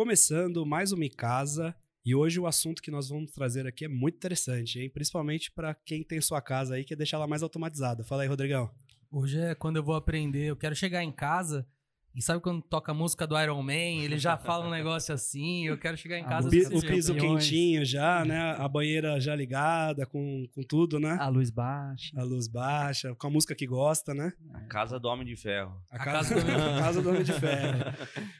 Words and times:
Começando 0.00 0.64
mais 0.64 0.92
uma 0.92 1.06
casa. 1.10 1.76
E 2.02 2.14
hoje 2.14 2.40
o 2.40 2.46
assunto 2.46 2.80
que 2.80 2.90
nós 2.90 3.10
vamos 3.10 3.32
trazer 3.32 3.66
aqui 3.66 3.84
é 3.84 3.88
muito 3.88 4.14
interessante, 4.14 4.80
hein? 4.80 4.88
Principalmente 4.88 5.52
para 5.52 5.74
quem 5.74 6.02
tem 6.02 6.18
sua 6.22 6.40
casa 6.40 6.74
aí, 6.74 6.84
quer 6.84 6.96
deixar 6.96 7.18
ela 7.18 7.26
mais 7.26 7.42
automatizada. 7.42 8.02
Fala 8.02 8.22
aí, 8.22 8.28
Rodrigão. 8.28 8.70
Hoje 9.12 9.38
é 9.38 9.54
quando 9.54 9.76
eu 9.76 9.82
vou 9.82 9.94
aprender. 9.94 10.46
Eu 10.46 10.56
quero 10.56 10.74
chegar 10.74 11.04
em 11.04 11.12
casa 11.12 11.68
e 12.14 12.20
sabe 12.20 12.40
quando 12.40 12.60
toca 12.60 12.90
a 12.90 12.94
música 12.94 13.24
do 13.26 13.40
Iron 13.40 13.62
Man, 13.62 13.72
ele 13.72 14.18
já 14.18 14.36
fala 14.36 14.66
um 14.66 14.70
negócio 14.70 15.14
assim, 15.14 15.66
eu 15.66 15.78
quero 15.78 15.96
chegar 15.96 16.18
em 16.18 16.24
casa... 16.24 16.48
O, 16.48 16.50
pi 16.50 16.66
o 16.66 16.80
piso 16.80 17.14
quentinho 17.14 17.84
já, 17.84 18.24
né? 18.24 18.56
A 18.58 18.66
banheira 18.66 19.20
já 19.20 19.34
ligada, 19.34 20.04
com, 20.06 20.46
com 20.52 20.62
tudo, 20.62 20.98
né? 20.98 21.16
A 21.20 21.28
luz 21.28 21.50
baixa. 21.50 22.10
A 22.18 22.24
luz 22.24 22.48
baixa, 22.48 23.14
com 23.14 23.26
a 23.28 23.30
música 23.30 23.54
que 23.54 23.64
gosta, 23.66 24.12
né? 24.12 24.32
A 24.52 24.60
casa 24.62 24.98
do 24.98 25.06
Homem 25.06 25.24
de 25.24 25.36
Ferro. 25.36 25.80
A, 25.88 25.96
a 25.96 26.04
casa, 26.04 26.34
do... 26.42 26.50
a 26.50 26.80
casa 26.80 27.00
do 27.00 27.10
Homem 27.10 27.22
de 27.22 27.32
Ferro. 27.32 27.78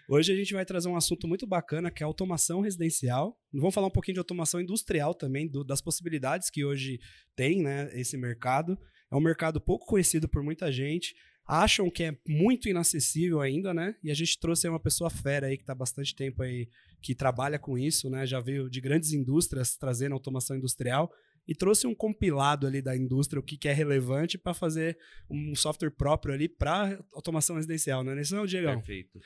Hoje 0.09 0.33
a 0.33 0.37
gente 0.37 0.53
vai 0.53 0.65
trazer 0.65 0.89
um 0.89 0.97
assunto 0.97 1.29
muito 1.29 1.47
bacana, 1.47 1.93
que 1.93 2.03
é 2.03 2.05
a 2.05 2.09
automação 2.09 2.61
residencial. 2.61 3.39
Vamos 3.53 3.75
falar 3.75 3.87
um 3.87 3.93
pouquinho 3.93 4.15
de 4.15 4.21
automação 4.21 4.61
industrial 4.61 5.15
também, 5.15 5.49
do, 5.49 5.63
das 5.63 5.81
possibilidades 5.81 6.51
que 6.51 6.65
hoje 6.65 6.99
tem, 7.37 7.63
né, 7.63 7.89
esse 7.93 8.17
mercado. 8.19 8.77
É 9.13 9.17
um 9.17 9.21
mercado 9.21 9.61
pouco 9.61 9.87
conhecido 9.87 10.29
por 10.29 10.43
muita 10.43 10.71
gente, 10.71 11.15
acham 11.51 11.91
que 11.91 12.05
é 12.05 12.17
muito 12.29 12.69
inacessível 12.69 13.41
ainda, 13.41 13.75
né? 13.75 13.97
E 14.05 14.11
a 14.11 14.15
gente 14.15 14.39
trouxe 14.39 14.69
uma 14.69 14.79
pessoa 14.79 15.11
fera 15.11 15.49
aí 15.49 15.57
que 15.57 15.65
está 15.65 15.75
bastante 15.75 16.15
tempo 16.15 16.43
aí 16.45 16.69
que 17.03 17.13
trabalha 17.13 17.59
com 17.59 17.77
isso, 17.77 18.09
né? 18.09 18.25
Já 18.25 18.39
veio 18.39 18.71
de 18.71 18.81
grandes 18.81 19.13
indústrias 19.13 19.77
trazendo 19.77 20.13
automação 20.13 20.57
industrial 20.57 21.11
e 21.49 21.55
trouxe 21.55 21.89
um 21.89 21.95
compilado 21.95 22.69
ali 22.69 22.81
da 22.81 22.97
indústria, 22.97 23.41
o 23.41 23.43
que, 23.43 23.57
que 23.57 23.67
é 23.67 23.73
relevante 23.73 24.39
para 24.39 24.55
fazer 24.55 24.97
um 25.29 25.55
software 25.57 25.91
próprio 25.91 26.33
ali 26.33 26.49
para 26.49 27.03
automação 27.13 27.57
residencial, 27.57 28.05
né? 28.05 28.21
Isso 28.21 28.37
não, 28.37 28.47
Diego? 28.47 28.69
Perfeito. 28.69 29.19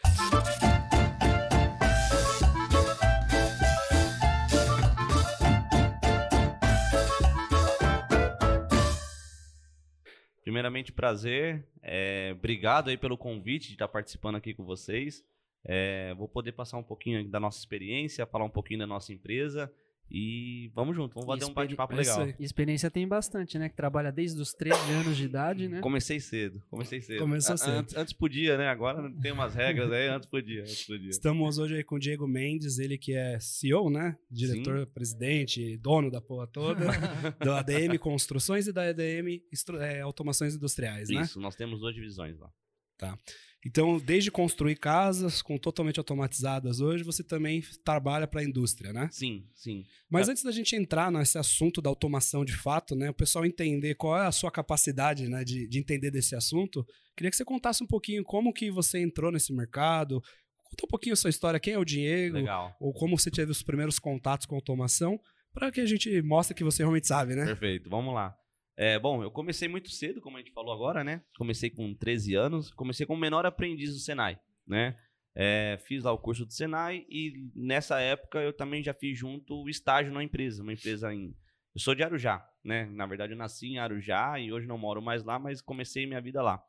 Primeiramente, 10.55 10.93
prazer. 10.93 11.67
É, 11.83 12.31
obrigado 12.33 12.89
aí 12.89 12.97
pelo 12.97 13.19
convite 13.19 13.67
de 13.67 13.73
estar 13.73 13.89
participando 13.89 14.37
aqui 14.37 14.55
com 14.55 14.65
vocês. 14.65 15.25
É, 15.65 16.15
vou 16.15 16.29
poder 16.29 16.53
passar 16.53 16.79
um 16.79 16.83
pouquinho 16.85 17.29
da 17.29 17.41
nossa 17.41 17.59
experiência, 17.59 18.25
falar 18.25 18.45
um 18.45 18.51
pouquinho 18.51 18.79
da 18.79 18.87
nossa 18.87 19.13
empresa 19.13 19.69
e 20.11 20.71
vamos 20.75 20.95
junto, 20.95 21.15
vamos 21.15 21.27
fazer 21.27 21.51
um 21.51 21.55
bate-papo 21.55 21.95
legal. 21.95 22.29
Experiência 22.39 22.91
tem 22.91 23.07
bastante, 23.07 23.59
né? 23.59 23.69
Que 23.69 23.75
trabalha 23.75 24.13
desde 24.13 24.41
os 24.41 24.53
13 24.53 24.79
anos 24.93 25.17
de 25.17 25.25
idade, 25.25 25.69
né? 25.69 25.81
Comecei 25.81 26.21
cedo, 26.21 26.63
comecei 26.71 27.01
cedo. 27.01 27.19
Começou 27.19 27.57
cedo. 27.57 27.79
Antes, 27.79 27.97
antes 27.97 28.13
podia, 28.13 28.57
né? 28.57 28.69
Agora 28.69 29.11
tem 29.21 29.33
umas 29.33 29.55
regras 29.55 29.91
aí, 29.91 30.09
antes 30.09 30.29
podia, 30.29 30.63
antes 30.63 30.87
podia. 30.87 31.11
Estamos 31.11 31.59
hoje 31.59 31.77
aí 31.77 31.85
com 31.85 31.97
o 31.97 31.99
Diego 31.99 32.29
Mendes, 32.29 32.79
ele 32.79 32.99
que 32.99 33.15
é 33.15 33.39
CEO, 33.41 33.91
né? 33.91 34.17
Diretor, 34.31 34.81
Sim. 34.81 34.93
presidente, 34.93 35.77
dono 35.79 36.11
da 36.11 36.21
porra 36.21 36.47
toda, 36.47 36.85
do 37.41 37.53
ADM 37.53 37.99
Construções 37.99 38.67
e 38.67 38.73
da 38.73 38.89
ADM 38.89 39.41
é, 39.81 40.01
Automações 40.01 40.55
Industriais, 40.55 41.09
né? 41.09 41.23
Isso, 41.23 41.41
nós 41.41 41.57
temos 41.57 41.81
duas 41.81 41.95
divisões 41.95 42.39
lá. 42.39 42.51
Tá. 42.97 43.19
Então, 43.67 43.99
desde 43.99 44.31
construir 44.31 44.77
casas 44.77 45.41
com 45.41 45.57
totalmente 45.57 45.99
automatizadas 45.99 46.81
hoje, 46.81 47.03
você 47.03 47.25
também 47.25 47.63
trabalha 47.83 48.27
para 48.27 48.41
a 48.41 48.45
indústria, 48.45 48.93
né? 48.93 49.09
Sim, 49.11 49.47
sim. 49.55 49.85
Mas 50.09 50.29
é. 50.29 50.33
antes 50.33 50.43
da 50.43 50.53
gente 50.53 50.77
entrar 50.77 51.11
nesse 51.11 51.39
assunto 51.39 51.81
da 51.81 51.89
automação 51.89 52.45
de 52.45 52.55
fato, 52.55 52.95
né, 52.95 53.09
o 53.09 53.15
pessoal 53.15 53.47
entender 53.47 53.95
qual 53.95 54.19
é 54.19 54.27
a 54.27 54.33
sua 54.33 54.51
capacidade, 54.51 55.29
né, 55.29 55.43
de, 55.45 55.67
de 55.67 55.79
entender 55.79 56.11
desse 56.11 56.37
assunto, 56.37 56.87
queria 57.17 57.31
que 57.31 57.37
você 57.37 57.45
contasse 57.45 57.83
um 57.83 57.87
pouquinho 57.87 58.23
como 58.23 58.53
que 58.53 58.71
você 58.71 59.01
entrou 59.01 59.33
nesse 59.33 59.53
mercado, 59.53 60.23
conta 60.63 60.85
um 60.85 60.89
pouquinho 60.89 61.15
a 61.15 61.17
sua 61.17 61.31
história, 61.31 61.59
quem 61.59 61.73
é 61.73 61.79
o 61.79 61.85
Diego, 61.85 62.37
Legal. 62.37 62.77
ou 62.79 62.93
como 62.93 63.19
você 63.19 63.31
teve 63.31 63.51
os 63.51 63.63
primeiros 63.63 63.99
contatos 63.99 64.47
com 64.47 64.57
automação, 64.57 65.19
para 65.55 65.71
que 65.71 65.81
a 65.81 65.87
gente 65.87 66.21
mostre 66.21 66.55
que 66.55 66.65
você 66.65 66.83
realmente 66.83 67.07
sabe, 67.07 67.35
né? 67.35 67.47
Perfeito, 67.47 67.89
vamos 67.89 68.13
lá. 68.13 68.37
É, 68.77 68.99
bom, 68.99 69.23
eu 69.23 69.31
comecei 69.31 69.69
muito 69.69 69.91
cedo, 69.91 70.21
como 70.21 70.37
a 70.37 70.41
gente 70.41 70.53
falou 70.53 70.75
agora, 70.75 71.05
né? 71.05 71.23
Comecei 71.37 71.71
com 71.71 71.95
13 71.95 72.35
anos, 72.35 72.73
comecei 72.73 73.07
como 73.07 73.21
menor 73.21 73.47
aprendiz 73.47 73.93
do 73.93 74.01
Senai, 74.01 74.39
né? 74.67 74.97
É, 75.37 75.79
fiz 75.87 76.05
lá 76.05 76.13
o 76.13 76.19
curso 76.19 76.45
do 76.45 76.53
Senai 76.53 77.05
e 77.09 77.51
nessa 77.55 78.01
época 78.01 78.39
eu 78.39 78.53
também 78.53 78.83
já 78.83 78.95
fiz 78.95 79.19
junto 79.19 79.63
o 79.63 79.69
estágio 79.69 80.13
na 80.13 80.23
empresa, 80.23 80.63
uma 80.63 80.73
empresa 80.73 81.13
em... 81.13 81.35
Eu 81.75 81.81
sou 81.81 81.95
de 81.95 82.05
Arujá, 82.05 82.45
né? 82.65 82.87
Na 82.87 83.07
verdade 83.07 83.33
eu 83.33 83.37
nasci 83.37 83.67
em 83.67 83.79
Arujá 83.79 84.39
e 84.39 84.53
hoje 84.53 84.67
não 84.67 84.79
moro 84.79 85.03
mais 85.03 85.25
lá, 85.25 85.39
mas 85.39 85.61
comecei 85.61 86.07
minha 86.07 86.21
vida 86.21 86.41
lá. 86.41 86.63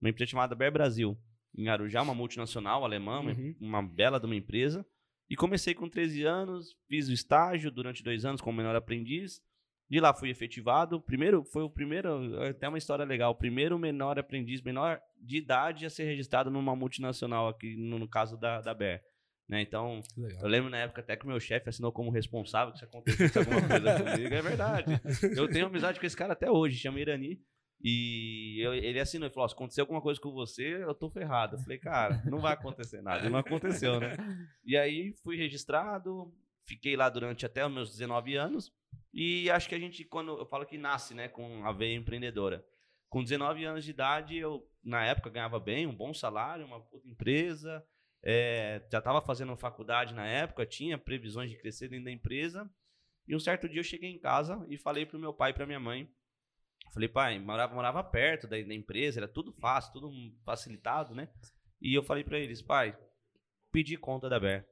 Uma 0.00 0.10
empresa 0.10 0.30
chamada 0.30 0.54
Bear 0.54 0.72
Brasil, 0.72 1.16
em 1.56 1.68
Arujá, 1.68 2.02
uma 2.02 2.14
multinacional 2.14 2.84
alemã, 2.84 3.20
uhum. 3.20 3.54
uma 3.60 3.82
bela 3.82 4.18
de 4.18 4.26
uma 4.26 4.36
empresa. 4.36 4.86
E 5.30 5.36
comecei 5.36 5.74
com 5.74 5.88
13 5.88 6.24
anos, 6.24 6.76
fiz 6.88 7.08
o 7.08 7.12
estágio 7.12 7.70
durante 7.70 8.02
dois 8.02 8.24
anos 8.24 8.40
como 8.40 8.56
menor 8.56 8.74
aprendiz. 8.74 9.42
De 9.90 10.00
lá 10.00 10.12
fui 10.12 10.28
efetivado. 10.30 11.00
Primeiro, 11.00 11.44
foi 11.44 11.62
o 11.62 11.70
primeiro, 11.70 12.40
até 12.42 12.68
uma 12.68 12.78
história 12.78 13.04
legal, 13.04 13.32
o 13.32 13.34
primeiro 13.34 13.78
menor 13.78 14.18
aprendiz, 14.18 14.60
menor 14.60 15.00
de 15.20 15.38
idade 15.38 15.86
a 15.86 15.90
ser 15.90 16.04
registrado 16.04 16.50
numa 16.50 16.76
multinacional 16.76 17.48
aqui, 17.48 17.76
no, 17.76 17.98
no 17.98 18.08
caso 18.08 18.36
da, 18.36 18.60
da 18.60 18.74
BER. 18.74 19.02
Né? 19.48 19.62
Então, 19.62 20.02
Legal. 20.14 20.42
eu 20.42 20.48
lembro 20.48 20.68
na 20.68 20.76
época 20.76 21.00
até 21.00 21.16
que 21.16 21.24
o 21.24 21.28
meu 21.28 21.40
chefe 21.40 21.70
assinou 21.70 21.90
como 21.90 22.10
responsável 22.10 22.72
que 22.72 22.80
se 22.80 22.84
acontecesse 22.84 23.38
alguma 23.38 23.66
coisa 23.66 23.98
comigo. 23.98 24.34
É 24.34 24.42
verdade. 24.42 25.00
Eu 25.34 25.48
tenho 25.48 25.66
amizade 25.66 25.98
com 25.98 26.04
esse 26.04 26.16
cara 26.16 26.34
até 26.34 26.50
hoje, 26.50 26.78
chama 26.78 27.00
Irani. 27.00 27.40
E 27.80 28.60
eu, 28.60 28.74
ele 28.74 29.00
assinou 29.00 29.28
e 29.28 29.32
falou: 29.32 29.48
se 29.48 29.54
acontecer 29.54 29.80
alguma 29.80 30.02
coisa 30.02 30.20
com 30.20 30.32
você, 30.32 30.82
eu 30.82 30.94
tô 30.94 31.08
ferrado. 31.08 31.56
Eu 31.56 31.60
falei, 31.60 31.78
cara, 31.78 32.22
não 32.26 32.38
vai 32.38 32.52
acontecer 32.52 33.00
nada. 33.00 33.26
E 33.26 33.30
não 33.30 33.38
aconteceu, 33.38 33.98
né? 34.00 34.16
E 34.64 34.76
aí 34.76 35.14
fui 35.22 35.36
registrado, 35.36 36.30
fiquei 36.66 36.96
lá 36.96 37.08
durante 37.08 37.46
até 37.46 37.64
os 37.64 37.72
meus 37.72 37.90
19 37.90 38.34
anos. 38.34 38.70
E 39.12 39.50
acho 39.50 39.68
que 39.68 39.74
a 39.74 39.78
gente, 39.78 40.04
quando 40.04 40.38
eu 40.38 40.46
falo 40.46 40.66
que 40.66 40.78
nasce, 40.78 41.14
né, 41.14 41.28
com 41.28 41.64
a 41.64 41.72
veia 41.72 41.96
empreendedora. 41.96 42.64
Com 43.08 43.22
19 43.22 43.64
anos 43.64 43.84
de 43.84 43.90
idade, 43.90 44.36
eu, 44.36 44.68
na 44.84 45.04
época, 45.04 45.30
ganhava 45.30 45.58
bem, 45.58 45.86
um 45.86 45.94
bom 45.94 46.12
salário, 46.12 46.66
uma 46.66 46.80
puta 46.80 47.08
empresa. 47.08 47.84
É, 48.22 48.86
já 48.90 48.98
estava 48.98 49.22
fazendo 49.22 49.56
faculdade 49.56 50.12
na 50.12 50.26
época, 50.26 50.66
tinha 50.66 50.98
previsões 50.98 51.50
de 51.50 51.56
crescer 51.56 51.88
dentro 51.88 52.04
da 52.04 52.10
empresa. 52.10 52.70
E 53.26 53.34
um 53.34 53.40
certo 53.40 53.68
dia 53.68 53.80
eu 53.80 53.84
cheguei 53.84 54.10
em 54.10 54.18
casa 54.18 54.64
e 54.68 54.76
falei 54.76 55.06
pro 55.06 55.18
meu 55.18 55.32
pai 55.32 55.50
e 55.50 55.54
pra 55.54 55.66
minha 55.66 55.80
mãe. 55.80 56.10
Falei, 56.92 57.08
pai, 57.08 57.38
morava, 57.38 57.74
morava 57.74 58.04
perto 58.04 58.46
da, 58.46 58.56
da 58.60 58.74
empresa, 58.74 59.20
era 59.20 59.28
tudo 59.28 59.52
fácil, 59.52 59.92
tudo 59.92 60.10
facilitado, 60.44 61.14
né? 61.14 61.28
E 61.80 61.94
eu 61.94 62.02
falei 62.02 62.24
para 62.24 62.38
eles, 62.38 62.62
pai, 62.62 62.98
pedi 63.70 63.96
conta 63.96 64.28
da 64.28 64.40
Ber. 64.40 64.66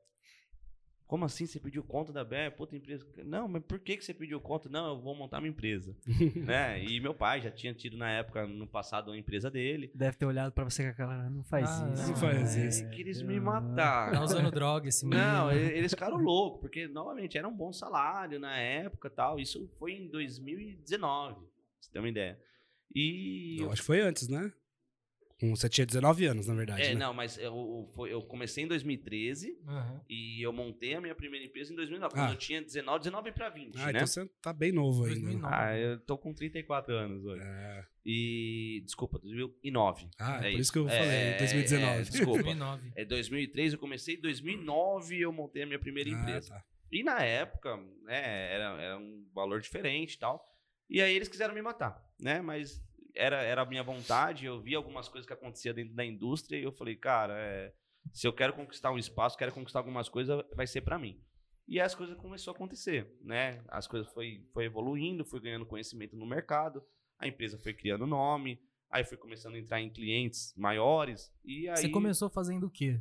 Como 1.06 1.24
assim 1.24 1.46
você 1.46 1.60
pediu 1.60 1.84
conta 1.84 2.12
da 2.12 2.24
BR? 2.24 2.50
Puta 2.56 2.74
empresa. 2.74 3.06
Não, 3.24 3.46
mas 3.46 3.62
por 3.62 3.78
que, 3.78 3.96
que 3.96 4.04
você 4.04 4.12
pediu 4.12 4.40
conta? 4.40 4.68
Não, 4.68 4.88
eu 4.88 5.00
vou 5.00 5.14
montar 5.14 5.40
minha 5.40 5.50
empresa. 5.50 5.96
né? 6.34 6.82
E 6.82 6.98
meu 6.98 7.14
pai 7.14 7.40
já 7.40 7.50
tinha 7.50 7.72
tido 7.72 7.96
na 7.96 8.10
época, 8.10 8.44
no 8.44 8.66
passado, 8.66 9.12
uma 9.12 9.16
empresa 9.16 9.48
dele. 9.48 9.90
Deve 9.94 10.16
ter 10.16 10.26
olhado 10.26 10.52
para 10.52 10.64
você 10.64 10.82
com 10.82 10.90
aquela. 10.90 11.30
Não 11.30 11.44
faz 11.44 11.68
ah, 11.68 11.90
isso. 11.92 12.08
Não 12.08 12.16
faz 12.16 12.56
é, 12.56 12.66
isso. 12.66 12.90
Queria 12.90 13.24
me 13.24 13.38
matar. 13.38 14.10
Tá 14.10 14.22
usando 14.24 14.50
droga 14.50 14.88
esse 14.88 15.06
menino. 15.06 15.24
Não, 15.24 15.52
eles 15.52 15.92
ficaram 15.92 16.16
loucos, 16.16 16.60
porque, 16.60 16.88
novamente, 16.88 17.38
era 17.38 17.46
um 17.46 17.56
bom 17.56 17.72
salário 17.72 18.40
na 18.40 18.58
época 18.58 19.08
tal. 19.08 19.38
Isso 19.38 19.70
foi 19.78 19.92
em 19.92 20.08
2019, 20.08 21.34
pra 21.34 21.44
você 21.80 21.90
ter 21.90 21.98
uma 22.00 22.08
ideia. 22.08 22.36
E. 22.92 23.58
Eu 23.60 23.70
acho 23.70 23.80
que 23.80 23.86
foi 23.86 24.00
antes, 24.00 24.26
né? 24.26 24.52
Você 25.40 25.68
tinha 25.68 25.86
19 25.86 26.24
anos, 26.26 26.46
na 26.46 26.54
verdade. 26.54 26.82
É, 26.82 26.94
né? 26.94 27.00
não, 27.00 27.12
mas 27.12 27.36
eu, 27.36 27.90
eu 28.08 28.22
comecei 28.22 28.64
em 28.64 28.66
2013 28.66 29.58
uhum. 29.66 30.00
e 30.08 30.40
eu 30.42 30.50
montei 30.50 30.94
a 30.94 31.00
minha 31.00 31.14
primeira 31.14 31.44
empresa 31.44 31.72
em 31.72 31.76
2009, 31.76 32.14
ah. 32.14 32.18
quando 32.18 32.30
eu 32.30 32.38
tinha 32.38 32.62
19, 32.62 32.98
19 33.00 33.32
para 33.32 33.48
20, 33.50 33.76
ah, 33.76 33.84
né? 33.84 33.90
então 33.90 34.06
você 34.06 34.26
tá 34.40 34.52
bem 34.52 34.72
novo 34.72 35.04
ainda. 35.04 35.20
2009. 35.20 35.54
Ah, 35.54 35.78
eu 35.78 36.00
tô 36.00 36.16
com 36.16 36.32
34 36.32 36.94
anos 36.94 37.24
hoje. 37.24 37.42
É. 37.44 37.84
E, 38.04 38.82
desculpa, 38.84 39.18
2009. 39.18 40.08
Ah, 40.18 40.36
é, 40.36 40.52
por 40.52 40.60
isso 40.60 40.72
que 40.72 40.78
eu 40.78 40.88
falei, 40.88 41.02
é, 41.02 41.38
2019. 41.38 41.92
É, 41.92 42.02
desculpa. 42.02 42.42
2009. 42.42 42.92
É 42.94 43.04
2003, 43.04 43.72
eu 43.74 43.78
comecei 43.78 44.14
em 44.14 44.20
2009 44.20 45.20
eu 45.20 45.32
montei 45.32 45.64
a 45.64 45.66
minha 45.66 45.78
primeira 45.78 46.08
ah, 46.08 46.12
empresa. 46.12 46.54
Tá. 46.54 46.64
E 46.90 47.02
na 47.02 47.20
época, 47.20 47.76
né, 48.04 48.52
era, 48.54 48.80
era 48.80 48.98
um 48.98 49.26
valor 49.34 49.60
diferente 49.60 50.14
e 50.14 50.18
tal. 50.18 50.42
E 50.88 51.02
aí 51.02 51.14
eles 51.14 51.28
quiseram 51.28 51.52
me 51.52 51.60
matar, 51.60 52.00
né? 52.18 52.40
Mas 52.40 52.80
era, 53.16 53.42
era 53.42 53.62
a 53.62 53.66
minha 53.66 53.82
vontade, 53.82 54.46
eu 54.46 54.60
vi 54.60 54.74
algumas 54.74 55.08
coisas 55.08 55.26
que 55.26 55.32
acontecia 55.32 55.72
dentro 55.72 55.94
da 55.94 56.04
indústria 56.04 56.58
e 56.58 56.62
eu 56.62 56.72
falei, 56.72 56.94
cara, 56.94 57.34
é, 57.38 57.72
se 58.12 58.26
eu 58.26 58.32
quero 58.32 58.52
conquistar 58.52 58.92
um 58.92 58.98
espaço, 58.98 59.36
quero 59.36 59.52
conquistar 59.52 59.80
algumas 59.80 60.08
coisas, 60.08 60.44
vai 60.54 60.66
ser 60.66 60.82
para 60.82 60.98
mim. 60.98 61.20
E 61.66 61.80
as 61.80 61.94
coisas 61.94 62.16
começou 62.16 62.52
a 62.52 62.54
acontecer, 62.54 63.12
né? 63.20 63.64
As 63.68 63.88
coisas 63.88 64.08
foi, 64.12 64.46
foi 64.52 64.66
evoluindo, 64.66 65.24
fui 65.24 65.40
ganhando 65.40 65.66
conhecimento 65.66 66.16
no 66.16 66.26
mercado, 66.26 66.84
a 67.18 67.26
empresa 67.26 67.58
foi 67.58 67.74
criando 67.74 68.06
nome, 68.06 68.60
aí 68.90 69.02
foi 69.02 69.18
começando 69.18 69.54
a 69.54 69.58
entrar 69.58 69.80
em 69.80 69.90
clientes 69.90 70.54
maiores 70.56 71.32
e 71.44 71.68
aí... 71.68 71.76
Você 71.76 71.88
começou 71.88 72.30
fazendo 72.30 72.66
o 72.66 72.70
quê? 72.70 73.00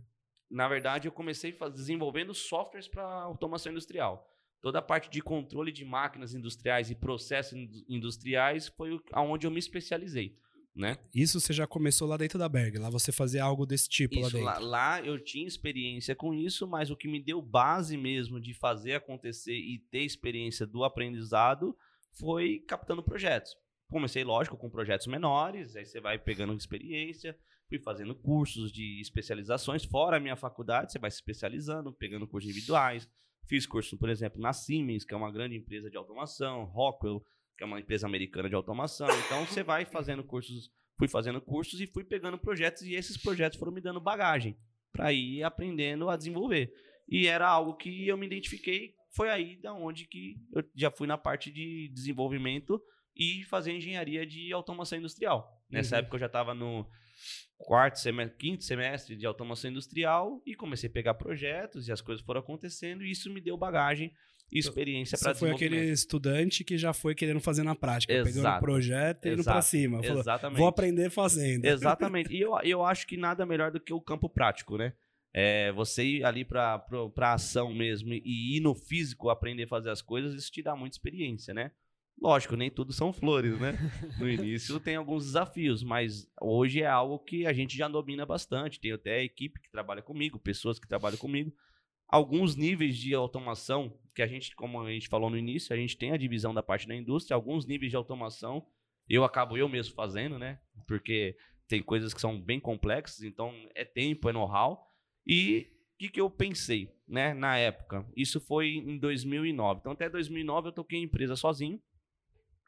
Na 0.50 0.68
verdade, 0.68 1.08
eu 1.08 1.12
comecei 1.12 1.56
desenvolvendo 1.74 2.34
softwares 2.34 2.88
para 2.88 3.04
automação 3.04 3.72
industrial 3.72 4.32
toda 4.66 4.80
a 4.80 4.82
parte 4.82 5.12
de 5.12 5.22
controle 5.22 5.72
de 5.72 5.86
máquinas 5.86 6.34
industriais 6.34 6.90
e 6.90 6.96
processos 6.96 7.56
industriais 7.88 8.68
foi 8.68 9.00
aonde 9.12 9.46
eu 9.46 9.52
me 9.52 9.60
especializei. 9.60 10.36
né? 10.76 10.98
Isso 11.14 11.40
você 11.40 11.54
já 11.54 11.68
começou 11.68 12.08
lá 12.08 12.18
dentro 12.18 12.40
da 12.40 12.50
Berg, 12.50 12.80
lá 12.80 12.90
você 12.90 13.12
fazia 13.12 13.44
algo 13.44 13.64
desse 13.64 13.88
tipo 13.88 14.16
lá 14.16 14.22
Isso, 14.22 14.32
dentro. 14.32 14.44
lá, 14.44 14.58
lá 14.58 15.02
eu 15.02 15.24
tinha 15.24 15.46
experiência 15.46 16.16
com 16.16 16.34
isso, 16.34 16.66
mas 16.66 16.90
o 16.90 16.98
que 16.98 17.08
me 17.08 17.24
deu 17.24 17.44
base 17.44 17.96
mesmo 17.96 18.42
de 18.42 18.56
fazer 18.56 18.96
acontecer 18.96 19.54
e 19.54 19.78
ter 19.92 20.00
experiência 20.00 20.66
do 20.66 20.84
aprendizado 20.84 21.78
foi 22.18 22.58
captando 22.68 23.04
projetos. 23.04 23.56
Comecei, 23.88 24.24
lógico, 24.24 24.58
com 24.58 24.68
projetos 24.68 25.06
menores, 25.06 25.76
aí 25.76 25.86
você 25.86 26.02
vai 26.02 26.18
pegando 26.18 26.56
experiência, 26.56 27.38
fui 27.70 27.78
fazendo 27.78 28.16
cursos 28.16 28.72
de 28.72 29.00
especializações, 29.00 29.86
fora 29.86 30.18
a 30.18 30.20
minha 30.20 30.36
faculdade, 30.36 30.92
você 30.92 30.98
vai 30.98 31.12
se 31.12 31.18
especializando, 31.18 31.94
pegando 31.94 32.28
cursos 32.28 32.50
individuais. 32.50 33.08
Fiz 33.48 33.66
curso, 33.68 33.98
por 33.98 34.10
exemplo, 34.10 34.42
na 34.42 34.54
Siemens, 34.54 35.04
que 35.06 35.14
é 35.14 35.18
uma 35.18 35.32
grande 35.32 35.56
empresa 35.56 35.90
de 35.90 35.98
automação, 35.98 36.64
Rockwell, 36.66 37.24
que 37.58 37.64
é 37.64 37.68
uma 37.68 37.80
empresa 37.80 38.08
americana 38.08 38.50
de 38.50 38.56
automação. 38.56 39.08
Então 39.26 39.46
você 39.46 39.64
vai 39.64 39.86
fazendo 39.86 40.24
cursos, 40.24 40.70
fui 40.98 41.08
fazendo 41.08 41.40
cursos 41.40 41.80
e 41.80 41.88
fui 41.88 42.04
pegando 42.04 42.38
projetos 42.38 42.82
e 42.84 42.96
esses 42.96 43.18
projetos 43.18 43.58
foram 43.60 43.72
me 43.72 43.82
dando 43.82 44.02
bagagem 44.02 44.58
para 44.92 45.14
ir 45.14 45.44
aprendendo 45.44 46.10
a 46.10 46.18
desenvolver. 46.18 46.74
E 47.08 47.28
era 47.28 47.48
algo 47.48 47.76
que 47.76 48.08
eu 48.08 48.18
me 48.18 48.26
identifiquei, 48.26 48.96
foi 49.12 49.30
aí 49.30 49.56
da 49.62 49.74
onde 49.74 50.08
que 50.08 50.36
eu 50.54 50.64
já 50.76 50.90
fui 50.90 51.06
na 51.08 51.18
parte 51.18 51.52
de 51.52 51.90
desenvolvimento 51.94 52.82
e 53.16 53.44
fazer 53.44 53.72
engenharia 53.74 54.26
de 54.26 54.52
automação 54.52 54.98
industrial. 54.98 55.64
Nessa 55.70 55.96
Uhum. 55.96 56.00
época 56.00 56.16
eu 56.16 56.20
já 56.22 56.26
estava 56.26 56.54
no 56.54 56.86
quarto 57.58 58.00
semestre, 58.00 58.38
quinto 58.38 58.64
semestre 58.64 59.16
de 59.16 59.26
automação 59.26 59.72
industrial 59.72 60.42
e 60.46 60.56
comecei 60.56 60.90
a 60.90 60.94
pegar 60.94 61.14
projetos 61.14 61.88
e 61.88 61.92
as 61.92 62.02
coisas 62.02 62.24
foram 62.26 62.42
acontecendo 62.42 63.04
e 63.04 63.12
isso 63.12 63.32
me 63.32 63.42
deu 63.42 63.58
bagagem 63.58 64.12
e 64.52 64.60
experiência 64.60 65.18
para 65.18 65.34
Você 65.34 65.40
foi 65.40 65.52
aquele 65.52 65.92
estudante 65.92 66.64
que 66.64 66.78
já 66.78 66.94
foi 66.94 67.16
querendo 67.16 67.40
fazer 67.40 67.64
na 67.64 67.76
prática, 67.76 68.14
pegando 68.14 68.36
o 68.36 68.40
Exato. 68.40 68.62
projeto 68.62 69.26
e 69.26 69.32
indo 69.32 69.42
Exato. 69.42 69.66
cima. 69.66 70.04
Falou, 70.04 70.20
Exatamente. 70.20 70.58
vou 70.60 70.68
aprender 70.68 71.10
fazendo. 71.10 71.66
Exatamente. 71.66 72.34
E 72.34 72.42
eu, 72.42 72.58
eu 72.64 72.84
acho 72.84 73.08
que 73.08 73.18
nada 73.18 73.46
melhor 73.46 73.72
do 73.72 73.80
que 73.80 73.94
o 73.94 74.02
campo 74.02 74.30
prático, 74.30 74.78
né? 74.78 74.94
É, 75.34 75.72
você 75.74 76.04
ir 76.04 76.24
ali 76.24 76.46
pra 76.46 76.86
ação 77.34 77.74
mesmo 77.74 78.14
e 78.14 78.58
ir 78.58 78.62
no 78.62 78.74
físico 78.74 79.30
aprender 79.30 79.64
a 79.64 79.68
fazer 79.68 79.90
as 79.90 80.02
coisas, 80.02 80.34
isso 80.34 80.52
te 80.52 80.62
dá 80.62 80.76
muita 80.76 80.96
experiência, 80.96 81.54
né? 81.54 81.72
Lógico, 82.22 82.56
nem 82.56 82.72
tudo 82.72 82.94
são 82.94 83.12
flores, 83.12 83.60
né? 83.60 83.74
No 84.20 84.30
início 84.30 84.80
tem 84.80 84.96
alguns 84.96 85.26
desafios, 85.26 85.84
mas 85.84 86.28
hoje 86.42 86.82
é 86.82 86.88
algo 86.88 87.20
que 87.20 87.46
a 87.46 87.54
gente 87.54 87.78
já 87.78 87.88
domina 87.88 88.26
bastante. 88.26 88.80
Tem 88.80 88.92
até 88.92 89.24
equipe 89.24 89.60
que 89.60 89.70
trabalha 89.70 90.02
comigo, 90.02 90.40
pessoas 90.40 90.80
que 90.80 90.88
trabalham 90.88 91.18
comigo. 91.18 91.54
Alguns 92.08 92.56
níveis 92.56 92.98
de 92.98 93.14
automação, 93.14 93.98
que 94.14 94.22
a 94.22 94.28
gente, 94.28 94.56
como 94.56 94.82
a 94.82 94.92
gente 94.92 95.08
falou 95.08 95.30
no 95.30 95.38
início, 95.38 95.74
a 95.74 95.78
gente 95.78 95.98
tem 95.98 96.12
a 96.12 96.18
divisão 96.18 96.54
da 96.54 96.64
parte 96.64 96.88
da 96.88 96.96
indústria, 96.96 97.36
alguns 97.36 97.66
níveis 97.66 97.92
de 97.92 97.98
automação 97.98 98.66
eu 99.08 99.24
acabo 99.24 99.58
eu 99.58 99.70
mesmo 99.70 99.94
fazendo, 99.94 100.40
né? 100.40 100.60
Porque 100.88 101.38
tem 101.68 101.82
coisas 101.82 102.14
que 102.14 102.22
são 102.22 102.40
bem 102.40 102.60
complexas, 102.60 103.24
então 103.24 103.54
é 103.76 103.86
tempo, 103.86 104.30
é 104.30 104.34
know-how. 104.34 104.84
E 105.26 105.68
o 105.94 105.98
que, 105.98 106.10
que 106.10 106.22
eu 106.22 106.30
pensei, 106.30 106.92
né, 107.08 107.34
na 107.34 107.58
época? 107.58 108.06
Isso 108.16 108.40
foi 108.40 108.76
em 108.76 108.98
2009. 108.98 109.80
Então, 109.80 109.92
até 109.92 110.10
2009 110.10 110.70
eu 110.70 110.74
toquei 110.74 111.00
a 111.00 111.04
empresa 111.04 111.36
sozinho. 111.36 111.80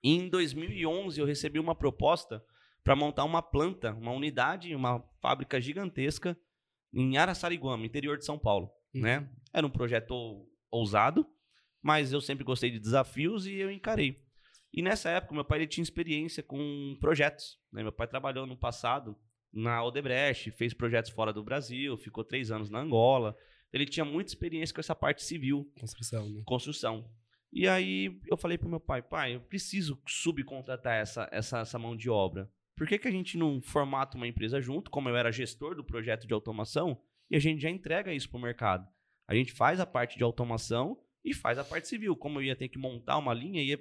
E 0.04 0.14
em 0.14 0.30
2011 0.30 1.20
eu 1.20 1.26
recebi 1.26 1.60
uma 1.60 1.76
proposta 1.76 2.44
para 2.84 2.96
montar 2.96 3.24
uma 3.26 3.42
planta, 3.42 3.94
uma 3.94 4.12
unidade, 4.12 4.74
uma 4.74 5.02
fábrica 5.22 5.60
gigantesca 5.60 6.38
em 6.94 7.18
Araçariguama, 7.18 7.86
interior 7.86 8.18
de 8.18 8.26
São 8.26 8.40
Paulo, 8.40 8.72
Uhum. 8.94 9.02
né? 9.02 9.30
Era 9.54 9.68
um 9.68 9.70
projeto 9.70 10.48
ousado, 10.72 11.28
mas 11.82 12.14
eu 12.14 12.22
sempre 12.22 12.44
gostei 12.46 12.72
de 12.72 12.80
desafios 12.80 13.46
e 13.46 13.56
eu 13.56 13.70
encarei. 13.72 14.24
E 14.74 14.82
nessa 14.82 15.10
época, 15.10 15.34
meu 15.34 15.44
pai 15.46 15.66
tinha 15.68 15.84
experiência 15.84 16.42
com 16.44 16.96
projetos. 17.00 17.58
Né? 17.72 17.82
Meu 17.84 17.92
pai 17.92 18.08
trabalhou 18.08 18.46
no 18.46 18.56
passado 18.58 19.18
na 19.52 19.84
Odebrecht, 19.84 20.52
fez 20.52 20.74
projetos 20.74 21.10
fora 21.12 21.34
do 21.34 21.44
Brasil, 21.44 21.98
ficou 21.98 22.24
três 22.24 22.52
anos 22.52 22.70
na 22.70 22.80
Angola. 22.80 23.36
Ele 23.74 23.86
tinha 23.86 24.06
muita 24.06 24.30
experiência 24.32 24.74
com 24.74 24.80
essa 24.82 24.96
parte 24.96 25.24
civil, 25.24 25.70
Construção, 25.80 26.30
né? 26.30 26.42
construção. 26.46 27.10
E 27.57 27.68
aí 27.68 28.19
eu 28.27 28.38
falei 28.38 28.56
pro 28.56 28.69
meu 28.69 28.80
pai, 28.80 29.01
pai, 29.01 29.33
eu 29.33 29.42
preciso 29.42 30.00
subcontratar 30.07 30.94
essa, 30.94 31.27
essa, 31.31 31.59
essa 31.62 31.80
mão 31.80 31.95
de 31.95 32.07
obra. 32.07 32.48
Por 32.75 32.88
que, 32.88 33.00
que 33.00 33.07
a 33.07 33.12
gente 33.12 33.36
não 33.36 33.59
formata 33.59 34.15
uma 34.15 34.27
empresa 34.27 34.62
junto, 34.62 34.92
como 34.92 35.09
eu 35.09 35.18
era 35.18 35.31
gestor 35.31 35.74
do 35.74 35.83
projeto 35.83 36.27
de 36.27 36.33
automação, 36.36 37.01
e 37.31 37.36
a 37.36 37.39
gente 37.39 37.59
já 37.59 37.69
entrega 37.71 38.13
isso 38.13 38.30
pro 38.30 38.38
mercado? 38.38 38.88
A 39.27 39.33
gente 39.33 39.54
faz 39.54 39.80
a 39.80 39.88
parte 39.88 40.19
de 40.19 40.24
automação 40.24 41.01
e 41.25 41.33
faz 41.33 41.57
a 41.57 41.63
parte 41.63 41.88
civil. 41.88 42.15
Como 42.15 42.38
eu 42.39 42.44
ia 42.44 42.56
ter 42.56 42.69
que 42.69 42.77
montar 42.77 43.18
uma 43.18 43.33
linha, 43.33 43.63
ia, 43.63 43.80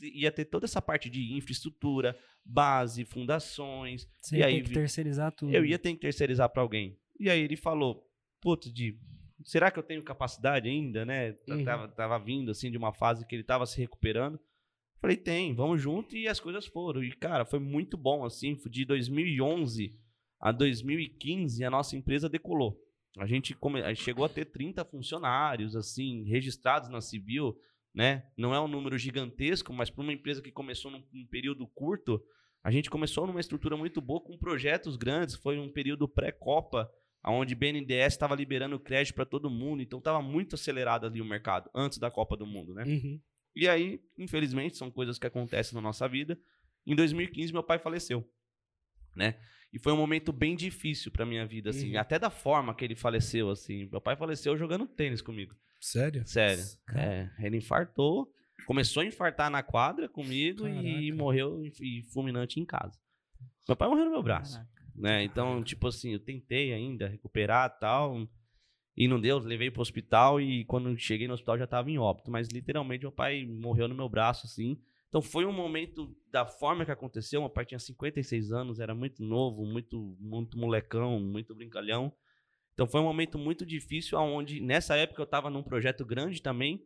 ia 0.00 0.32
ter 0.32 0.46
toda 0.46 0.66
essa 0.66 0.82
parte 0.82 1.08
de 1.08 1.32
infraestrutura, 1.32 2.18
base, 2.44 3.04
fundações. 3.04 4.08
Você 4.20 4.38
ia 4.38 4.46
aí, 4.46 4.56
ter 4.56 4.68
que 4.68 4.74
terceirizar 4.74 5.30
tudo. 5.30 5.54
Eu 5.54 5.64
ia 5.64 5.78
ter 5.78 5.92
que 5.94 6.00
terceirizar 6.00 6.50
para 6.50 6.60
alguém. 6.60 6.98
E 7.20 7.30
aí 7.30 7.40
ele 7.40 7.56
falou, 7.56 8.04
putz, 8.40 8.72
de 8.72 8.98
será 9.44 9.70
que 9.70 9.78
eu 9.78 9.82
tenho 9.82 10.02
capacidade 10.02 10.68
ainda, 10.68 11.04
né? 11.04 11.32
T- 11.32 11.52
Uhum. 11.52 11.64
Tava, 11.64 11.88
tava 11.88 12.18
vindo 12.18 12.50
assim 12.50 12.70
de 12.70 12.76
uma 12.78 12.92
fase 12.92 13.26
que 13.26 13.34
ele 13.34 13.44
tava 13.44 13.66
se 13.66 13.78
recuperando. 13.80 14.38
Falei, 15.00 15.16
tem, 15.16 15.52
vamos 15.54 15.82
junto 15.82 16.16
e 16.16 16.28
as 16.28 16.38
coisas 16.38 16.64
foram. 16.66 17.02
E 17.02 17.10
cara, 17.12 17.44
foi 17.44 17.58
muito 17.58 17.96
bom 17.96 18.24
assim, 18.24 18.56
de 18.70 18.84
2011 18.84 19.98
a 20.40 20.52
2015 20.52 21.64
a 21.64 21.70
nossa 21.70 21.96
empresa 21.96 22.28
decolou. 22.28 22.78
A 23.18 23.26
gente, 23.26 23.54
come... 23.54 23.82
a 23.82 23.88
gente 23.92 24.02
chegou 24.02 24.24
a 24.24 24.28
ter 24.28 24.46
30 24.46 24.84
funcionários 24.84 25.76
assim, 25.76 26.22
registrados 26.24 26.88
na 26.88 27.00
Civil, 27.00 27.54
né? 27.94 28.24
Não 28.38 28.54
é 28.54 28.60
um 28.60 28.66
número 28.68 28.96
gigantesco, 28.96 29.72
mas 29.72 29.90
para 29.90 30.02
uma 30.02 30.12
empresa 30.12 30.40
que 30.40 30.50
começou 30.50 30.90
num, 30.90 31.02
num 31.12 31.26
período 31.26 31.66
curto, 31.68 32.22
a 32.64 32.70
gente 32.70 32.88
começou 32.88 33.26
numa 33.26 33.40
estrutura 33.40 33.76
muito 33.76 34.00
boa 34.00 34.20
com 34.22 34.38
projetos 34.38 34.96
grandes. 34.96 35.34
Foi 35.34 35.58
um 35.58 35.70
período 35.70 36.08
pré-copa, 36.08 36.88
onde 37.30 37.54
BNDES 37.54 38.14
estava 38.14 38.34
liberando 38.34 38.78
crédito 38.80 39.14
para 39.14 39.24
todo 39.24 39.48
mundo, 39.50 39.80
então 39.82 39.98
estava 39.98 40.20
muito 40.20 40.54
acelerado 40.54 41.06
ali 41.06 41.20
o 41.20 41.24
mercado 41.24 41.70
antes 41.74 41.98
da 41.98 42.10
Copa 42.10 42.36
do 42.36 42.46
Mundo, 42.46 42.74
né? 42.74 42.84
Uhum. 42.84 43.20
E 43.54 43.68
aí, 43.68 44.00
infelizmente, 44.18 44.76
são 44.76 44.90
coisas 44.90 45.18
que 45.18 45.26
acontecem 45.26 45.74
na 45.74 45.80
nossa 45.80 46.08
vida. 46.08 46.38
Em 46.86 46.96
2015, 46.96 47.52
meu 47.52 47.62
pai 47.62 47.78
faleceu, 47.78 48.28
né? 49.14 49.36
E 49.72 49.78
foi 49.78 49.92
um 49.92 49.96
momento 49.96 50.32
bem 50.32 50.54
difícil 50.56 51.10
para 51.12 51.24
minha 51.24 51.46
vida, 51.46 51.70
assim, 51.70 51.92
Uhum. 51.94 52.00
até 52.00 52.18
da 52.18 52.28
forma 52.28 52.74
que 52.74 52.84
ele 52.84 52.94
faleceu, 52.96 53.48
assim. 53.50 53.88
Meu 53.90 54.00
pai 54.00 54.16
faleceu 54.16 54.56
jogando 54.56 54.86
tênis 54.86 55.22
comigo. 55.22 55.54
Sério? 55.80 56.26
Sério. 56.26 56.62
É, 56.94 57.30
ele 57.38 57.56
infartou, 57.56 58.30
começou 58.66 59.02
a 59.02 59.06
infartar 59.06 59.50
na 59.50 59.62
quadra 59.62 60.08
comigo 60.08 60.66
e 60.68 61.08
Caraca. 61.08 61.16
morreu 61.16 61.62
e 61.80 62.02
fulminante 62.12 62.60
em 62.60 62.64
casa. 62.64 62.98
Meu 63.68 63.76
pai 63.76 63.88
morreu 63.88 64.04
no 64.04 64.10
meu 64.10 64.22
braço, 64.22 64.54
Caraca. 64.54 64.71
Né? 64.94 65.24
Então, 65.24 65.62
tipo 65.62 65.88
assim, 65.88 66.12
eu 66.12 66.20
tentei 66.20 66.72
ainda 66.72 67.08
recuperar 67.08 67.78
tal, 67.78 68.28
e 68.96 69.08
não 69.08 69.20
deu, 69.20 69.38
levei 69.38 69.70
pro 69.70 69.80
hospital 69.80 70.40
e 70.40 70.64
quando 70.66 70.96
cheguei 70.98 71.26
no 71.26 71.34
hospital 71.34 71.58
já 71.58 71.66
tava 71.66 71.90
em 71.90 71.98
óbito, 71.98 72.30
mas 72.30 72.48
literalmente 72.48 73.02
meu 73.02 73.12
pai 73.12 73.46
morreu 73.46 73.88
no 73.88 73.94
meu 73.94 74.08
braço, 74.08 74.46
assim. 74.46 74.78
Então 75.08 75.22
foi 75.22 75.44
um 75.44 75.52
momento 75.52 76.14
da 76.30 76.46
forma 76.46 76.84
que 76.84 76.90
aconteceu, 76.90 77.40
meu 77.40 77.50
pai 77.50 77.64
tinha 77.64 77.78
56 77.78 78.52
anos, 78.52 78.80
era 78.80 78.94
muito 78.94 79.22
novo, 79.22 79.64
muito, 79.64 80.16
muito 80.20 80.58
molecão, 80.58 81.20
muito 81.20 81.54
brincalhão. 81.54 82.12
Então 82.74 82.86
foi 82.86 83.00
um 83.00 83.04
momento 83.04 83.38
muito 83.38 83.64
difícil, 83.64 84.18
onde 84.18 84.60
nessa 84.60 84.96
época 84.96 85.20
eu 85.20 85.24
estava 85.24 85.50
num 85.50 85.62
projeto 85.62 86.04
grande 86.04 86.40
também, 86.40 86.82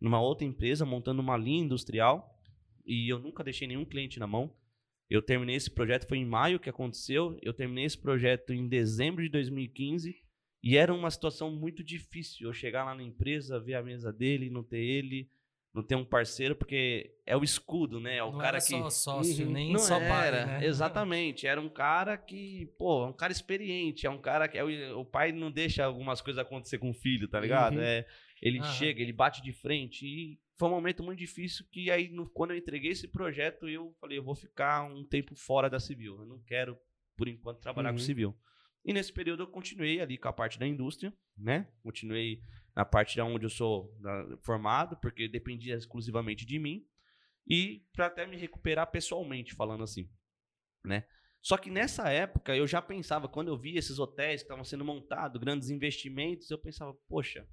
numa 0.00 0.20
outra 0.20 0.46
empresa, 0.46 0.86
montando 0.86 1.20
uma 1.20 1.36
linha 1.36 1.64
industrial, 1.64 2.38
e 2.86 3.12
eu 3.12 3.18
nunca 3.18 3.44
deixei 3.44 3.68
nenhum 3.68 3.84
cliente 3.84 4.18
na 4.18 4.26
mão. 4.26 4.54
Eu 5.10 5.20
terminei 5.20 5.56
esse 5.56 5.70
projeto, 5.70 6.06
foi 6.06 6.18
em 6.18 6.24
maio 6.24 6.60
que 6.60 6.70
aconteceu, 6.70 7.36
eu 7.42 7.52
terminei 7.52 7.84
esse 7.84 7.98
projeto 7.98 8.52
em 8.54 8.68
dezembro 8.68 9.22
de 9.24 9.28
2015, 9.28 10.16
e 10.62 10.76
era 10.76 10.94
uma 10.94 11.10
situação 11.10 11.50
muito 11.50 11.82
difícil. 11.82 12.46
Eu 12.46 12.52
chegar 12.52 12.84
lá 12.84 12.94
na 12.94 13.02
empresa, 13.02 13.58
ver 13.58 13.74
a 13.74 13.82
mesa 13.82 14.12
dele, 14.12 14.48
não 14.50 14.62
ter 14.62 14.78
ele, 14.78 15.28
não 15.74 15.82
ter 15.82 15.94
um 15.94 16.04
parceiro, 16.04 16.54
porque 16.54 17.14
é 17.26 17.36
o 17.36 17.42
escudo, 17.42 17.98
né? 17.98 18.16
É 18.16 18.22
o 18.22 18.30
não 18.32 18.38
cara 18.38 18.58
era 18.58 18.66
que. 18.66 18.74
só 18.74 18.90
sócio, 18.90 19.46
Uhum. 19.46 19.52
nem 19.52 19.72
Não 19.72 19.78
só 19.80 19.98
pai, 19.98 20.26
era, 20.28 20.46
né? 20.46 20.64
exatamente. 20.66 21.46
Era 21.46 21.60
um 21.60 21.68
cara 21.68 22.16
que, 22.16 22.66
pô, 22.78 23.04
é 23.04 23.08
um 23.08 23.12
cara 23.12 23.32
experiente, 23.32 24.06
é 24.06 24.10
um 24.10 24.20
cara 24.20 24.48
que 24.48 24.58
é 24.58 24.64
o, 24.64 25.00
o 25.00 25.04
pai 25.04 25.32
não 25.32 25.50
deixa 25.50 25.84
algumas 25.84 26.20
coisas 26.20 26.40
acontecer 26.40 26.78
com 26.78 26.90
o 26.90 26.94
filho, 26.94 27.26
tá 27.28 27.40
ligado? 27.40 27.76
Uhum. 27.76 27.82
É, 27.82 28.06
ele 28.42 28.58
Aham. 28.58 28.74
chega, 28.74 29.00
ele 29.00 29.12
bate 29.12 29.42
de 29.42 29.52
frente 29.52 30.04
e 30.06 30.38
foi 30.60 30.68
um 30.68 30.72
momento 30.72 31.02
muito 31.02 31.18
difícil 31.18 31.64
que 31.72 31.90
aí 31.90 32.08
no- 32.10 32.28
quando 32.28 32.50
eu 32.52 32.56
entreguei 32.58 32.90
esse 32.90 33.08
projeto 33.08 33.66
eu 33.66 33.96
falei, 33.98 34.18
eu 34.18 34.22
vou 34.22 34.34
ficar 34.34 34.84
um 34.84 35.02
tempo 35.04 35.34
fora 35.34 35.70
da 35.70 35.80
civil, 35.80 36.18
eu 36.20 36.26
não 36.26 36.38
quero 36.42 36.78
por 37.16 37.26
enquanto 37.28 37.60
trabalhar 37.60 37.88
Uhum. 37.90 37.96
com 37.96 38.02
civil. 38.02 38.38
E 38.84 38.92
nesse 38.92 39.10
período 39.12 39.42
eu 39.42 39.46
continuei 39.46 40.00
ali 40.00 40.18
com 40.18 40.28
a 40.28 40.32
parte 40.32 40.58
da 40.58 40.66
indústria, 40.66 41.12
né? 41.36 41.66
Continuei 41.82 42.42
na 42.76 42.84
parte 42.84 43.16
da 43.16 43.24
onde 43.24 43.44
eu 43.46 43.50
sou 43.50 43.94
da- 44.00 44.36
formado, 44.42 44.96
porque 45.00 45.26
dependia 45.28 45.74
exclusivamente 45.76 46.44
de 46.44 46.58
mim 46.58 46.86
e 47.48 47.84
para 47.94 48.06
até 48.06 48.26
me 48.26 48.36
recuperar 48.36 48.90
pessoalmente, 48.90 49.54
falando 49.54 49.82
assim, 49.82 50.10
né? 50.84 51.06
Só 51.42 51.56
que 51.56 51.70
nessa 51.70 52.10
época 52.10 52.54
eu 52.54 52.66
já 52.66 52.82
pensava, 52.82 53.26
quando 53.28 53.48
eu 53.48 53.56
via 53.58 53.78
esses 53.78 53.98
hotéis 53.98 54.42
que 54.42 54.44
estavam 54.44 54.64
sendo 54.64 54.84
montados, 54.84 55.40
grandes 55.40 55.70
investimentos, 55.70 56.50
eu 56.50 56.58
pensava, 56.58 56.92
poxa, 57.08 57.48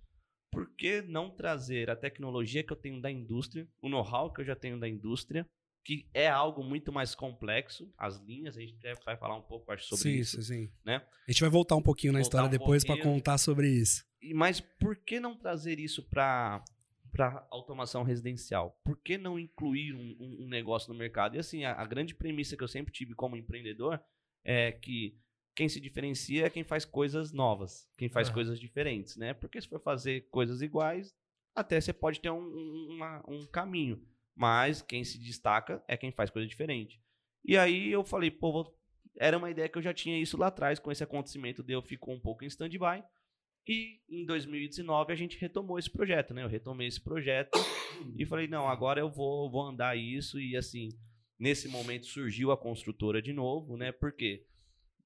por 0.52 0.70
que 0.76 1.02
não 1.02 1.30
trazer 1.30 1.90
a 1.90 1.96
tecnologia 1.96 2.64
que 2.64 2.72
eu 2.72 2.78
tenho 2.78 3.02
da 3.02 3.12
indústria, 3.12 3.68
o 3.82 3.90
know-how 3.90 4.32
que 4.32 4.42
eu 4.42 4.46
já 4.46 4.56
tenho 4.56 4.80
da 4.80 4.88
indústria, 4.88 5.46
que 5.84 6.06
é 6.14 6.28
algo 6.28 6.64
muito 6.64 6.92
mais 6.92 7.16
complexo. 7.16 7.90
As 7.98 8.18
linhas, 8.18 8.58
a 8.58 8.62
gente 8.62 8.78
vai 9.06 9.16
falar 9.16 9.38
um 9.38 9.42
pouco 9.42 9.72
acho, 9.72 9.86
sobre 9.86 10.04
sim, 10.04 10.16
isso. 10.20 10.42
sim, 10.42 10.66
sim. 10.66 10.72
né? 10.84 11.02
A 11.28 11.32
gente 11.32 11.42
vai 11.42 11.50
voltar 11.50 11.76
um 11.76 11.82
pouquinho 11.82 12.12
na 12.14 12.22
história 12.22 12.48
um 12.48 12.52
depois 12.52 12.84
pouquinho. 12.84 13.06
contar 13.06 13.38
sobre 13.38 13.70
isso. 13.70 14.06
Mas 14.34 14.60
por 14.60 14.96
que 14.98 15.20
não 15.20 15.36
trazer 15.38 15.80
isso 15.80 16.04
para 16.04 16.64
para 17.10 17.48
automação 17.50 18.04
residencial? 18.04 18.78
Por 18.84 18.96
que 19.02 19.18
não 19.18 19.40
incluir 19.40 19.96
um, 19.96 20.16
um- 20.20 20.44
um 20.44 20.48
negócio 20.48 20.92
no 20.92 21.00
mercado? 21.00 21.36
E 21.36 21.40
assim, 21.40 21.64
a, 21.64 21.72
a 21.74 21.86
grande 21.86 22.14
premissa 22.14 22.56
que 22.56 22.64
eu 22.64 22.68
sempre 22.68 22.94
tive 22.94 23.16
como 23.16 23.36
empreendedor 23.38 24.00
é 24.44 24.72
que 24.72 25.18
quem 25.58 25.68
se 25.68 25.80
diferencia 25.82 26.46
é 26.46 26.50
quem 26.52 26.64
faz 26.64 26.86
coisas 26.86 27.32
novas, 27.34 27.90
quem 27.98 28.08
faz 28.08 28.28
coisas 28.36 28.60
diferentes, 28.60 29.18
né? 29.18 29.34
Porque 29.34 29.60
se 29.60 29.68
for 29.68 29.80
fazer 29.82 30.28
coisas 30.30 30.62
iguais, 30.62 31.16
até 31.56 31.82
você 31.82 31.92
pode 31.92 32.20
ter 32.22 32.30
um, 32.30 32.40
um- 32.40 32.88
uma- 32.96 33.24
um 33.28 33.44
caminho, 33.48 34.00
mas 34.36 34.84
quem 34.84 35.04
se 35.04 35.18
destaca 35.18 35.84
é 35.88 35.98
quem 35.98 36.12
faz 36.12 36.30
coisa 36.30 36.48
diferente. 36.48 37.02
E 37.44 37.58
aí 37.58 37.92
eu 37.92 38.04
falei, 38.04 38.30
pô, 38.30 38.52
vou- 38.52 38.78
era 39.18 39.36
uma 39.36 39.50
ideia 39.50 39.68
que 39.68 39.80
eu 39.80 39.82
já 39.82 39.92
tinha 39.96 40.22
isso 40.22 40.38
lá 40.38 40.46
atrás, 40.48 40.78
com 40.78 40.92
esse 40.92 41.04
acontecimento 41.04 41.64
deu 41.64 41.82
ficou 41.82 42.14
um 42.14 42.20
pouco 42.20 42.44
em 42.44 42.48
stand-by. 42.48 43.04
E 43.68 44.00
em 44.08 44.26
2019 44.28 45.12
a 45.12 45.16
gente 45.16 45.40
retomou 45.40 45.80
esse 45.80 45.90
projeto, 45.90 46.34
né? 46.36 46.44
Eu 46.44 46.48
retomei 46.48 46.88
esse 46.88 47.02
projeto 47.02 47.58
e 48.16 48.26
falei, 48.28 48.48
não, 48.48 48.68
agora 48.70 49.00
eu 49.00 49.10
vou, 49.10 49.50
vou 49.50 49.64
andar 49.68 49.98
isso. 49.98 50.40
E 50.40 50.56
assim, 50.56 50.90
nesse 51.40 51.68
momento 51.68 52.06
surgiu 52.06 52.52
a 52.52 52.58
construtora 52.58 53.22
de 53.24 53.34
novo, 53.34 53.76
né? 53.76 53.92
Porque 53.92 54.46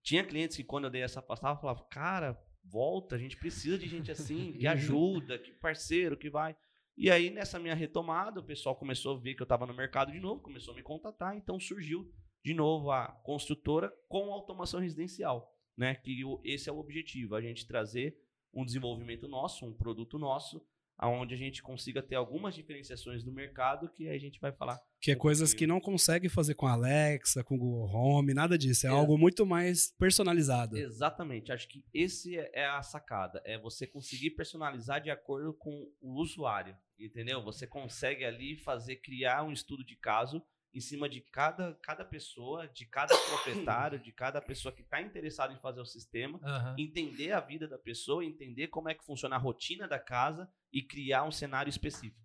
tinha 0.04 0.24
clientes 0.24 0.58
que 0.58 0.64
quando 0.64 0.86
eu 0.86 0.90
dei 0.90 1.02
essa 1.02 1.20
afastada, 1.20 1.60
falavam, 1.60 1.86
cara, 1.90 2.42
volta, 2.64 3.16
a 3.16 3.20
gente 3.20 3.38
precisa 3.38 3.78
de 3.78 3.88
gente 3.88 4.12
assim, 4.12 4.54
que 4.60 4.68
ajuda, 4.68 5.38
que 5.38 5.52
parceiro, 5.52 6.18
que 6.18 6.30
vai. 6.30 6.56
E 6.98 7.10
aí, 7.10 7.30
nessa 7.30 7.60
minha 7.60 7.74
retomada, 7.74 8.40
o 8.40 8.44
pessoal 8.44 8.76
começou 8.76 9.16
a 9.16 9.20
ver 9.20 9.34
que 9.36 9.42
eu 9.42 9.46
estava 9.46 9.66
no 9.66 9.74
mercado 9.74 10.12
de 10.12 10.20
novo, 10.20 10.42
começou 10.42 10.74
a 10.74 10.78
me 10.78 10.84
contatar, 10.84 11.36
então 11.36 11.60
surgiu 11.60 12.12
de 12.44 12.54
novo 12.54 12.92
a 12.92 13.08
construtora 13.24 13.92
com 14.08 14.32
automação 14.32 14.80
residencial, 14.80 15.56
né? 15.78 15.96
Que 15.96 16.22
esse 16.44 16.70
é 16.70 16.72
o 16.72 16.80
objetivo, 16.80 17.36
a 17.36 17.42
gente 17.42 17.68
trazer 17.68 18.18
um 18.54 18.66
desenvolvimento 18.66 19.28
nosso, 19.28 19.66
um 19.66 19.74
produto 19.74 20.20
nosso, 20.20 20.62
aonde 21.02 21.34
a 21.34 21.38
gente 21.38 21.64
consiga 21.64 22.02
ter 22.02 22.14
algumas 22.16 22.54
diferenciações 22.54 23.24
do 23.24 23.32
mercado 23.34 23.90
que 23.90 24.08
a 24.08 24.18
gente 24.20 24.40
vai 24.40 24.52
falar. 24.52 24.80
Que 25.02 25.12
é 25.12 25.16
coisas 25.16 25.52
que 25.52 25.66
não 25.66 25.82
consegue 25.82 26.30
fazer 26.30 26.54
com 26.54 26.68
a 26.68 26.74
Alexa, 26.74 27.44
com 27.44 27.56
o 27.56 27.58
Google 27.58 27.90
Home, 27.92 28.36
nada 28.36 28.56
disso. 28.56 28.86
É, 28.86 28.90
É. 28.90 28.94
algo 28.94 29.18
muito 29.18 29.44
mais 29.44 29.92
personalizado. 29.98 30.78
Exatamente, 30.78 31.52
acho 31.52 31.68
que 31.68 31.84
esse 31.92 32.38
é 32.38 32.52
é 32.54 32.66
a 32.68 32.84
sacada, 32.84 33.42
é 33.46 33.58
você 33.58 33.88
conseguir 33.88 34.32
personalizar 34.32 35.02
de 35.02 35.10
acordo 35.10 35.54
com 35.54 35.90
o 36.00 36.22
usuário, 36.22 36.78
entendeu? 37.00 37.42
Você 37.44 37.66
consegue 37.66 38.24
ali 38.24 38.56
fazer, 38.58 38.98
criar 38.98 39.44
um 39.44 39.52
estudo 39.52 39.84
de 39.84 39.96
caso 39.96 40.44
em 40.74 40.80
cima 40.80 41.10
de 41.10 41.20
cada, 41.20 41.78
cada 41.84 42.06
pessoa, 42.06 42.68
de 42.68 42.86
cada 42.86 43.16
proprietário, 43.18 44.00
de 44.00 44.12
cada 44.12 44.42
pessoa 44.42 44.74
que 44.74 44.82
está 44.82 45.02
interessada 45.02 45.54
em 45.54 45.60
fazer 45.60 45.82
o 45.82 45.86
sistema, 45.86 46.40
Aham. 46.44 46.76
entender 46.78 47.32
a 47.34 47.40
vida 47.42 47.68
da 47.68 47.78
pessoa, 47.78 48.24
entender 48.24 48.68
como 48.68 48.90
é 48.90 48.94
que 48.94 49.04
funciona 49.06 49.36
a 49.36 49.40
rotina 49.40 49.88
da 49.88 50.00
casa 50.00 50.50
e 50.72 50.82
criar 50.82 51.24
um 51.24 51.32
cenário 51.32 51.70
específico, 51.70 52.20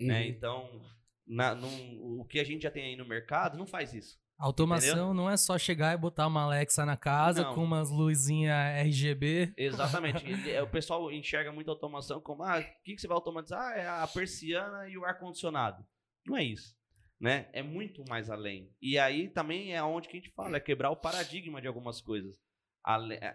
né? 0.00 0.22
Uhum. 0.22 0.26
Então, 0.28 0.82
na- 1.26 1.54
num- 1.54 2.20
o 2.20 2.24
que 2.24 2.40
a 2.40 2.44
gente 2.44 2.62
já 2.62 2.70
tem 2.70 2.84
aí 2.86 2.96
no 2.96 3.06
mercado 3.06 3.56
não 3.56 3.66
faz 3.66 3.94
isso. 3.94 4.20
Automação 4.36 5.14
não 5.14 5.30
é 5.30 5.36
só 5.36 5.56
chegar 5.56 5.94
e 5.94 5.96
botar 5.96 6.26
uma 6.26 6.42
Alexa 6.42 6.84
na 6.84 6.96
casa 6.96 7.44
Não. 7.44 7.54
com 7.54 7.62
umas 7.62 7.90
luzinhas 7.90 8.56
RGB. 8.84 9.54
Exatamente. 9.56 10.24
É, 10.58 10.60
o 10.60 10.66
pessoal 10.68 11.12
enxerga 11.12 11.52
muito 11.52 11.70
automação 11.70 12.20
como, 12.20 12.42
ah, 12.42 12.58
o 12.58 12.82
que, 12.82 12.96
que 12.96 13.00
você 13.00 13.06
vai 13.06 13.14
automatizar? 13.14 13.60
Ah, 13.60 13.76
é 13.78 13.86
a 13.88 14.06
persiana 14.08 14.88
e 14.88 14.98
o 14.98 15.04
ar-condicionado. 15.04 15.86
Não 16.26 16.36
é 16.36 16.42
isso. 16.42 16.74
Né? 17.22 17.48
É 17.52 17.62
muito 17.62 18.02
mais 18.08 18.28
além. 18.28 18.68
E 18.82 18.98
aí 18.98 19.28
também 19.28 19.72
é 19.72 19.80
onde 19.80 20.08
que 20.08 20.16
a 20.16 20.20
gente 20.20 20.32
fala, 20.32 20.56
é 20.56 20.60
quebrar 20.60 20.90
o 20.90 20.96
paradigma 20.96 21.60
de 21.60 21.68
algumas 21.68 22.00
coisas. 22.00 22.36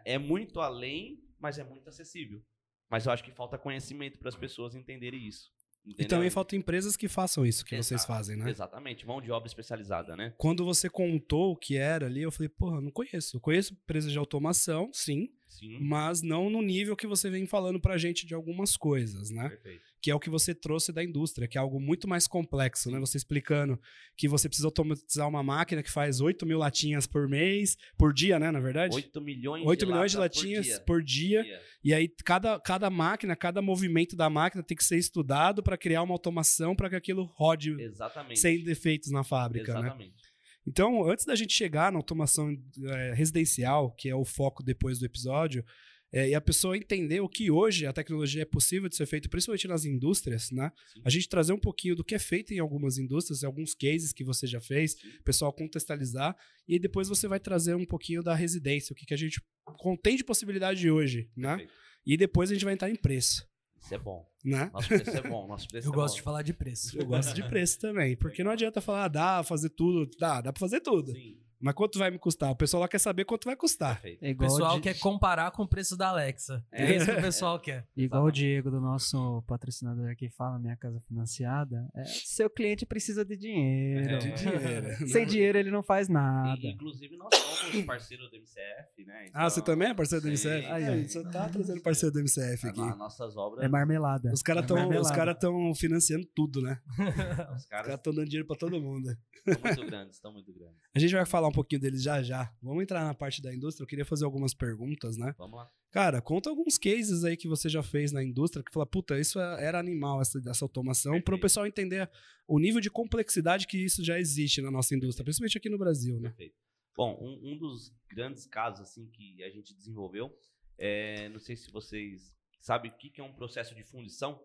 É 0.03 0.17
muito 0.17 0.59
além, 0.59 1.23
mas 1.39 1.57
é 1.57 1.63
muito 1.63 1.87
acessível. 1.87 2.43
Mas 2.91 3.05
eu 3.05 3.13
acho 3.13 3.23
que 3.23 3.31
falta 3.31 3.57
conhecimento 3.57 4.19
para 4.19 4.27
as 4.27 4.35
pessoas 4.35 4.75
entenderem 4.75 5.25
isso. 5.25 5.49
E 5.85 5.91
entendeu? 5.91 6.09
também 6.09 6.29
faltam 6.29 6.59
empresas 6.59 6.97
que 6.97 7.07
façam 7.07 7.45
isso 7.45 7.63
que 7.63 7.77
vocês 7.77 8.01
Exato, 8.01 8.07
fazem, 8.07 8.35
né? 8.35 8.49
Exatamente, 8.49 9.07
mão 9.07 9.21
de 9.21 9.31
obra 9.31 9.47
especializada, 9.47 10.17
né? 10.17 10.33
Quando 10.37 10.65
você 10.65 10.89
contou 10.89 11.53
o 11.53 11.55
que 11.55 11.77
era 11.77 12.07
ali, 12.07 12.21
eu 12.21 12.31
falei, 12.31 12.49
porra, 12.49 12.81
não 12.81 12.91
conheço. 12.91 13.37
Eu 13.37 13.41
conheço 13.41 13.73
empresas 13.73 14.11
de 14.11 14.17
automação, 14.17 14.89
sim, 14.91 15.29
Sim, 15.47 15.79
mas 15.79 16.21
não 16.21 16.49
no 16.49 16.61
nível 16.61 16.93
que 16.93 17.07
você 17.07 17.29
vem 17.29 17.45
falando 17.45 17.79
pra 17.79 17.97
gente 17.97 18.25
de 18.25 18.33
algumas 18.33 18.75
coisas, 18.75 19.29
né? 19.29 19.47
perfeito. 19.47 19.86
Que 20.01 20.11
é 20.11 20.15
o 20.15 20.19
que 20.19 20.29
você 20.29 20.53
trouxe 20.53 20.91
da 20.91 21.03
indústria, 21.03 21.47
que 21.47 21.57
é 21.57 21.61
algo 21.61 21.79
muito 21.79 22.07
mais 22.07 22.27
complexo, 22.27 22.91
né? 22.91 22.99
Você 22.99 23.17
explicando 23.17 23.79
que 24.15 24.27
você 24.27 24.47
precisa 24.47 24.67
automatizar 24.67 25.27
uma 25.27 25.41
máquina 25.41 25.81
que 25.81 25.91
faz 25.91 26.21
8 26.21 26.45
mil 26.45 26.59
latinhas 26.59 27.07
por 27.07 27.27
mês, 27.27 27.77
por 27.97 28.13
dia, 28.13 28.39
né? 28.39 28.51
Na 28.51 28.59
verdade? 28.59 28.95
8 28.95 29.21
milhões 29.21 29.65
8 29.65 29.79
de 29.79 29.85
milhões 29.85 30.11
de 30.11 30.17
lata 30.17 30.29
por 30.29 30.37
latinhas 30.37 30.65
dia. 30.65 30.79
por 30.81 31.03
dia. 31.03 31.43
Dia. 31.43 31.61
E 31.83 31.93
aí, 31.93 32.07
cada, 32.23 32.59
cada 32.59 32.89
máquina, 32.89 33.35
cada 33.35 33.61
movimento 33.61 34.15
da 34.15 34.29
máquina 34.29 34.63
tem 34.63 34.77
que 34.77 34.83
ser 34.83 34.97
estudado 34.97 35.63
para 35.63 35.77
criar 35.77 36.03
uma 36.03 36.13
automação 36.13 36.75
para 36.75 36.89
que 36.89 36.95
aquilo 36.95 37.23
rode 37.35 37.79
Exatamente. 37.79 38.39
sem 38.39 38.63
defeitos 38.63 39.11
na 39.11 39.23
fábrica, 39.23 39.73
né? 39.73 39.79
Exatamente. 39.87 40.27
Então, 40.67 41.09
antes 41.09 41.25
da 41.25 41.33
gente 41.33 41.53
chegar 41.53 41.93
na 41.93 41.97
automação 41.97 42.53
eh, 42.83 43.13
residencial, 43.15 43.91
que 43.91 44.09
é 44.09 44.15
o 44.15 44.25
foco 44.25 44.61
depois 44.61 44.99
do 44.99 45.05
episódio, 45.05 45.63
eh, 46.11 46.29
e 46.29 46.35
a 46.35 46.41
pessoa 46.41 46.77
entender 46.77 47.19
o 47.19 47.27
que 47.29 47.51
hoje 47.51 47.85
a 47.85 47.93
tecnologia 47.93 48.41
é 48.41 48.45
possível 48.45 48.87
de 48.89 48.95
ser 48.95 49.05
feito, 49.05 49.29
principalmente 49.29 49.67
nas 49.67 49.85
indústrias, 49.85 50.49
né? 50.51 50.71
Sim. 50.93 51.01
A 51.03 51.09
gente 51.09 51.27
trazer 51.29 51.53
um 51.53 51.59
pouquinho 51.59 51.95
do 51.95 52.03
que 52.03 52.15
é 52.15 52.19
feito 52.19 52.53
em 52.53 52.59
algumas 52.59 52.97
indústrias, 52.97 53.43
alguns 53.43 53.73
cases 53.73 54.13
que 54.13 54.23
você 54.23 54.47
já 54.47 54.61
fez, 54.61 54.95
o 55.19 55.23
pessoal 55.23 55.51
contextualizar, 55.53 56.35
e 56.67 56.79
depois 56.79 57.07
você 57.09 57.27
vai 57.27 57.39
trazer 57.39 57.75
um 57.75 57.85
pouquinho 57.85 58.23
da 58.23 58.33
residência, 58.35 58.93
o 58.93 58.95
que, 58.95 59.05
que 59.05 59.13
a 59.13 59.17
gente 59.17 59.41
contém 59.77 60.15
de 60.15 60.23
possibilidade 60.23 60.89
hoje, 60.89 61.29
né? 61.35 61.57
Perfeito. 61.57 61.73
E 62.05 62.15
depois 62.17 62.49
a 62.49 62.53
gente 62.53 62.63
vai 62.63 62.73
entrar 62.73 62.89
em 62.89 62.95
preço, 62.95 63.45
Isso 63.81 63.93
é 63.93 63.97
bom. 63.97 64.25
né? 64.45 64.69
Nosso 64.73 64.87
preço 64.87 65.09
é 65.09 65.21
bom. 65.21 65.45
Nosso 65.47 65.67
preço 65.69 65.87
Eu 65.87 65.91
é 65.91 65.95
gosto 65.95 66.13
bom. 66.13 66.17
de 66.17 66.21
falar 66.23 66.41
de 66.41 66.53
preço. 66.53 66.97
Eu 66.97 67.05
gosto 67.05 67.33
de 67.33 67.43
preço 67.49 67.79
também, 67.79 68.15
porque 68.15 68.43
não 68.45 68.51
adianta 68.51 68.79
falar, 68.79 69.05
ah, 69.05 69.07
dá 69.09 69.43
fazer 69.43 69.69
tudo, 69.71 70.09
dá, 70.17 70.39
dá 70.39 70.53
pra 70.53 70.59
fazer 70.59 70.79
tudo. 70.79 71.11
Sim, 71.11 71.37
Mas 71.59 71.73
quanto 71.73 71.97
vai 71.97 72.11
me 72.11 72.19
custar? 72.19 72.51
O 72.51 72.55
pessoal 72.55 72.81
lá 72.81 72.87
quer 72.87 72.99
saber 72.99 73.25
quanto 73.25 73.45
vai 73.45 73.55
custar. 73.55 73.99
perfeito. 74.01 74.23
É 74.23 74.31
O 74.31 74.37
pessoal 74.37 74.75
Di- 74.75 74.81
quer 74.81 74.99
comparar 74.99 75.49
com 75.51 75.63
o 75.63 75.67
preço 75.67 75.97
da 75.97 76.09
Alexa. 76.09 76.63
É, 76.71 76.95
isso 76.95 77.05
que 77.05 77.11
o 77.17 77.21
pessoal 77.21 77.59
quer. 77.59 77.87
igual 77.95 78.23
o 78.25 78.31
Diego 78.31 78.69
do 78.69 78.79
nosso 78.79 79.41
patrocinador 79.47 80.09
aqui 80.09 80.29
fala, 80.29 80.59
Minha 80.59 80.75
Casa 80.77 80.99
Financiada. 81.07 81.87
É, 81.95 82.03
seu 82.05 82.49
cliente 82.49 82.85
precisa 82.85 83.25
de 83.25 83.35
dinheiro. 83.35 84.09
É, 84.15 84.17
De 84.17 84.31
dinheiro. 84.33 85.07
Sem 85.09 85.25
dinheiro 85.25 85.57
ele 85.57 85.71
não 85.71 85.81
faz 85.81 86.07
nada. 86.07 86.59
E, 86.61 86.71
inclusive, 86.73 87.17
nós 87.17 87.29
somos 87.33 87.85
parceiro 87.85 88.29
do 88.29 88.35
MCF, 88.37 89.05
né? 89.05 89.25
Ah, 89.33 89.49
você 89.49 89.59
Então, 89.59 89.73
também 89.73 89.89
é 89.89 89.93
parceiro 89.93 90.23
do. 90.23 90.29
MCF? 90.29 90.65
Aí, 90.67 90.83
Aí, 90.85 91.03
ó. 91.03 91.07
você 91.07 91.23
tá 91.23 91.49
trazendo 91.49 91.81
parceiro 91.81 92.13
do 92.13 92.19
MCF 92.19 92.67
a- 92.67 92.69
aqui. 92.69 92.79
nossas 92.79 93.35
obras. 93.35 93.65
É 93.65 93.67
marmelada. 93.67 94.31
Os 94.31 94.41
caras 94.43 94.61
É 94.61 94.65
estão 94.65 94.77
marmelada. 94.77 95.15
cara 95.15 95.33
tão 95.35 95.73
financiando 95.73 96.25
tudo, 96.35 96.61
né? 96.61 96.79
Os 97.57 97.65
caras 97.65 97.95
estão 97.95 98.13
dando 98.13 98.25
dinheiro 98.27 98.47
pra 98.47 98.55
todo 98.55 98.79
mundo. 98.79 99.09
estão 99.45 99.63
muito 99.63 99.85
grandes, 99.85 100.15
estão 100.15 100.33
muito 100.33 100.53
grandes. 100.53 100.77
A 100.95 100.99
gente 100.99 101.13
vai 101.13 101.25
falar 101.25 101.46
um 101.47 101.51
pouquinho 101.51 101.81
deles 101.81 102.01
já 102.01 102.21
já. 102.21 102.53
Vamos 102.61 102.83
entrar 102.83 103.03
na 103.03 103.13
parte 103.13 103.41
da 103.41 103.53
indústria. 103.53 103.83
Eu 103.83 103.87
queria 103.87 104.05
fazer 104.05 104.25
algumas 104.25 104.53
perguntas, 104.53 105.17
né? 105.17 105.33
Vamos 105.37 105.57
lá. 105.57 105.71
Cara, 105.91 106.21
conta 106.21 106.49
alguns 106.49 106.77
cases 106.77 107.23
aí 107.23 107.37
que 107.37 107.47
você 107.47 107.69
já 107.69 107.81
fez 107.81 108.11
na 108.11 108.23
indústria 108.23 108.63
que 108.63 108.71
fala, 108.71 108.85
puta, 108.85 109.19
isso 109.19 109.39
é- 109.39 109.63
era 109.63 109.79
animal, 109.79 110.21
essa, 110.21 110.39
essa 110.47 110.65
automação, 110.65 111.21
para 111.21 111.35
o 111.35 111.39
pessoal 111.39 111.65
entender 111.65 112.09
o 112.47 112.59
nível 112.59 112.81
de 112.81 112.89
complexidade 112.89 113.65
que 113.65 113.77
isso 113.77 114.03
já 114.03 114.19
existe 114.19 114.61
na 114.61 114.69
nossa 114.69 114.95
indústria, 114.95 115.23
principalmente 115.23 115.57
aqui 115.57 115.69
no 115.69 115.77
Brasil, 115.77 116.19
né? 116.19 116.29
Perfeito. 116.29 116.55
Bom, 116.95 117.17
um, 117.21 117.51
um 117.53 117.57
dos 117.57 117.93
grandes 118.09 118.45
casos 118.45 118.81
assim 118.81 119.07
que 119.11 119.43
a 119.43 119.49
gente 119.49 119.73
desenvolveu, 119.73 120.35
é, 120.77 121.29
não 121.29 121.39
sei 121.39 121.55
se 121.55 121.71
vocês 121.71 122.33
sabem 122.59 122.91
o 122.91 122.97
que, 122.97 123.09
que 123.09 123.21
é 123.21 123.23
um 123.23 123.33
processo 123.33 123.73
de 123.73 123.83
fundição. 123.83 124.39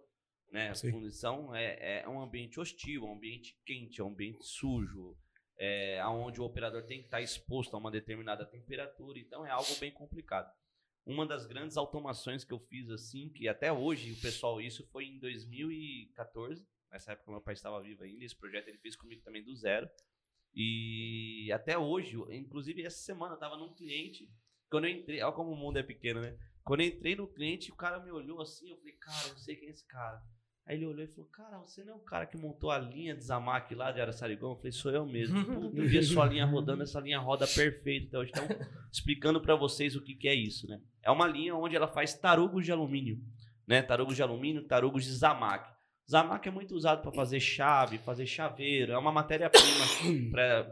Né? 0.50 0.74
Sim. 0.74 0.90
Fundição 0.90 1.54
é, 1.54 2.02
é 2.02 2.08
um 2.08 2.20
ambiente 2.20 2.60
hostil, 2.60 3.04
é 3.04 3.06
um 3.06 3.14
ambiente 3.14 3.56
quente, 3.64 4.02
é 4.02 4.04
um 4.04 4.08
ambiente 4.08 4.44
sujo, 4.44 5.16
é, 5.64 6.04
onde 6.06 6.40
o 6.40 6.44
operador 6.44 6.82
tem 6.82 6.98
que 6.98 7.04
estar 7.04 7.20
exposto 7.20 7.74
a 7.74 7.78
uma 7.78 7.88
determinada 7.88 8.44
temperatura, 8.44 9.16
então 9.20 9.46
é 9.46 9.50
algo 9.50 9.72
bem 9.78 9.92
complicado. 9.92 10.52
Uma 11.06 11.24
das 11.24 11.46
grandes 11.46 11.76
automações 11.76 12.44
que 12.44 12.52
eu 12.52 12.58
fiz 12.58 12.90
assim, 12.90 13.28
que 13.28 13.46
até 13.46 13.72
hoje 13.72 14.10
o 14.10 14.20
pessoal, 14.20 14.60
isso 14.60 14.84
foi 14.88 15.04
em 15.04 15.20
2014, 15.20 16.66
nessa 16.90 17.12
época 17.12 17.30
meu 17.30 17.40
pai 17.40 17.54
estava 17.54 17.80
vivo 17.80 18.02
ainda, 18.02 18.24
esse 18.24 18.36
projeto 18.36 18.66
ele 18.66 18.78
fez 18.78 18.96
comigo 18.96 19.22
também 19.22 19.44
do 19.44 19.54
zero. 19.54 19.88
E 20.52 21.48
até 21.52 21.78
hoje, 21.78 22.16
inclusive 22.30 22.84
essa 22.84 22.98
semana 22.98 23.34
eu 23.34 23.38
tava 23.38 23.56
num 23.56 23.72
cliente, 23.72 24.28
quando 24.68 24.86
eu 24.86 24.90
entrei, 24.90 25.22
olha 25.22 25.32
como 25.32 25.52
o 25.52 25.56
mundo 25.56 25.78
é 25.78 25.82
pequeno, 25.84 26.20
né? 26.20 26.36
Quando 26.64 26.80
eu 26.80 26.88
entrei 26.88 27.14
no 27.14 27.28
cliente, 27.28 27.70
o 27.70 27.76
cara 27.76 28.00
me 28.00 28.10
olhou 28.10 28.40
assim, 28.40 28.68
eu 28.68 28.78
falei, 28.78 28.94
cara, 28.94 29.28
eu 29.28 29.38
sei 29.38 29.54
quem 29.54 29.68
é 29.68 29.70
esse 29.70 29.86
cara. 29.86 30.20
Aí 30.64 30.76
ele 30.76 30.86
olhou 30.86 31.04
e 31.04 31.08
falou, 31.08 31.28
cara, 31.30 31.58
você 31.58 31.82
não 31.82 31.94
é 31.94 31.96
o 31.96 32.00
cara 32.00 32.24
que 32.24 32.36
montou 32.36 32.70
a 32.70 32.78
linha 32.78 33.16
de 33.16 33.24
Zamac 33.24 33.74
lá 33.74 33.90
de 33.90 34.00
Araçarigão? 34.00 34.50
Eu 34.50 34.56
falei, 34.56 34.72
sou 34.72 34.92
eu 34.92 35.04
mesmo. 35.04 35.42
Puta, 35.44 35.76
eu 35.76 35.86
vi 35.86 35.98
a 35.98 36.02
sua 36.02 36.24
linha 36.26 36.46
rodando, 36.46 36.82
essa 36.82 37.00
linha 37.00 37.18
roda 37.18 37.46
perfeito. 37.46 38.06
Então, 38.06 38.22
então 38.22 38.44
explicando 38.90 39.40
para 39.40 39.56
vocês 39.56 39.96
o 39.96 40.00
que, 40.00 40.14
que 40.14 40.28
é 40.28 40.34
isso, 40.34 40.68
né? 40.68 40.80
É 41.02 41.10
uma 41.10 41.26
linha 41.26 41.54
onde 41.56 41.74
ela 41.74 41.88
faz 41.88 42.14
tarugos 42.14 42.64
de 42.64 42.70
alumínio, 42.70 43.20
né? 43.66 43.82
Tarugos 43.82 44.14
de 44.14 44.22
alumínio, 44.22 44.62
tarugos 44.62 45.04
de 45.04 45.12
Zamac. 45.12 45.68
Zamac 46.08 46.46
é 46.46 46.50
muito 46.50 46.74
usado 46.76 47.02
para 47.02 47.12
fazer 47.12 47.40
chave, 47.40 47.98
fazer 47.98 48.26
chaveiro. 48.26 48.92
É 48.92 48.98
uma 48.98 49.10
matéria-prima, 49.10 49.84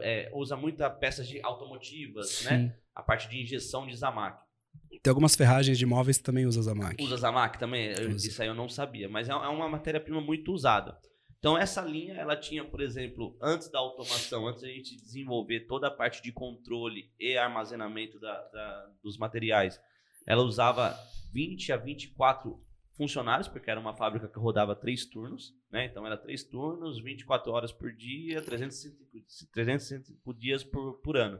é, 0.01 0.29
usa 0.33 0.55
muita 0.55 0.89
peças 0.89 1.27
de 1.27 1.41
automotivas, 1.43 2.43
né? 2.45 2.75
A 2.95 3.03
parte 3.03 3.27
de 3.27 3.41
injeção 3.41 3.85
de 3.85 3.95
Zamac. 3.95 4.41
Tem 5.03 5.09
algumas 5.09 5.35
ferragens 5.35 5.77
de 5.79 5.85
móveis 5.85 6.17
que 6.17 6.23
também 6.23 6.45
usa 6.45 6.61
Zamac. 6.61 7.03
Usa 7.03 7.17
Zamac 7.17 7.57
também? 7.57 7.87
Eu- 7.97 8.11
Usa. 8.11 8.27
Isso 8.27 8.41
aí 8.41 8.47
eu 8.47 8.53
não 8.53 8.69
sabia, 8.69 9.09
mas 9.09 9.27
é 9.27 9.31
é 9.31 9.35
uma 9.47 9.67
matéria-prima 9.67 10.21
muito 10.21 10.51
usada. 10.51 10.97
Então 11.39 11.57
essa 11.57 11.81
linha, 11.81 12.13
ela 12.13 12.35
tinha, 12.37 12.63
por 12.63 12.81
exemplo, 12.81 13.35
antes 13.41 13.67
da 13.71 13.79
automação, 13.79 14.47
antes 14.47 14.61
da 14.61 14.67
gente 14.67 14.95
desenvolver 14.95 15.61
toda 15.61 15.87
a 15.87 15.91
parte 15.91 16.21
de 16.21 16.31
controle 16.31 17.11
e 17.19 17.35
armazenamento 17.35 18.19
da- 18.19 18.47
da- 18.49 18.89
dos 19.03 19.17
materiais, 19.17 19.79
ela 20.27 20.43
usava 20.43 20.95
20 21.33 21.71
a 21.71 21.77
24 21.77 22.63
funcionários, 22.95 23.47
porque 23.47 23.71
era 23.71 23.79
uma 23.79 23.95
fábrica 23.95 24.27
que 24.27 24.37
rodava 24.37 24.75
três 24.75 25.03
turnos, 25.05 25.51
né? 25.71 25.85
Então 25.85 26.05
era 26.05 26.15
três 26.15 26.43
turnos, 26.43 27.01
24 27.01 27.51
horas 27.51 27.71
por 27.71 27.91
dia, 27.91 28.39
365, 28.43 29.51
365 29.51 30.33
dias 30.35 30.63
por, 30.63 31.01
por 31.01 31.17
ano. 31.17 31.39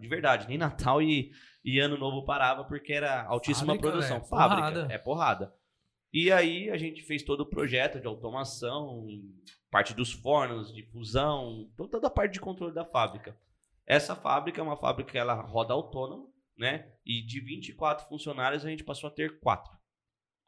De 0.00 0.08
verdade, 0.08 0.46
nem 0.48 0.56
Natal 0.58 1.02
e, 1.02 1.32
e 1.64 1.78
Ano 1.80 1.96
Novo 1.98 2.24
parava, 2.24 2.64
porque 2.64 2.92
era 2.92 3.24
altíssima 3.24 3.74
Fábrica, 3.74 3.90
produção. 3.90 4.16
velho, 4.18 4.28
Fábrica, 4.28 4.62
porrada. 4.72 4.92
é 4.94 4.98
porrada. 4.98 5.54
E 6.12 6.30
aí 6.30 6.70
a 6.70 6.76
gente 6.76 7.02
fez 7.02 7.22
todo 7.24 7.40
o 7.40 7.46
projeto 7.46 8.00
de 8.00 8.06
automação, 8.06 9.06
parte 9.70 9.92
dos 9.92 10.12
fornos, 10.12 10.72
de 10.72 10.82
fusão, 10.84 11.68
to- 11.76 11.88
toda 11.88 12.06
a 12.06 12.10
parte 12.10 12.34
de 12.34 12.40
controle 12.40 12.72
da 12.72 12.84
fábrica. 12.84 13.36
Essa 13.84 14.14
fábrica 14.14 14.60
é 14.60 14.64
uma 14.64 14.76
fábrica 14.76 15.10
que 15.10 15.18
ela 15.18 15.34
roda 15.34 15.74
autônoma, 15.74 16.28
né? 16.56 16.92
E 17.04 17.20
de 17.20 17.40
24 17.40 18.06
funcionários 18.08 18.64
a 18.64 18.68
gente 18.70 18.84
passou 18.84 19.08
a 19.08 19.12
ter 19.12 19.40
quatro 19.40 19.76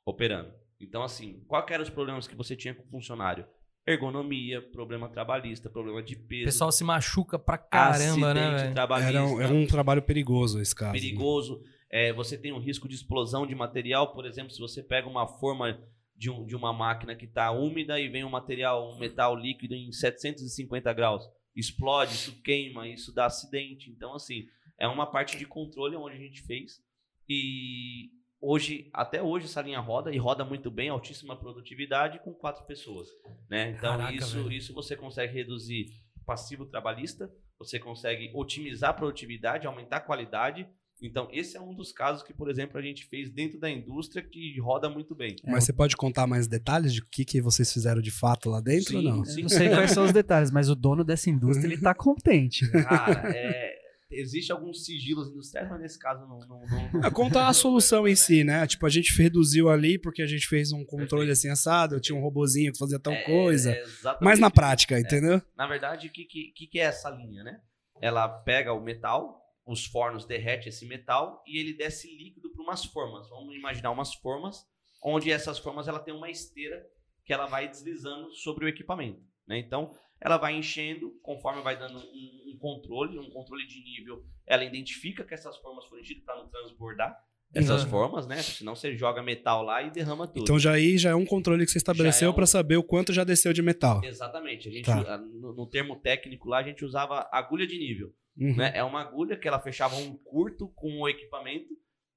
operando. 0.04 0.54
Então, 0.80 1.02
assim, 1.02 1.42
qual 1.49 1.66
eram 1.68 1.83
os 1.83 1.90
problemas 1.90 2.28
que 2.28 2.37
você 2.37 2.54
tinha 2.54 2.75
com 2.75 2.83
o 2.85 2.90
funcionário? 2.90 3.47
Ergonomia, 3.87 4.61
problema 4.61 5.09
trabalhista, 5.09 5.71
problema 5.71 6.02
de 6.02 6.14
O 6.14 6.21
peso, 6.21 6.45
pessoal 6.47 6.73
se 6.73 6.83
machuca 6.83 7.38
pra 7.38 7.57
caramba, 7.57 8.35
né, 8.35 8.73
trabalhista, 8.73 9.11
Era 9.12 9.25
um, 9.25 9.40
era 9.40 9.55
um 9.55 9.66
trabalho 9.66 10.02
perigoso 10.02 10.61
esse 10.61 10.75
caso. 10.75 10.93
perigoso. 10.93 11.62
É, 11.88 12.12
você 12.12 12.37
tem 12.37 12.52
um 12.52 12.59
risco 12.59 12.88
de 12.88 12.97
explosão 12.97 13.47
de 13.47 13.55
material, 13.55 14.12
por 14.12 14.26
exemplo, 14.26 14.50
se 14.52 14.59
você 14.59 14.83
pega 14.83 15.09
uma 15.09 15.26
forma 15.38 15.78
de, 16.16 16.28
um- 16.31 16.45
de 16.45 16.57
uma 16.57 16.73
máquina 16.73 17.14
que 17.14 17.26
está 17.26 17.52
úmida 17.52 18.00
e 18.00 18.09
vem 18.09 18.25
um 18.25 18.31
material, 18.31 18.93
um 18.93 18.99
metal 18.99 19.37
líquido 19.37 19.75
em 19.75 19.93
750 19.93 20.93
graus, 20.93 21.23
explode, 21.55 22.14
isso 22.14 22.43
queima, 22.43 22.88
isso 22.88 23.14
dá 23.14 23.26
acidente. 23.26 23.88
Então, 23.90 24.14
assim, 24.14 24.47
é 24.78 24.88
uma 24.88 25.07
parte 25.07 25.38
de 25.38 25.47
controle 25.47 25.95
onde 25.95 26.16
a 26.16 26.19
gente 26.19 26.43
fez. 26.43 26.81
E 27.28 28.11
hoje, 28.40 28.88
até 28.93 29.23
hoje, 29.23 29.47
essa 29.47 29.62
linha 29.62 29.81
roda 29.81 30.12
e 30.12 30.19
roda 30.19 30.45
muito 30.45 30.71
bem, 30.71 30.88
altíssima 30.88 31.37
produtividade 31.37 32.19
com 32.21 32.33
quatro 32.33 32.64
pessoas. 32.66 33.09
Né? 33.49 33.71
Então, 33.71 33.97
Caraca, 33.99 34.14
isso, 34.14 34.37
velho. 34.37 34.52
isso 34.52 34.75
você 34.75 34.97
consegue 34.97 35.33
reduzir 35.33 35.87
passivo 36.25 36.66
trabalhista, 36.66 37.31
você 37.59 37.78
consegue 37.78 38.31
otimizar 38.35 38.90
a 38.90 38.95
produtividade, 38.95 39.66
aumentar 39.66 39.99
a 39.99 40.00
qualidade. 40.00 40.69
Então, 41.02 41.28
esse 41.31 41.57
é 41.59 41.61
um 41.61 41.75
dos 41.75 41.93
casos 41.93 42.23
que, 42.23 42.33
por 42.33 42.50
exemplo, 42.50 42.78
a 42.78 42.83
gente 42.83 43.05
fez 43.07 43.31
dentro 43.31 43.61
da 43.61 43.71
indústria 43.71 44.23
que 44.23 44.59
roda 44.61 44.88
muito 44.88 45.14
bem. 45.14 45.37
Mas 45.45 45.64
você 45.64 45.73
pode 45.73 45.95
contar 45.95 46.26
mais 46.26 46.49
detalhes 46.49 46.93
de 46.93 47.00
o 47.00 47.05
que, 47.11 47.23
que 47.23 47.40
vocês 47.40 47.71
fizeram 47.71 48.00
de 48.00 48.11
fato 48.11 48.49
lá 48.49 48.61
dentro 48.61 48.90
Sim, 48.90 48.97
ou 48.97 49.02
não? 49.02 49.25
sim. 49.25 49.40
Eu 49.40 49.43
não 49.43 49.49
sei 49.50 49.69
quais 49.69 49.90
são 49.90 50.05
os 50.05 50.12
detalhes, 50.12 50.50
mas 50.50 50.71
o 50.71 50.75
dono 50.75 51.05
dessa 51.05 51.28
indústria, 51.28 51.66
ele 51.66 51.81
tá 51.81 51.93
contente. 51.95 52.71
Cara, 52.71 53.31
é, 53.35 53.75
existe 54.11 54.53
alguns 54.53 54.85
sigilos 54.85 55.29
industriais, 55.29 55.69
mas 55.69 55.81
nesse 55.81 55.99
caso 55.99 56.27
não. 56.27 56.39
não, 56.41 56.65
não- 56.93 57.05
É, 57.05 57.11
contar 57.11 57.49
a 57.49 57.53
solução 57.53 58.07
em 58.07 58.15
si, 58.15 58.45
né? 58.45 58.67
Tipo, 58.67 58.87
a 58.87 58.89
gente 58.91 59.17
reduziu 59.21 59.69
ali 59.69 59.99
porque 59.99 60.23
a 60.23 60.27
gente 60.27 60.47
fez 60.47 60.73
um 60.73 60.85
controle 60.85 61.31
assim 61.31 61.49
assado, 61.51 62.01
tinha 62.01 62.17
um 62.17 62.23
robozinho 62.23 62.73
que 62.73 62.79
fazia 62.79 62.99
tal 62.99 63.13
É, 63.13 63.23
coisa. 63.25 63.73
é 63.73 63.85
mas 64.21 64.39
na 64.39 64.51
prática, 64.51 64.99
entendeu? 64.99 65.41
Na 65.57 65.67
verdade, 65.67 66.07
o 66.07 66.11
que, 66.11 66.25
que, 66.25 66.53
que 66.53 66.67
que 66.67 66.79
é 66.79 66.85
essa 66.85 67.11
linha, 67.11 67.43
né? 67.43 67.61
Ela 68.01 68.29
pega 68.29 68.73
o 68.73 68.81
metal, 68.83 69.41
os 69.67 69.85
fornos 69.87 70.25
derrete 70.27 70.69
esse 70.69 70.87
metal 70.87 71.43
e 71.47 71.59
ele 71.59 71.73
desce 71.75 72.07
líquido 72.17 72.51
para 72.53 72.63
umas 72.63 72.85
formas. 72.85 73.29
Vamos 73.29 73.55
imaginar 73.57 73.91
umas 73.91 74.15
formas, 74.15 74.65
onde 75.03 75.31
essas 75.31 75.59
formas 75.59 75.89
ela 75.89 75.99
tem 75.99 76.15
uma 76.15 76.31
esteira 76.31 76.85
que 77.25 77.33
ela 77.33 77.47
vai 77.47 77.67
deslizando 77.69 78.33
sobre 78.35 78.65
o 78.67 78.69
equipamento, 78.69 79.21
né? 79.49 79.59
Então, 79.59 79.91
ela 80.21 80.37
vai 80.37 80.55
enchendo 80.55 81.11
conforme 81.23 81.63
vai 81.63 81.79
dando 81.79 81.99
um, 81.99 82.52
um 82.55 82.59
controle, 82.59 83.19
um 83.19 83.31
controle 83.31 83.67
de 83.67 83.83
nível. 83.83 84.25
Ela 84.47 84.65
identifica 84.65 85.25
que 85.25 85.35
essas 85.35 85.57
formas 85.59 85.85
foram 85.87 86.00
enchidas 86.02 86.25
para 86.25 86.37
não 86.37 86.49
transbordar 86.49 87.17
essas 87.55 87.85
Uhum. 87.85 87.91
formas, 87.91 88.26
né? 88.26 88.43
Senão 88.43 88.75
você 88.75 88.97
joga 88.97 89.23
metal 89.23 89.63
lá 89.63 89.83
e 89.83 89.91
derrama 89.91 90.26
tudo. 90.26 90.43
Então 90.43 90.59
já 90.59 90.73
aí 90.73 90.99
já 90.99 91.11
é 91.11 91.15
um 91.15 91.25
controle 91.25 91.65
que 91.65 91.71
você 91.71 91.79
estabeleceu 91.79 92.21
Já 92.21 92.26
é 92.26 92.31
um- 92.31 92.35
pra 92.35 92.47
saber 92.47 92.76
o 92.76 92.83
quanto 92.83 93.13
já 93.13 93.25
desceu 93.25 93.52
de 93.52 93.63
metal. 93.63 94.02
Exatamente. 94.05 94.69
A 94.69 94.73
gente, 94.73 94.85
Tá. 94.85 95.17
no, 95.19 95.55
no 95.55 95.67
termo 95.67 95.97
técnico 95.97 96.49
lá, 96.49 96.59
a 96.59 96.63
gente 96.63 96.85
usava 96.85 97.29
agulha 97.33 97.67
de 97.67 97.79
nível. 97.79 98.13
Uhum. 98.39 98.55
né? 98.57 98.71
É 98.75 98.85
uma 98.85 99.00
agulha 99.00 99.35
que 99.35 99.49
ela 99.49 99.59
fechava 99.59 99.97
um 99.97 100.15
curto 100.19 100.69
com 100.75 101.00
o 101.00 101.09
equipamento. 101.09 101.69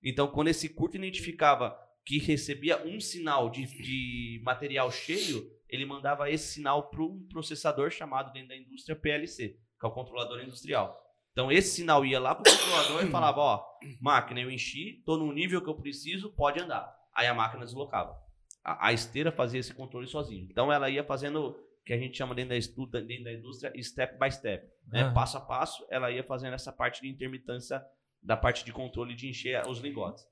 Então, 0.04 0.28
quando 0.28 0.50
esse 0.50 0.68
curto 0.68 0.98
identificava 0.98 1.74
que 2.06 2.18
recebia 2.18 2.78
um 2.86 3.00
sinal 3.00 3.50
de, 3.50 3.66
de 3.66 4.42
material 4.44 4.92
cheio, 4.92 5.50
ele 5.70 5.86
mandava 5.86 6.30
esse 6.30 6.54
sinal 6.54 6.90
para 6.90 7.02
um 7.04 7.26
processador 7.30 7.92
chamado 7.92 8.32
dentro 8.34 8.50
da 8.50 8.58
indústria 8.58 8.96
PLC, 8.96 9.50
que 9.80 9.86
é 9.86 9.88
o 9.88 9.92
controlador 9.92 10.42
industrial. 10.42 11.00
Então, 11.32 11.52
esse 11.52 11.76
sinal 11.76 12.06
ia 12.06 12.20
lá 12.20 12.34
para 12.36 12.52
o 12.52 12.58
controlador 12.58 13.04
e 13.06 13.10
falava: 13.12 13.40
Ó, 13.40 13.66
máquina, 14.02 14.42
eu 14.42 14.52
enchi, 14.52 14.98
estou 15.00 15.18
no 15.18 15.32
nível 15.32 15.62
que 15.62 15.70
eu 15.70 15.76
preciso, 15.76 16.34
pode 16.34 16.60
andar. 16.60 16.94
Aí 17.16 17.28
a 17.28 17.34
máquina 17.34 17.64
deslocava. 17.66 18.18
A, 18.64 18.88
a 18.88 18.94
esteira 18.94 19.32
fazia 19.32 19.60
esse 19.60 19.74
controle 19.74 20.08
sozinho. 20.08 20.48
Então, 20.50 20.72
ela 20.72 20.90
ia 20.90 21.04
fazendo 21.04 21.50
o 21.50 21.84
que 21.86 21.94
a 21.94 21.98
gente 21.98 22.18
chama 22.18 22.36
dentro 22.36 22.50
da, 22.50 22.58
estu- 22.58 22.86
dentro 22.88 23.24
da 23.24 23.32
indústria 23.34 23.72
step 23.82 24.20
by 24.20 24.32
step 24.32 24.68
né, 24.88 25.12
passo 25.14 25.38
a 25.38 25.42
passo, 25.42 25.86
ela 25.90 26.12
ia 26.12 26.24
fazendo 26.24 26.54
essa 26.54 26.72
parte 26.74 27.02
de 27.02 27.08
intermitência 27.08 27.82
da 28.22 28.36
parte 28.36 28.66
de 28.66 28.74
controle 28.74 29.16
de 29.16 29.30
encher 29.30 29.66
os 29.68 29.80
lingotes. 29.80 30.26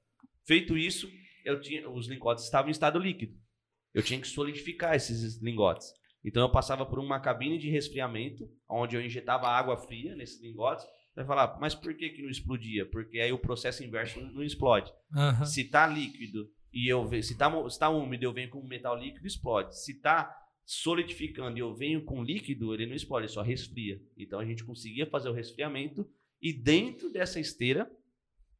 Feito 0.46 0.78
isso, 0.78 1.10
eu 1.46 1.62
tinha, 1.62 1.90
os 1.90 2.08
lingotes 2.08 2.44
estavam 2.44 2.68
em 2.70 2.72
estado 2.72 3.00
líquido. 3.00 3.34
Eu 3.98 4.04
tinha 4.04 4.20
que 4.22 4.28
solidificar 4.28 4.96
esses 4.96 5.42
lingotes. 5.42 5.92
Então 6.24 6.44
eu 6.44 6.52
passava 6.52 6.86
por 6.86 7.00
uma 7.00 7.20
cabine 7.20 7.58
de 7.58 7.70
resfriamento, 7.70 8.48
onde 8.70 8.96
eu 8.96 9.02
injetava 9.02 9.48
água 9.48 9.76
fria 9.78 10.16
nesses 10.16 10.42
lingotes. 10.42 10.86
Vai 11.16 11.26
falar, 11.26 11.58
mas 11.60 11.74
por 11.74 11.96
que, 11.96 12.10
que 12.10 12.22
não 12.22 12.30
explodia? 12.30 12.86
Porque 12.86 13.20
aí 13.20 13.32
o 13.32 13.40
processo 13.40 13.84
inverso 13.84 14.20
não 14.22 14.44
explode. 14.44 14.92
Aham. 15.16 15.46
Se 15.46 15.64
tá 15.64 15.88
líquido 15.88 16.48
e 16.72 16.88
eu 16.88 17.08
ve- 17.08 17.24
se 17.24 17.36
tá, 17.36 17.50
se 17.70 17.80
tá 17.80 17.90
úmido 17.90 18.24
eu 18.24 18.32
venho 18.34 18.50
com 18.50 18.62
metal 18.62 18.96
líquido, 18.96 19.26
explode. 19.26 19.76
Se 19.84 20.00
tá 20.00 20.32
solidificando 20.64 21.58
e 21.58 21.62
eu 21.62 21.74
venho 21.74 22.04
com 22.04 22.24
líquido, 22.24 22.74
ele 22.74 22.86
não 22.86 22.96
explode, 22.96 23.26
ele 23.26 23.34
só 23.34 23.42
resfria. 23.42 24.00
Então 24.18 24.40
a 24.40 24.46
gente 24.46 24.64
conseguia 24.64 25.08
fazer 25.08 25.30
o 25.30 25.34
resfriamento 25.34 26.08
e 26.42 26.54
dentro 26.54 27.10
dessa 27.10 27.40
esteira 27.40 27.90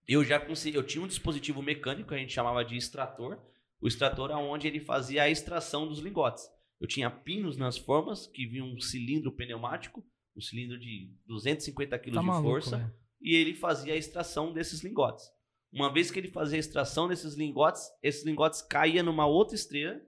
eu 0.08 0.24
já 0.24 0.40
consegui, 0.40 0.78
eu 0.78 0.84
tinha 0.84 1.04
um 1.04 1.08
dispositivo 1.08 1.62
mecânico 1.62 2.10
que 2.10 2.16
a 2.16 2.18
gente 2.18 2.34
chamava 2.34 2.64
de 2.64 2.76
extrator. 2.78 3.38
O 3.82 3.88
extrator 3.88 4.32
é 4.32 4.36
onde 4.36 4.68
ele 4.68 4.80
fazia 4.80 5.24
a 5.24 5.30
extração 5.30 5.88
dos 5.88 6.00
lingotes. 6.00 6.44
Eu 6.80 6.88
tinha 6.88 7.10
pinos 7.10 7.58
nas 7.58 7.78
formas 7.78 8.28
que 8.28 8.46
vinha 8.46 8.64
um 8.64 8.80
cilindro 8.80 9.32
pneumático, 9.32 10.06
um 10.36 10.42
cilindro 10.42 10.80
de 10.80 11.12
250 11.26 11.98
kg 12.00 12.12
Tá 12.14 12.20
de 12.22 12.26
maluco, 12.26 12.50
força 12.50 12.78
velho. 12.78 12.94
e 13.22 13.36
ele 13.36 13.54
fazia 13.56 13.94
a 13.94 13.98
extração 13.98 14.54
desses 14.54 14.84
lingotes. 14.84 15.26
Uma 15.72 15.92
vez 15.92 16.10
que 16.12 16.20
ele 16.20 16.30
fazia 16.30 16.58
a 16.58 16.60
extração 16.60 17.08
desses 17.08 17.36
lingotes, 17.36 17.84
esses 18.02 18.24
lingotes 18.26 18.62
caíam 18.62 19.04
numa 19.06 19.26
outra 19.26 19.56
esteira 19.56 20.02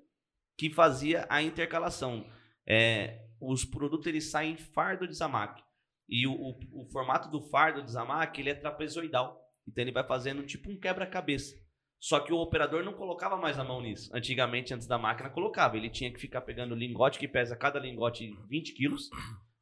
que 0.58 0.70
fazia 0.70 1.26
a 1.30 1.42
intercalação. 1.42 2.26
É, 2.68 3.26
os 3.42 3.66
produtos 3.66 4.06
eles 4.08 4.30
saem 4.30 4.54
em 4.54 4.58
fardo 4.58 5.08
de 5.08 5.14
Zamac. 5.16 5.62
E 6.08 6.26
o, 6.28 6.34
o- 6.34 6.82
o 6.84 6.86
formato 6.92 7.30
do 7.30 7.42
fardo 7.50 7.84
de 7.84 7.92
Zamac 7.92 8.40
ele 8.40 8.50
é 8.50 8.56
trapezoidal. 8.56 9.40
Então 9.68 9.84
ele 9.84 9.92
vai 9.92 10.04
fazendo 10.08 10.44
tipo 10.46 10.72
um 10.72 10.80
quebra-cabeça. 10.80 11.56
Só 12.00 12.20
que 12.20 12.32
o 12.32 12.38
operador 12.38 12.84
não 12.84 12.94
colocava 12.94 13.36
mais 13.36 13.60
a 13.60 13.64
mão 13.64 13.82
nisso. 13.82 14.10
Antigamente, 14.14 14.74
antes 14.74 14.88
da 14.88 14.98
máquina, 14.98 15.30
colocava. 15.30 15.76
Ele 15.76 15.90
tinha 15.90 16.12
que 16.12 16.20
ficar 16.20 16.42
pegando 16.42 16.74
lingote, 16.74 17.20
que 17.20 17.28
pesa 17.28 17.56
cada 17.56 17.78
lingote 17.80 18.34
20 18.48 18.74
quilos. 18.74 19.10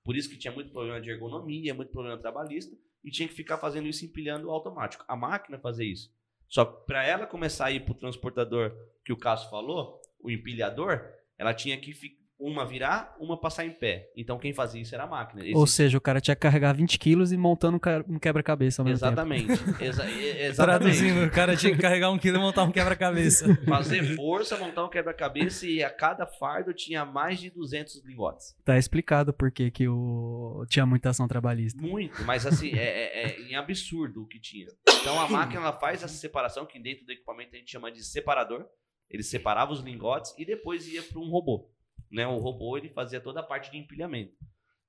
Por 0.04 0.15
isso 0.15 0.30
que 0.30 0.38
tinha 0.38 0.54
muito 0.54 0.71
problema 0.71 1.02
de 1.02 1.10
ergonomia, 1.10 1.73
muito 1.73 1.91
problema 1.91 2.17
trabalhista. 2.17 2.78
E 3.04 3.10
tinha 3.10 3.28
que 3.28 3.34
ficar 3.34 3.58
fazendo 3.58 3.88
isso 3.88 4.06
empilhando 4.06 4.52
automático. 4.52 5.04
A 5.08 5.15
máquina 5.15 5.58
fazia 5.58 5.91
isso. 5.91 6.13
Só 6.47 6.63
para 6.63 7.04
ela 7.04 7.26
começar 7.26 7.65
a 7.65 7.71
ir 7.71 7.82
para 7.82 7.91
o 7.91 7.97
transportador 7.97 8.71
que 9.04 9.12
o 9.12 9.17
Cássio 9.17 9.50
falou, 9.50 10.00
o 10.19 10.30
empilhador, 10.30 11.02
ela 11.38 11.54
tinha 11.54 11.78
que 11.78 11.93
uma 12.39 12.63
virar, 12.65 13.15
uma 13.19 13.36
passar 13.39 13.65
em 13.65 13.71
pé. 13.71 14.12
Então 14.15 14.38
quem 14.38 14.54
fazia 14.54 14.82
isso 14.82 14.93
era 14.93 15.06
a 15.06 15.08
máquina. 15.08 15.43
Esse- 15.43 15.56
Ou 15.58 15.65
seja, 15.65 15.97
o 15.97 16.02
cara 16.02 16.21
tinha 16.21 16.36
que 16.36 16.41
carregar 16.41 16.71
20 16.73 17.00
quilos 17.00 17.32
e 17.32 17.38
montando 17.38 17.78
um 17.78 17.80
ca- 17.80 18.04
quebra-cabeça 18.21 18.82
ao. 18.84 18.88
Exatamente. 18.88 19.52
Exa- 19.82 20.06
e- 20.10 20.41
exatamente. 20.45 20.56
Traduzindo, 20.56 21.26
o 21.26 21.32
cara 21.32 21.56
tinha 21.56 21.76
que 21.76 21.82
carregar 21.82 22.12
um 22.12 22.17
quilo 22.19 22.38
e 22.38 22.39
montar 22.39 22.63
um 22.63 22.71
quebra-cabeça. 22.71 23.45
Fazer 23.65 24.15
força, 24.15 24.56
montar 24.58 24.86
um 24.86 24.89
quebra-cabeça 24.89 25.65
e 25.65 25.84
a 25.84 25.89
cada 25.89 26.28
fardo 26.28 26.73
tinha 26.73 27.04
mais 27.04 27.39
de 27.39 27.50
200 27.50 28.04
lingotes. 28.06 28.56
Tá 28.63 28.78
explicado 28.78 29.34
por 29.34 29.50
que 29.52 29.71
que 29.71 29.88
o... 29.88 30.63
tinha 30.69 30.86
muita 30.86 31.10
ação 31.10 31.28
trabalhista. 31.28 31.82
Muito, 31.82 32.21
mas 32.23 32.45
assim, 32.45 32.69
é, 32.73 32.84
é, 32.84 33.23
é 33.32 33.41
em 33.41 33.56
absurdo 33.56 34.21
o 34.23 34.28
que 34.28 34.39
tinha. 34.39 34.67
Então 35.02 35.19
a 35.19 35.28
máquina 35.28 35.62
ela 35.62 35.73
faz 35.73 36.04
essa 36.04 36.13
separação, 36.13 36.65
que 36.65 36.80
dentro 36.80 37.06
do 37.06 37.12
equipamento 37.12 37.56
a 37.56 37.58
gente 37.58 37.71
chama 37.71 37.91
de 37.91 38.04
separador. 38.04 38.65
Ele 39.10 39.23
separava 39.23 39.71
os 39.71 39.80
lingotes 39.80 40.34
e 40.38 40.45
depois 40.45 40.86
ia 40.88 41.02
para 41.02 41.19
um 41.19 41.30
robô. 41.30 41.71
Né? 42.12 42.27
O 42.27 42.38
robô 42.38 42.77
ele 42.77 42.89
fazia 42.89 43.19
toda 43.19 43.39
a 43.39 43.43
parte 43.43 43.71
de 43.71 43.77
empilhamento. 43.77 44.33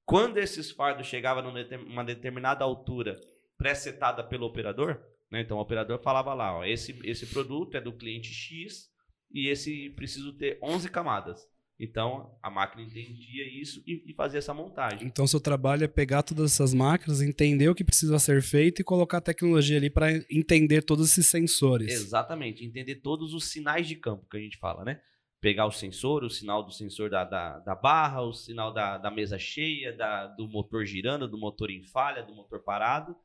Quando 0.04 0.38
esses 0.38 0.70
fardos 0.70 1.06
chegavam 1.06 1.42
numa 1.42 2.04
determinada 2.04 2.64
altura 2.64 3.20
pré-setada 3.56 4.24
pelo 4.24 4.46
operador, 4.46 5.00
né? 5.30 5.42
Então 5.42 5.58
o 5.58 5.60
operador 5.60 6.00
falava 6.00 6.32
lá, 6.34 6.58
ó, 6.58 6.64
esse, 6.64 6.98
esse 7.04 7.26
produto 7.26 7.76
é 7.76 7.80
do 7.80 7.92
cliente 7.92 8.32
X 8.32 8.88
e 9.30 9.48
esse 9.48 9.90
preciso 9.90 10.32
ter 10.32 10.58
11 10.62 10.88
camadas. 10.90 11.46
Então 11.80 12.36
a 12.42 12.50
máquina 12.50 12.82
entendia 12.82 13.60
isso 13.60 13.82
e, 13.86 14.10
e 14.10 14.14
fazia 14.14 14.38
essa 14.38 14.52
montagem. 14.52 15.06
Então 15.06 15.26
seu 15.26 15.40
trabalho 15.40 15.84
é 15.84 15.88
pegar 15.88 16.22
todas 16.22 16.52
essas 16.52 16.74
máquinas, 16.74 17.20
entender 17.20 17.68
o 17.68 17.74
que 17.74 17.84
precisa 17.84 18.18
ser 18.18 18.42
feito 18.42 18.80
e 18.80 18.84
colocar 18.84 19.18
a 19.18 19.20
tecnologia 19.22 19.76
ali 19.76 19.88
para 19.88 20.12
entender 20.30 20.82
todos 20.82 21.10
esses 21.10 21.26
sensores. 21.26 21.92
Exatamente, 21.92 22.64
entender 22.64 22.96
todos 22.96 23.32
os 23.32 23.44
sinais 23.44 23.86
de 23.86 23.94
campo 23.94 24.26
que 24.28 24.36
a 24.36 24.40
gente 24.40 24.58
fala, 24.58 24.84
né? 24.84 25.00
Pegar 25.40 25.66
o 25.66 25.70
sensor, 25.70 26.24
o 26.24 26.30
sinal 26.30 26.62
do 26.64 26.72
sensor 26.72 27.08
da, 27.08 27.24
da, 27.24 27.58
da 27.60 27.74
barra, 27.74 28.22
o 28.22 28.32
sinal 28.32 28.72
da, 28.72 28.98
da 28.98 29.10
mesa 29.10 29.38
cheia, 29.38 29.92
da, 29.96 30.26
do 30.26 30.48
motor 30.48 30.84
girando, 30.84 31.28
do 31.28 31.38
motor 31.38 31.70
em 31.70 31.82
falha, 31.82 32.22
do 32.24 32.34
motor 32.34 32.62
parado 32.62 33.16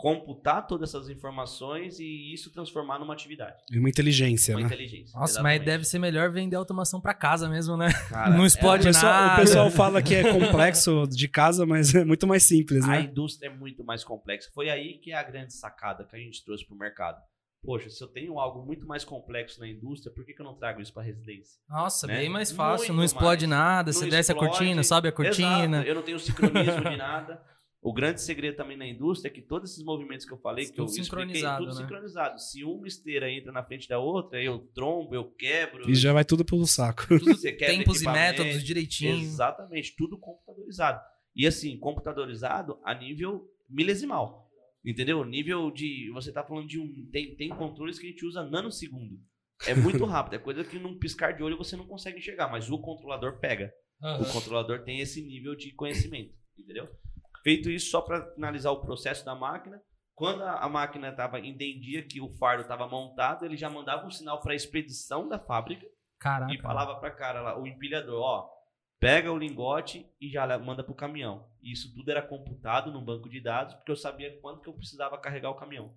computar 0.00 0.66
todas 0.66 0.88
essas 0.88 1.10
informações 1.10 2.00
e 2.00 2.32
isso 2.32 2.50
transformar 2.50 2.98
numa 2.98 3.12
atividade. 3.12 3.62
E 3.70 3.78
uma 3.78 3.88
inteligência, 3.88 4.54
uma 4.54 4.60
né? 4.60 4.66
inteligência. 4.66 5.18
Nossa, 5.18 5.34
exatamente. 5.34 5.58
mas 5.58 5.66
deve 5.66 5.84
ser 5.84 5.98
melhor 5.98 6.32
vender 6.32 6.56
automação 6.56 7.00
para 7.00 7.12
casa 7.12 7.50
mesmo, 7.50 7.76
né? 7.76 7.92
Cara, 8.08 8.30
não 8.30 8.44
é- 8.44 8.46
explode 8.46 8.82
O 8.82 8.86
pessoal, 8.86 9.12
nada. 9.12 9.34
o 9.34 9.44
pessoal 9.44 9.70
fala 9.70 10.02
que 10.02 10.14
é 10.14 10.32
complexo 10.32 11.06
de 11.06 11.28
casa, 11.28 11.66
mas 11.66 11.94
é 11.94 12.02
muito 12.02 12.26
mais 12.26 12.44
simples, 12.44 12.82
A 12.84 12.88
né? 12.88 13.02
indústria 13.02 13.48
é 13.48 13.54
muito 13.54 13.84
mais 13.84 14.02
complexa. 14.02 14.50
Foi 14.54 14.70
aí 14.70 14.94
que 14.94 15.12
é 15.12 15.16
a 15.16 15.22
grande 15.22 15.52
sacada 15.52 16.02
que 16.04 16.16
a 16.16 16.18
gente 16.18 16.42
trouxe 16.42 16.66
para 16.66 16.74
o 16.74 16.78
mercado. 16.78 17.20
Poxa, 17.62 17.90
se 17.90 18.02
eu 18.02 18.08
tenho 18.08 18.38
algo 18.38 18.64
muito 18.64 18.86
mais 18.86 19.04
complexo 19.04 19.60
na 19.60 19.68
indústria, 19.68 20.12
por 20.12 20.24
que, 20.24 20.32
que 20.32 20.40
eu 20.40 20.46
não 20.46 20.54
trago 20.54 20.80
isso 20.80 20.92
para 20.92 21.02
residência? 21.02 21.60
Nossa, 21.68 22.06
né? 22.06 22.16
bem 22.16 22.28
mais 22.28 22.50
fácil. 22.50 22.86
Muito 22.88 22.96
não 22.96 23.04
explode 23.04 23.46
mais. 23.46 23.60
nada. 23.60 23.92
Não 23.92 23.98
Você 23.98 24.08
desce 24.08 24.32
a 24.32 24.34
cortina, 24.34 24.82
sobe 24.82 25.08
a 25.08 25.12
cortina. 25.12 25.76
Exato, 25.76 25.88
eu 25.88 25.94
não 25.94 26.02
tenho 26.02 26.18
sincronismo 26.18 26.90
de 26.90 26.96
nada. 26.96 27.42
O 27.82 27.94
grande 27.94 28.20
segredo 28.20 28.56
também 28.56 28.76
na 28.76 28.86
indústria 28.86 29.30
é 29.30 29.32
que 29.32 29.40
todos 29.40 29.70
esses 29.70 29.82
movimentos 29.82 30.26
que 30.26 30.32
eu 30.32 30.38
falei, 30.38 30.66
que 30.66 30.72
Tudo 30.72 30.82
eu 30.82 30.84
expliquei, 30.84 31.04
sincronizado, 31.04 31.64
tudo 31.64 31.74
né? 31.74 31.80
sincronizado. 31.80 32.38
Se 32.38 32.62
uma 32.62 32.86
esteira 32.86 33.30
entra 33.30 33.50
na 33.50 33.64
frente 33.64 33.88
da 33.88 33.98
outra, 33.98 34.42
eu 34.42 34.58
trombo, 34.74 35.14
eu 35.14 35.24
quebro. 35.24 35.90
E 35.90 35.94
já 35.94 36.12
vai 36.12 36.22
tudo 36.22 36.44
pelo 36.44 36.66
saco. 36.66 37.06
Tudo 37.08 37.24
Você 37.34 37.52
quebra 37.56 37.74
tempos 37.74 38.02
e 38.02 38.04
métodos 38.06 38.62
direitinho. 38.62 39.16
Exatamente, 39.16 39.94
tudo 39.96 40.18
computadorizado. 40.18 41.00
E 41.34 41.46
assim, 41.46 41.78
computadorizado 41.78 42.78
a 42.84 42.94
nível 42.94 43.48
milesimal. 43.66 44.49
Entendeu? 44.84 45.24
Nível 45.24 45.70
de. 45.70 46.10
Você 46.12 46.32
tá 46.32 46.42
falando 46.42 46.66
de 46.66 46.78
um. 46.78 47.08
Tem, 47.12 47.36
tem 47.36 47.48
controles 47.50 47.98
que 47.98 48.06
a 48.06 48.10
gente 48.10 48.24
usa 48.24 48.42
nanosegundo. 48.42 49.18
É 49.66 49.74
muito 49.74 50.04
rápido, 50.06 50.34
é 50.34 50.38
coisa 50.38 50.64
que 50.64 50.78
num 50.78 50.98
piscar 50.98 51.32
de 51.32 51.42
olho 51.42 51.58
você 51.58 51.76
não 51.76 51.86
consegue 51.86 52.18
enxergar, 52.18 52.48
mas 52.48 52.70
o 52.70 52.78
controlador 52.78 53.38
pega. 53.38 53.72
Aham. 54.02 54.22
O 54.22 54.32
controlador 54.32 54.82
tem 54.82 55.00
esse 55.00 55.20
nível 55.22 55.54
de 55.54 55.72
conhecimento, 55.74 56.34
entendeu? 56.58 56.88
Feito 57.42 57.70
isso, 57.70 57.90
só 57.90 58.00
para 58.00 58.32
finalizar 58.34 58.72
o 58.72 58.80
processo 58.80 59.24
da 59.24 59.34
máquina, 59.34 59.80
quando 60.14 60.42
a, 60.42 60.68
máquina 60.68 61.08
estava 61.08 61.40
entendia 61.40 62.06
que 62.06 62.20
o 62.20 62.30
fardo 62.34 62.62
estava 62.62 62.86
montado, 62.86 63.44
ele 63.44 63.56
já 63.56 63.70
mandava 63.70 64.06
um 64.06 64.10
sinal 64.10 64.40
para 64.42 64.52
a 64.52 64.54
expedição 64.54 65.26
da 65.26 65.38
fábrica 65.38 65.86
Caraca. 66.18 66.52
e 66.52 66.60
falava 66.60 66.96
para 66.96 67.10
cara 67.10 67.40
lá, 67.40 67.58
o 67.58 67.66
empilhador, 67.66 68.20
ó, 68.20 68.50
pega 68.98 69.32
o 69.32 69.38
lingote 69.38 70.06
e 70.20 70.28
já 70.28 70.58
manda 70.58 70.84
pro 70.84 70.94
caminhão. 70.94 71.49
E 71.62 71.72
isso 71.72 71.92
tudo 71.94 72.10
era 72.10 72.22
computado 72.22 72.90
no 72.92 73.00
banco 73.04 73.28
de 73.28 73.40
dados, 73.40 73.74
porque 73.74 73.90
eu 73.92 73.96
sabia 73.96 74.38
quanto 74.40 74.62
que 74.62 74.68
eu 74.68 74.72
precisava 74.74 75.18
carregar 75.18 75.50
o 75.50 75.54
caminhão. 75.54 75.94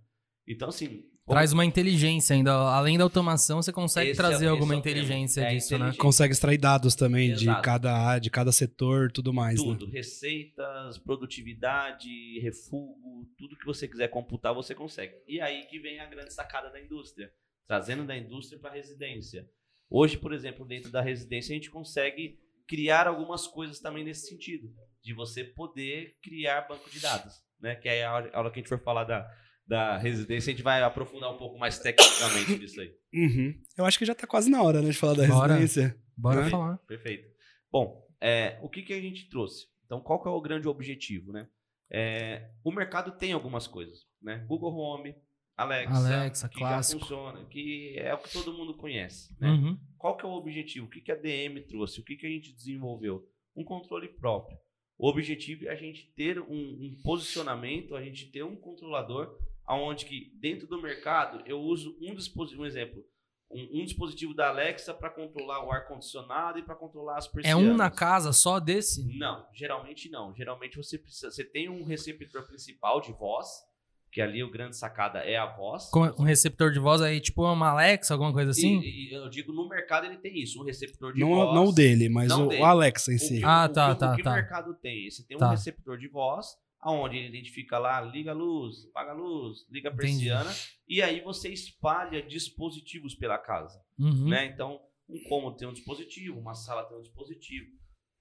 Então, 0.47 0.69
assim... 0.69 1.05
Traz 1.25 1.53
uma 1.53 1.63
inteligência 1.63 2.35
ainda. 2.35 2.51
Além 2.51 2.97
da 2.97 3.05
automação, 3.05 3.61
você 3.61 3.71
consegue 3.71 4.11
Esse 4.11 4.19
é- 4.19 4.23
trazer 4.23 4.47
alguma 4.47 4.73
é 4.73 4.81
tema. 4.81 4.97
inteligência 4.97 5.39
É 5.41 5.53
disso, 5.53 5.71
né? 5.71 5.77
inteligência. 5.77 6.01
Consegue 6.01 6.33
extrair 6.33 6.57
dados 6.57 6.95
também 6.95 7.33
de 7.33 7.45
Exato. 7.45 7.61
cada 7.61 7.93
área, 7.97 8.19
de 8.19 8.29
cada 8.29 8.51
setor, 8.51 9.09
tudo 9.09 9.31
mais, 9.33 9.57
né? 9.57 9.65
Tudo, 9.65 9.89
receitas, 9.89 10.97
produtividade, 10.97 12.09
refugo, 12.41 13.25
tudo 13.37 13.55
que 13.57 13.65
você 13.65 13.87
quiser 13.87 14.09
computar, 14.09 14.53
você 14.53 14.75
consegue. 14.75 15.13
E 15.25 15.39
aí 15.39 15.63
que 15.67 15.79
vem 15.79 15.99
a 16.01 16.05
grande 16.05 16.33
sacada 16.33 16.69
da 16.69 16.81
indústria, 16.81 17.31
trazendo 17.65 18.03
da 18.05 18.17
indústria 18.17 18.59
para 18.59 18.71
a 18.71 18.73
residência. 18.73 19.49
Hoje, 19.89 20.17
por 20.17 20.33
exemplo, 20.33 20.65
dentro 20.65 20.91
da 20.91 21.01
residência, 21.01 21.53
a 21.53 21.55
gente 21.55 21.69
consegue 21.71 22.37
criar 22.67 23.07
algumas 23.07 23.47
coisas 23.47 23.79
também 23.79 24.03
nesse 24.03 24.27
sentido, 24.27 24.73
de 25.03 25.13
você 25.13 25.43
poder 25.43 26.15
criar 26.23 26.61
banco 26.67 26.89
de 26.89 26.99
dados, 26.99 27.35
né? 27.59 27.75
Que 27.75 27.89
aí 27.89 28.01
a 28.03 28.13
hora, 28.13 28.31
a 28.33 28.39
hora 28.39 28.51
que 28.51 28.59
a 28.59 28.61
gente 28.61 28.69
for 28.69 28.79
falar 28.79 29.03
da, 29.03 29.29
da 29.67 29.97
residência, 29.97 30.51
a 30.51 30.53
gente 30.55 30.63
vai 30.63 30.81
aprofundar 30.81 31.31
um 31.33 31.37
pouco 31.37 31.57
mais 31.59 31.77
tecnicamente 31.79 32.57
nisso 32.57 32.79
aí. 32.81 32.91
Uhum. 33.13 33.53
Eu 33.77 33.85
acho 33.85 33.99
que 33.99 34.05
já 34.05 34.15
tá 34.15 34.25
quase 34.25 34.49
na 34.49 34.61
hora, 34.63 34.81
né, 34.81 34.89
de 34.89 34.97
falar 34.97 35.13
da 35.15 35.27
Bora. 35.27 35.55
residência. 35.55 35.97
Bora 36.15 36.43
Né? 36.45 36.49
falar. 36.49 36.77
Perfeito. 36.87 37.27
Bom, 37.71 38.07
é, 38.21 38.59
o 38.61 38.69
que, 38.69 38.81
que 38.83 38.93
a 38.93 39.01
gente 39.01 39.27
trouxe? 39.29 39.67
Então, 39.85 39.99
qual 39.99 40.21
que 40.21 40.27
é 40.27 40.31
o 40.31 40.41
grande 40.41 40.67
objetivo, 40.67 41.31
né? 41.31 41.47
É, 41.91 42.49
o 42.63 42.71
mercado 42.71 43.11
tem 43.11 43.33
algumas 43.33 43.67
coisas, 43.67 43.99
né? 44.21 44.43
Google 44.47 44.73
Home, 44.75 45.13
Alexa, 45.55 45.95
Alexa, 45.95 46.49
que 46.49 46.57
clássico. 46.57 46.99
já 47.01 47.05
funciona, 47.05 47.45
que 47.45 47.93
é 47.99 48.13
o 48.13 48.17
que 48.17 48.31
todo 48.33 48.53
mundo 48.53 48.75
conhece, 48.75 49.35
né? 49.39 49.49
Uhum. 49.49 49.77
Qual 49.97 50.17
que 50.17 50.25
é 50.25 50.27
o 50.27 50.31
objetivo? 50.31 50.87
O 50.87 50.89
que, 50.89 51.01
que 51.01 51.11
a 51.11 51.15
DM 51.15 51.61
trouxe? 51.67 51.99
O 51.99 52.03
que, 52.03 52.15
que 52.15 52.25
a 52.25 52.29
gente 52.29 52.51
desenvolveu? 52.53 53.23
Um 53.55 53.63
controle 53.63 54.07
próprio. 54.07 54.57
O 55.03 55.09
objetivo 55.09 55.65
é 55.67 55.69
a 55.69 55.75
gente 55.75 56.05
ter 56.15 56.39
um, 56.39 56.47
um 56.47 56.97
posicionamento, 57.03 57.93
a 57.93 58.01
gente 58.01 58.31
ter 58.31 58.41
um 58.41 58.55
controlador 58.55 59.37
aonde 59.65 60.05
que 60.05 60.31
dentro 60.39 60.65
do 60.65 60.81
mercado 60.81 61.43
eu 61.45 61.59
uso 61.59 61.97
um 62.01 62.15
dispositivo, 62.15 62.63
um 62.63 62.65
exemplo, 62.65 63.03
um, 63.51 63.81
um 63.81 63.83
dispositivo 63.83 64.33
da 64.33 64.47
Alexa 64.47 64.93
para 64.93 65.09
controlar 65.09 65.65
o 65.65 65.69
ar 65.73 65.89
condicionado 65.89 66.57
e 66.57 66.63
para 66.63 66.73
controlar 66.73 67.17
as 67.17 67.27
É 67.27 67.31
persianas. 67.33 67.65
um 67.65 67.75
na 67.75 67.91
casa 67.91 68.31
só 68.31 68.61
desse? 68.61 69.05
Não, 69.17 69.45
geralmente 69.53 70.09
não. 70.09 70.33
Geralmente 70.33 70.77
você 70.77 70.97
precisa, 70.97 71.29
você 71.29 71.43
tem 71.43 71.67
um 71.67 71.83
receptor 71.83 72.47
principal 72.47 73.01
de 73.01 73.11
voz, 73.11 73.49
que 74.13 74.21
ali 74.21 74.43
o 74.43 74.51
grande 74.51 74.77
sacada 74.77 75.19
é 75.19 75.35
a 75.37 75.45
voz. 75.47 75.89
Com 75.89 76.01
um 76.19 76.23
receptor 76.23 76.71
de 76.71 76.79
voz 76.79 77.01
aí, 77.01 77.19
tipo 77.19 77.43
uma 77.43 77.69
Alexa, 77.69 78.13
alguma 78.13 78.31
coisa 78.31 78.51
assim? 78.51 78.79
E, 78.79 79.09
e 79.09 79.13
eu 79.13 79.27
digo 79.27 79.51
no 79.51 79.67
mercado 79.67 80.05
ele 80.05 80.17
tem 80.17 80.39
isso, 80.41 80.61
um 80.61 80.63
receptor 80.63 81.13
de 81.13 81.19
Não, 81.19 81.29
voz. 81.29 81.55
não 81.55 81.65
o 81.65 81.71
dele, 81.73 82.07
mas 82.09 82.29
Não 82.29 82.45
o, 82.45 82.49
dele. 82.49 82.61
o 82.61 82.65
Alexa 82.65 83.11
em 83.11 83.15
O 83.15 83.19
si. 83.19 83.39
que, 83.39 83.43
Ah, 83.43 83.65
o 83.65 83.73
tá, 83.73 83.93
que- 83.93 83.99
tá, 83.99 84.13
o 84.13 84.15
que 84.15 84.23
tá. 84.23 84.31
o 84.31 84.35
mercado 84.35 84.73
tem? 84.75 85.09
Você 85.09 85.25
tem 85.25 85.35
Tá. 85.37 85.47
um 85.47 85.51
receptor 85.51 85.97
de 85.97 86.07
voz, 86.07 86.45
aonde 86.79 87.17
ele 87.17 87.27
identifica 87.29 87.79
lá, 87.79 87.99
liga 88.01 88.31
a 88.31 88.33
luz, 88.35 88.85
apaga 88.91 89.11
a 89.11 89.15
luz, 89.15 89.59
liga 89.71 89.89
a 89.89 89.93
Entendi. 89.93 90.25
persiana, 90.29 90.51
e 90.87 91.01
aí 91.01 91.21
você 91.21 91.49
espalha 91.49 92.21
dispositivos 92.21 93.15
pela 93.15 93.39
casa. 93.39 93.81
Uhum. 93.97 94.27
né? 94.29 94.45
Então, 94.45 94.79
um 95.09 95.21
cômodo 95.27 95.57
tem 95.57 95.67
um 95.67 95.73
dispositivo, 95.73 96.39
uma 96.39 96.53
sala 96.53 96.83
tem 96.85 96.97
um 96.97 97.01
dispositivo. 97.01 97.67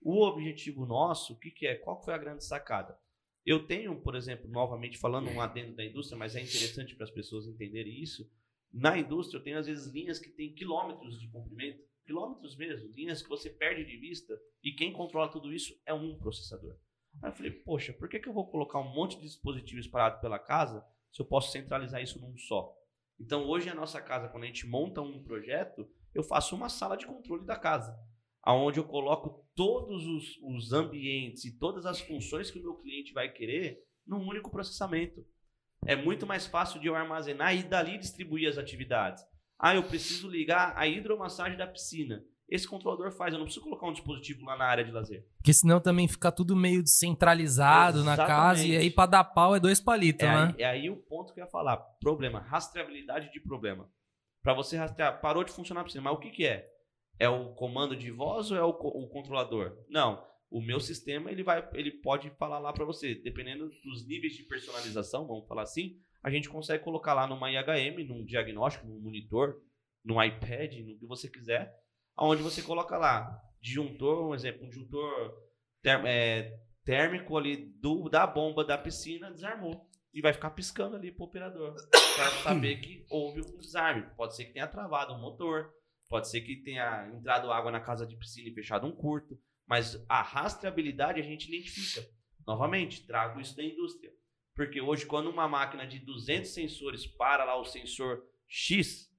O 0.00 0.24
objetivo 0.26 0.86
nosso, 0.86 1.34
o 1.34 1.38
que, 1.38 1.50
que 1.50 1.66
é? 1.66 1.74
Qual 1.76 2.02
foi 2.02 2.14
a 2.14 2.18
grande 2.18 2.44
sacada? 2.44 2.96
Eu 3.44 3.66
tenho, 3.66 4.00
por 4.00 4.14
exemplo, 4.14 4.48
novamente 4.48 4.98
falando 4.98 5.28
um 5.30 5.40
adendo 5.40 5.74
da 5.74 5.84
indústria, 5.84 6.18
mas 6.18 6.36
é 6.36 6.40
interessante 6.40 6.94
para 6.94 7.04
as 7.04 7.10
pessoas 7.10 7.46
entenderem 7.46 8.00
isso. 8.00 8.30
Na 8.72 8.96
indústria, 8.96 9.38
eu 9.38 9.42
tenho 9.42 9.58
às 9.58 9.66
vezes 9.66 9.92
linhas 9.92 10.18
que 10.18 10.30
têm 10.30 10.54
quilômetros 10.54 11.20
de 11.20 11.28
comprimento, 11.28 11.82
quilômetros 12.04 12.56
mesmo, 12.56 12.92
linhas 12.92 13.20
que 13.20 13.28
você 13.28 13.50
perde 13.50 13.84
de 13.84 13.96
vista, 13.96 14.38
e 14.62 14.72
quem 14.72 14.92
controla 14.92 15.30
tudo 15.30 15.52
isso 15.52 15.74
é 15.84 15.92
um 15.92 16.16
processador. 16.18 16.76
Aí 17.20 17.30
eu 17.30 17.34
falei, 17.34 17.50
poxa, 17.50 17.92
por 17.92 18.08
que, 18.08 18.18
que 18.18 18.28
eu 18.28 18.32
vou 18.32 18.50
colocar 18.50 18.78
um 18.78 18.94
monte 18.94 19.16
de 19.16 19.22
dispositivos 19.22 19.84
espalhados 19.84 20.20
pela 20.20 20.38
casa 20.38 20.84
se 21.12 21.20
eu 21.20 21.26
posso 21.26 21.52
centralizar 21.52 22.02
isso 22.02 22.20
num 22.20 22.36
só? 22.38 22.74
Então, 23.20 23.44
hoje 23.46 23.68
a 23.68 23.74
nossa 23.74 24.00
casa, 24.00 24.28
quando 24.28 24.44
a 24.44 24.46
gente 24.46 24.66
monta 24.66 25.02
um 25.02 25.22
projeto, 25.22 25.88
eu 26.14 26.22
faço 26.22 26.56
uma 26.56 26.68
sala 26.68 26.96
de 26.96 27.06
controle 27.06 27.44
da 27.44 27.56
casa, 27.56 27.96
aonde 28.42 28.78
eu 28.80 28.84
coloco 28.84 29.46
todos 29.54 30.06
os, 30.06 30.38
os 30.42 30.72
ambientes 30.72 31.44
e 31.44 31.58
todas 31.58 31.86
as 31.86 32.00
funções 32.00 32.50
que 32.50 32.58
o 32.58 32.62
meu 32.62 32.74
cliente 32.74 33.12
vai 33.12 33.30
querer 33.30 33.78
num 34.06 34.26
único 34.26 34.50
processamento. 34.50 35.24
É 35.86 35.96
muito 35.96 36.26
mais 36.26 36.46
fácil 36.46 36.80
de 36.80 36.86
eu 36.86 36.94
armazenar 36.94 37.54
e 37.54 37.62
dali 37.62 37.98
distribuir 37.98 38.48
as 38.48 38.58
atividades. 38.58 39.22
Ah, 39.58 39.74
eu 39.74 39.82
preciso 39.82 40.28
ligar 40.28 40.72
a 40.76 40.86
hidromassagem 40.86 41.56
da 41.56 41.66
piscina. 41.66 42.22
Esse 42.48 42.68
controlador 42.68 43.10
faz, 43.12 43.32
eu 43.32 43.38
não 43.38 43.46
preciso 43.46 43.64
colocar 43.64 43.86
um 43.86 43.92
dispositivo 43.92 44.44
lá 44.44 44.56
na 44.56 44.64
área 44.66 44.84
de 44.84 44.90
lazer. 44.90 45.24
Porque 45.38 45.54
senão 45.54 45.80
também 45.80 46.06
fica 46.06 46.30
tudo 46.30 46.54
meio 46.54 46.82
descentralizado 46.82 48.04
na 48.04 48.16
casa 48.16 48.60
e 48.62 48.66
Exatamente. 48.66 48.76
aí 48.76 48.90
pra 48.90 49.06
dar 49.06 49.24
pau 49.24 49.56
é 49.56 49.60
dois 49.60 49.80
palitos, 49.80 50.22
É 50.26 50.30
né? 50.30 50.54
aí, 50.56 50.62
é 50.62 50.66
aí 50.66 50.90
o 50.90 50.96
ponto 50.96 51.32
que 51.32 51.40
eu 51.40 51.44
ia 51.44 51.50
falar. 51.50 51.78
Problema, 52.00 52.40
rastreabilidade 52.40 53.32
de 53.32 53.40
problema. 53.40 53.88
Para 54.42 54.54
você 54.54 54.76
rastrear, 54.76 55.20
parou 55.20 55.44
de 55.44 55.52
funcionar 55.52 55.80
a 55.80 55.84
piscina, 55.84 56.02
mas 56.02 56.12
o 56.14 56.18
que, 56.18 56.30
que 56.30 56.44
é? 56.44 56.68
É 57.18 57.28
o 57.28 57.54
comando 57.54 57.96
de 57.96 58.10
voz 58.10 58.50
ou 58.50 58.56
é 58.56 58.62
o, 58.62 58.70
o 58.70 59.08
controlador? 59.08 59.76
Não. 59.88 60.24
O 60.50 60.60
meu 60.60 60.80
sistema 60.80 61.30
ele 61.30 61.42
vai, 61.42 61.66
ele 61.72 61.90
pode 61.90 62.30
falar 62.30 62.58
lá 62.58 62.72
para 62.72 62.84
você, 62.84 63.14
dependendo 63.14 63.70
dos 63.82 64.06
níveis 64.06 64.34
de 64.34 64.42
personalização, 64.42 65.26
vamos 65.26 65.48
falar 65.48 65.62
assim, 65.62 65.96
a 66.22 66.30
gente 66.30 66.48
consegue 66.48 66.84
colocar 66.84 67.14
lá 67.14 67.26
numa 67.26 67.50
IHM, 67.50 68.04
num 68.06 68.24
diagnóstico, 68.24 68.86
num 68.86 69.00
monitor, 69.00 69.60
no 70.04 70.22
iPad, 70.22 70.74
no 70.80 70.98
que 70.98 71.06
você 71.06 71.28
quiser, 71.28 71.74
aonde 72.16 72.42
você 72.42 72.60
coloca 72.60 72.98
lá 72.98 73.40
disjuntor, 73.60 74.28
um 74.28 74.34
exemplo, 74.34 74.66
um 74.66 74.68
disjuntor 74.68 75.34
é, 76.06 76.58
térmico 76.84 77.36
ali 77.36 77.56
do, 77.80 78.08
da 78.08 78.26
bomba 78.26 78.64
da 78.64 78.76
piscina 78.76 79.30
desarmou 79.30 79.88
e 80.12 80.20
vai 80.20 80.32
ficar 80.32 80.50
piscando 80.50 80.96
ali 80.96 81.10
pro 81.10 81.24
operador 81.24 81.74
para 81.90 82.30
saber 82.42 82.76
que 82.80 83.06
houve 83.08 83.40
um 83.40 83.58
desarme. 83.58 84.06
Pode 84.16 84.36
ser 84.36 84.44
que 84.46 84.52
tenha 84.52 84.66
travado 84.66 85.14
o 85.14 85.18
motor, 85.18 85.72
Pode 86.12 86.28
ser 86.28 86.42
que 86.42 86.56
tenha 86.56 87.08
entrado 87.08 87.50
água 87.50 87.70
na 87.70 87.80
casa 87.80 88.06
de 88.06 88.14
piscina 88.18 88.50
e 88.50 88.52
fechado 88.52 88.86
um 88.86 88.92
curto. 88.92 89.40
Mas 89.66 90.04
a 90.06 90.20
rastreabilidade 90.20 91.18
a 91.18 91.22
gente 91.22 91.48
identifica. 91.48 92.06
Novamente, 92.46 93.06
trago 93.06 93.40
isso 93.40 93.56
da 93.56 93.62
indústria. 93.62 94.12
Porque 94.54 94.78
hoje, 94.78 95.06
quando 95.06 95.30
uma 95.30 95.48
máquina 95.48 95.86
de 95.86 95.98
200 96.00 96.50
sensores 96.50 97.06
para 97.06 97.46
lá 97.46 97.58
o 97.58 97.64
sensor 97.64 98.22
X, 98.46 99.10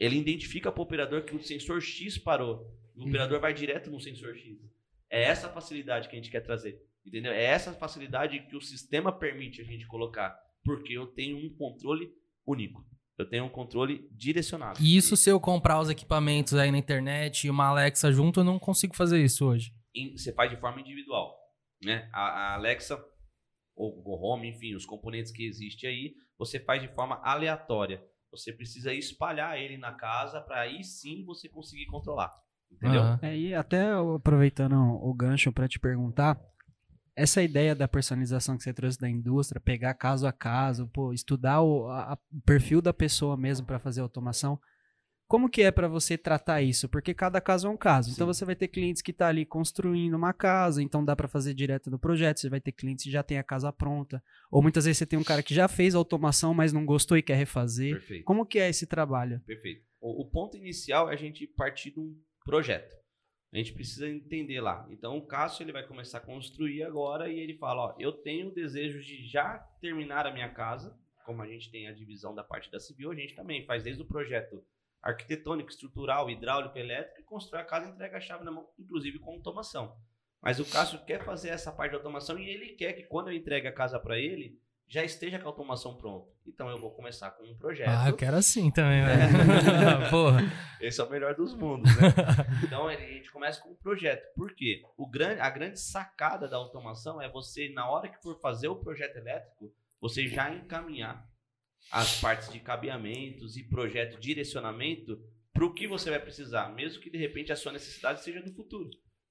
ele 0.00 0.16
identifica 0.16 0.72
para 0.72 0.80
o 0.80 0.82
operador 0.82 1.22
que 1.22 1.36
o 1.36 1.40
sensor 1.40 1.80
X 1.80 2.18
parou. 2.18 2.76
O 2.96 3.06
operador 3.06 3.38
vai 3.38 3.54
direto 3.54 3.88
no 3.88 4.00
sensor 4.00 4.34
X. 4.34 4.58
É 5.08 5.22
essa 5.22 5.48
facilidade 5.48 6.08
que 6.08 6.16
a 6.16 6.18
gente 6.18 6.32
quer 6.32 6.40
trazer. 6.40 6.84
Entendeu? 7.06 7.30
É 7.30 7.44
essa 7.44 7.72
facilidade 7.72 8.40
que 8.48 8.56
o 8.56 8.60
sistema 8.60 9.16
permite 9.16 9.60
a 9.60 9.64
gente 9.64 9.86
colocar. 9.86 10.36
Porque 10.64 10.92
eu 10.92 11.06
tenho 11.06 11.36
um 11.36 11.54
controle 11.54 12.12
único. 12.44 12.84
Eu 13.20 13.28
tenho 13.28 13.44
um 13.44 13.48
controle 13.48 14.08
direcionado. 14.12 14.80
E 14.80 14.96
isso 14.96 15.16
se 15.16 15.30
eu 15.30 15.38
comprar 15.38 15.80
os 15.80 15.90
equipamentos 15.90 16.54
aí 16.54 16.70
na 16.70 16.78
internet 16.78 17.46
e 17.46 17.50
uma 17.50 17.66
Alexa 17.66 18.10
junto, 18.10 18.40
eu 18.40 18.44
não 18.44 18.58
consigo 18.58 18.96
fazer 18.96 19.22
isso 19.22 19.46
hoje. 19.46 19.74
você 20.16 20.32
faz 20.32 20.50
de 20.50 20.56
forma 20.56 20.80
individual, 20.80 21.36
né? 21.84 22.08
A, 22.12 22.22
a 22.22 22.54
Alexa 22.54 22.98
ou 23.76 23.92
o 23.92 24.02
Google 24.02 24.22
Home, 24.22 24.48
enfim, 24.48 24.74
os 24.74 24.84
componentes 24.84 25.32
que 25.32 25.46
existem 25.46 25.88
aí, 25.88 26.14
você 26.38 26.58
faz 26.58 26.82
de 26.82 26.88
forma 26.88 27.20
aleatória. 27.22 28.02
Você 28.30 28.52
precisa 28.52 28.92
espalhar 28.92 29.58
ele 29.58 29.76
na 29.76 29.92
casa 29.92 30.40
para 30.40 30.60
aí 30.60 30.84
sim 30.84 31.24
você 31.24 31.48
conseguir 31.48 31.86
controlar, 31.86 32.30
entendeu? 32.70 33.02
Aham. 33.02 33.18
É, 33.22 33.36
e 33.36 33.54
até 33.54 33.92
eu, 33.92 34.14
aproveitando 34.14 34.74
o 34.74 35.12
gancho 35.12 35.52
para 35.52 35.68
te 35.68 35.80
perguntar, 35.80 36.40
essa 37.16 37.42
ideia 37.42 37.74
da 37.74 37.88
personalização 37.88 38.56
que 38.56 38.62
você 38.62 38.72
trouxe 38.72 38.98
da 38.98 39.08
indústria, 39.08 39.60
pegar 39.60 39.94
caso 39.94 40.26
a 40.26 40.32
caso, 40.32 40.86
pô, 40.88 41.12
estudar 41.12 41.60
o, 41.62 41.88
a- 41.88 42.18
perfil 42.44 42.80
da 42.80 42.92
pessoa 42.92 43.36
mesmo 43.36 43.66
para 43.66 43.78
fazer 43.78 44.00
automação, 44.00 44.58
como 45.26 45.48
que 45.48 45.62
é 45.62 45.70
para 45.70 45.86
você 45.86 46.18
tratar 46.18 46.60
isso? 46.60 46.88
Porque 46.88 47.14
cada 47.14 47.40
caso 47.40 47.68
é 47.68 47.70
um 47.70 47.76
caso. 47.76 48.10
Então 48.10 48.26
Sim. 48.26 48.34
você 48.34 48.44
vai 48.44 48.56
ter 48.56 48.66
clientes 48.66 49.00
que 49.00 49.12
tá 49.12 49.28
ali 49.28 49.46
construindo 49.46 50.14
uma 50.14 50.32
casa, 50.32 50.82
então 50.82 51.04
dá 51.04 51.14
para 51.14 51.28
fazer 51.28 51.54
direto 51.54 51.88
no 51.88 52.00
projeto. 52.00 52.40
Você 52.40 52.48
vai 52.48 52.60
ter 52.60 52.72
clientes 52.72 53.04
que 53.04 53.12
já 53.12 53.22
tem 53.22 53.38
a 53.38 53.44
casa 53.44 53.72
pronta, 53.72 54.20
ou 54.50 54.60
muitas 54.60 54.86
vezes 54.86 54.98
você 54.98 55.06
tem 55.06 55.16
um 55.18 55.22
cara 55.22 55.40
que 55.40 55.54
já 55.54 55.68
fez 55.68 55.94
automação, 55.94 56.52
mas 56.52 56.72
não 56.72 56.84
gostou 56.84 57.16
e 57.16 57.22
quer 57.22 57.36
refazer. 57.36 57.92
Perfeito. 57.98 58.24
Como 58.24 58.44
que 58.44 58.58
é 58.58 58.68
esse 58.68 58.88
trabalho? 58.88 59.40
Perfeito. 59.46 59.84
O, 60.00 60.22
o 60.22 60.24
ponto 60.28 60.56
inicial 60.56 61.08
é 61.08 61.14
a 61.14 61.16
gente 61.16 61.46
partir 61.46 61.92
de 61.92 62.00
um 62.00 62.12
projeto. 62.44 62.96
A 63.52 63.56
gente 63.56 63.72
precisa 63.72 64.08
entender 64.08 64.60
lá. 64.60 64.86
Então, 64.90 65.18
o 65.18 65.26
Cássio 65.26 65.64
ele 65.64 65.72
vai 65.72 65.84
começar 65.84 66.18
a 66.18 66.20
construir 66.20 66.84
agora 66.84 67.28
e 67.28 67.38
ele 67.38 67.56
fala: 67.56 67.86
ó, 67.86 67.96
eu 67.98 68.12
tenho 68.12 68.48
o 68.48 68.54
desejo 68.54 69.00
de 69.00 69.26
já 69.26 69.58
terminar 69.80 70.26
a 70.26 70.32
minha 70.32 70.48
casa. 70.48 70.96
Como 71.24 71.42
a 71.42 71.46
gente 71.46 71.70
tem 71.70 71.86
a 71.86 71.92
divisão 71.92 72.34
da 72.34 72.42
parte 72.42 72.70
da 72.70 72.80
civil, 72.80 73.10
a 73.10 73.14
gente 73.14 73.34
também 73.34 73.64
faz 73.64 73.82
desde 73.82 74.02
o 74.02 74.06
projeto 74.06 74.64
arquitetônico, 75.02 75.70
estrutural, 75.70 76.28
hidráulico, 76.30 76.78
elétrico 76.78 77.20
e 77.20 77.24
constrói 77.24 77.62
a 77.62 77.64
casa 77.64 77.88
e 77.88 77.92
entrega 77.92 78.18
a 78.18 78.20
chave 78.20 78.44
na 78.44 78.50
mão, 78.50 78.68
inclusive 78.78 79.18
com 79.18 79.32
automação. 79.32 79.96
Mas 80.42 80.58
o 80.58 80.64
Cássio 80.64 81.04
quer 81.04 81.24
fazer 81.24 81.50
essa 81.50 81.72
parte 81.72 81.90
de 81.90 81.96
automação 81.96 82.38
e 82.38 82.48
ele 82.48 82.74
quer 82.74 82.94
que 82.94 83.02
quando 83.04 83.28
eu 83.28 83.36
entregue 83.36 83.68
a 83.68 83.72
casa 83.72 83.98
para 83.98 84.18
ele, 84.18 84.58
já 84.90 85.04
esteja 85.04 85.38
com 85.38 85.46
a 85.46 85.50
automação 85.50 85.96
pronta. 85.96 86.28
Então 86.44 86.68
eu 86.68 86.76
vou 86.76 86.90
começar 86.90 87.30
com 87.30 87.44
um 87.44 87.56
projeto. 87.56 87.88
Ah, 87.88 88.08
eu 88.08 88.16
quero 88.16 88.36
assim 88.36 88.72
também, 88.72 89.04
velho. 89.04 90.10
Porra. 90.10 90.40
Esse 90.80 91.00
é 91.00 91.04
o 91.04 91.08
melhor 91.08 91.36
dos 91.36 91.54
mundos, 91.54 91.88
né? 91.96 92.08
então 92.64 92.88
a 92.88 92.96
gente 92.96 93.30
começa 93.30 93.60
com 93.62 93.70
um 93.70 93.76
projeto. 93.76 94.34
Por 94.34 94.52
quê? 94.52 94.82
O 94.96 95.08
grande, 95.08 95.40
a 95.40 95.48
grande 95.48 95.78
sacada 95.78 96.48
da 96.48 96.56
automação 96.56 97.22
é 97.22 97.30
você, 97.30 97.68
na 97.68 97.88
hora 97.88 98.08
que 98.08 98.20
for 98.20 98.40
fazer 98.40 98.66
o 98.66 98.80
projeto 98.80 99.16
elétrico, 99.16 99.72
você 100.00 100.26
já 100.26 100.52
encaminhar 100.52 101.24
as 101.92 102.20
partes 102.20 102.52
de 102.52 102.58
cabeamentos 102.58 103.56
e 103.56 103.62
projeto 103.62 104.16
de 104.16 104.26
direcionamento 104.26 105.16
para 105.52 105.64
o 105.64 105.72
que 105.72 105.86
você 105.86 106.10
vai 106.10 106.18
precisar, 106.18 106.68
mesmo 106.74 107.00
que 107.00 107.10
de 107.10 107.18
repente 107.18 107.52
a 107.52 107.56
sua 107.56 107.70
necessidade 107.70 108.24
seja 108.24 108.40
no 108.40 108.52
futuro. 108.52 108.90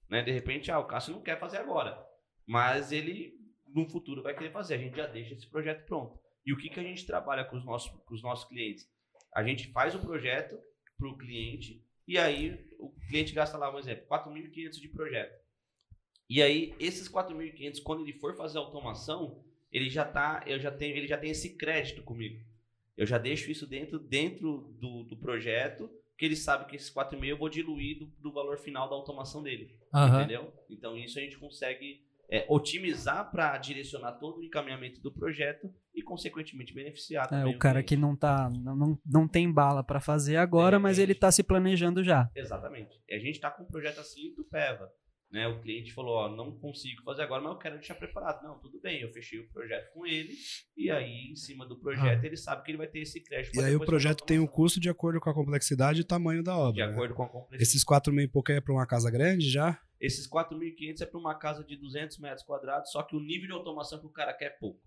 Né? 0.10 0.22
De 0.22 0.32
repente, 0.32 0.72
ah, 0.72 0.80
o 0.80 0.86
Cássio 0.86 1.14
não 1.14 1.22
quer 1.22 1.38
fazer 1.38 1.58
agora, 1.58 2.02
mas 2.48 2.94
ele 2.94 3.39
no 3.74 3.88
futuro 3.90 4.24
vai 4.24 4.36
querer 4.36 4.52
fazer. 4.52 4.76
A 4.76 4.78
gente 4.78 4.98
já 4.98 5.08
deixa 5.08 5.34
esse 5.34 5.48
projeto 5.48 5.86
pronto. 5.86 6.20
E 6.46 6.54
o 6.54 6.58
que, 6.58 6.70
que 6.70 6.80
a 6.80 6.84
gente 6.84 7.06
trabalha 7.06 7.46
com 7.46 7.58
os 7.58 7.66
nossos, 7.66 7.92
com 8.06 8.14
os 8.14 8.24
nossos 8.24 8.48
clientes? 8.48 8.90
A 9.34 9.44
gente 9.44 9.72
faz 9.72 9.94
o 9.94 10.00
projeto 10.00 10.60
para 10.98 11.08
o 11.08 11.18
cliente 11.18 11.84
e 12.08 12.18
aí 12.18 12.68
o 12.80 12.90
cliente 13.08 13.34
gasta 13.34 13.58
lá, 13.58 13.74
um 13.74 13.78
exemplo, 13.78 14.08
4.500 14.08 14.72
de 14.80 14.88
projeto. 14.90 15.40
E 16.30 16.42
aí 16.42 16.74
esses 16.80 17.10
4.500, 17.10 17.84
quando 17.84 18.02
ele 18.02 18.14
for 18.14 18.36
fazer 18.36 18.58
a 18.58 18.62
automação, 18.62 19.44
ele 19.72 19.90
já 19.90 20.06
tá, 20.06 20.44
eu 20.48 20.60
já 20.60 20.72
tenho, 20.72 20.96
ele 20.96 21.08
já 21.08 21.18
tem 21.18 21.32
esse 21.32 21.56
crédito 21.56 22.02
comigo. 22.02 22.44
Eu 22.98 23.06
já 23.06 23.18
deixo 23.18 23.50
isso 23.50 23.66
dentro, 23.66 24.00
dentro 24.00 24.76
do, 24.80 25.04
do 25.04 25.16
projeto, 25.18 25.90
que 26.18 26.26
ele 26.26 26.36
sabe 26.36 26.66
que 26.66 26.76
esses 26.76 26.94
4,5 26.94 27.26
eu 27.26 27.38
vou 27.38 27.48
diluir 27.48 28.00
do, 28.00 28.06
do 28.08 28.32
valor 28.32 28.58
final 28.58 28.90
da 28.90 28.96
automação 28.96 29.42
dele. 29.42 29.80
Aham. 29.94 30.20
Entendeu? 30.20 30.54
Então 30.70 30.98
isso 30.98 31.18
a 31.18 31.22
gente 31.22 31.38
consegue 31.38 32.04
é, 32.32 32.46
otimizar 32.48 33.32
para 33.32 33.58
direcionar 33.58 34.14
todo 34.14 34.40
o 34.40 34.44
encaminhamento 34.44 35.02
do 35.02 35.12
projeto 35.12 35.74
e, 35.94 36.02
consequentemente, 36.02 36.74
beneficiar 36.74 37.26
É, 37.26 37.30
também 37.30 37.56
o 37.56 37.58
cara 37.58 37.82
que 37.82 37.98
não 37.98 38.16
tá, 38.16 38.50
não, 38.50 38.76
não, 38.76 39.00
não 39.06 39.28
tem 39.28 39.52
bala 39.52 39.84
para 39.84 40.00
fazer 40.00 40.38
agora, 40.38 40.80
mas 40.80 41.00
ele 41.00 41.16
tá 41.16 41.32
se 41.32 41.44
planejando 41.44 42.04
já. 42.04 42.30
Exatamente. 42.36 43.02
E 43.08 43.16
a 43.16 43.20
gente 43.20 43.36
está 43.36 43.50
com 43.50 43.64
um 43.64 43.68
projeto 43.68 44.00
assim 44.00 44.34
do 44.36 44.44
Peva. 44.44 44.90
Né? 45.32 45.48
O 45.48 45.62
cliente 45.62 45.94
falou, 45.94 46.16
ó, 46.16 46.30
não 46.30 46.58
consigo 46.58 47.04
fazer 47.04 47.22
agora, 47.22 47.42
mas 47.42 47.52
eu 47.54 47.60
quero 47.60 47.76
deixar 47.76 47.96
preparado. 47.96 48.44
Não, 48.44 48.58
tudo 48.60 48.80
bem, 48.82 49.02
eu 49.02 49.12
fechei 49.12 49.40
o 49.40 49.48
projeto 49.50 49.94
com 49.94 50.06
ele, 50.06 50.34
e 50.76 50.90
aí, 50.90 51.30
em 51.32 51.36
cima 51.36 51.68
do 51.68 51.80
projeto, 51.80 52.24
ele 52.24 52.36
sabe 52.36 52.64
que 52.64 52.72
ele 52.72 52.80
vai 52.80 52.88
ter 52.88 53.00
esse 53.00 53.22
crédito. 53.22 53.56
E 53.56 53.64
aí 53.64 53.76
o 53.76 53.80
projeto 53.80 54.26
tem 54.26 54.40
o 54.40 54.42
automação. 54.42 54.64
custo 54.64 54.80
de 54.80 54.90
acordo 54.90 55.20
com 55.20 55.30
a 55.30 55.34
complexidade 55.34 56.02
e 56.02 56.04
tamanho 56.04 56.44
da 56.44 56.58
obra. 56.58 56.74
De 56.74 56.80
né? 56.80 56.94
acordo 56.94 57.14
com 57.14 57.24
a 57.24 57.28
complexidade. 57.30 57.64
Esses 57.64 57.84
4 57.84 58.12
mil 58.12 58.26
e 58.26 58.28
pouco 58.28 58.52
é 58.52 58.60
para 58.60 58.74
uma 58.74 58.88
casa 58.88 59.12
grande 59.12 59.50
já? 59.50 59.80
Esses 60.00 60.28
4.500 60.30 61.02
é 61.02 61.06
para 61.06 61.20
uma 61.20 61.36
casa 61.36 61.64
de 61.64 61.76
200 61.76 62.18
metros 62.20 62.44
quadrados, 62.44 62.92
só 62.92 63.04
que 63.04 63.16
o 63.16 63.20
nível 63.20 63.48
de 63.48 63.54
automação 63.54 64.00
que 64.00 64.08
o 64.08 64.12
cara 64.12 64.34
quer 64.34 64.46
é 64.46 64.50
pouco. 64.50 64.82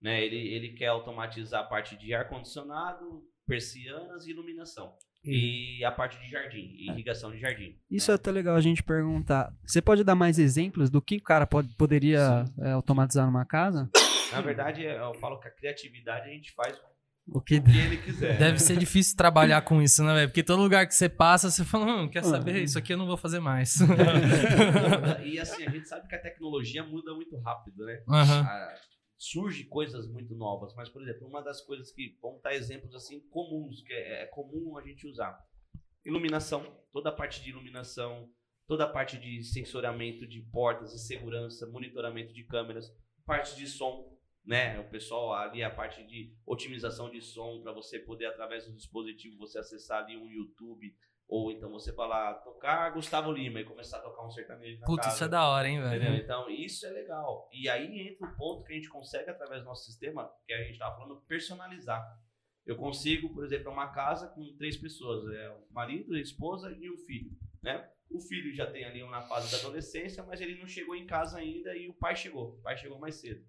Né? 0.00 0.24
Ele, 0.24 0.36
ele 0.36 0.72
quer 0.74 0.88
automatizar 0.88 1.62
a 1.62 1.66
parte 1.66 1.96
de 1.96 2.12
ar-condicionado, 2.12 3.24
persianas 3.46 4.26
e 4.26 4.30
iluminação. 4.30 4.96
E 5.32 5.84
a 5.84 5.90
parte 5.90 6.18
de 6.20 6.30
jardim, 6.30 6.74
irrigação 6.78 7.30
de 7.30 7.38
jardim. 7.38 7.76
Isso 7.90 8.10
é 8.10 8.12
né? 8.12 8.16
até 8.16 8.30
legal 8.30 8.56
a 8.56 8.60
gente 8.60 8.82
perguntar. 8.82 9.52
Você 9.64 9.82
pode 9.82 10.04
dar 10.04 10.14
mais 10.14 10.38
exemplos 10.38 10.90
do 10.90 11.02
que 11.02 11.16
o 11.16 11.22
cara 11.22 11.46
pode, 11.46 11.68
poderia 11.76 12.44
é, 12.58 12.72
automatizar 12.72 13.26
numa 13.26 13.44
casa? 13.44 13.90
Na 14.32 14.40
verdade, 14.40 14.86
é, 14.86 14.98
eu 14.98 15.14
falo 15.14 15.38
que 15.40 15.48
a 15.48 15.50
criatividade 15.50 16.28
a 16.28 16.32
gente 16.32 16.52
faz 16.52 16.78
O 17.26 17.40
que 17.40 17.56
o 17.56 17.62
que 17.62 17.78
ele 17.78 17.96
quiser. 17.98 18.38
Deve 18.38 18.58
ser 18.58 18.76
difícil 18.76 19.16
trabalhar 19.16 19.62
com 19.62 19.80
isso, 19.82 20.02
né, 20.04 20.14
velho? 20.14 20.28
Porque 20.28 20.42
todo 20.42 20.62
lugar 20.62 20.86
que 20.86 20.94
você 20.94 21.08
passa, 21.08 21.50
você 21.50 21.64
fala, 21.64 21.86
hum, 21.86 22.08
quer 22.08 22.24
saber? 22.24 22.62
Isso 22.62 22.78
aqui 22.78 22.92
eu 22.92 22.98
não 22.98 23.06
vou 23.06 23.16
fazer 23.16 23.40
mais. 23.40 23.76
e 25.24 25.38
assim, 25.38 25.64
a 25.64 25.70
gente 25.70 25.88
sabe 25.88 26.08
que 26.08 26.14
a 26.14 26.20
tecnologia 26.20 26.82
muda 26.84 27.14
muito 27.14 27.36
rápido, 27.38 27.84
né? 27.84 28.02
Aham. 28.08 28.46
Ah, 28.46 28.74
surge 29.18 29.64
coisas 29.64 30.06
muito 30.06 30.34
novas, 30.34 30.74
mas 30.74 30.88
por 30.88 31.02
exemplo, 31.02 31.26
uma 31.26 31.42
das 31.42 31.60
coisas 31.60 31.90
que 31.90 32.16
vamos 32.22 32.40
dar 32.40 32.54
exemplos 32.54 32.94
assim 32.94 33.20
comuns, 33.28 33.82
que 33.82 33.92
é, 33.92 34.22
é 34.22 34.26
comum 34.26 34.78
a 34.78 34.82
gente 34.82 35.06
usar. 35.06 35.44
Iluminação, 36.06 36.80
toda 36.92 37.08
a 37.10 37.12
parte 37.12 37.42
de 37.42 37.50
iluminação, 37.50 38.30
toda 38.66 38.84
a 38.84 38.88
parte 38.88 39.18
de 39.18 39.42
sensoriamento 39.42 40.26
de 40.26 40.40
portas 40.52 40.94
e 40.94 40.98
segurança, 40.98 41.66
monitoramento 41.66 42.32
de 42.32 42.44
câmeras, 42.44 42.94
parte 43.26 43.56
de 43.56 43.66
som, 43.66 44.17
né? 44.48 44.80
O 44.80 44.84
pessoal 44.88 45.34
ali 45.34 45.62
a 45.62 45.68
parte 45.68 46.02
de 46.06 46.34
otimização 46.46 47.10
de 47.10 47.20
som 47.20 47.60
para 47.60 47.70
você 47.70 47.98
poder 47.98 48.24
através 48.24 48.64
do 48.66 48.72
dispositivo 48.72 49.36
você 49.36 49.58
acessar 49.58 50.02
ali 50.02 50.16
um 50.16 50.26
YouTube 50.26 50.90
ou 51.28 51.52
então 51.52 51.70
você 51.70 51.92
falar 51.92 52.32
tocar 52.36 52.88
Gustavo 52.94 53.30
Lima 53.30 53.60
e 53.60 53.64
começar 53.64 53.98
a 53.98 54.00
tocar 54.00 54.26
um 54.26 54.30
sertanejo 54.30 54.80
na 54.80 54.86
Putz, 54.86 55.04
casa. 55.04 55.14
isso 55.16 55.24
é 55.24 55.28
da 55.28 55.46
hora, 55.46 55.68
hein, 55.68 55.76
Entendeu? 55.80 56.00
velho? 56.00 56.24
Então, 56.24 56.48
isso 56.48 56.86
é 56.86 56.90
legal. 56.90 57.46
E 57.52 57.68
aí 57.68 58.08
entra 58.08 58.26
o 58.26 58.36
ponto 58.38 58.64
que 58.64 58.72
a 58.72 58.76
gente 58.76 58.88
consegue, 58.88 59.28
através 59.28 59.60
do 59.60 59.66
nosso 59.66 59.84
sistema, 59.84 60.32
que 60.46 60.54
a 60.54 60.62
gente 60.62 60.72
estava 60.72 60.96
falando, 60.96 61.20
personalizar. 61.28 62.02
Eu 62.64 62.76
consigo, 62.76 63.34
por 63.34 63.44
exemplo, 63.44 63.70
uma 63.70 63.88
casa 63.92 64.28
com 64.28 64.56
três 64.56 64.78
pessoas, 64.78 65.30
é 65.34 65.50
o 65.50 65.70
marido, 65.70 66.14
a 66.14 66.20
esposa 66.20 66.72
e 66.72 66.90
um 66.90 66.96
filho, 66.96 67.30
né? 67.62 67.86
O 68.10 68.18
filho 68.18 68.54
já 68.54 68.66
tem 68.66 68.86
ali 68.86 69.02
um 69.02 69.10
na 69.10 69.20
fase 69.20 69.52
da 69.52 69.58
adolescência, 69.58 70.24
mas 70.24 70.40
ele 70.40 70.58
não 70.58 70.66
chegou 70.66 70.96
em 70.96 71.06
casa 71.06 71.36
ainda 71.36 71.76
e 71.76 71.86
o 71.90 71.94
pai 71.94 72.16
chegou. 72.16 72.54
O 72.54 72.62
pai 72.62 72.78
chegou 72.78 72.98
mais 72.98 73.16
cedo. 73.16 73.44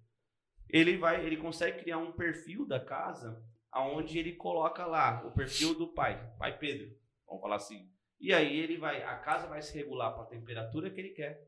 Ele 0.72 0.96
vai, 0.96 1.24
ele 1.24 1.36
consegue 1.36 1.80
criar 1.80 1.98
um 1.98 2.12
perfil 2.12 2.66
da 2.66 2.78
casa 2.78 3.42
aonde 3.72 4.18
ele 4.18 4.32
coloca 4.32 4.84
lá 4.84 5.22
o 5.26 5.32
perfil 5.32 5.74
do 5.74 5.88
pai, 5.88 6.32
pai 6.38 6.58
Pedro, 6.58 6.90
vamos 7.26 7.40
falar 7.40 7.56
assim. 7.56 7.88
E 8.20 8.32
aí 8.34 8.58
ele 8.58 8.76
vai, 8.76 9.02
a 9.02 9.16
casa 9.16 9.46
vai 9.46 9.62
se 9.62 9.76
regular 9.76 10.12
para 10.12 10.24
a 10.24 10.26
temperatura 10.26 10.90
que 10.90 11.00
ele 11.00 11.10
quer, 11.10 11.40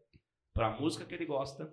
para 0.55 0.69
a 0.69 0.81
música 0.81 1.05
que 1.05 1.15
ele 1.15 1.27
gosta, 1.27 1.71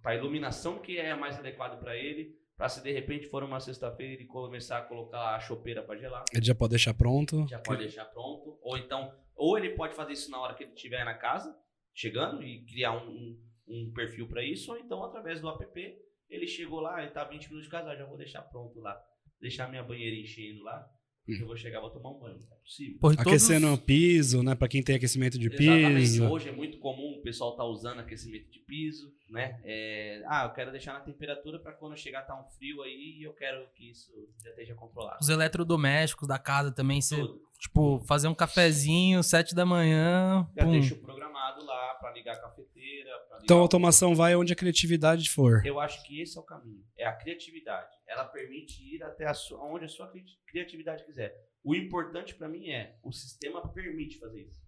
para 0.00 0.12
a 0.12 0.16
iluminação 0.16 0.78
que 0.78 0.98
é 0.98 1.14
mais 1.14 1.38
adequado 1.38 1.78
para 1.80 1.96
ele, 1.96 2.38
para 2.56 2.68
se 2.68 2.82
de 2.82 2.92
repente 2.92 3.26
for 3.26 3.42
uma 3.42 3.58
sexta-feira 3.58 4.14
ele 4.14 4.26
começar 4.26 4.78
a 4.78 4.82
colocar 4.82 5.34
a 5.34 5.40
chopeira 5.40 5.82
para 5.82 5.98
gelar, 5.98 6.24
Ele 6.32 6.44
já 6.44 6.54
pode 6.54 6.70
deixar 6.70 6.94
pronto. 6.94 7.46
já 7.48 7.58
pode 7.58 7.80
deixar 7.80 8.04
pronto, 8.06 8.58
ou 8.62 8.76
então, 8.76 9.12
ou 9.34 9.58
ele 9.58 9.70
pode 9.70 9.94
fazer 9.94 10.12
isso 10.12 10.30
na 10.30 10.38
hora 10.38 10.54
que 10.54 10.64
ele 10.64 10.72
estiver 10.72 11.04
na 11.04 11.14
casa, 11.14 11.56
chegando 11.94 12.42
e 12.42 12.64
criar 12.64 12.92
um, 12.92 13.08
um, 13.08 13.49
um 13.70 13.92
perfil 13.92 14.26
para 14.28 14.44
isso, 14.44 14.72
ou 14.72 14.78
então 14.78 15.02
através 15.04 15.40
do 15.40 15.48
app, 15.48 15.96
ele 16.28 16.46
chegou 16.46 16.80
lá, 16.80 17.00
ele 17.02 17.10
tá 17.12 17.24
20 17.24 17.44
minutos 17.46 17.64
de 17.64 17.70
casa, 17.70 17.96
já 17.96 18.04
vou 18.04 18.16
deixar 18.16 18.42
pronto 18.42 18.78
lá, 18.80 19.00
deixar 19.40 19.68
minha 19.68 19.82
banheira 19.82 20.16
enchendo 20.16 20.62
lá, 20.62 20.86
Porque 21.26 21.42
eu 21.42 21.46
vou 21.46 21.56
chegar 21.56 21.78
e 21.78 21.80
vou 21.82 21.90
tomar 21.90 22.10
um 22.10 22.18
banho. 22.18 22.36
É 22.50 22.54
possível. 22.56 22.98
Todos- 23.00 23.18
Aquecendo 23.18 23.72
o 23.72 23.78
piso, 23.78 24.42
né? 24.42 24.54
Pra 24.56 24.66
quem 24.66 24.82
tem 24.82 24.96
aquecimento 24.96 25.38
de 25.38 25.46
Exatamente. 25.48 25.94
piso. 26.00 26.28
Hoje 26.28 26.48
é 26.48 26.52
muito 26.52 26.78
comum 26.78 27.18
o 27.18 27.22
pessoal 27.22 27.54
tá 27.56 27.64
usando 27.64 28.00
aquecimento 28.00 28.50
de 28.50 28.58
piso, 28.60 29.12
né? 29.28 29.60
É, 29.62 30.22
ah, 30.26 30.46
eu 30.46 30.54
quero 30.54 30.72
deixar 30.72 30.94
na 30.94 31.00
temperatura 31.00 31.58
para 31.60 31.72
quando 31.72 31.96
chegar 31.96 32.22
tá 32.22 32.34
um 32.40 32.44
frio 32.56 32.82
aí 32.82 33.18
e 33.20 33.22
eu 33.22 33.32
quero 33.34 33.64
que 33.76 33.90
isso 33.90 34.10
já 34.42 34.50
esteja 34.50 34.74
controlado. 34.74 35.18
Os 35.20 35.28
eletrodomésticos 35.28 36.26
da 36.26 36.38
casa 36.38 36.72
também, 36.72 37.00
você, 37.00 37.16
Tudo. 37.16 37.40
Tipo, 37.60 38.00
fazer 38.06 38.26
um 38.28 38.34
cafezinho, 38.34 39.22
sete 39.22 39.54
da 39.54 39.66
manhã, 39.66 40.48
Já 40.56 40.64
pum. 40.64 40.70
deixo 40.72 40.96
programado 40.96 41.64
lá 41.64 41.94
para 41.94 42.12
ligar 42.12 42.34
a 42.36 42.40
cafeteira. 42.40 43.10
pra 43.28 43.36
ligar 43.36 43.44
Então 43.44 43.56
a 43.58 43.60
o- 43.60 43.62
automação 43.62 44.14
vai 44.14 44.34
onde 44.34 44.52
a 44.52 44.56
criatividade 44.56 45.28
for. 45.30 45.64
Eu 45.64 45.78
acho 45.78 46.02
que 46.04 46.20
esse 46.20 46.36
é 46.36 46.40
o 46.40 46.44
caminho. 46.44 46.82
É 46.96 47.06
a 47.06 47.12
criatividade. 47.12 47.90
Ela 48.08 48.24
permite 48.24 48.82
ir 48.82 49.02
até 49.02 49.26
a 49.26 49.34
sua, 49.34 49.62
onde 49.64 49.84
a 49.84 49.88
sua 49.88 50.08
cri- 50.08 50.24
criatividade 50.46 51.04
quiser. 51.04 51.34
O 51.62 51.74
importante 51.74 52.34
para 52.34 52.48
mim 52.48 52.70
é 52.70 52.96
o 53.02 53.12
sistema 53.12 53.66
permite 53.68 54.18
fazer 54.18 54.42
isso. 54.42 54.60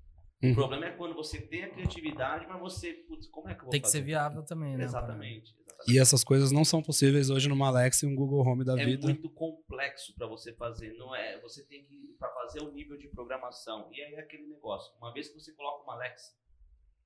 Uhum. 0.43 0.51
O 0.51 0.55
problema 0.55 0.87
é 0.87 0.91
quando 0.91 1.15
você 1.15 1.41
tem 1.41 1.63
a 1.65 1.71
criatividade, 1.71 2.47
mas 2.49 2.61
você, 2.61 2.93
putz, 3.09 3.29
como 3.29 3.49
é 3.49 3.55
que 3.55 3.61
eu 3.61 3.65
vou 3.65 3.71
Tem 3.71 3.81
que 3.81 3.87
fazer? 3.87 3.99
ser 3.99 4.05
viável 4.05 4.43
também, 4.45 4.77
né? 4.77 4.85
Exatamente. 4.85 5.55
E 5.89 5.99
essas 5.99 6.23
coisas 6.23 6.53
não 6.53 6.65
são 6.65 6.83
possíveis 6.83 7.31
hoje 7.31 7.49
numa 7.49 7.69
Alexa 7.69 8.07
e 8.07 8.09
um 8.09 8.15
Google 8.15 8.47
Home 8.47 8.65
da 8.65 8.81
é 8.81 8.85
vida. 8.85 9.07
muito 9.07 9.29
complexo 9.31 10.15
para 10.15 10.27
você 10.27 10.53
fazer. 10.53 10.95
Não 10.95 11.15
é? 11.15 11.41
Você 11.41 11.65
tem 11.65 11.85
que 11.85 12.03
para 12.23 12.31
fazer 12.35 12.61
o 12.61 12.71
nível 12.73 12.97
de 12.97 13.09
programação. 13.09 13.89
E 13.93 14.01
aí 14.01 14.15
é 14.15 14.21
aquele 14.21 14.47
negócio. 14.47 14.93
Uma 14.99 15.13
vez 15.13 15.29
que 15.29 15.41
você 15.41 15.53
coloca 15.53 15.83
uma 15.83 15.95
Alexa 15.95 16.33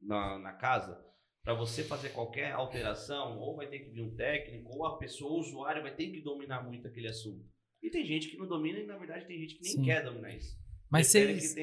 na, 0.01 0.39
na 0.39 0.53
casa, 0.53 1.03
para 1.43 1.55
você 1.55 1.83
fazer 1.83 2.11
qualquer 2.11 2.53
alteração, 2.53 3.39
ou 3.39 3.57
vai 3.57 3.67
ter 3.67 3.79
que 3.79 3.91
vir 3.91 4.03
um 4.03 4.15
técnico, 4.15 4.77
ou 4.77 4.85
a 4.85 4.99
pessoa, 4.99 5.33
o 5.33 5.41
usuário 5.41 5.83
vai 5.83 5.95
ter 5.95 6.11
que 6.11 6.21
dominar 6.21 6.62
muito 6.62 6.87
aquele 6.87 7.09
assunto. 7.09 7.45
E 7.83 7.89
tem 7.89 8.05
gente 8.05 8.29
que 8.29 8.37
não 8.37 8.47
domina 8.47 8.79
e 8.79 8.87
na 8.87 8.99
verdade 8.99 9.27
tem 9.27 9.39
gente 9.39 9.55
que 9.55 9.62
nem 9.62 9.73
Sim. 9.73 9.83
quer 9.85 10.03
dominar 10.05 10.35
isso. 10.35 10.59
Mas 10.91 11.09
vocês 11.09 11.55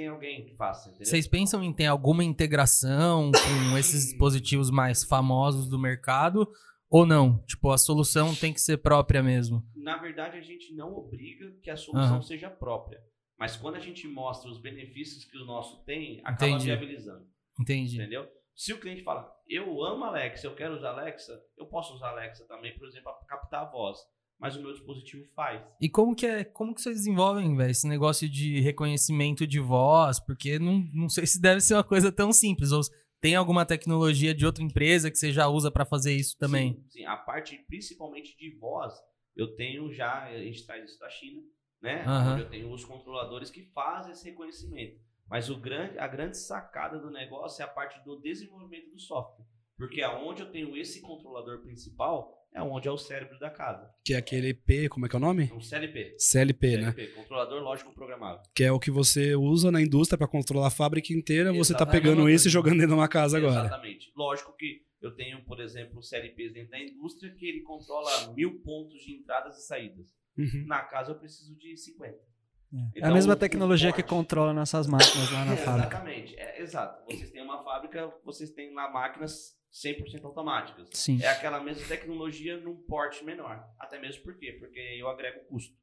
vocês 0.99 1.27
pensam 1.27 1.63
em 1.63 1.73
ter 1.73 1.85
alguma 1.85 2.23
integração 2.23 3.31
com 3.31 3.77
esses 3.77 4.05
dispositivos 4.05 4.69
mais 4.69 5.03
famosos 5.03 5.69
do 5.69 5.79
mercado? 5.79 6.49
Ou 6.93 7.07
não? 7.07 7.39
Tipo, 7.47 7.71
a 7.71 7.77
solução 7.77 8.35
tem 8.35 8.53
que 8.53 8.61
ser 8.61 8.77
própria 8.77 9.23
mesmo. 9.23 9.63
na 9.75 9.97
verdade, 9.97 10.37
a 10.37 10.41
gente 10.41 10.75
não 10.75 10.93
obriga 10.93 11.51
que 11.63 11.71
a 11.71 11.75
solução 11.75 12.17
Aham. 12.17 12.21
seja 12.21 12.51
própria. 12.51 13.01
Mas 13.37 13.57
quando 13.57 13.75
a 13.75 13.79
gente 13.79 14.07
mostra 14.07 14.49
os 14.51 14.61
benefícios 14.61 15.25
que 15.25 15.35
o 15.39 15.43
nosso 15.45 15.83
tem, 15.85 16.21
acaba 16.23 16.51
Entendi. 16.51 16.65
viabilizando. 16.65 17.25
Entendi. 17.59 17.95
Entendeu? 17.95 18.27
Se 18.55 18.71
o 18.71 18.79
cliente 18.79 19.03
fala, 19.03 19.27
eu 19.49 19.83
amo 19.83 20.03
Alexa, 20.05 20.45
eu 20.45 20.53
quero 20.55 20.75
usar 20.75 20.91
Alexa, 20.91 21.33
eu 21.57 21.65
posso 21.65 21.95
usar 21.95 22.09
Alexa 22.11 22.45
também, 22.47 22.77
por 22.77 22.87
exemplo, 22.87 23.11
para 23.11 23.25
captar 23.25 23.63
a 23.63 23.71
voz. 23.71 23.97
Mas 24.39 24.55
o 24.55 24.61
meu 24.61 24.71
dispositivo 24.71 25.25
faz. 25.35 25.61
E 25.81 25.89
como 25.89 26.15
que 26.15 26.25
é, 26.25 26.43
como 26.43 26.75
que 26.75 26.81
vocês 26.81 26.97
desenvolvem, 26.97 27.55
velho, 27.55 27.71
esse 27.71 27.87
negócio 27.87 28.29
de 28.29 28.59
reconhecimento 28.59 29.47
de 29.47 29.59
voz? 29.59 30.19
Porque 30.19 30.59
não, 30.59 30.79
não 30.93 31.09
sei 31.09 31.25
se 31.25 31.41
deve 31.41 31.61
ser 31.61 31.73
uma 31.75 31.83
coisa 31.83 32.11
tão 32.11 32.31
simples. 32.33 32.71
Ou 32.71 32.81
tem 33.23 33.37
alguma 33.37 33.65
tecnologia 33.65 34.35
de 34.35 34.45
outra 34.45 34.61
empresa 34.61 35.09
que 35.09 35.17
você 35.17 35.31
já 35.31 35.47
usa 35.47 35.71
pra 35.71 35.85
fazer 35.85 36.13
isso 36.13 36.37
também? 36.37 36.73
Sim, 36.73 36.89
sim, 36.89 37.05
a 37.05 37.15
parte 37.15 37.57
principalmente 37.69 38.35
de 38.37 38.53
voz, 38.59 38.93
eu 39.33 39.55
tenho 39.55 39.93
já, 39.93 40.25
a 40.25 40.37
gente 40.39 40.65
traz 40.65 40.83
isso 40.83 40.99
da 40.99 41.09
China, 41.09 41.41
né? 41.81 42.03
Aham. 42.05 42.33
Onde 42.33 42.41
eu 42.41 42.49
tenho 42.49 42.69
os 42.69 42.83
controladores 42.83 43.49
que 43.49 43.63
fazem 43.71 44.11
esse 44.11 44.29
reconhecimento. 44.29 44.99
Mas 45.29 45.49
o 45.49 45.57
grande, 45.57 45.97
a 45.97 46.05
grande 46.05 46.37
sacada 46.37 46.99
do 46.99 47.09
negócio 47.09 47.61
é 47.61 47.65
a 47.65 47.69
parte 47.69 47.97
do 48.03 48.19
desenvolvimento 48.19 48.91
do 48.91 48.99
software. 48.99 49.45
Porque 49.77 50.01
aonde 50.01 50.41
eu 50.41 50.51
tenho 50.51 50.75
esse 50.75 50.99
controlador 50.99 51.61
principal 51.61 52.42
é 52.53 52.61
onde 52.61 52.87
é 52.87 52.91
o 52.91 52.97
cérebro 52.97 53.37
da 53.39 53.49
casa. 53.49 53.89
Que 54.05 54.13
é 54.13 54.17
aquele 54.17 54.53
P, 54.53 54.87
como 54.89 55.05
é 55.05 55.09
que 55.09 55.15
é 55.15 55.17
o 55.17 55.21
nome? 55.21 55.49
É 55.51 55.53
um 55.55 55.61
CLP. 55.61 56.15
CLP, 56.19 56.77
né? 56.77 56.91
CLP, 56.91 57.07
controlador 57.13 57.61
lógico 57.61 57.93
programável. 57.93 58.41
Que 58.55 58.63
é 58.63 58.71
o 58.71 58.79
que 58.79 58.91
você 58.91 59.35
usa 59.35 59.71
na 59.71 59.81
indústria 59.81 60.17
pra 60.17 60.27
controlar 60.27 60.67
a 60.67 60.71
fábrica 60.71 61.11
inteira. 61.13 61.51
Você 61.51 61.73
tá 61.73 61.79
Exatamente. 61.79 62.01
pegando 62.01 62.17
Mesma 62.23 62.31
isso 62.31 62.47
e 62.47 62.51
jogando 62.51 62.73
dentro 62.75 62.89
de 62.89 62.93
uma 62.93 63.07
casa 63.07 63.37
agora. 63.37 63.65
Exatamente. 63.65 64.11
Lógico 64.15 64.55
que 64.55 64.81
eu 65.01 65.15
tenho, 65.15 65.43
por 65.45 65.59
exemplo, 65.59 66.01
CLPs 66.01 66.53
dentro 66.53 66.71
da 66.71 66.79
indústria 66.79 67.33
que 67.33 67.45
ele 67.45 67.61
controla 67.61 68.33
mil 68.33 68.61
pontos 68.61 69.01
de 69.03 69.13
entradas 69.15 69.57
e 69.57 69.65
saídas. 69.67 70.07
Uhum. 70.37 70.65
Na 70.67 70.81
casa 70.83 71.11
eu 71.11 71.15
preciso 71.19 71.55
de 71.57 71.75
50. 71.75 72.13
É 72.15 72.17
a 72.17 72.89
Então, 72.97 73.13
mesma 73.13 73.35
tecnologia 73.35 73.91
que 73.91 74.01
controla 74.01 74.51
nossas 74.53 74.87
máquinas 74.87 75.31
lá 75.31 75.45
na 75.45 75.53
É, 75.53 75.57
fábrica. 75.57 75.87
Exatamente, 75.97 76.35
é, 76.39 76.61
exato. 76.61 77.03
Vocês 77.05 77.29
têm 77.31 77.43
uma 77.43 77.63
fábrica, 77.63 78.11
vocês 78.25 78.49
têm 78.51 78.73
lá 78.73 78.89
máquinas 78.91 79.55
100% 79.73 80.23
automáticas. 80.23 80.87
Sim. 80.91 81.21
É 81.21 81.27
aquela 81.27 81.61
mesma 81.63 81.87
tecnologia 81.87 82.57
num 82.57 82.75
porte 82.75 83.23
menor. 83.23 83.63
Até 83.79 83.99
mesmo 83.99 84.23
por 84.23 84.37
quê? 84.37 84.55
Porque 84.59 84.79
eu 84.79 85.07
agrego 85.07 85.39
custo. 85.49 85.73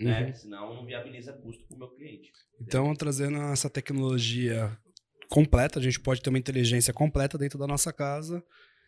Uhum. 0.00 0.06
Né? 0.06 0.32
Senão 0.32 0.74
não 0.74 0.86
viabiliza 0.86 1.32
custo 1.32 1.66
para 1.66 1.76
o 1.76 1.78
meu 1.78 1.88
cliente. 1.90 2.30
Então, 2.60 2.94
trazendo 2.94 3.38
essa 3.52 3.68
tecnologia 3.68 4.76
completa, 5.28 5.78
a 5.78 5.82
gente 5.82 6.00
pode 6.00 6.22
ter 6.22 6.30
uma 6.30 6.38
inteligência 6.38 6.92
completa 6.92 7.36
dentro 7.36 7.58
da 7.58 7.66
nossa 7.66 7.92
casa. 7.92 8.42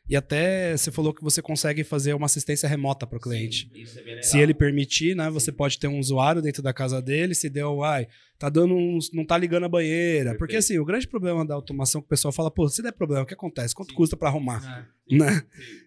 E 0.08 0.16
até 0.16 0.76
você 0.76 0.90
falou 0.90 1.14
que 1.14 1.22
você 1.22 1.40
consegue 1.40 1.84
fazer 1.84 2.12
uma 2.14 2.26
assistência 2.26 2.68
remota 2.68 3.06
para 3.06 3.18
o 3.18 3.20
cliente. 3.20 3.68
Sim, 3.72 3.80
isso 3.80 3.98
é 3.98 4.02
bem 4.02 4.14
legal. 4.14 4.30
Se 4.30 4.38
ele 4.38 4.52
permitir, 4.52 5.14
né, 5.14 5.30
você 5.30 5.52
pode 5.52 5.78
ter 5.78 5.86
um 5.86 5.98
usuário 5.98 6.42
dentro 6.42 6.62
da 6.62 6.72
casa 6.72 7.00
dele, 7.00 7.34
se 7.34 7.48
deu, 7.48 7.84
ai, 7.84 8.08
tá 8.42 8.48
dando 8.48 8.74
uns, 8.74 9.12
não 9.12 9.24
tá 9.24 9.38
ligando 9.38 9.66
a 9.66 9.68
banheira. 9.68 10.30
Porque 10.30 10.54
Perfeito. 10.54 10.58
assim, 10.58 10.78
o 10.80 10.84
grande 10.84 11.06
problema 11.06 11.46
da 11.46 11.54
automação 11.54 12.00
que 12.00 12.06
o 12.06 12.08
pessoal 12.08 12.32
fala, 12.32 12.50
pô, 12.50 12.68
se 12.68 12.82
der 12.82 12.90
problema, 12.92 13.22
o 13.22 13.26
que 13.26 13.34
acontece? 13.34 13.72
Quanto 13.72 13.90
Sim. 13.90 13.94
custa 13.96 14.16
para 14.16 14.28
arrumar? 14.28 14.60
É. 14.88 15.02
Né? 15.12 15.30
Sim. 15.30 15.42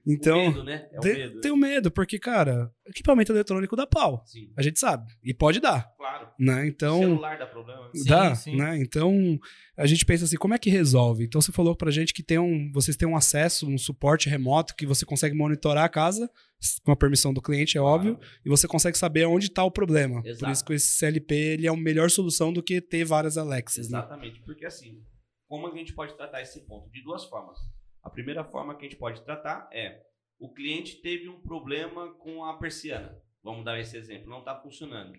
Então, 0.06 0.38
o 0.38 0.48
medo, 0.50 0.64
né? 0.64 0.88
É 0.92 0.98
o 1.00 1.02
Tem- 1.02 1.14
medo. 1.16 1.42
Tenho 1.42 1.58
medo, 1.58 1.90
porque, 1.90 2.20
cara, 2.20 2.70
equipamento 2.86 3.32
eletrônico 3.32 3.76
dá 3.76 3.88
pau. 3.88 4.22
Sim, 4.26 4.52
A 4.56 4.62
gente 4.62 4.78
sabe. 4.80 5.12
E 5.24 5.34
pode 5.34 5.60
dar, 5.60 5.90
claro. 5.98 6.28
né? 6.40 6.68
Então, 6.68 7.00
celular 7.00 7.40
dá 7.40 7.48
problema. 7.48 7.90
Dá, 8.06 8.36
sim. 8.36 8.56
né? 8.56 8.78
Então, 8.78 9.40
a 9.76 9.88
gente 9.88 10.06
pensa 10.06 10.26
assim, 10.26 10.36
como 10.38 10.54
é 10.54 10.60
que 10.60 10.70
resolve? 10.70 11.24
Então, 11.24 11.42
você 11.42 11.52
falou 11.52 11.76
pra 11.76 11.90
gente 11.90 12.14
que 12.14 12.22
tem 12.22 12.38
um, 12.38 12.70
vocês 12.72 12.96
têm 12.96 13.08
um 13.08 13.16
acesso, 13.16 13.68
um 13.68 13.78
suporte 13.80 14.30
remoto 14.30 14.76
que 14.76 14.86
você 14.86 15.06
consegue 15.06 15.34
monitorar 15.36 15.86
a 15.86 15.90
casa 15.90 16.30
com 16.84 16.92
a 16.92 16.96
permissão 16.96 17.34
do 17.34 17.42
cliente, 17.42 17.78
é 17.78 17.82
óbvio, 17.82 18.20
e 18.46 18.50
você 18.50 18.68
consegue 18.68 18.98
saber 18.98 19.26
onde 19.26 19.52
tá 19.52 19.64
o 19.64 19.72
problema. 19.72 20.22
Por 20.22 20.30
Exato. 20.30 20.52
isso 20.52 20.66
que 20.66 20.74
esse 20.74 20.96
CLP 20.96 21.36
ele 21.36 21.68
é 21.68 21.70
a 21.70 21.76
melhor 21.76 22.10
solução 22.10 22.52
do 22.52 22.64
que 22.64 22.82
ter 22.82 23.06
várias 23.06 23.38
Alexas, 23.38 23.90
né? 23.90 24.00
Exatamente, 24.00 24.42
porque 24.42 24.66
assim, 24.66 25.04
como 25.48 25.68
a 25.68 25.76
gente 25.76 25.94
pode 25.94 26.16
tratar 26.16 26.42
esse 26.42 26.66
ponto? 26.66 26.90
De 26.92 27.04
duas 27.04 27.26
formas. 27.26 27.58
A 28.04 28.10
primeira 28.10 28.44
forma 28.44 28.76
que 28.76 28.86
a 28.86 28.90
gente 28.90 29.00
pode 29.00 29.24
tratar 29.24 29.70
é 29.72 30.02
o 30.40 30.54
cliente 30.54 31.02
teve 31.02 31.30
um 31.30 31.42
problema 31.42 32.14
com 32.16 32.44
a 32.44 32.58
persiana. 32.58 33.18
Vamos 33.44 33.64
dar 33.64 33.80
esse 33.80 33.96
exemplo, 33.96 34.30
não 34.30 34.40
está 34.40 34.60
funcionando. 34.60 35.14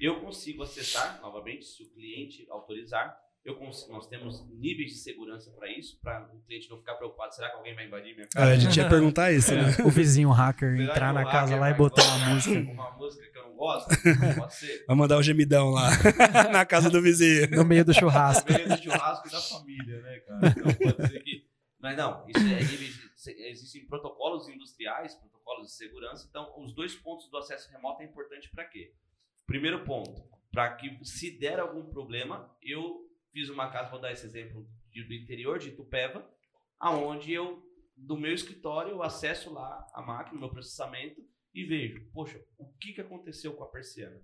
Eu 0.00 0.20
consigo 0.20 0.62
acessar, 0.62 1.20
novamente, 1.20 1.64
se 1.64 1.82
o 1.82 1.90
cliente 1.92 2.46
autorizar. 2.50 3.16
Eu 3.44 3.56
consigo, 3.56 3.92
nós 3.92 4.06
temos 4.06 4.48
níveis 4.56 4.92
de 4.92 4.98
segurança 4.98 5.50
para 5.50 5.68
isso, 5.68 5.98
para 6.00 6.30
o 6.32 6.40
cliente 6.42 6.70
não 6.70 6.78
ficar 6.78 6.94
preocupado. 6.94 7.34
Será 7.34 7.50
que 7.50 7.56
alguém 7.56 7.74
vai 7.74 7.86
invadir 7.86 8.14
minha 8.14 8.26
Ah, 8.36 8.38
casa? 8.38 8.52
a 8.52 8.56
gente 8.56 8.76
ia 8.76 8.88
perguntar 8.88 9.32
isso, 9.32 9.52
né? 9.52 9.62
O 9.84 9.90
vizinho 9.90 10.30
hacker 10.30 10.76
Será 10.76 10.84
entrar 10.92 11.12
na 11.12 11.24
casa 11.24 11.56
lá 11.56 11.68
e 11.68 11.74
botar 11.74 12.04
uma 12.04 12.34
música 12.34 12.58
Uma 12.70 12.90
música 12.92 13.26
que 13.32 13.38
eu 13.38 13.42
não 13.48 13.54
gosto? 13.56 13.88
Pode 14.38 14.54
ser. 14.54 14.84
Vai 14.86 14.96
mandar 14.96 15.18
o 15.18 15.22
gemidão 15.24 15.70
lá 15.70 15.90
na 16.52 16.64
casa 16.64 16.88
do 16.88 17.02
vizinho. 17.02 17.50
no 17.50 17.64
meio 17.64 17.84
do 17.84 17.92
churrasco. 17.92 18.52
meio 18.52 18.68
do 18.68 18.76
churrasco 18.80 19.28
da 19.28 19.40
família, 19.40 20.00
né, 20.02 20.18
cara? 20.20 20.46
Então 20.56 20.74
pode 20.92 21.08
ser 21.10 21.20
que. 21.24 21.44
Mas 21.80 21.96
não, 21.96 22.24
isso 22.28 22.38
é, 22.46 22.60
nível- 22.62 22.94
existem 23.50 23.84
protocolos 23.86 24.48
industriais, 24.48 25.16
protocolos 25.16 25.66
de 25.66 25.72
segurança. 25.72 26.24
Então, 26.30 26.54
os 26.62 26.72
dois 26.72 26.94
pontos 26.94 27.28
do 27.28 27.36
acesso 27.38 27.68
remoto 27.72 28.02
é 28.02 28.04
importante 28.04 28.48
para 28.54 28.64
quê? 28.66 28.92
Primeiro 29.48 29.84
ponto, 29.84 30.22
para 30.52 30.70
que 30.76 30.96
se 31.04 31.36
der 31.40 31.58
algum 31.58 31.82
problema, 31.86 32.48
eu 32.62 33.00
fiz 33.32 33.48
uma 33.48 33.70
casa, 33.70 33.90
vou 33.90 34.00
dar 34.00 34.12
esse 34.12 34.26
exemplo 34.26 34.66
de- 34.90 35.04
do 35.04 35.14
interior 35.14 35.58
de 35.58 35.68
Itupeva, 35.70 36.28
aonde 36.78 37.32
eu, 37.32 37.62
do 37.96 38.16
meu 38.16 38.32
escritório, 38.32 38.92
eu 38.92 39.02
acesso 39.02 39.52
lá 39.52 39.86
a 39.94 40.02
máquina, 40.02 40.36
o 40.36 40.40
meu 40.40 40.50
processamento 40.50 41.20
e 41.54 41.64
vejo, 41.64 42.10
poxa, 42.12 42.42
o 42.58 42.72
que, 42.78 42.92
que 42.94 43.00
aconteceu 43.00 43.54
com 43.54 43.64
a 43.64 43.68
persiana? 43.70 44.20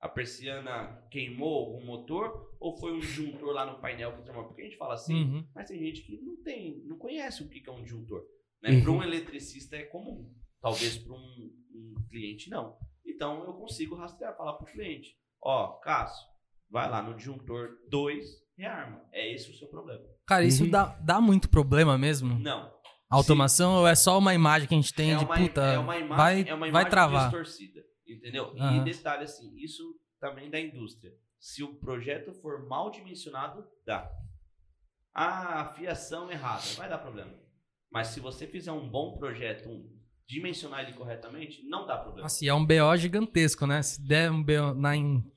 A 0.00 0.08
persiana 0.08 1.06
queimou 1.10 1.76
o 1.76 1.84
motor 1.84 2.56
ou 2.58 2.74
foi 2.78 2.92
um 2.92 3.00
disjuntor 3.00 3.52
lá 3.52 3.66
no 3.66 3.80
painel 3.80 4.12
que 4.12 4.22
transformou? 4.22 4.46
Porque 4.48 4.62
a 4.62 4.64
gente 4.64 4.78
fala 4.78 4.94
assim, 4.94 5.14
Uhum. 5.14 5.46
mas 5.54 5.68
tem 5.68 5.78
gente 5.78 6.02
que 6.02 6.18
não 6.22 6.42
tem, 6.42 6.82
não 6.86 6.96
conhece 6.96 7.42
o 7.42 7.48
que 7.48 7.60
que 7.60 7.68
é 7.68 7.72
um 7.72 7.82
disjuntor. 7.82 8.24
Né? 8.62 8.70
Uhum. 8.70 8.82
Para 8.82 8.90
um 8.92 9.02
eletricista 9.02 9.76
é 9.76 9.82
comum, 9.84 10.32
talvez 10.60 10.96
para 10.96 11.12
um, 11.12 11.52
um 11.74 11.94
cliente 12.08 12.48
não. 12.48 12.78
Então 13.04 13.44
eu 13.44 13.52
consigo 13.54 13.94
rastrear, 13.94 14.34
falar 14.36 14.54
para 14.54 14.64
o 14.64 14.72
cliente, 14.72 15.14
ó, 15.42 15.78
Cássio, 15.80 16.26
vai 16.70 16.88
lá 16.88 17.02
no 17.02 17.14
disjuntor 17.14 17.76
2, 17.90 18.24
rearma. 18.60 19.02
É 19.12 19.32
esse 19.32 19.50
o 19.50 19.54
seu 19.54 19.68
problema. 19.68 20.04
Cara, 20.26 20.44
isso 20.44 20.64
Uhum. 20.64 20.70
dá, 20.70 20.84
dá 21.00 21.20
muito 21.20 21.48
problema 21.48 21.98
mesmo? 21.98 22.38
Não. 22.38 22.72
Automação 23.08 23.74
ou 23.78 23.88
é 23.88 23.94
só 23.96 24.16
uma 24.18 24.32
imagem 24.34 24.68
que 24.68 24.74
a 24.74 24.76
gente 24.80 24.94
tem 24.94 25.12
é 25.12 25.16
de 25.16 25.24
uma, 25.24 25.34
puta, 25.34 25.60
é 25.62 25.78
uma 25.78 25.96
imagem, 25.98 26.16
vai, 26.16 26.40
é 26.48 26.54
uma 26.54 26.60
vai 26.60 26.68
imagem 26.70 26.90
travar. 26.90 27.28
distorcida, 27.30 27.80
entendeu? 28.06 28.54
E 28.56 28.84
detalhe 28.84 29.24
assim, 29.24 29.52
isso 29.58 29.82
também 30.20 30.48
da 30.48 30.60
indústria. 30.60 31.12
Se 31.40 31.62
o 31.64 31.74
projeto 31.80 32.32
for 32.34 32.68
mal 32.68 32.90
dimensionado, 32.90 33.66
dá. 33.84 34.08
Ah, 35.12 35.62
a 35.62 35.64
fiação 35.72 36.30
errada, 36.30 36.62
vai 36.76 36.88
dar 36.88 36.98
problema. 36.98 37.32
Mas 37.90 38.08
se 38.08 38.20
você 38.20 38.46
fizer 38.46 38.70
um 38.70 38.88
bom 38.88 39.18
projeto 39.18 39.68
um, 39.68 39.99
dimensionar 40.30 40.80
ele 40.84 40.92
corretamente, 40.92 41.62
não 41.64 41.86
dá 41.86 41.96
problema. 41.96 42.26
Assim, 42.26 42.46
é 42.46 42.54
um 42.54 42.64
BO 42.64 42.96
gigantesco, 42.96 43.66
né? 43.66 43.82
Se 43.82 44.00
der 44.00 44.30
um 44.30 44.42
BO 44.42 44.74
na 44.76 44.92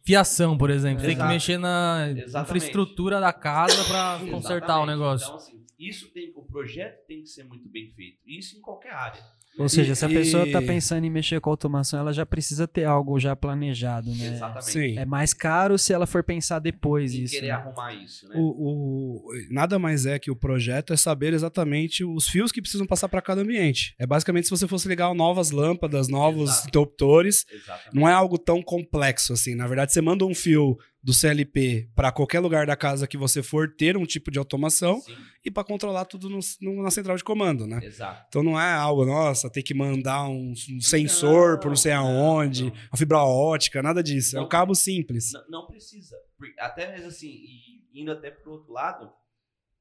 fiação, 0.06 0.56
por 0.56 0.70
exemplo, 0.70 1.00
tem 1.02 1.10
que 1.10 1.16
Exato. 1.16 1.34
mexer 1.34 1.58
na 1.58 2.10
Exatamente. 2.12 2.46
infraestrutura 2.46 3.20
da 3.20 3.34
casa 3.34 3.84
pra 3.86 4.20
consertar 4.30 4.80
o 4.80 4.86
negócio. 4.86 5.26
Então, 5.26 5.38
assim, 5.38 5.66
isso 5.80 6.10
tem, 6.10 6.32
o 6.36 6.44
projeto 6.44 7.06
tem 7.08 7.22
que 7.22 7.28
ser 7.28 7.44
muito 7.44 7.68
bem 7.70 7.90
feito. 7.90 8.20
Isso 8.26 8.58
em 8.58 8.62
qualquer 8.62 8.94
área. 8.94 9.24
Ou 9.58 9.70
seja, 9.70 9.94
se 9.94 10.04
a 10.04 10.10
E- 10.10 10.14
pessoa 10.14 10.52
tá 10.52 10.62
e- 10.62 10.66
pensando 10.66 11.06
em 11.06 11.10
mexer 11.10 11.40
com 11.40 11.50
automação, 11.50 12.00
ela 12.00 12.12
já 12.12 12.26
precisa 12.26 12.68
ter 12.68 12.86
algo 12.86 13.20
já 13.20 13.36
planejado, 13.36 14.10
né? 14.16 14.34
Exatamente. 14.34 14.72
Sim. 14.72 14.98
É 14.98 15.06
mais 15.06 15.34
caro 15.34 15.78
se 15.78 15.94
ela 15.94 16.08
for 16.08 16.24
pensar 16.24 16.58
depois 16.60 17.14
E 17.14 17.24
isso. 17.24 17.36
querer 17.36 17.48
né? 17.48 17.54
arrumar 17.54 17.94
isso, 17.94 18.28
né? 18.28 18.36
O, 18.38 18.42
o- 18.42 19.24
nada 19.52 19.78
mais 19.78 20.06
é 20.06 20.18
que 20.18 20.32
o 20.32 20.36
projeto 20.36 20.92
é 20.94 20.98
saber 20.98 21.34
exatamente 21.34 22.04
os 22.04 22.28
fios 22.28 22.52
que 22.52 22.62
precisam 22.62 22.88
passar 22.88 23.08
para 23.10 23.22
cada 23.22 23.42
ambiente. 23.42 23.94
É 24.00 24.08
basicamente 24.08 24.46
se 24.46 24.50
você 24.52 24.68
fosse 24.68 24.88
ligar 24.88 25.14
novas 25.14 25.52
lâmpadas, 25.52 26.08
novos 26.08 26.50
Exato. 26.50 26.68
interruptores, 26.70 27.46
Exatamente. 27.52 27.94
não 27.96 28.10
é 28.10 28.14
algo 28.14 28.38
tão 28.38 28.62
complexo 28.62 29.34
assim. 29.34 29.54
Na 29.56 29.68
verdade, 29.68 29.94
você 29.94 30.02
manda 30.02 30.26
um 30.26 30.34
fio 30.34 30.78
do 31.04 31.14
CLP 31.14 31.90
para 31.94 32.12
qualquer 32.14 32.40
lugar 32.40 32.66
da 32.66 32.76
casa 32.78 33.06
que 33.06 33.18
você 33.18 33.44
for 33.44 33.70
ter 33.76 33.98
um 33.98 34.06
tipo 34.06 34.32
de 34.32 34.40
automação 34.40 35.02
Sim, 35.02 35.16
e 35.44 35.52
para 35.52 35.64
controlar 35.64 36.06
tudo 36.06 36.30
no- 36.30 36.40
no- 36.62 36.82
na 36.82 36.90
central 36.90 37.18
de 37.18 37.24
comando, 37.24 37.68
né? 37.68 37.82
exato. 37.84 38.26
Então 38.30 38.42
não 38.42 38.58
é 38.60 38.72
algo, 38.74 39.04
nossa, 39.06 39.50
tem 39.50 39.62
que 39.62 39.74
mandar 39.74 40.24
um, 40.30 40.52
um 40.54 40.80
sensor 40.82 41.60
por 41.60 41.68
não 41.68 41.76
sei 41.76 41.92
aonde, 41.92 42.64
não. 42.64 42.72
uma 42.72 42.98
fibra 42.98 43.20
ótica, 43.20 43.84
nada 43.84 44.02
disso. 44.02 44.38
é 44.38 44.40
Não. 44.40 44.46
um 44.46 44.50
cabo 44.50 44.74
simples. 44.74 45.32
Não, 45.34 45.50
não 45.62 45.68
precisa. 45.68 46.16
Até 46.58 46.92
mesmo 46.94 47.08
assim, 47.08 47.28
e 47.30 48.02
indo 48.02 48.12
até 48.12 48.32
pro 48.32 48.52
outro 48.54 48.72
lado, 48.72 49.12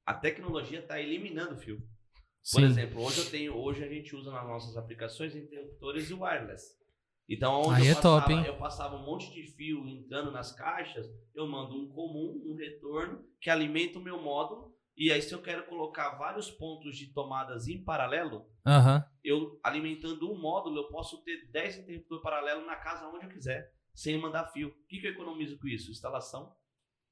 a 0.04 0.12
tecnologia 0.14 0.80
está 0.80 1.00
eliminando 1.00 1.54
o 1.54 1.56
fio. 1.58 1.76
Por 2.50 2.60
Sim. 2.60 2.64
exemplo, 2.64 3.00
hoje 3.00 3.18
eu 3.20 3.26
tenho, 3.30 3.54
hoje 3.56 3.84
a 3.84 3.88
gente 3.88 4.16
usa 4.16 4.32
nas 4.32 4.44
nossas 4.44 4.76
aplicações 4.76 5.36
interruptores 5.36 6.10
e 6.10 6.14
wireless. 6.14 6.64
Então, 7.28 7.62
onde 7.62 7.82
Aí 7.82 7.86
eu, 7.88 7.92
é 7.98 8.00
top, 8.00 8.20
passava, 8.26 8.32
hein? 8.32 8.44
eu 8.46 8.56
passava 8.58 8.96
um 8.96 9.04
monte 9.06 9.32
de 9.32 9.42
fio 9.54 9.86
entrando 9.88 10.30
nas 10.30 10.52
caixas, 10.52 11.06
eu 11.34 11.46
mando 11.46 11.74
um 11.76 11.88
comum, 11.88 12.42
um 12.46 12.54
retorno, 12.56 13.24
que 13.40 13.48
alimenta 13.48 13.98
o 13.98 14.02
meu 14.02 14.20
módulo. 14.20 14.74
E 14.96 15.10
aí, 15.10 15.22
se 15.22 15.32
eu 15.32 15.40
quero 15.40 15.64
colocar 15.66 16.18
vários 16.18 16.50
pontos 16.50 16.96
de 16.96 17.12
tomadas 17.14 17.66
em 17.68 17.82
paralelo, 17.82 18.46
Aham. 18.66 19.02
eu 19.24 19.58
alimentando 19.64 20.30
um 20.30 20.38
módulo, 20.38 20.76
eu 20.78 20.88
posso 20.88 21.22
ter 21.24 21.50
10 21.50 21.78
interruptores 21.78 22.22
paralelos 22.22 22.66
na 22.66 22.76
casa 22.76 23.08
onde 23.08 23.24
eu 23.24 23.30
quiser, 23.30 23.72
sem 23.94 24.18
mandar 24.18 24.48
fio. 24.52 24.68
O 24.68 24.86
que, 24.86 25.00
que 25.00 25.06
eu 25.06 25.12
economizo 25.12 25.58
com 25.58 25.66
isso? 25.68 25.90
Instalação, 25.90 26.54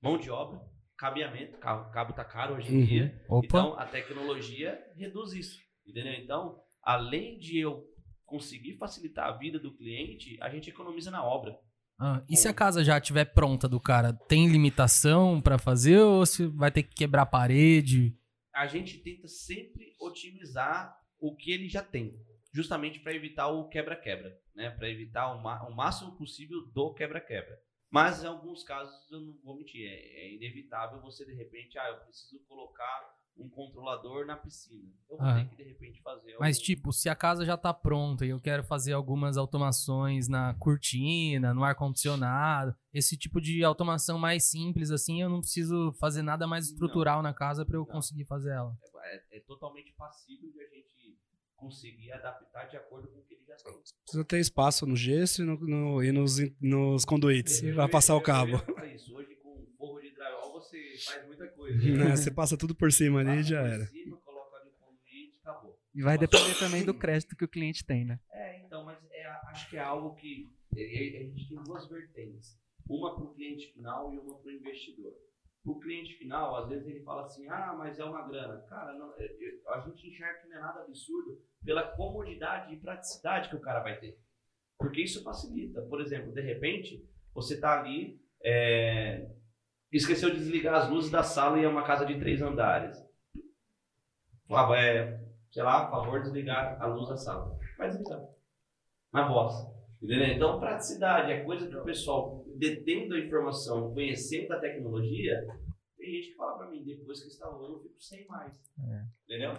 mão 0.02 0.18
de 0.18 0.30
obra, 0.30 0.60
cabeamento, 0.98 1.56
cabo, 1.58 1.90
cabo 1.90 2.12
tá 2.12 2.24
caro 2.24 2.56
hoje 2.56 2.70
em 2.74 2.80
Uhum. 2.80 2.86
dia. 2.86 3.24
Opa. 3.28 3.46
Então, 3.46 3.78
a 3.78 3.86
tecnologia 3.86 4.78
reduz 4.96 5.32
isso, 5.32 5.58
entendeu? 5.86 6.12
Então, 6.14 6.60
além 6.82 7.38
de 7.38 7.58
eu 7.58 7.82
conseguir 8.30 8.78
facilitar 8.78 9.26
a 9.28 9.36
vida 9.36 9.58
do 9.58 9.76
cliente, 9.76 10.38
a 10.40 10.48
gente 10.48 10.70
economiza 10.70 11.10
na 11.10 11.22
obra. 11.22 11.58
Ah, 11.98 12.24
e 12.30 12.36
se 12.36 12.48
a 12.48 12.54
casa 12.54 12.82
já 12.82 12.96
estiver 12.96 13.26
pronta 13.26 13.68
do 13.68 13.78
cara, 13.78 14.12
tem 14.12 14.48
limitação 14.48 15.42
pra 15.42 15.58
fazer 15.58 15.98
ou 15.98 16.24
se 16.24 16.46
vai 16.46 16.70
ter 16.70 16.84
que 16.84 16.94
quebrar 16.94 17.22
a 17.22 17.26
parede? 17.26 18.16
A 18.54 18.66
gente 18.66 18.98
tenta 18.98 19.28
sempre 19.28 19.94
otimizar 20.00 20.96
o 21.18 21.36
que 21.36 21.50
ele 21.50 21.68
já 21.68 21.82
tem, 21.82 22.18
justamente 22.54 23.00
para 23.00 23.14
evitar 23.14 23.48
o 23.48 23.68
quebra-quebra, 23.68 24.34
né? 24.54 24.70
Para 24.70 24.88
evitar 24.88 25.34
o, 25.34 25.68
o 25.68 25.76
máximo 25.76 26.16
possível 26.16 26.62
do 26.72 26.94
quebra-quebra. 26.94 27.58
Mas 27.90 28.22
em 28.22 28.26
alguns 28.26 28.62
casos, 28.62 28.94
eu 29.10 29.20
não 29.20 29.36
vou 29.42 29.58
mentir, 29.58 29.84
é, 29.84 30.24
é 30.24 30.34
inevitável 30.34 31.02
você 31.02 31.26
de 31.26 31.34
repente, 31.34 31.78
ah, 31.78 31.88
eu 31.88 32.04
preciso 32.04 32.40
colocar 32.46 33.19
um 33.36 33.48
controlador 33.48 34.26
na 34.26 34.36
piscina. 34.36 34.92
Eu 35.10 35.16
vou 35.16 35.26
Aham. 35.26 35.44
ter 35.44 35.48
que 35.50 35.56
de 35.56 35.62
repente 35.70 36.02
fazer. 36.02 36.36
Mas, 36.38 36.56
algum- 36.56 36.64
tipo, 36.66 36.92
se 36.92 37.08
a 37.08 37.14
casa 37.14 37.44
já 37.44 37.56
tá 37.56 37.72
pronta 37.72 38.26
e 38.26 38.30
eu 38.30 38.40
quero 38.40 38.62
fazer 38.62 38.92
algumas 38.92 39.36
automações 39.38 40.28
na 40.28 40.54
cortina, 40.54 41.54
no 41.54 41.64
ar-condicionado, 41.64 42.74
esse 42.92 43.16
tipo 43.16 43.40
de 43.40 43.64
automação 43.64 44.18
mais 44.18 44.44
simples, 44.50 44.90
assim, 44.90 45.22
eu 45.22 45.28
não 45.30 45.40
preciso 45.40 45.92
fazer 45.98 46.22
nada 46.22 46.46
mais 46.46 46.66
estrutural 46.68 47.22
na 47.22 47.32
casa 47.32 47.64
pra 47.64 47.76
eu 47.76 47.80
Não. 47.80 47.86
conseguir 47.86 48.24
fazer 48.26 48.50
ela. 48.50 48.76
é, 49.02 49.38
é 49.38 49.40
totalmente 49.40 49.92
passível 49.96 50.52
de 50.52 50.60
a 50.60 50.68
gente 50.68 51.18
conseguir 51.56 52.12
adaptar 52.12 52.66
de 52.68 52.76
acordo 52.76 53.08
com 53.08 53.18
o 53.20 53.22
que 53.24 53.34
ele 53.34 53.44
já 53.46 53.56
tem. 53.56 53.72
Precisa 54.04 54.24
ter 54.24 54.38
espaço 54.38 54.86
no 54.86 54.94
gesso 54.94 55.42
e, 55.42 55.44
no- 55.46 55.58
no- 55.58 56.02
e 56.04 56.12
nos, 56.12 56.36
nos 56.60 57.04
conduítes 57.04 57.62
Eu- 57.62 57.74
para 57.74 57.88
passar 57.88 58.12
eu- 58.12 58.18
o 58.18 58.22
cabo. 58.22 58.56
isso. 58.94 59.14
Hoje, 59.16 59.34
forro 59.80 60.00
de 60.00 60.10
drywall, 60.14 60.52
você 60.52 60.78
faz 61.06 61.26
muita 61.26 61.48
coisa. 61.48 61.78
Né? 61.80 62.16
Você 62.16 62.30
passa 62.30 62.56
tudo 62.56 62.74
por 62.74 62.92
cima 62.92 63.20
ali 63.20 63.40
e 63.40 63.42
já 63.42 63.62
por 63.62 63.70
era. 63.70 63.86
Cima, 63.86 64.16
coloca 64.18 64.56
ali 64.58 64.68
o 64.68 64.72
conduíte, 64.74 65.38
acabou. 65.42 65.78
E 65.94 66.02
vai 66.02 66.18
depender 66.18 66.54
também 66.58 66.84
do 66.84 66.94
crédito 66.94 67.34
que 67.34 67.44
o 67.44 67.48
cliente 67.48 67.84
tem, 67.84 68.04
né? 68.04 68.20
É, 68.32 68.60
então, 68.64 68.84
mas 68.84 68.98
é, 69.10 69.26
acho 69.50 69.70
que 69.70 69.76
é 69.76 69.80
algo 69.80 70.14
que 70.14 70.48
é, 70.76 70.82
é, 70.82 71.20
a 71.20 71.22
gente 71.24 71.48
tem 71.48 71.62
duas 71.64 71.88
vertentes. 71.88 72.58
Uma 72.88 73.14
para 73.14 73.24
o 73.24 73.34
cliente 73.34 73.72
final 73.72 74.12
e 74.12 74.18
uma 74.18 74.36
para 74.38 74.48
o 74.48 74.52
investidor. 74.52 75.12
O 75.64 75.78
cliente 75.78 76.14
final, 76.14 76.56
às 76.56 76.68
vezes 76.68 76.86
ele 76.88 77.02
fala 77.02 77.22
assim, 77.24 77.46
ah, 77.48 77.74
mas 77.76 77.98
é 77.98 78.04
uma 78.04 78.26
grana. 78.28 78.60
Cara, 78.68 78.94
não, 78.94 79.12
é- 79.18 79.36
a 79.68 79.80
gente 79.80 80.08
enxerga 80.08 80.40
que 80.40 80.48
não 80.48 80.56
é 80.56 80.60
nada 80.60 80.80
absurdo 80.82 81.40
pela 81.64 81.82
comodidade 81.96 82.72
e 82.72 82.78
praticidade 82.80 83.48
que 83.48 83.56
o 83.56 83.60
cara 83.60 83.80
vai 83.80 83.98
ter. 83.98 84.18
Porque 84.78 85.02
isso 85.02 85.22
facilita. 85.22 85.82
Por 85.82 86.00
exemplo, 86.00 86.32
de 86.32 86.40
repente, 86.40 87.06
você 87.34 87.54
está 87.54 87.78
ali, 87.78 88.18
é, 88.42 89.30
esqueceu 89.92 90.30
de 90.30 90.38
desligar 90.38 90.74
as 90.74 90.88
luzes 90.88 91.10
da 91.10 91.22
sala 91.22 91.58
e 91.58 91.64
é 91.64 91.68
uma 91.68 91.84
casa 91.84 92.04
de 92.04 92.18
três 92.18 92.40
andares. 92.40 92.96
Ah, 94.50 94.68
é, 94.76 95.20
sei 95.50 95.62
lá, 95.62 95.86
a 95.86 95.90
favor, 95.90 96.20
desligar 96.20 96.80
a 96.80 96.86
luz 96.86 97.08
da 97.08 97.16
sala. 97.16 97.56
Vai 97.78 97.88
desligar. 97.88 98.20
Na 99.12 99.28
voz. 99.28 99.54
Entendeu? 100.02 100.28
Então, 100.28 100.58
praticidade 100.58 101.30
é 101.30 101.44
coisa 101.44 101.68
que 101.68 101.76
o 101.76 101.84
pessoal, 101.84 102.44
detendo 102.56 103.14
a 103.14 103.20
informação, 103.20 103.92
conhecendo 103.92 104.52
a 104.52 104.58
tecnologia, 104.58 105.46
tem 105.98 106.14
gente 106.14 106.30
que 106.30 106.36
fala 106.36 106.56
pra 106.56 106.70
mim, 106.70 106.82
depois 106.82 107.20
que 107.20 107.28
instalou, 107.28 107.64
eu 107.64 107.72
não 107.72 107.80
fico 107.80 108.00
sem 108.00 108.26
mais. 108.26 108.58
Entendeu? 109.24 109.54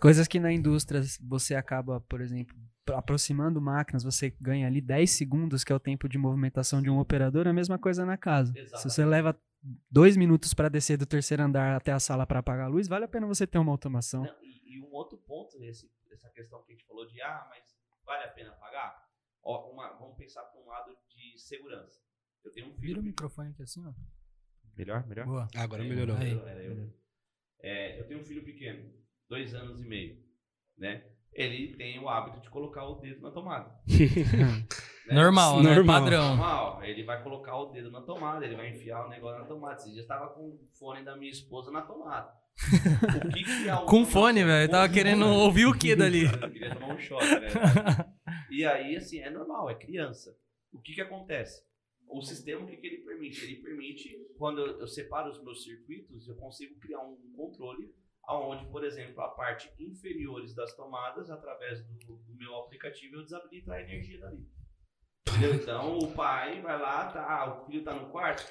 Coisas 0.00 0.28
que 0.28 0.38
na 0.38 0.52
indústria 0.52 1.00
você 1.26 1.54
acaba, 1.54 2.00
por 2.02 2.20
exemplo, 2.20 2.54
aproximando 2.92 3.60
máquinas, 3.60 4.04
você 4.04 4.34
ganha 4.38 4.66
ali 4.66 4.80
10 4.82 5.10
segundos, 5.10 5.64
que 5.64 5.72
é 5.72 5.74
o 5.74 5.80
tempo 5.80 6.08
de 6.08 6.18
movimentação 6.18 6.82
de 6.82 6.90
um 6.90 6.98
operador, 6.98 7.46
é 7.46 7.50
a 7.50 7.54
mesma 7.54 7.78
coisa 7.78 8.04
na 8.04 8.18
casa. 8.18 8.52
Se 8.52 8.58
Exatamente. 8.58 8.82
você 8.92 9.04
leva 9.04 9.36
dois 9.90 10.16
minutos 10.16 10.54
para 10.54 10.68
descer 10.68 10.96
do 10.96 11.06
terceiro 11.06 11.42
andar 11.42 11.76
até 11.76 11.92
a 11.92 11.98
sala 12.00 12.26
para 12.26 12.38
apagar 12.40 12.66
a 12.66 12.68
luz, 12.68 12.86
vale 12.88 13.04
a 13.04 13.08
pena 13.08 13.26
você 13.26 13.46
ter 13.46 13.58
uma 13.58 13.72
automação. 13.72 14.22
Não, 14.24 14.34
e, 14.42 14.76
e 14.76 14.80
um 14.80 14.92
outro 14.92 15.18
ponto, 15.18 15.62
esse, 15.62 15.90
essa 16.10 16.28
questão 16.30 16.62
que 16.62 16.72
a 16.72 16.74
gente 16.74 16.86
falou 16.86 17.06
de, 17.06 17.20
ah, 17.22 17.46
mas 17.50 17.64
vale 18.04 18.24
a 18.24 18.28
pena 18.28 18.52
pagar? 18.52 18.96
Ó, 19.42 19.72
uma- 19.72 19.92
vamos 19.94 20.16
pensar 20.16 20.42
por 20.44 20.62
um 20.62 20.66
lado 20.68 20.96
de 21.08 21.38
segurança. 21.38 22.00
Eu 22.44 22.52
tenho 22.52 22.66
um 22.68 22.70
filho. 22.74 22.80
Vira 22.86 23.00
o 23.00 23.02
microfone 23.02 23.50
aqui 23.50 23.62
assim, 23.62 23.84
ó. 23.86 23.92
Melhor, 24.76 25.06
melhor? 25.06 25.26
Boa. 25.26 25.48
Ah, 25.56 25.62
Agora 25.62 25.82
Aí, 25.82 25.88
melhorou. 25.88 26.16
Aí. 26.16 26.38
Era 26.38 26.62
eu. 26.62 26.92
É, 27.60 28.00
eu 28.00 28.06
tenho 28.06 28.20
um 28.20 28.24
filho 28.24 28.44
pequeno, 28.44 28.92
dois 29.28 29.54
anos 29.54 29.80
e 29.80 29.84
meio, 29.84 30.22
né? 30.76 31.10
Ele 31.32 31.76
tem 31.76 31.98
o 31.98 32.08
hábito 32.08 32.40
de 32.40 32.48
colocar 32.50 32.84
o 32.84 32.96
dedo 33.00 33.20
na 33.22 33.30
tomada. 33.30 33.78
né? 35.06 35.14
Normal, 35.14 35.62
né? 35.62 35.74
Normal. 35.74 36.00
Padrão. 36.00 36.28
Normal. 36.28 36.84
Ele 36.84 37.04
vai 37.04 37.22
colocar 37.22 37.56
o 37.56 37.66
dedo 37.66 37.90
na 37.90 38.02
tomada, 38.02 38.44
ele 38.44 38.56
vai 38.56 38.70
enfiar 38.70 39.06
o 39.06 39.08
negócio 39.08 39.40
na 39.40 39.46
tomada. 39.46 39.76
Esse 39.76 39.92
dia 39.92 40.02
eu 40.02 40.06
tava 40.06 40.28
com 40.28 40.42
o 40.42 40.68
fone 40.78 41.04
da 41.04 41.16
minha 41.16 41.30
esposa 41.30 41.70
na 41.70 41.82
tomada. 41.82 42.32
O 43.24 43.32
que 43.32 43.44
que 43.44 43.68
é 43.68 43.76
Com 43.86 44.04
fone, 44.04 44.44
velho. 44.44 44.64
Eu 44.64 44.70
tava 44.70 44.92
querendo 44.92 45.24
fone. 45.24 45.36
ouvir 45.36 45.66
o 45.66 45.76
que 45.76 45.94
dali? 45.94 46.24
Eu 46.24 46.50
queria 46.50 46.74
tomar 46.74 46.94
um 46.94 46.98
choque, 46.98 47.26
né? 47.26 47.48
E 48.50 48.64
aí, 48.64 48.96
assim, 48.96 49.18
é 49.20 49.28
normal, 49.28 49.68
é 49.68 49.74
criança. 49.74 50.34
O 50.72 50.80
que 50.80 50.94
que 50.94 51.00
acontece? 51.00 51.62
O 52.08 52.22
sistema, 52.22 52.64
o 52.64 52.66
que 52.66 52.76
que 52.76 52.86
ele 52.86 52.98
permite? 52.98 53.44
Ele 53.44 53.56
permite, 53.56 54.16
quando 54.38 54.60
eu, 54.60 54.80
eu 54.80 54.86
separo 54.86 55.28
os 55.28 55.42
meus 55.42 55.62
circuitos, 55.62 56.26
eu 56.28 56.36
consigo 56.36 56.78
criar 56.78 57.00
um 57.00 57.18
controle 57.36 57.92
aonde, 58.26 58.66
por 58.70 58.84
exemplo, 58.84 59.20
a 59.20 59.28
parte 59.28 59.70
inferiores 59.78 60.54
das 60.54 60.74
tomadas, 60.74 61.30
através 61.30 61.84
do, 61.84 62.16
do 62.16 62.34
meu 62.34 62.54
aplicativo, 62.56 63.16
eu 63.16 63.24
desabilito 63.24 63.70
a 63.72 63.80
energia 63.80 64.18
dali. 64.20 64.46
Entendeu? 65.36 65.54
Então, 65.54 65.98
o 65.98 66.12
pai 66.12 66.60
vai 66.60 66.78
lá, 66.80 67.06
tá, 67.06 67.20
ah, 67.28 67.52
o 67.62 67.66
filho 67.66 67.82
tá 67.84 67.92
no 67.94 68.06
quarto, 68.10 68.44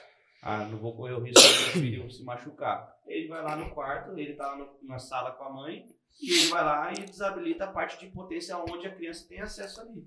ah, 0.43 0.65
não 0.65 0.77
vou 0.77 0.95
correr 0.95 1.13
o 1.13 1.21
risco 1.23 1.41
do 1.41 1.59
meu 1.61 1.71
filho 1.83 2.11
se 2.11 2.23
machucar. 2.23 2.93
Ele 3.07 3.27
vai 3.27 3.41
lá 3.43 3.55
no 3.55 3.69
quarto, 3.71 4.17
ele 4.17 4.33
tá 4.33 4.47
lá 4.47 4.57
no- 4.57 4.69
na 4.87 4.99
sala 4.99 5.31
com 5.31 5.43
a 5.43 5.49
mãe, 5.53 5.85
e 6.21 6.31
ele 6.33 6.47
vai 6.49 6.63
lá 6.63 6.91
e 6.93 7.05
desabilita 7.05 7.65
a 7.65 7.71
parte 7.71 7.99
de 7.99 8.07
potência 8.11 8.57
onde 8.57 8.87
a 8.87 8.91
criança 8.95 9.27
tem 9.27 9.39
acesso 9.41 9.81
ali. 9.81 10.03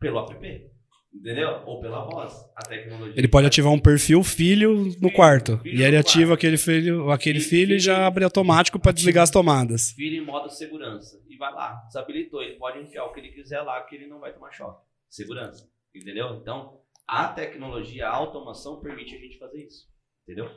Pelo 0.00 0.18
app. 0.20 0.70
Entendeu? 1.14 1.62
Ou 1.64 1.80
pela 1.80 2.04
voz. 2.04 2.34
A 2.56 2.62
tecnologia. 2.62 3.14
Ele 3.16 3.28
pode 3.28 3.46
ativar 3.46 3.72
um 3.72 3.78
perfil 3.78 4.24
filho 4.24 4.74
no 4.74 4.92
Filho, 4.94 5.12
quarto. 5.12 5.58
filho 5.58 5.76
E 5.78 5.82
aí 5.82 5.88
ele 5.90 5.96
ativa 5.96 6.30
quarto. 6.30 6.38
aquele 6.40 6.56
filho, 6.56 7.08
aquele 7.12 7.38
Filho, 7.38 7.50
filho 7.50 7.62
e 7.64 7.66
filho. 7.68 7.80
já 7.80 8.04
abre 8.04 8.24
automático 8.24 8.80
para 8.80 8.90
desligar 8.90 9.22
as 9.22 9.30
tomadas. 9.30 9.92
Vira 9.96 10.16
em 10.16 10.26
modo 10.26 10.50
segurança. 10.50 11.22
E 11.28 11.36
vai 11.36 11.52
lá. 11.52 11.80
Desabilitou. 11.86 12.42
Ele 12.42 12.56
pode 12.56 12.80
enfiar 12.80 13.04
o 13.04 13.12
que 13.12 13.20
ele 13.20 13.28
quiser 13.30 13.60
lá, 13.62 13.80
que 13.82 13.94
ele 13.94 14.08
não 14.08 14.18
vai 14.18 14.32
tomar 14.32 14.50
choque. 14.50 14.82
Segurança. 15.08 15.68
Entendeu? 15.94 16.36
Então, 16.40 16.80
a 17.06 17.28
tecnologia, 17.28 18.08
a 18.08 18.14
automação 18.14 18.80
permite 18.80 19.14
a 19.14 19.18
gente 19.18 19.38
fazer 19.38 19.64
isso. 19.64 19.88
Entendeu? 20.22 20.50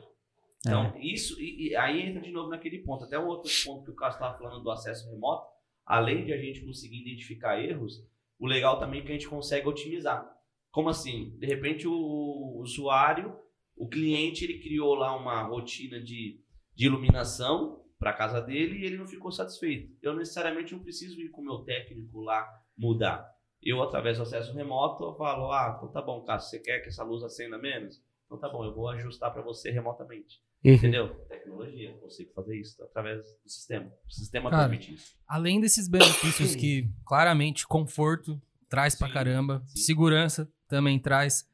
Então, 0.60 0.92
isso, 0.98 1.40
e, 1.40 1.68
e 1.68 1.76
aí 1.76 2.02
entra 2.02 2.20
de 2.20 2.30
novo 2.30 2.50
naquele 2.50 2.78
ponto. 2.78 3.04
Até 3.04 3.18
o 3.18 3.26
outro 3.26 3.50
ponto 3.64 3.84
que 3.84 3.90
o 3.90 3.94
Cássio 3.94 4.16
estava 4.16 4.36
falando 4.38 4.62
do 4.62 4.70
acesso 4.70 5.08
remoto, 5.10 5.46
além 5.86 6.24
de 6.24 6.32
a 6.32 6.38
gente 6.38 6.64
conseguir 6.64 7.02
identificar 7.02 7.62
erros, 7.62 8.04
O 8.38 8.46
legal 8.46 8.78
também 8.78 9.00
é 9.00 9.04
que 9.04 9.10
a 9.10 9.14
gente 9.14 9.28
consegue 9.28 9.66
otimizar. 9.66 10.28
Como 10.70 10.88
assim? 10.88 11.36
De 11.38 11.46
repente 11.46 11.88
o 11.88 12.58
usuário, 12.60 13.36
o 13.76 13.88
cliente, 13.88 14.44
ele 14.44 14.60
criou 14.60 14.94
lá 14.94 15.16
uma 15.16 15.42
rotina 15.42 16.00
de, 16.00 16.40
de 16.74 16.86
iluminação 16.86 17.84
para 17.98 18.10
a 18.10 18.16
casa 18.16 18.40
dele 18.40 18.78
e 18.78 18.84
ele 18.84 18.96
não 18.96 19.06
ficou 19.06 19.32
satisfeito. 19.32 19.96
Eu 20.00 20.14
necessariamente 20.14 20.72
não 20.72 20.82
preciso 20.82 21.20
ir 21.20 21.30
com 21.30 21.40
o 21.40 21.44
meu 21.44 21.58
técnico 21.64 22.20
lá 22.20 22.46
mudar. 22.76 23.28
Eu, 23.62 23.82
através 23.82 24.18
do 24.18 24.22
acesso 24.22 24.54
remoto, 24.54 25.04
eu 25.04 25.14
falo, 25.14 25.50
ah, 25.50 25.74
então 25.76 25.90
tá 25.90 26.00
bom, 26.00 26.22
Cássio, 26.24 26.50
você 26.50 26.58
quer 26.60 26.80
que 26.80 26.88
essa 26.88 27.02
luz 27.02 27.22
acenda 27.22 27.58
menos? 27.58 28.00
Então 28.26 28.38
tá 28.38 28.48
bom, 28.48 28.64
eu 28.64 28.74
vou 28.74 28.88
ajustar 28.88 29.32
para 29.32 29.42
você 29.42 29.70
remotamente. 29.70 30.40
Uhum. 30.64 30.74
Entendeu? 30.74 31.14
Tecnologia, 31.28 31.92
consigo 31.98 32.32
fazer 32.34 32.58
isso 32.58 32.82
através 32.82 33.18
do 33.18 33.48
sistema. 33.48 33.90
O 34.06 34.10
sistema 34.12 34.50
Cara, 34.50 34.68
permite 34.68 34.94
isso. 34.94 35.16
Além 35.26 35.60
desses 35.60 35.88
benefícios 35.88 36.54
que 36.54 36.88
claramente 37.06 37.66
conforto 37.66 38.40
traz 38.68 38.94
pra 38.94 39.08
Sim, 39.08 39.14
caramba, 39.14 39.62
sim. 39.66 39.80
segurança 39.80 40.50
também 40.68 40.98
traz. 40.98 41.48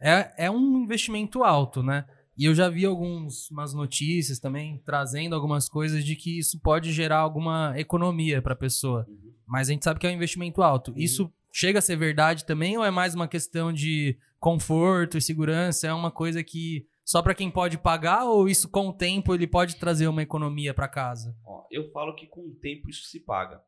É, 0.00 0.46
é 0.46 0.50
um 0.50 0.78
investimento 0.78 1.44
alto, 1.44 1.82
né? 1.82 2.06
E 2.38 2.44
eu 2.44 2.54
já 2.54 2.68
vi 2.68 2.84
algumas 2.84 3.74
notícias 3.74 4.38
também 4.38 4.80
trazendo 4.84 5.34
algumas 5.34 5.68
coisas 5.68 6.04
de 6.04 6.14
que 6.14 6.38
isso 6.38 6.60
pode 6.60 6.92
gerar 6.92 7.18
alguma 7.18 7.74
economia 7.76 8.40
para 8.40 8.52
a 8.52 8.56
pessoa. 8.56 9.04
Uhum. 9.08 9.34
Mas 9.44 9.68
a 9.68 9.72
gente 9.72 9.82
sabe 9.82 9.98
que 9.98 10.06
é 10.06 10.10
um 10.10 10.14
investimento 10.14 10.62
alto. 10.62 10.94
Isso 10.96 11.32
chega 11.52 11.80
a 11.80 11.82
ser 11.82 11.96
verdade 11.96 12.44
também 12.44 12.78
ou 12.78 12.84
é 12.84 12.90
mais 12.92 13.12
uma 13.12 13.26
questão 13.26 13.72
de 13.72 14.16
conforto 14.38 15.18
e 15.18 15.20
segurança? 15.20 15.88
É 15.88 15.92
uma 15.92 16.12
coisa 16.12 16.44
que 16.44 16.86
só 17.04 17.20
para 17.22 17.34
quem 17.34 17.50
pode 17.50 17.76
pagar 17.76 18.24
ou 18.24 18.48
isso 18.48 18.70
com 18.70 18.88
o 18.88 18.92
tempo 18.92 19.34
ele 19.34 19.46
pode 19.46 19.74
trazer 19.74 20.06
uma 20.06 20.22
economia 20.22 20.72
para 20.72 20.86
casa? 20.86 21.36
Ó, 21.44 21.66
eu 21.72 21.90
falo 21.90 22.14
que 22.14 22.28
com 22.28 22.42
o 22.42 22.54
tempo 22.54 22.88
isso 22.88 23.02
se 23.06 23.18
paga. 23.18 23.60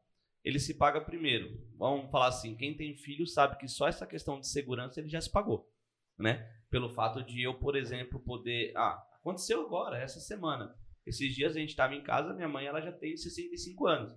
Ele 0.45 0.61
se 0.61 0.75
paga 0.75 1.01
primeiro. 1.01 1.61
Vamos 1.77 2.09
falar 2.11 2.29
assim, 2.29 2.55
quem 2.55 2.77
tem 2.77 2.97
filho 2.97 3.27
sabe 3.27 3.59
que 3.59 3.67
só 3.67 3.89
essa 3.89 4.07
questão 4.07 4.39
de 4.39 4.47
segurança 4.47 5.01
ele 5.01 5.09
já 5.09 5.21
se 5.21 5.31
pagou, 5.31 5.69
né? 6.17 6.49
Pelo 6.71 6.89
fato 6.91 7.23
de 7.25 7.43
eu, 7.43 7.55
por 7.55 7.77
exemplo, 7.77 8.21
poder, 8.21 8.73
ah, 8.77 9.03
aconteceu 9.21 9.67
agora, 9.67 9.99
essa 9.99 10.21
semana. 10.21 10.75
Esses 11.07 11.35
dias 11.35 11.57
a 11.57 11.59
gente 11.59 11.71
estava 11.71 11.95
em 11.95 12.03
casa, 12.03 12.35
minha 12.35 12.49
mãe 12.49 12.67
ela 12.67 12.81
já 12.81 12.93
tem 12.93 13.17
65 13.17 13.87
anos. 13.87 14.13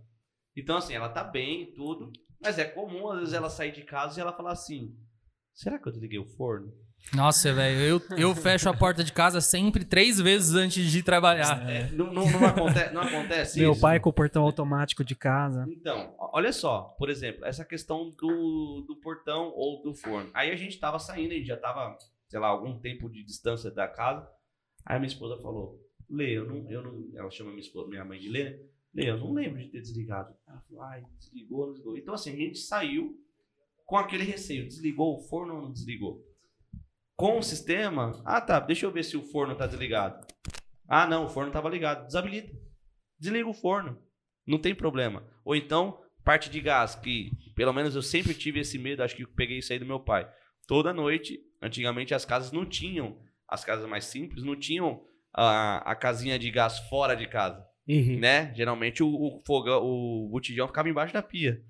Então 0.56 0.78
assim, 0.78 0.94
ela 0.94 1.10
tá 1.10 1.24
bem 1.24 1.64
e 1.64 1.74
tudo, 1.74 2.12
mas 2.42 2.60
é 2.60 2.66
comum 2.66 3.10
às 3.10 3.20
vezes 3.20 3.34
ela 3.34 3.50
sair 3.50 3.72
de 3.72 3.84
casa 3.84 4.20
e 4.20 4.22
ela 4.22 4.34
falar 4.34 4.52
assim: 4.52 4.96
"Será 5.54 5.80
que 5.80 5.88
eu 5.88 5.92
desliguei 5.92 6.20
o 6.20 6.28
forno?" 6.28 6.72
Nossa, 7.12 7.54
velho, 7.54 7.80
eu, 7.80 8.02
eu 8.18 8.36
fecho 8.36 8.70
a 8.70 8.74
porta 8.74 9.04
de 9.04 9.12
casa 9.12 9.42
sempre 9.42 9.84
três 9.84 10.20
vezes 10.20 10.56
antes 10.56 10.90
de 10.90 11.04
trabalhar. 11.04 11.70
É, 11.70 11.90
não, 11.92 12.12
não, 12.12 12.30
não 12.32 12.46
acontece, 12.46 12.94
não 12.94 13.02
acontece 13.02 13.60
Meu 13.60 13.74
isso? 13.74 13.82
pai 13.82 14.00
com 14.00 14.10
o 14.10 14.14
portão 14.14 14.44
automático 14.44 15.04
de 15.04 15.16
casa. 15.16 15.66
Então, 15.70 16.16
olha 16.18 16.52
só, 16.52 16.96
por 16.98 17.10
exemplo, 17.10 17.46
essa 17.46 17.66
questão 17.66 18.10
do, 18.10 18.86
do 18.88 19.00
portão 19.02 19.52
ou 19.56 19.84
do 19.84 19.94
forno. 19.94 20.32
Aí 20.34 20.50
a 20.50 20.56
gente 20.56 20.80
tava 20.80 20.98
saindo, 20.98 21.34
a 21.34 21.36
gente 21.36 21.48
já 21.48 21.58
tava, 21.58 21.96
sei 22.34 22.40
lá, 22.40 22.48
algum 22.48 22.80
tempo 22.80 23.08
de 23.08 23.24
distância 23.24 23.70
da 23.70 23.88
casa. 23.88 24.28
Aí 24.84 24.98
minha 24.98 25.08
esposa 25.08 25.40
falou: 25.40 25.80
Lê, 26.10 26.36
eu 26.36 26.48
não, 26.48 26.68
eu 26.68 26.82
não. 26.82 27.12
Ela 27.16 27.30
chama 27.30 27.52
minha, 27.52 27.62
esposa, 27.62 27.88
minha 27.88 28.04
mãe 28.04 28.20
de 28.20 28.28
Lê, 28.28 28.46
né? 28.46 28.60
Lê, 28.92 29.12
eu 29.12 29.20
não 29.20 29.34
lembro 29.34 29.62
de 29.62 29.70
ter 29.70 29.82
desligado. 29.82 30.36
Ela 30.48 30.60
falou: 30.62 30.82
Ai, 30.82 31.06
desligou, 31.20 31.70
desligou. 31.70 31.96
Então, 31.96 32.16
assim, 32.16 32.34
a 32.34 32.36
gente 32.36 32.58
saiu 32.58 33.16
com 33.86 33.98
aquele 33.98 34.24
receio: 34.24 34.68
desligou 34.68 35.16
o 35.16 35.20
forno 35.20 35.54
ou 35.54 35.62
não 35.62 35.72
desligou? 35.72 36.26
Com 37.16 37.38
o 37.38 37.44
sistema, 37.44 38.20
ah 38.26 38.42
tá, 38.42 38.60
deixa 38.60 38.88
eu 38.88 38.92
ver 38.92 39.04
se 39.04 39.16
o 39.16 39.22
forno 39.22 39.56
tá 39.56 39.68
desligado. 39.68 40.26
Ah, 40.88 41.06
não, 41.06 41.26
o 41.26 41.30
forno 41.30 41.52
tava 41.52 41.70
ligado. 41.70 42.08
Desabilita. 42.08 42.52
Desliga 43.20 43.48
o 43.48 43.54
forno. 43.54 44.02
Não 44.46 44.58
tem 44.58 44.74
problema. 44.74 45.24
Ou 45.46 45.56
então, 45.56 46.02
parte 46.24 46.50
de 46.50 46.60
gás, 46.60 46.96
que 46.96 47.30
pelo 47.56 47.72
menos 47.72 47.96
eu 47.96 48.02
sempre 48.02 48.34
tive 48.34 48.60
esse 48.60 48.80
medo, 48.80 49.04
acho 49.04 49.16
que 49.16 49.28
peguei 49.28 49.60
isso 49.60 49.72
aí 49.72 49.78
do 49.78 49.86
meu 49.86 50.00
pai. 50.00 50.28
Toda 50.68 50.92
noite, 50.92 51.40
antigamente 51.64 52.14
as 52.14 52.26
casas 52.26 52.52
não 52.52 52.66
tinham, 52.66 53.18
as 53.48 53.64
casas 53.66 53.88
mais 53.90 54.06
simples, 54.06 54.44
não 54.44 54.56
tinham 54.56 55.04
a, 55.34 55.78
a 55.92 55.96
casinha 55.96 56.38
de 56.38 56.52
gás 56.52 56.78
fora 56.90 57.16
de 57.16 57.28
casa, 57.28 57.66
Uhum. 57.88 58.20
né? 58.20 58.54
Geralmente 58.56 59.02
o, 59.04 59.08
o 59.10 59.42
fogão, 59.46 59.84
o 59.84 60.30
botijão 60.30 60.68
ficava 60.68 60.88
embaixo 60.90 61.14
da 61.14 61.22
pia, 61.22 61.62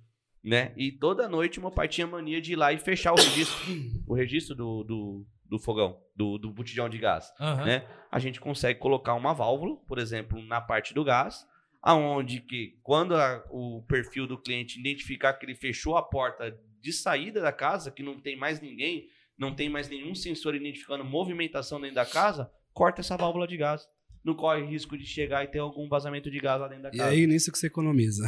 né? 0.43 0.73
E 0.77 0.91
toda 0.91 1.27
noite 1.29 1.59
meu 1.59 1.71
pai 1.71 1.87
tinha 1.87 2.05
mania 2.05 2.41
de 2.41 2.53
ir 2.53 2.55
lá 2.55 2.71
e 2.73 2.77
fechar 2.77 3.13
o 3.13 3.15
registro, 3.15 3.57
o 4.07 4.13
registro 4.13 4.53
do, 4.55 4.83
do, 4.83 5.27
do 5.45 5.57
fogão, 5.59 5.99
do, 6.15 6.37
do 6.37 6.51
botijão 6.51 6.87
de 6.89 6.97
gás 6.97 7.31
Aham. 7.39 7.65
né? 7.65 7.87
A 8.11 8.19
gente 8.19 8.39
consegue 8.39 8.79
colocar 8.79 9.13
uma 9.15 9.33
válvula, 9.33 9.75
por 9.87 9.97
exemplo, 9.97 10.39
na 10.43 10.61
parte 10.61 10.93
do 10.93 11.03
gás, 11.03 11.47
aonde 11.81 12.41
que 12.41 12.77
quando 12.83 13.15
a- 13.15 13.43
o 13.49 13.83
perfil 13.87 14.27
do 14.27 14.37
cliente 14.37 14.79
identificar 14.79 15.33
que 15.33 15.45
ele 15.45 15.55
fechou 15.55 15.97
a 15.97 16.03
porta 16.03 16.55
de 16.79 16.93
saída 16.93 17.41
da 17.41 17.51
casa, 17.51 17.89
que 17.91 18.03
não 18.03 18.19
tem 18.19 18.35
mais 18.37 18.61
ninguém, 18.61 19.07
não 19.43 19.53
tem 19.55 19.69
mais 19.69 19.87
nenhum 19.89 20.15
sensor 20.15 20.55
identificando 20.55 21.03
movimentação 21.03 21.79
dentro 21.79 21.95
da 21.95 22.05
casa, 22.05 22.49
corta 22.73 23.01
essa 23.01 23.15
válvula 23.17 23.47
de 23.47 23.57
gás. 23.57 23.83
Não 24.23 24.33
corre 24.33 24.63
risco 24.65 24.97
de 24.97 25.05
chegar 25.05 25.43
e 25.43 25.47
ter 25.47 25.59
algum 25.59 25.89
vazamento 25.89 26.31
de 26.31 26.39
gás 26.39 26.59
lá 26.61 26.69
dentro 26.69 26.83
da 26.83 26.89
E 26.93 26.97
casa. 26.97 27.09
aí, 27.09 27.27
nisso 27.27 27.51
que 27.51 27.57
você 27.57 27.67
economiza. 27.67 28.23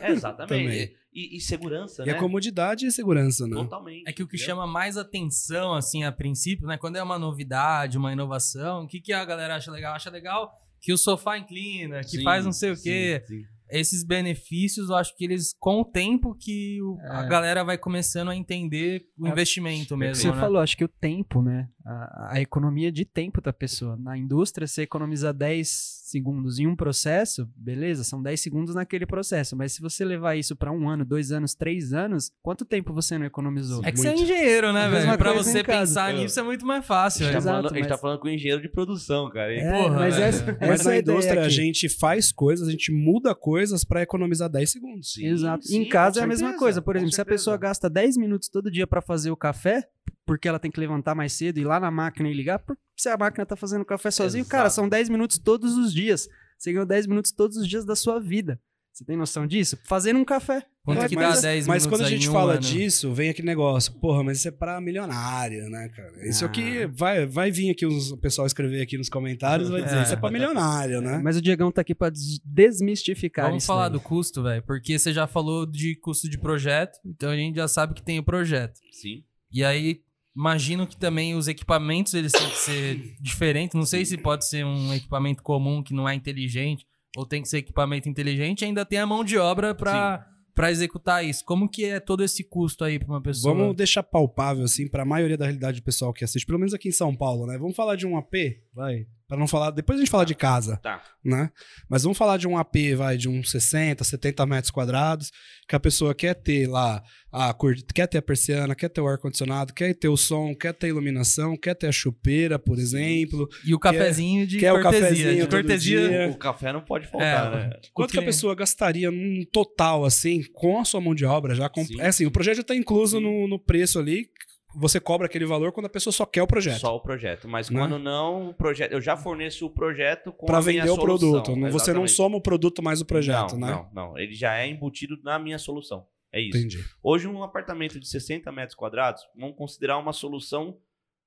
É, 0.00 0.10
exatamente. 0.10 0.96
E, 1.12 1.36
e 1.36 1.40
segurança, 1.40 2.02
E 2.02 2.06
né? 2.06 2.12
a 2.12 2.18
comodidade 2.18 2.86
e 2.86 2.90
segurança, 2.90 3.46
né? 3.46 3.54
Totalmente. 3.56 4.08
É 4.08 4.12
que 4.12 4.22
o 4.22 4.26
que 4.26 4.36
entendeu? 4.36 4.54
chama 4.56 4.66
mais 4.66 4.96
atenção, 4.96 5.74
assim, 5.74 6.02
a 6.02 6.10
princípio, 6.10 6.66
né? 6.66 6.78
Quando 6.78 6.96
é 6.96 7.02
uma 7.02 7.18
novidade, 7.18 7.98
uma 7.98 8.10
inovação, 8.10 8.84
o 8.84 8.88
que, 8.88 9.00
que 9.02 9.12
a 9.12 9.22
galera 9.24 9.54
acha 9.56 9.70
legal? 9.70 9.94
Acha 9.94 10.08
legal 10.10 10.50
que 10.80 10.92
o 10.94 10.96
sofá 10.98 11.36
inclina, 11.38 12.00
que 12.00 12.16
Sim, 12.16 12.22
faz 12.24 12.44
não 12.44 12.52
sei 12.52 12.70
o 12.70 12.76
sim, 12.76 12.82
quê. 12.84 13.22
sim. 13.26 13.42
Esses 13.78 14.04
benefícios, 14.04 14.88
eu 14.88 14.96
acho 14.96 15.16
que 15.16 15.24
eles, 15.24 15.54
com 15.58 15.80
o 15.80 15.84
tempo, 15.84 16.34
que 16.38 16.80
o- 16.82 16.98
a 17.10 17.24
É. 17.24 17.28
galera 17.28 17.64
vai 17.64 17.76
começando 17.78 18.30
a 18.30 18.36
entender 18.36 19.02
o 19.18 19.26
É. 19.26 19.30
investimento 19.30 19.96
mesmo, 19.96 20.14
Você 20.22 20.30
né? 20.30 20.40
falou, 20.40 20.60
acho 20.60 20.76
que 20.76 20.84
o 20.84 20.88
tempo, 20.88 21.42
né? 21.42 21.68
A, 21.86 22.34
a 22.36 22.40
economia 22.40 22.90
de 22.90 23.04
tempo 23.04 23.40
da 23.42 23.52
pessoa. 23.52 23.96
Na 23.96 24.16
indústria, 24.16 24.66
você 24.66 24.82
economiza 24.82 25.32
10 25.34 26.02
segundos 26.04 26.58
em 26.58 26.66
um 26.66 26.74
processo, 26.76 27.46
beleza, 27.56 28.04
são 28.04 28.22
10 28.22 28.40
segundos 28.40 28.74
naquele 28.74 29.04
processo. 29.04 29.54
Mas 29.56 29.72
se 29.72 29.80
você 29.82 30.04
levar 30.04 30.36
isso 30.36 30.54
para 30.56 30.70
um 30.72 30.88
ano, 30.88 31.04
dois 31.04 31.30
anos, 31.32 31.54
três 31.54 31.92
anos, 31.92 32.30
quanto 32.42 32.64
tempo 32.64 32.94
você 32.94 33.18
não 33.18 33.26
economizou? 33.26 33.82
É 33.84 33.90
que 33.92 33.98
você 33.98 34.08
é 34.08 34.10
Muito. 34.14 34.22
engenheiro, 34.24 34.72
né, 34.72 34.84
A 34.84 34.88
mesma 34.88 35.06
velho? 35.06 35.18
Pra 35.18 35.32
você 35.32 35.62
pensar 35.64 36.12
Eu- 36.14 36.20
nisso 36.20 36.38
é 36.38 36.42
muito 36.42 36.64
mais 36.64 36.86
fácil. 36.86 37.22
A 37.26 37.32
gente, 37.32 37.34
né? 37.34 37.40
tá 37.40 37.44
falando, 37.44 37.64
Exato, 37.64 37.74
a 37.74 37.76
gente 37.78 37.88
tá 37.88 37.94
mas- 37.94 38.00
falando 38.00 38.18
com 38.20 38.28
o 38.28 38.30
engenheiro 38.30 38.62
de 38.62 38.68
produção, 38.70 39.28
cara. 39.30 39.52
hein? 39.52 39.60
É, 39.60 39.70
Porra, 39.82 39.98
mas 39.98 40.14
velho. 40.14 40.26
essa, 40.26 40.44
Mas 40.60 40.70
essa 40.70 40.82
é 40.82 40.86
na 40.86 40.92
a 40.92 40.98
ideia 40.98 41.14
indústria 41.14 41.40
a 41.40 41.44
aqui. 41.46 41.54
gente 41.54 41.88
faz 41.88 42.32
coisas, 42.32 42.68
a 42.68 42.70
gente 42.70 42.92
muda 42.92 43.34
coisas 43.34 43.63
pra 43.86 44.02
economizar 44.02 44.48
10 44.48 44.70
segundos. 44.70 45.12
Sim, 45.14 45.26
Exato. 45.26 45.66
sim, 45.66 45.78
em 45.82 45.88
casa 45.88 46.20
é 46.20 46.24
a 46.24 46.26
mesma 46.26 46.56
coisa. 46.56 46.82
Por 46.82 46.96
exemplo, 46.96 47.14
se 47.14 47.20
a 47.20 47.24
pessoa 47.24 47.56
gasta 47.56 47.88
10 47.88 48.16
minutos 48.16 48.48
todo 48.48 48.70
dia 48.70 48.86
para 48.86 49.00
fazer 49.00 49.30
o 49.30 49.36
café, 49.36 49.88
porque 50.26 50.48
ela 50.48 50.58
tem 50.58 50.70
que 50.70 50.80
levantar 50.80 51.14
mais 51.14 51.32
cedo 51.32 51.58
e 51.58 51.62
ir 51.62 51.64
lá 51.64 51.80
na 51.80 51.90
máquina 51.90 52.28
e 52.28 52.34
ligar, 52.34 52.62
se 52.96 53.08
a 53.08 53.16
máquina 53.16 53.46
tá 53.46 53.56
fazendo 53.56 53.84
café 53.84 54.10
sozinho, 54.10 54.42
Exato. 54.42 54.50
cara, 54.50 54.70
são 54.70 54.88
10 54.88 55.08
minutos 55.08 55.38
todos 55.38 55.76
os 55.76 55.92
dias. 55.92 56.28
Você 56.58 56.72
ganhou 56.72 56.86
10 56.86 57.06
minutos 57.06 57.32
todos 57.32 57.56
os 57.56 57.68
dias 57.68 57.84
da 57.84 57.96
sua 57.96 58.18
vida. 58.20 58.60
Você 58.94 59.04
tem 59.04 59.16
noção 59.16 59.44
disso? 59.44 59.76
Fazendo 59.84 60.20
um 60.20 60.24
café. 60.24 60.64
Quanto 60.84 61.02
É, 61.02 61.08
que 61.08 61.16
mas- 61.16 61.36
dá 61.36 61.48
10 61.48 61.66
Mas 61.66 61.84
quando 61.84 62.02
a 62.04 62.08
gente 62.08 62.28
um 62.28 62.32
fala 62.32 62.52
ano? 62.52 62.60
disso, 62.60 63.12
vem 63.12 63.28
aquele 63.28 63.46
negócio, 63.48 63.92
porra, 63.94 64.22
mas 64.22 64.38
isso 64.38 64.46
é 64.46 64.50
pra 64.52 64.80
milionário, 64.80 65.68
né, 65.68 65.88
cara? 65.88 66.12
Isso 66.28 66.44
Ah. 66.44 66.48
aqui 66.48 66.86
vai, 66.86 67.26
vai 67.26 67.50
vir 67.50 67.70
aqui 67.70 67.84
os- 67.84 68.12
o 68.12 68.16
pessoal 68.18 68.46
escrever 68.46 68.80
aqui 68.82 68.96
nos 68.96 69.08
comentários, 69.08 69.68
vai 69.68 69.82
dizer, 69.82 69.96
É. 69.96 70.02
isso 70.04 70.12
é 70.12 70.16
pra 70.16 70.30
milionário, 70.30 71.00
né? 71.00 71.20
Mas 71.24 71.36
o 71.36 71.42
Diegão 71.42 71.72
tá 71.72 71.80
aqui 71.80 71.92
pra 71.94 72.08
des- 72.08 72.38
desmistificar 72.44 73.46
Vamos 73.46 73.64
isso. 73.64 73.66
falar 73.66 73.88
daí. 73.88 73.98
do 73.98 74.00
custo, 74.00 74.42
velho, 74.44 74.62
porque 74.62 74.96
você 74.98 75.12
já 75.12 75.26
falou 75.26 75.66
de 75.66 75.96
custo 75.96 76.28
de 76.28 76.38
projeto, 76.38 76.98
então 77.04 77.30
a 77.30 77.36
gente 77.36 77.56
já 77.56 77.66
sabe 77.66 77.94
que 77.94 78.02
tem 78.02 78.18
o 78.20 78.22
projeto. 78.22 78.78
Sim. 78.92 79.24
E 79.50 79.64
aí, 79.64 80.00
imagino 80.36 80.86
que 80.86 80.96
também 80.96 81.34
os 81.34 81.48
equipamentos 81.48 82.14
eles 82.14 82.30
têm 82.30 82.48
que 82.48 82.58
ser 82.58 83.16
diferentes. 83.20 83.74
Não 83.74 83.86
sei 83.86 84.04
se 84.04 84.16
pode 84.16 84.46
ser 84.46 84.64
um 84.64 84.92
equipamento 84.94 85.42
comum 85.42 85.82
que 85.82 85.94
não 85.94 86.08
é 86.08 86.14
inteligente, 86.14 86.86
ou 87.16 87.26
tem 87.26 87.42
que 87.42 87.48
ser 87.48 87.58
equipamento 87.58 88.08
inteligente, 88.08 88.64
ainda 88.64 88.84
tem 88.84 88.98
a 88.98 89.06
mão 89.06 89.24
de 89.24 89.38
obra 89.38 89.74
pra, 89.74 90.26
pra 90.54 90.70
executar 90.70 91.24
isso. 91.24 91.44
Como 91.44 91.68
que 91.68 91.84
é 91.84 92.00
todo 92.00 92.24
esse 92.24 92.42
custo 92.44 92.84
aí 92.84 92.98
pra 92.98 93.08
uma 93.08 93.20
pessoa? 93.20 93.54
Vamos 93.54 93.76
deixar 93.76 94.02
palpável, 94.02 94.64
assim, 94.64 94.88
pra 94.88 95.04
maioria 95.04 95.36
da 95.36 95.44
realidade 95.44 95.80
do 95.80 95.84
pessoal 95.84 96.12
que 96.12 96.24
assiste, 96.24 96.46
pelo 96.46 96.58
menos 96.58 96.74
aqui 96.74 96.88
em 96.88 96.92
São 96.92 97.14
Paulo, 97.14 97.46
né? 97.46 97.58
Vamos 97.58 97.76
falar 97.76 97.96
de 97.96 98.06
um 98.06 98.16
AP, 98.16 98.34
vai. 98.74 99.06
Pra 99.34 99.40
não 99.40 99.48
falar. 99.48 99.70
Depois 99.72 99.98
a 99.98 100.02
gente 100.02 100.10
fala 100.10 100.24
de 100.24 100.34
casa, 100.34 100.76
Tá. 100.82 101.02
né? 101.24 101.50
Mas 101.88 102.02
vamos 102.04 102.16
falar 102.16 102.36
de 102.36 102.46
um 102.46 102.56
AP, 102.56 102.94
vai, 102.96 103.16
de 103.16 103.28
uns 103.28 103.50
60, 103.50 104.02
70 104.04 104.46
metros 104.46 104.70
quadrados, 104.70 105.30
que 105.68 105.74
a 105.74 105.80
pessoa 105.80 106.14
quer 106.14 106.34
ter 106.34 106.68
lá, 106.68 107.02
a 107.32 107.52
cor, 107.52 107.74
quer 107.94 108.06
ter 108.06 108.18
a 108.18 108.22
persiana, 108.22 108.74
quer 108.74 108.88
ter 108.88 109.00
o 109.00 109.08
ar-condicionado, 109.08 109.72
quer 109.74 109.92
ter 109.94 110.08
o 110.08 110.16
som, 110.16 110.54
quer 110.54 110.72
ter 110.72 110.86
a 110.86 110.90
iluminação, 110.90 111.56
quer 111.56 111.74
ter 111.74 111.88
a 111.88 111.92
chupeira, 111.92 112.58
por 112.58 112.78
exemplo. 112.78 113.48
E 113.64 113.74
o 113.74 113.78
cafezinho 113.78 114.46
de 114.46 114.58
quer 114.58 114.72
o 114.72 114.80
cortesia. 114.80 115.00
cafezinho 115.08 115.34
de 115.34 115.40
todo 115.48 115.60
cortesia. 115.62 116.28
O 116.30 116.36
café 116.38 116.72
não 116.72 116.80
pode 116.80 117.06
faltar, 117.08 117.52
É. 117.52 117.56
né? 117.68 117.70
Quanto 117.92 118.12
que 118.12 118.18
a 118.18 118.22
pessoa 118.22 118.54
gastaria 118.54 119.10
num 119.10 119.44
total, 119.52 120.04
assim, 120.04 120.42
com 120.52 120.78
a 120.80 120.84
sua 120.84 121.00
mão 121.00 121.14
de 121.14 121.24
obra? 121.24 121.54
Já 121.54 121.68
com... 121.68 121.84
Sim. 121.84 122.00
É 122.00 122.06
assim, 122.08 122.26
o 122.26 122.30
projeto 122.30 122.56
já 122.56 122.62
está 122.62 122.74
incluso 122.76 123.18
Sim. 123.18 123.24
no, 123.24 123.48
no 123.48 123.58
preço 123.58 123.98
ali. 123.98 124.28
Você 124.76 124.98
cobra 125.00 125.26
aquele 125.26 125.44
valor 125.46 125.72
quando 125.72 125.86
a 125.86 125.90
pessoa 125.90 126.12
só 126.12 126.26
quer 126.26 126.42
o 126.42 126.46
projeto. 126.46 126.80
Só 126.80 126.96
o 126.96 127.00
projeto. 127.00 127.48
Mas 127.48 127.70
Né? 127.70 127.78
quando 127.80 127.98
não, 127.98 128.50
o 128.50 128.54
projeto. 128.54 128.92
Eu 128.92 129.00
já 129.00 129.16
forneço 129.16 129.66
o 129.66 129.70
projeto 129.70 130.32
com 130.32 130.46
Para 130.46 130.58
a 130.58 130.62
minha 130.62 130.82
vender 130.82 130.90
o 130.92 130.96
solução. 130.96 131.42
produto. 131.42 131.70
Você 131.72 131.92
não 131.92 132.08
soma 132.08 132.36
o 132.36 132.40
produto 132.40 132.82
mais 132.82 133.00
o 133.00 133.04
projeto, 133.04 133.56
não, 133.56 133.66
né? 133.66 133.88
Não, 133.92 134.08
não. 134.10 134.18
Ele 134.18 134.34
já 134.34 134.56
é 134.56 134.66
embutido 134.66 135.18
na 135.22 135.38
minha 135.38 135.58
solução. 135.58 136.06
É 136.32 136.40
isso. 136.40 136.58
Entendi. 136.58 136.84
Hoje, 137.02 137.28
um 137.28 137.42
apartamento 137.44 138.00
de 138.00 138.08
60 138.08 138.50
metros 138.50 138.74
quadrados, 138.74 139.22
vamos 139.38 139.56
considerar 139.56 139.98
uma 139.98 140.12
solução 140.12 140.76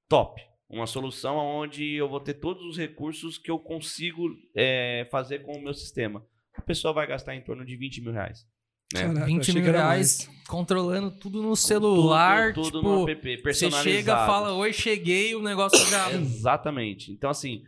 top. 0.09 0.41
Uma 0.69 0.85
solução 0.85 1.37
onde 1.37 1.93
eu 1.95 2.09
vou 2.09 2.19
ter 2.19 2.33
todos 2.33 2.61
os 2.65 2.77
recursos 2.77 3.37
que 3.37 3.49
eu 3.49 3.57
consigo 3.57 4.27
é, 4.53 5.07
fazer 5.09 5.39
com 5.43 5.53
o 5.53 5.61
meu 5.63 5.73
sistema. 5.73 6.25
A 6.53 6.61
pessoa 6.61 6.93
vai 6.93 7.07
gastar 7.07 7.35
em 7.35 7.41
torno 7.41 7.63
de 7.63 7.77
20 7.77 8.01
mil 8.01 8.11
reais. 8.11 8.45
Né? 8.93 9.01
Caraca, 9.01 9.25
20 9.25 9.41
achei 9.41 9.61
mil 9.61 9.71
reais 9.71 10.29
controlando 10.47 11.11
tudo 11.11 11.43
no 11.43 11.55
celular. 11.55 12.53
tudo, 12.53 12.71
tudo 12.71 12.79
tipo, 12.79 12.89
no 12.89 13.09
app, 13.09 13.21
você 13.21 13.37
personalizado. 13.37 13.89
chega, 13.89 14.25
fala, 14.25 14.53
oi, 14.53 14.73
cheguei, 14.73 15.35
o 15.35 15.41
negócio 15.41 15.77
já. 15.89 16.11
Exatamente. 16.13 17.11
Então, 17.11 17.29
assim, 17.29 17.63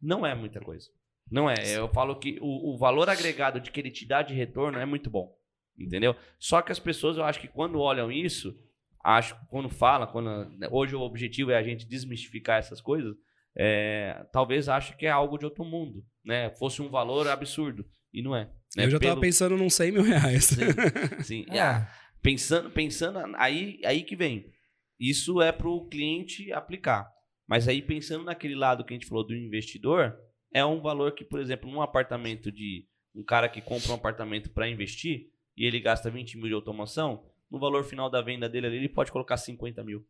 não 0.00 0.26
é 0.26 0.34
muita 0.34 0.60
coisa. 0.60 0.88
Não 1.30 1.48
é. 1.48 1.54
Eu 1.76 1.88
falo 1.88 2.16
que 2.16 2.38
o, 2.40 2.74
o 2.74 2.78
valor 2.78 3.08
agregado 3.08 3.60
de 3.60 3.70
que 3.70 3.80
ele 3.80 3.90
te 3.90 4.06
dá 4.06 4.22
de 4.22 4.34
retorno 4.34 4.78
é 4.78 4.84
muito 4.84 5.08
bom. 5.08 5.34
Entendeu? 5.78 6.14
Só 6.38 6.60
que 6.60 6.72
as 6.72 6.78
pessoas, 6.78 7.16
eu 7.16 7.24
acho 7.24 7.40
que 7.40 7.48
quando 7.48 7.80
olham 7.80 8.10
isso, 8.10 8.54
acho 9.02 9.36
quando 9.48 9.68
fala, 9.68 10.06
quando 10.06 10.30
hoje 10.70 10.94
o 10.94 11.00
objetivo 11.00 11.50
é 11.50 11.56
a 11.56 11.62
gente 11.62 11.86
desmistificar 11.86 12.58
essas 12.58 12.80
coisas, 12.80 13.14
é, 13.56 14.26
talvez 14.32 14.68
ache 14.68 14.96
que 14.96 15.06
é 15.06 15.10
algo 15.10 15.38
de 15.38 15.44
outro 15.44 15.64
mundo, 15.64 16.04
né? 16.24 16.50
Fosse 16.50 16.80
um 16.82 16.88
valor 16.88 17.28
absurdo 17.28 17.86
e 18.12 18.22
não 18.22 18.36
é. 18.36 18.50
Né? 18.76 18.84
Eu 18.86 18.90
já 18.90 18.98
tava 18.98 19.12
Pelo- 19.12 19.20
pensando 19.20 19.56
num 19.56 19.70
100 19.70 19.92
mil 19.92 20.02
reais. 20.02 20.44
Sim, 20.44 20.56
sim. 21.22 21.46
É. 21.50 21.86
Pensando, 22.22 22.70
pensando 22.70 23.18
aí, 23.36 23.80
aí 23.84 24.02
que 24.02 24.14
vem. 24.14 24.50
Isso 24.98 25.42
é 25.42 25.50
para 25.50 25.68
o 25.68 25.86
cliente 25.88 26.52
aplicar. 26.52 27.10
Mas 27.46 27.66
aí 27.66 27.82
pensando 27.82 28.24
naquele 28.24 28.54
lado 28.54 28.84
que 28.84 28.94
a 28.94 28.96
gente 28.96 29.06
falou 29.08 29.26
do 29.26 29.34
investidor, 29.34 30.16
é 30.54 30.64
um 30.64 30.80
valor 30.80 31.12
que, 31.12 31.24
por 31.24 31.40
exemplo, 31.40 31.70
num 31.70 31.82
apartamento 31.82 32.52
de 32.52 32.86
um 33.14 33.22
cara 33.24 33.48
que 33.48 33.60
compra 33.60 33.90
um 33.90 33.94
apartamento 33.96 34.50
para 34.50 34.68
investir 34.68 35.26
e 35.56 35.66
ele 35.66 35.80
gasta 35.80 36.08
20 36.10 36.38
mil 36.38 36.46
de 36.48 36.54
automação, 36.54 37.24
no 37.50 37.58
valor 37.58 37.84
final 37.84 38.08
da 38.08 38.22
venda 38.22 38.48
dele 38.48 38.66
ali, 38.68 38.76
ele 38.76 38.88
pode 38.88 39.12
colocar 39.12 39.36
50 39.36 39.82
mil. 39.84 40.06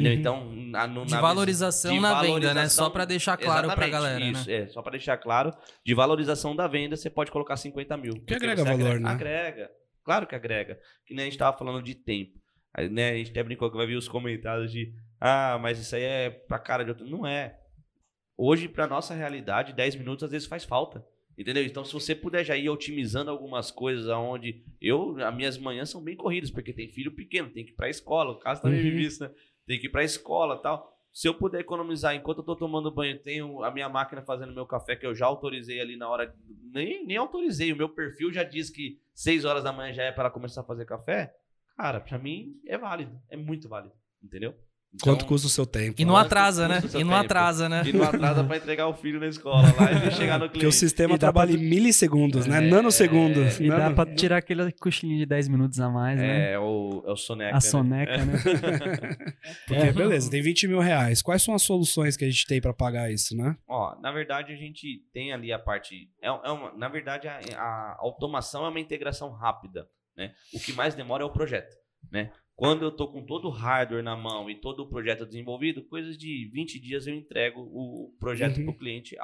Entendeu? 0.00 0.12
Uhum. 0.12 0.18
Então, 0.18 0.52
na, 0.70 0.86
no- 0.86 1.04
De 1.06 1.12
na 1.12 1.20
valorização 1.20 1.92
de 1.94 2.00
na 2.00 2.20
venda, 2.20 2.22
né? 2.24 2.28
valorização- 2.44 2.84
Só 2.86 2.90
pra 2.90 3.04
deixar 3.04 3.36
claro 3.36 3.68
pra 3.68 3.86
Exatamente, 3.86 3.90
galera, 3.92 4.18
né? 4.18 4.30
isso, 4.30 4.50
é, 4.50 4.66
só 4.68 4.82
para 4.82 4.92
deixar 4.92 5.16
claro, 5.18 5.52
de 5.84 5.94
valorização 5.94 6.54
da 6.56 6.66
venda, 6.66 6.96
você 6.96 7.08
pode 7.10 7.30
colocar 7.30 7.56
50 7.56 7.96
mil. 7.96 8.14
Porque 8.14 8.34
agrega 8.34 8.64
valor, 8.64 8.80
agrega, 8.80 9.00
né? 9.00 9.10
Agrega, 9.10 9.70
claro 10.04 10.26
que 10.26 10.34
agrega. 10.34 10.78
Que 11.06 11.14
nem 11.14 11.22
a 11.24 11.28
gente 11.28 11.38
tava 11.38 11.56
falando 11.56 11.82
de 11.82 11.94
tempo. 11.94 12.38
Aí, 12.74 12.88
né, 12.88 13.10
a 13.10 13.14
gente 13.16 13.30
até 13.30 13.42
brincou 13.42 13.70
que 13.70 13.76
vai 13.76 13.86
vir 13.86 13.96
os 13.96 14.08
comentários 14.08 14.70
de 14.70 14.92
ah, 15.20 15.58
mas 15.60 15.78
isso 15.80 15.96
aí 15.96 16.02
é 16.02 16.30
pra 16.30 16.58
cara 16.58 16.84
de 16.84 16.90
outro. 16.90 17.04
Não 17.08 17.26
é. 17.26 17.56
Hoje, 18.36 18.68
pra 18.68 18.86
nossa 18.86 19.14
realidade, 19.14 19.72
10 19.72 19.96
minutos 19.96 20.22
às 20.24 20.30
vezes 20.30 20.46
faz 20.46 20.64
falta. 20.64 21.04
Entendeu? 21.36 21.64
Então, 21.64 21.84
se 21.84 21.92
você 21.92 22.14
puder 22.16 22.44
já 22.44 22.56
ir 22.56 22.68
otimizando 22.68 23.30
algumas 23.30 23.70
coisas 23.70 24.08
aonde 24.08 24.64
eu, 24.80 25.16
as 25.24 25.34
minhas 25.34 25.56
manhãs 25.56 25.88
são 25.88 26.02
bem 26.02 26.16
corridas, 26.16 26.50
porque 26.50 26.72
tem 26.72 26.88
filho 26.88 27.12
pequeno, 27.14 27.48
tem 27.48 27.64
que 27.64 27.70
ir 27.70 27.74
pra 27.76 27.88
escola, 27.88 28.32
o 28.32 28.38
caso 28.40 28.60
também 28.62 28.78
Uhum. 28.78 28.84
vive 28.84 29.02
isso, 29.04 29.22
né? 29.22 29.30
Tem 29.68 29.78
que 29.78 29.86
ir 29.86 29.90
pra 29.90 30.02
escola 30.02 30.56
e 30.56 30.62
tal. 30.62 30.92
Se 31.12 31.28
eu 31.28 31.34
puder 31.34 31.60
economizar 31.60 32.14
enquanto 32.14 32.38
eu 32.38 32.44
tô 32.44 32.56
tomando 32.56 32.90
banho, 32.90 33.18
tenho 33.18 33.62
a 33.62 33.70
minha 33.70 33.88
máquina 33.88 34.22
fazendo 34.22 34.54
meu 34.54 34.64
café 34.64 34.96
que 34.96 35.06
eu 35.06 35.14
já 35.14 35.26
autorizei 35.26 35.80
ali 35.80 35.96
na 35.96 36.08
hora. 36.08 36.34
Nem, 36.72 37.04
nem 37.04 37.16
autorizei, 37.16 37.72
o 37.72 37.76
meu 37.76 37.88
perfil 37.88 38.32
já 38.32 38.42
diz 38.42 38.70
que 38.70 38.98
6 39.14 39.44
horas 39.44 39.62
da 39.62 39.72
manhã 39.72 39.92
já 39.92 40.04
é 40.04 40.12
para 40.12 40.30
começar 40.30 40.62
a 40.62 40.64
fazer 40.64 40.86
café. 40.86 41.34
Cara, 41.76 42.00
pra 42.00 42.18
mim 42.18 42.58
é 42.66 42.78
válido, 42.78 43.20
é 43.28 43.36
muito 43.36 43.68
válido, 43.68 43.94
entendeu? 44.22 44.54
Então, 44.94 45.12
Quanto 45.14 45.26
custa 45.26 45.46
o 45.46 45.50
seu 45.50 45.66
tempo? 45.66 46.00
E 46.00 46.04
não 46.04 46.16
atrasa, 46.16 46.66
né? 46.66 46.78
E 46.78 47.04
não 47.04 47.10
tempo? 47.10 47.12
atrasa, 47.14 47.68
né? 47.68 47.82
E 47.84 47.92
não 47.92 48.04
atrasa 48.04 48.42
pra 48.42 48.56
entregar 48.56 48.88
o 48.88 48.94
filho 48.94 49.20
na 49.20 49.26
escola 49.26 49.62
lá 49.78 49.92
e 49.92 50.10
chegar 50.16 50.38
no 50.38 50.46
Porque 50.46 50.58
o 50.58 50.60
cliente. 50.60 50.76
sistema 50.76 51.14
E 51.14 51.18
dá 51.18 51.26
trabalha 51.26 51.52
pra- 51.52 51.60
em 51.62 51.68
milissegundos, 51.68 52.46
né? 52.46 52.56
É, 52.56 52.60
Nanosegundos. 52.70 53.60
E 53.60 53.68
dá 53.68 53.78
Nano- 53.78 53.94
pra 53.94 54.06
tirar 54.14 54.38
aquele 54.38 54.72
cochilinho 54.72 55.18
de 55.18 55.26
10 55.26 55.46
minutos 55.48 55.78
a 55.78 55.90
mais, 55.90 56.18
né? 56.18 56.52
É, 56.52 56.58
o, 56.58 57.04
é 57.06 57.12
o 57.12 57.16
soneca. 57.16 57.50
A 57.50 57.54
né? 57.54 57.60
soneca, 57.60 58.16
né? 58.24 58.32
Porque, 59.68 59.92
beleza, 59.92 60.30
tem 60.30 60.40
20 60.42 60.66
mil 60.68 60.80
reais. 60.80 61.20
Quais 61.20 61.42
são 61.42 61.54
as 61.54 61.62
soluções 61.62 62.16
que 62.16 62.24
a 62.24 62.30
gente 62.30 62.46
tem 62.46 62.58
pra 62.60 62.72
pagar 62.72 63.12
isso, 63.12 63.36
né? 63.36 63.56
Ó, 63.68 63.94
na 64.00 64.10
verdade 64.10 64.52
a 64.52 64.56
gente 64.56 65.02
tem 65.12 65.32
ali 65.34 65.52
a 65.52 65.58
parte. 65.58 66.08
É, 66.22 66.28
é 66.28 66.50
uma, 66.50 66.72
na 66.72 66.88
verdade, 66.88 67.28
a, 67.28 67.38
a 67.56 67.96
automação 68.00 68.64
é 68.64 68.68
uma 68.70 68.80
integração 68.80 69.30
rápida. 69.32 69.86
Né? 70.16 70.32
O 70.52 70.58
que 70.58 70.72
mais 70.72 70.94
demora 70.94 71.22
é 71.22 71.26
o 71.26 71.30
projeto. 71.30 71.76
Né? 72.10 72.30
Quando 72.58 72.82
eu 72.84 72.90
tô 72.90 73.06
com 73.06 73.24
todo 73.24 73.46
o 73.46 73.52
hardware 73.52 74.02
na 74.02 74.16
mão 74.16 74.50
e 74.50 74.60
todo 74.60 74.80
o 74.80 74.88
projeto 74.88 75.24
desenvolvido, 75.24 75.84
coisas 75.84 76.18
de 76.18 76.50
20 76.52 76.80
dias 76.80 77.06
eu 77.06 77.14
entrego 77.14 77.60
o 77.60 78.12
projeto 78.18 78.58
Uhum. 78.58 78.64
para 78.64 78.74
o 78.74 78.78
cliente, 78.78 79.16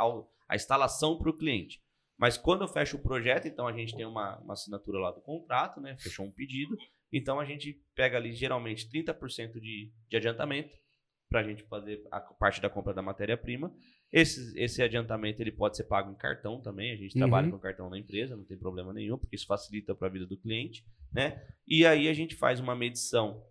a 0.49 0.55
instalação 0.55 1.18
para 1.18 1.30
o 1.30 1.37
cliente. 1.37 1.82
Mas 2.16 2.39
quando 2.39 2.62
eu 2.62 2.68
fecho 2.68 2.97
o 2.97 3.03
projeto, 3.03 3.49
então 3.49 3.66
a 3.66 3.72
gente 3.72 3.97
tem 3.97 4.07
uma, 4.07 4.39
uma 4.39 4.53
assinatura 4.53 5.01
lá 5.01 5.11
do 5.11 5.20
contrato, 5.20 5.80
né? 5.80 5.97
Fechou 5.99 6.24
um 6.24 6.30
pedido. 6.30 6.76
Então 7.12 7.41
a 7.41 7.45
gente 7.45 7.82
pega 7.97 8.16
ali 8.16 8.32
geralmente 8.32 8.89
30% 8.89 9.59
de, 9.59 9.93
de 10.09 10.16
adiantamento 10.16 10.72
para 11.28 11.41
a 11.41 11.43
gente 11.43 11.64
fazer 11.64 12.07
a 12.12 12.20
parte 12.20 12.61
da 12.61 12.70
compra 12.70 12.95
da 12.95 13.03
matéria-prima. 13.03 13.74
Esse, 14.17 14.57
esse 14.57 14.81
adiantamento 14.81 15.43
ele 15.43 15.51
pode 15.51 15.77
ser 15.77 15.85
pago 15.85 16.09
em 16.09 16.15
cartão 16.15 16.61
também. 16.62 16.93
A 16.93 16.97
gente 16.97 17.15
Uhum. 17.17 17.19
trabalha 17.19 17.51
com 17.51 17.59
cartão 17.59 17.91
na 17.91 17.99
empresa, 17.99 18.37
não 18.37 18.45
tem 18.45 18.57
problema 18.57 18.93
nenhum, 18.93 19.19
porque 19.19 19.35
isso 19.35 19.45
facilita 19.47 19.93
para 19.93 20.07
a 20.07 20.11
vida 20.11 20.25
do 20.25 20.39
cliente, 20.39 20.85
né? 21.12 21.45
E 21.67 21.85
aí 21.85 22.07
a 22.09 22.15
gente 22.15 22.37
faz 22.37 22.61
uma 22.61 22.77
medição 22.77 23.43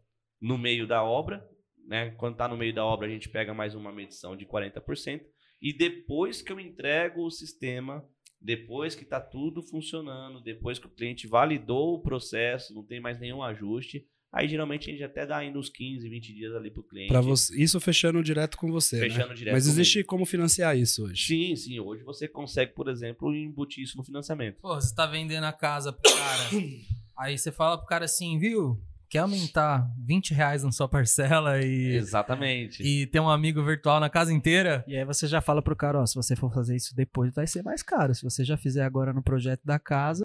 no 0.42 0.58
meio 0.58 0.88
da 0.88 1.04
obra, 1.04 1.46
né? 1.86 2.12
Quando 2.12 2.36
está 2.36 2.48
no 2.48 2.56
meio 2.56 2.74
da 2.74 2.86
obra, 2.86 3.08
a 3.08 3.10
gente 3.10 3.28
pega 3.28 3.54
mais 3.54 3.76
uma 3.76 3.92
medição 3.92 4.38
de 4.38 4.46
40%. 4.46 5.22
E 5.62 5.74
depois 5.74 6.42
que 6.42 6.52
eu 6.54 6.60
entrego 6.62 7.26
o 7.26 7.30
sistema, 7.32 8.08
depois 8.40 8.96
que 8.96 9.04
está 9.04 9.20
tudo 9.20 9.62
funcionando, 9.64 10.42
depois 10.42 10.80
que 10.80 10.88
o 10.88 10.90
cliente 10.90 11.28
validou 11.28 11.96
o 11.96 12.02
processo, 12.02 12.74
não 12.74 12.86
tem 12.86 13.02
mais 13.02 13.20
nenhum 13.20 13.44
ajuste, 13.44 14.06
aí 14.34 14.48
geralmente 14.48 14.90
a 14.90 14.94
gente 14.94 15.04
até 15.04 15.26
dá 15.26 15.38
ainda 15.38 15.60
uns 15.60 15.70
15, 15.70 16.10
20 16.10 16.34
dias 16.34 16.56
ali 16.56 16.72
para 16.72 16.82
o 16.82 16.84
cliente. 16.84 17.08
Pra 17.10 17.22
você, 17.22 17.56
isso 17.62 17.80
fechando 17.80 18.22
direto 18.24 18.58
com 18.58 18.72
você. 18.72 18.98
né? 19.00 19.04
Fechando 19.10 19.34
direto 19.36 19.54
Mas 19.54 19.68
existe 19.68 19.94
comigo. 20.00 20.10
como 20.10 20.26
financiar 20.26 20.76
isso 20.78 21.06
hoje. 21.06 21.28
Sim, 21.28 21.56
sim. 21.56 21.80
Hoje 21.80 22.04
você 22.04 22.28
consegue, 22.28 22.74
por 22.74 22.90
exemplo, 22.90 23.34
embutir 23.34 23.84
isso 23.84 23.96
no 23.96 24.04
financiamento. 24.04 24.58
Pô, 24.62 24.74
você 24.76 24.94
tá 24.94 25.06
vendendo 25.06 25.44
a 25.44 25.54
casa 25.54 25.94
pro 25.94 26.12
cara. 26.12 26.50
aí 27.18 27.38
você 27.38 27.52
fala 27.52 27.78
pro 27.78 27.86
cara 27.88 28.06
assim, 28.06 28.38
viu? 28.40 28.82
Quer 29.10 29.20
aumentar 29.20 29.88
20 30.04 30.34
reais 30.34 30.64
na 30.64 30.72
sua 30.72 30.88
parcela 30.90 31.62
e, 31.62 31.94
Exatamente. 31.98 32.82
e 32.82 33.06
ter 33.06 33.20
um 33.20 33.30
amigo 33.30 33.64
virtual 33.64 34.00
na 34.00 34.10
casa 34.10 34.34
inteira? 34.34 34.84
E 34.88 34.98
aí 34.98 35.06
você 35.06 35.28
já 35.28 35.40
fala 35.40 35.62
pro 35.62 35.76
cara, 35.76 36.02
ó, 36.02 36.06
se 36.08 36.16
você 36.16 36.36
for 36.36 36.52
fazer 36.52 36.76
isso 36.76 36.96
depois, 36.96 37.32
vai 37.32 37.46
ser 37.46 37.62
mais 37.62 37.84
caro. 37.84 38.16
Se 38.16 38.24
você 38.24 38.44
já 38.44 38.58
fizer 38.58 38.84
agora 38.84 39.14
no 39.14 39.22
projeto 39.22 39.62
da 39.64 39.78
casa, 39.78 40.24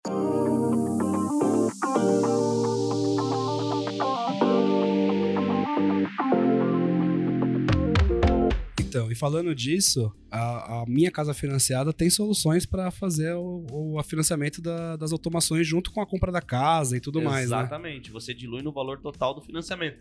Então, 8.98 9.12
e 9.12 9.14
falando 9.14 9.54
disso, 9.54 10.12
a, 10.30 10.82
a 10.82 10.86
minha 10.86 11.10
casa 11.10 11.32
financiada 11.32 11.92
tem 11.92 12.10
soluções 12.10 12.66
para 12.66 12.90
fazer 12.90 13.34
o, 13.34 13.64
o- 13.70 14.02
financiamento 14.02 14.60
da- 14.60 14.96
das 14.96 15.12
automações 15.12 15.66
junto 15.66 15.92
com 15.92 16.00
a 16.00 16.06
compra 16.06 16.32
da 16.32 16.40
casa 16.40 16.96
e 16.96 17.00
tudo 17.00 17.22
mais, 17.22 17.50
né? 17.50 17.58
Exatamente. 17.58 18.10
Você 18.10 18.34
dilui 18.34 18.62
no 18.62 18.72
valor 18.72 18.98
total 19.00 19.34
do 19.34 19.40
financiamento. 19.40 19.98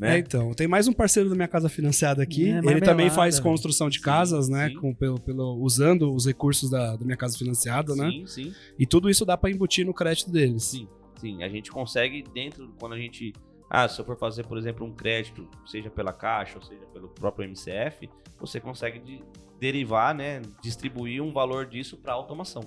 É, 0.00 0.10
Né? 0.12 0.18
então, 0.18 0.52
tem 0.54 0.68
mais 0.68 0.86
um 0.86 0.92
parceiro 0.92 1.28
da 1.28 1.34
minha 1.34 1.48
casa 1.48 1.68
financiada 1.68 2.22
aqui. 2.22 2.50
É, 2.50 2.58
Ele 2.58 2.80
também 2.80 3.10
faz 3.10 3.40
construção 3.40 3.88
de 3.88 3.98
Sim, 3.98 4.04
casas, 4.04 4.48
né? 4.48 4.68
sim. 4.68 4.76
Com, 4.76 4.94
pelo, 4.94 5.20
pelo- 5.20 5.56
usando 5.60 6.14
os 6.14 6.26
recursos 6.26 6.70
da, 6.70 6.94
da 6.96 7.04
minha 7.04 7.16
casa 7.16 7.36
financiada, 7.36 7.94
né? 7.96 8.10
Sim, 8.10 8.26
sim, 8.26 8.52
E 8.78 8.86
tudo 8.86 9.10
isso 9.10 9.24
dá 9.24 9.36
para 9.36 9.50
embutir 9.50 9.84
no 9.84 9.92
crédito 9.94 10.30
deles. 10.30 10.62
sim, 10.64 10.86
sim. 11.20 11.42
A 11.42 11.48
gente 11.48 11.70
consegue 11.70 12.22
dentro, 12.32 12.72
quando 12.78 12.92
a 12.92 12.98
gente. 12.98 13.32
Ah, 13.68 13.88
se 13.88 14.00
eu 14.00 14.04
for 14.04 14.16
fazer, 14.16 14.44
por 14.46 14.56
exemplo, 14.56 14.86
um 14.86 14.92
crédito, 14.94 15.48
seja 15.66 15.90
pela 15.90 16.12
Caixa 16.12 16.56
ou 16.58 16.62
seja 16.64 16.84
pelo 16.86 17.08
próprio 17.08 17.44
MCF, 17.48 18.08
você 18.38 18.60
consegue 18.60 18.98
de- 19.00 19.24
derivar, 19.58 20.14
né? 20.14 20.40
Distribuir 20.62 21.22
um 21.22 21.32
valor 21.32 21.66
disso 21.66 21.96
para 21.96 22.12
automação. 22.12 22.62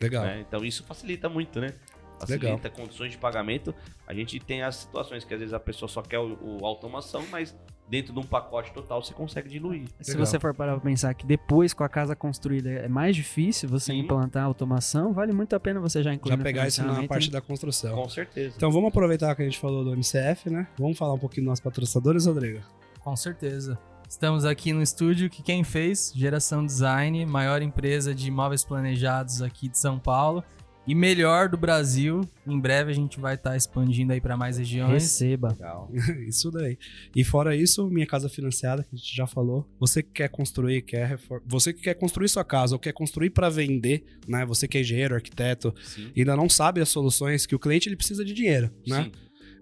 Legal. 0.00 0.24
né? 0.24 0.44
Então 0.46 0.64
isso 0.64 0.84
facilita 0.84 1.28
muito, 1.28 1.60
né? 1.60 1.74
Facilita 2.20 2.70
condições 2.70 3.10
de 3.12 3.18
pagamento. 3.18 3.74
A 4.06 4.14
gente 4.14 4.38
tem 4.38 4.62
as 4.62 4.76
situações 4.76 5.24
que 5.24 5.34
às 5.34 5.40
vezes 5.40 5.52
a 5.54 5.58
pessoa 5.60 5.88
só 5.88 6.00
quer 6.02 6.18
o, 6.20 6.38
o 6.60 6.64
automação, 6.66 7.24
mas 7.30 7.56
dentro 7.88 8.12
de 8.12 8.18
um 8.18 8.22
pacote 8.22 8.72
total 8.72 9.02
você 9.02 9.12
consegue 9.12 9.48
diluir. 9.48 9.86
se 10.00 10.12
Legal. 10.12 10.26
você 10.26 10.40
for 10.40 10.54
parar 10.54 10.72
pra 10.72 10.80
pensar 10.80 11.14
que 11.14 11.26
depois 11.26 11.72
com 11.72 11.84
a 11.84 11.88
casa 11.88 12.16
construída 12.16 12.70
é 12.70 12.88
mais 12.88 13.14
difícil 13.14 13.68
você 13.68 13.92
Sim. 13.92 14.00
implantar 14.00 14.44
automação, 14.44 15.12
vale 15.12 15.32
muito 15.32 15.54
a 15.54 15.60
pena 15.60 15.80
você 15.80 16.02
já 16.02 16.12
incluir 16.12 16.36
Já 16.36 16.42
pegar 16.42 16.66
isso 16.66 16.82
na 16.84 17.06
parte 17.06 17.28
né? 17.28 17.32
da 17.32 17.40
construção. 17.40 17.94
Com 17.94 18.08
certeza. 18.08 18.54
Então 18.56 18.70
vamos 18.70 18.88
aproveitar 18.88 19.34
que 19.34 19.42
a 19.42 19.44
gente 19.44 19.58
falou 19.58 19.84
do 19.84 19.92
MCF, 19.92 20.50
né? 20.50 20.66
Vamos 20.78 20.96
falar 20.96 21.14
um 21.14 21.18
pouquinho 21.18 21.44
dos 21.44 21.50
nossos 21.50 21.62
patrocinadores, 21.64 22.26
Rodrigo? 22.26 22.60
Com 23.00 23.14
certeza. 23.16 23.78
Estamos 24.08 24.44
aqui 24.44 24.72
no 24.72 24.82
estúdio 24.82 25.28
que 25.28 25.42
quem 25.42 25.64
fez, 25.64 26.12
Geração 26.14 26.64
Design, 26.64 27.24
maior 27.26 27.62
empresa 27.62 28.14
de 28.14 28.28
imóveis 28.28 28.64
planejados 28.64 29.42
aqui 29.42 29.68
de 29.68 29.78
São 29.78 29.98
Paulo 29.98 30.44
e 30.86 30.94
melhor 30.94 31.48
do 31.48 31.56
Brasil. 31.56 32.20
Em 32.46 32.58
breve 32.58 32.90
a 32.90 32.94
gente 32.94 33.18
vai 33.18 33.34
estar 33.34 33.56
expandindo 33.56 34.12
aí 34.12 34.20
para 34.20 34.36
mais 34.36 34.58
regiões. 34.58 35.02
Receba. 35.02 35.48
Legal. 35.48 35.90
isso 36.28 36.50
daí. 36.50 36.78
E 37.14 37.24
fora 37.24 37.56
isso, 37.56 37.88
minha 37.88 38.06
casa 38.06 38.28
financiada, 38.28 38.82
que 38.82 38.94
a 38.94 38.96
gente 38.96 39.14
já 39.14 39.26
falou. 39.26 39.66
Você 39.80 40.02
que 40.02 40.10
quer 40.10 40.28
construir, 40.28 40.82
quer 40.82 41.06
refor... 41.06 41.42
você 41.46 41.72
que 41.72 41.82
quer 41.82 41.94
construir 41.94 42.28
sua 42.28 42.44
casa 42.44 42.74
ou 42.74 42.78
quer 42.78 42.92
construir 42.92 43.30
para 43.30 43.48
vender, 43.48 44.04
né? 44.28 44.44
Você 44.46 44.68
que 44.68 44.78
é 44.78 44.80
engenheiro, 44.80 45.14
arquiteto, 45.14 45.74
Sim. 45.82 46.10
ainda 46.16 46.36
não 46.36 46.48
sabe 46.48 46.80
as 46.80 46.88
soluções 46.88 47.46
que 47.46 47.54
o 47.54 47.58
cliente 47.58 47.88
ele 47.88 47.96
precisa 47.96 48.24
de 48.24 48.34
dinheiro, 48.34 48.70
né? 48.86 49.04
Sim. 49.04 49.12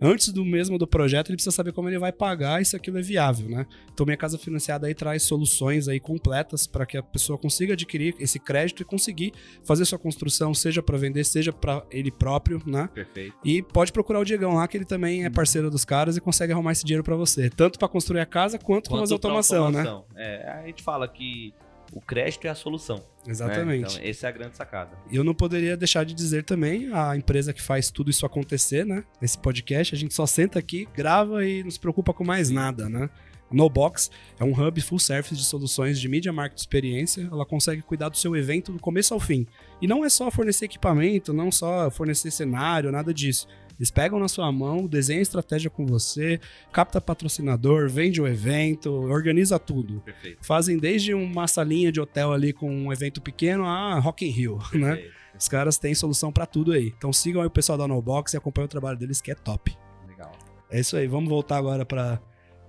Antes 0.02 0.28
do 0.30 0.44
mesmo 0.44 0.76
do 0.78 0.86
projeto, 0.86 1.28
ele 1.28 1.36
precisa 1.36 1.54
saber 1.54 1.72
como 1.72 1.88
ele 1.88 1.98
vai 1.98 2.12
pagar 2.12 2.60
e 2.60 2.64
se 2.64 2.74
aquilo 2.76 2.98
é 2.98 3.02
viável, 3.02 3.48
né? 3.48 3.66
Então, 3.92 4.04
minha 4.04 4.16
casa 4.16 4.36
financiada 4.36 4.86
aí 4.86 4.94
traz 4.94 5.22
soluções 5.22 5.88
aí 5.88 6.00
completas 6.00 6.66
para 6.66 6.84
que 6.84 6.96
a 6.96 7.02
pessoa 7.02 7.38
consiga 7.38 7.74
adquirir 7.74 8.14
esse 8.18 8.38
crédito 8.38 8.82
e 8.82 8.84
conseguir 8.84 9.32
fazer 9.64 9.84
sua 9.84 9.98
construção, 9.98 10.52
seja 10.52 10.82
para 10.82 10.98
vender, 10.98 11.24
seja 11.24 11.52
para 11.52 11.84
ele 11.90 12.10
próprio, 12.10 12.60
né? 12.66 12.88
Perfeito. 12.92 13.36
E 13.44 13.62
pode 13.62 13.92
procurar 13.92 14.20
o 14.20 14.24
Diegão 14.24 14.54
lá, 14.54 14.66
que 14.66 14.76
ele 14.76 14.84
também 14.84 15.24
é 15.24 15.30
parceiro 15.30 15.70
dos 15.70 15.84
caras 15.84 16.16
e 16.16 16.20
consegue 16.20 16.52
arrumar 16.52 16.72
esse 16.72 16.84
dinheiro 16.84 17.04
para 17.04 17.16
você, 17.16 17.48
tanto 17.48 17.78
para 17.78 17.88
construir 17.88 18.20
a 18.20 18.26
casa 18.26 18.58
quanto, 18.58 18.90
com 18.90 18.96
as 18.96 19.10
Quanto 19.10 19.20
pra 19.20 19.30
automação, 19.30 19.70
né? 19.70 19.80
automação. 19.80 20.04
É, 20.16 20.50
a 20.50 20.66
gente 20.66 20.82
fala 20.82 21.06
que 21.06 21.54
o 21.92 22.00
crédito 22.00 22.46
é 22.46 22.50
a 22.50 22.54
solução. 22.54 22.96
né? 22.96 23.02
Exatamente. 23.28 23.94
Então, 23.96 24.08
essa 24.08 24.26
é 24.26 24.28
a 24.28 24.32
grande 24.32 24.56
sacada. 24.56 24.90
E 25.10 25.16
eu 25.16 25.22
não 25.22 25.34
poderia 25.34 25.76
deixar 25.76 26.04
de 26.04 26.14
dizer 26.14 26.44
também 26.44 26.90
a 26.92 27.16
empresa 27.16 27.52
que 27.52 27.62
faz 27.62 27.90
tudo 27.90 28.10
isso 28.10 28.24
acontecer, 28.24 28.84
né? 28.84 29.04
Esse 29.20 29.38
podcast, 29.38 29.94
a 29.94 29.98
gente 29.98 30.14
só 30.14 30.26
senta 30.26 30.58
aqui, 30.58 30.88
grava 30.94 31.46
e 31.46 31.62
não 31.62 31.70
se 31.70 31.78
preocupa 31.78 32.12
com 32.12 32.24
mais 32.24 32.50
nada, 32.50 32.88
né? 32.88 33.08
NoBox 33.52 34.10
é 34.40 34.44
um 34.44 34.52
hub 34.52 34.80
full 34.80 34.98
service 34.98 35.36
de 35.36 35.44
soluções 35.44 36.00
de 36.00 36.08
mídia, 36.08 36.32
marketing 36.32 36.60
experiência. 36.60 37.28
Ela 37.30 37.44
consegue 37.44 37.82
cuidar 37.82 38.08
do 38.08 38.16
seu 38.16 38.34
evento 38.34 38.72
do 38.72 38.78
começo 38.78 39.12
ao 39.12 39.20
fim. 39.20 39.46
E 39.80 39.86
não 39.86 40.04
é 40.04 40.08
só 40.08 40.30
fornecer 40.30 40.64
equipamento, 40.64 41.32
não 41.32 41.52
só 41.52 41.90
fornecer 41.90 42.30
cenário, 42.30 42.90
nada 42.90 43.12
disso. 43.12 43.46
Eles 43.82 43.90
pegam 43.90 44.20
na 44.20 44.28
sua 44.28 44.52
mão, 44.52 44.86
desenham 44.86 45.20
estratégia 45.20 45.68
com 45.68 45.84
você, 45.84 46.38
capta 46.72 47.00
patrocinador, 47.00 47.88
vende 47.88 48.22
o 48.22 48.28
evento, 48.28 48.92
organiza 48.92 49.58
tudo. 49.58 50.00
Perfeito. 50.02 50.38
Fazem 50.40 50.78
desde 50.78 51.12
uma 51.12 51.48
salinha 51.48 51.90
de 51.90 52.00
hotel 52.00 52.32
ali 52.32 52.52
com 52.52 52.70
um 52.70 52.92
evento 52.92 53.20
pequeno 53.20 53.64
a 53.64 53.98
Rock 53.98 54.24
in 54.24 54.30
Rio, 54.30 54.60
né? 54.72 54.94
Perfeito. 54.94 55.14
Os 55.36 55.48
caras 55.48 55.78
têm 55.78 55.96
solução 55.96 56.30
pra 56.30 56.46
tudo 56.46 56.70
aí. 56.70 56.94
Então 56.96 57.12
sigam 57.12 57.42
aí 57.42 57.48
o 57.48 57.50
pessoal 57.50 57.76
da 57.76 57.88
NoBox 57.88 58.32
e 58.32 58.36
acompanhem 58.36 58.66
o 58.66 58.68
trabalho 58.68 58.96
deles 58.96 59.20
que 59.20 59.32
é 59.32 59.34
top. 59.34 59.76
Legal. 60.06 60.30
É 60.70 60.78
isso 60.78 60.96
aí, 60.96 61.08
vamos 61.08 61.28
voltar 61.28 61.56
agora 61.56 61.84
pra, 61.84 62.20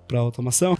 pra 0.07 0.17
automação? 0.17 0.75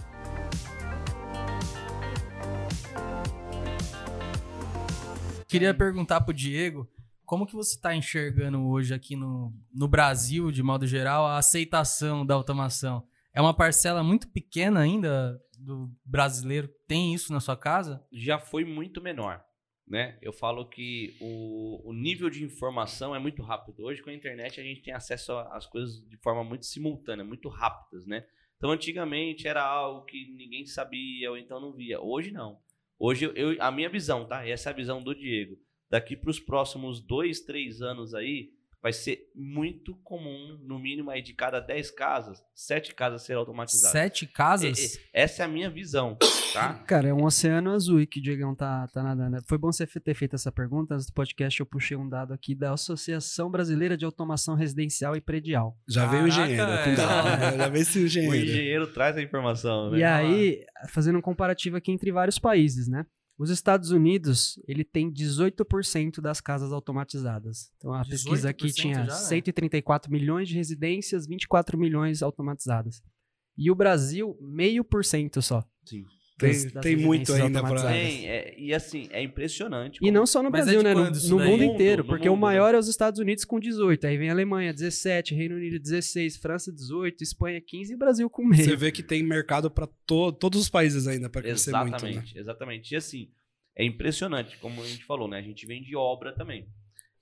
Queria 5.46 5.72
perguntar 5.72 6.22
pro 6.22 6.34
Diego, 6.34 6.88
como 7.24 7.46
que 7.46 7.54
você 7.54 7.74
está 7.74 7.94
enxergando 7.94 8.66
hoje 8.66 8.94
aqui 8.94 9.16
no, 9.16 9.52
no 9.72 9.88
Brasil, 9.88 10.50
de 10.50 10.62
modo 10.62 10.86
geral, 10.86 11.26
a 11.26 11.38
aceitação 11.38 12.24
da 12.24 12.34
automação? 12.34 13.06
É 13.32 13.40
uma 13.40 13.54
parcela 13.54 14.02
muito 14.02 14.28
pequena 14.28 14.80
ainda 14.80 15.40
do 15.58 15.90
brasileiro 16.04 16.68
que 16.68 16.78
tem 16.86 17.14
isso 17.14 17.32
na 17.32 17.40
sua 17.40 17.56
casa? 17.56 18.04
Já 18.12 18.38
foi 18.38 18.64
muito 18.64 19.00
menor. 19.02 19.44
Né? 19.86 20.16
Eu 20.22 20.32
falo 20.32 20.66
que 20.66 21.14
o, 21.20 21.90
o 21.90 21.92
nível 21.92 22.30
de 22.30 22.42
informação 22.42 23.14
é 23.14 23.18
muito 23.18 23.42
rápido. 23.42 23.84
Hoje, 23.84 24.02
com 24.02 24.08
a 24.08 24.14
internet, 24.14 24.58
a 24.58 24.64
gente 24.64 24.82
tem 24.82 24.94
acesso 24.94 25.32
às 25.50 25.66
coisas 25.66 26.00
de 26.08 26.16
forma 26.18 26.42
muito 26.42 26.64
simultânea, 26.64 27.24
muito 27.24 27.50
rápidas, 27.50 28.06
né? 28.06 28.24
Então, 28.56 28.70
antigamente 28.70 29.46
era 29.46 29.62
algo 29.62 30.06
que 30.06 30.32
ninguém 30.38 30.64
sabia 30.64 31.30
ou 31.30 31.36
então 31.36 31.60
não 31.60 31.72
via. 31.72 32.00
Hoje, 32.00 32.30
não. 32.30 32.58
Hoje, 32.98 33.30
eu, 33.34 33.60
a 33.60 33.70
minha 33.70 33.90
visão, 33.90 34.26
tá? 34.26 34.48
Essa 34.48 34.70
é 34.70 34.72
a 34.72 34.76
visão 34.76 35.02
do 35.02 35.14
Diego. 35.14 35.58
Daqui 35.90 36.16
para 36.16 36.30
os 36.30 36.40
próximos 36.40 37.00
dois, 37.00 37.40
três 37.40 37.80
anos 37.82 38.14
aí, 38.14 38.50
vai 38.82 38.92
ser 38.92 39.30
muito 39.34 39.94
comum, 40.04 40.58
no 40.62 40.78
mínimo 40.78 41.10
aí 41.10 41.22
de 41.22 41.32
cada 41.32 41.58
10 41.58 41.90
casas, 41.92 42.44
7 42.54 42.94
casas 42.94 43.22
serão 43.22 43.40
automatizadas. 43.40 43.92
Sete 43.92 44.26
casas? 44.26 44.78
E- 44.78 44.98
e- 44.98 45.00
Essa 45.10 45.42
é 45.42 45.46
a 45.46 45.48
minha 45.48 45.70
visão, 45.70 46.18
tá? 46.52 46.74
Cara, 46.86 47.08
é 47.08 47.14
um 47.14 47.24
oceano 47.24 47.70
azul 47.70 47.96
aí 47.96 48.06
que 48.06 48.20
o 48.20 48.22
Diegão 48.22 48.54
tá, 48.54 48.86
tá 48.88 49.02
nadando. 49.02 49.42
Foi 49.48 49.56
bom 49.56 49.72
você 49.72 49.86
ter 49.86 50.12
feito 50.14 50.34
essa 50.36 50.52
pergunta. 50.52 50.94
Antes 50.96 51.06
do 51.06 51.14
podcast, 51.14 51.58
eu 51.58 51.64
puxei 51.64 51.96
um 51.96 52.06
dado 52.06 52.34
aqui 52.34 52.54
da 52.54 52.74
Associação 52.74 53.50
Brasileira 53.50 53.96
de 53.96 54.04
Automação 54.04 54.54
Residencial 54.54 55.16
e 55.16 55.20
Predial. 55.22 55.78
Já 55.88 56.04
veio 56.04 56.26
o 56.26 56.28
Caraca, 56.28 56.42
engenheiro. 56.52 56.70
é. 56.70 57.50
né? 57.52 57.56
Já 57.56 57.68
veio 57.70 57.82
esse 57.82 57.98
O 58.00 58.04
engenheiro. 58.04 58.36
engenheiro 58.36 58.86
traz 58.92 59.16
a 59.16 59.22
informação, 59.22 59.92
né? 59.92 59.98
E 60.00 60.04
aí, 60.04 60.60
fazendo 60.90 61.16
um 61.16 61.22
comparativo 61.22 61.78
aqui 61.78 61.90
entre 61.90 62.12
vários 62.12 62.38
países, 62.38 62.86
né? 62.86 63.06
Os 63.36 63.50
Estados 63.50 63.90
Unidos, 63.90 64.60
ele 64.66 64.84
tem 64.84 65.12
18% 65.12 66.20
das 66.20 66.40
casas 66.40 66.72
automatizadas. 66.72 67.72
Então 67.76 67.92
a 67.92 68.04
pesquisa 68.04 68.50
aqui 68.50 68.66
18% 68.66 68.74
tinha 68.74 68.94
já, 68.94 69.04
né? 69.06 69.10
134 69.10 70.10
milhões 70.10 70.48
de 70.48 70.54
residências, 70.54 71.26
24 71.26 71.76
milhões 71.76 72.22
automatizadas. 72.22 73.02
E 73.56 73.70
o 73.70 73.74
Brasil, 73.74 74.36
meio 74.40 74.84
por 74.84 75.04
cento 75.04 75.42
só. 75.42 75.64
Sim. 75.84 76.04
Tem, 76.44 76.80
tem 76.82 76.96
muito 76.96 77.32
ainda. 77.32 77.62
Tem, 77.82 78.28
é, 78.28 78.54
e 78.58 78.72
assim, 78.74 79.08
é 79.10 79.22
impressionante. 79.22 79.96
E 79.96 80.00
como- 80.00 80.12
não 80.12 80.26
só 80.26 80.42
no 80.42 80.50
Mas 80.50 80.62
é 80.68 80.72
Brasil, 80.72 80.78
de 80.80 80.84
né? 80.84 80.94
No, 80.94 81.38
no 81.38 81.44
mundo 81.50 81.64
inteiro, 81.64 82.02
no 82.02 82.08
porque 82.08 82.28
o 82.28 82.32
mundo, 82.32 82.40
maior 82.42 82.74
é 82.74 82.78
os 82.78 82.88
Estados 82.88 83.18
Unidos 83.20 83.44
com 83.44 83.58
18. 83.60 84.06
Aí 84.06 84.16
vem 84.16 84.28
a 84.28 84.32
Alemanha 84.32 84.72
17, 84.72 85.34
Reino 85.34 85.56
Unido 85.56 85.78
16, 85.78 86.36
França 86.36 86.72
18, 86.72 87.22
Espanha 87.22 87.60
15 87.60 87.92
e 87.92 87.96
Brasil 87.96 88.28
com 88.30 88.44
meio. 88.44 88.64
Você 88.64 88.76
vê 88.76 88.90
que 88.92 89.02
tem 89.02 89.22
mercado 89.22 89.70
pra 89.70 89.86
to- 90.06 90.32
todos 90.32 90.60
os 90.60 90.68
países 90.68 91.06
ainda 91.06 91.28
pra 91.28 91.42
crescer 91.42 91.70
Exatamente, 91.70 92.02
muito, 92.04 92.34
né? 92.34 92.40
exatamente. 92.40 92.92
E 92.92 92.96
assim, 92.96 93.30
é 93.76 93.84
impressionante, 93.84 94.56
como 94.58 94.82
a 94.82 94.86
gente 94.86 95.04
falou, 95.04 95.26
né? 95.28 95.38
A 95.38 95.42
gente 95.42 95.66
vem 95.66 95.82
de 95.82 95.96
obra 95.96 96.32
também. 96.32 96.66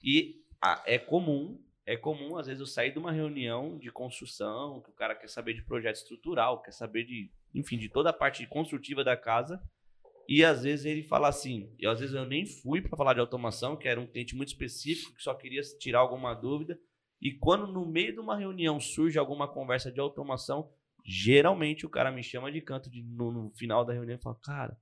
E 0.04 0.36
a- 0.60 0.82
é 0.86 0.98
comum, 0.98 1.58
é 1.84 1.96
comum, 1.96 2.36
às 2.36 2.46
vezes, 2.46 2.60
eu 2.60 2.66
sair 2.66 2.92
de 2.92 2.98
uma 2.98 3.10
reunião 3.10 3.76
de 3.78 3.90
construção, 3.90 4.80
que 4.82 4.90
o 4.90 4.92
cara 4.92 5.14
quer 5.14 5.28
saber 5.28 5.54
de 5.54 5.62
projeto 5.62 5.96
estrutural, 5.96 6.62
quer 6.62 6.72
saber 6.72 7.04
de, 7.04 7.30
enfim, 7.54 7.78
de 7.78 7.88
toda 7.88 8.10
a 8.10 8.12
parte 8.12 8.46
construtiva 8.46 9.02
da 9.04 9.16
casa. 9.16 9.62
E 10.28 10.44
às 10.44 10.62
vezes 10.62 10.86
ele 10.86 11.02
fala 11.02 11.28
assim, 11.28 11.74
e 11.78 11.86
às 11.86 11.98
vezes 12.00 12.14
eu 12.14 12.24
nem 12.24 12.46
fui 12.46 12.80
para 12.80 12.96
falar 12.96 13.14
de 13.14 13.20
automação, 13.20 13.76
que 13.76 13.88
era 13.88 14.00
um 14.00 14.06
cliente 14.06 14.34
muito 14.36 14.48
específico, 14.48 15.14
que 15.14 15.22
só 15.22 15.34
queria 15.34 15.60
tirar 15.78 15.98
alguma 15.98 16.32
dúvida. 16.34 16.78
E 17.20 17.32
quando 17.32 17.66
no 17.66 17.84
meio 17.86 18.12
de 18.12 18.20
uma 18.20 18.36
reunião 18.36 18.80
surge 18.80 19.18
alguma 19.18 19.46
conversa 19.46 19.90
de 19.92 20.00
automação, 20.00 20.70
geralmente 21.04 21.84
o 21.84 21.90
cara 21.90 22.10
me 22.10 22.22
chama 22.22 22.50
de 22.50 22.60
canto 22.60 22.88
de- 22.88 23.02
no, 23.02 23.32
no 23.32 23.50
final 23.54 23.84
da 23.84 23.92
reunião 23.92 24.16
e 24.16 24.22
fala, 24.22 24.38
cara, 24.42 24.76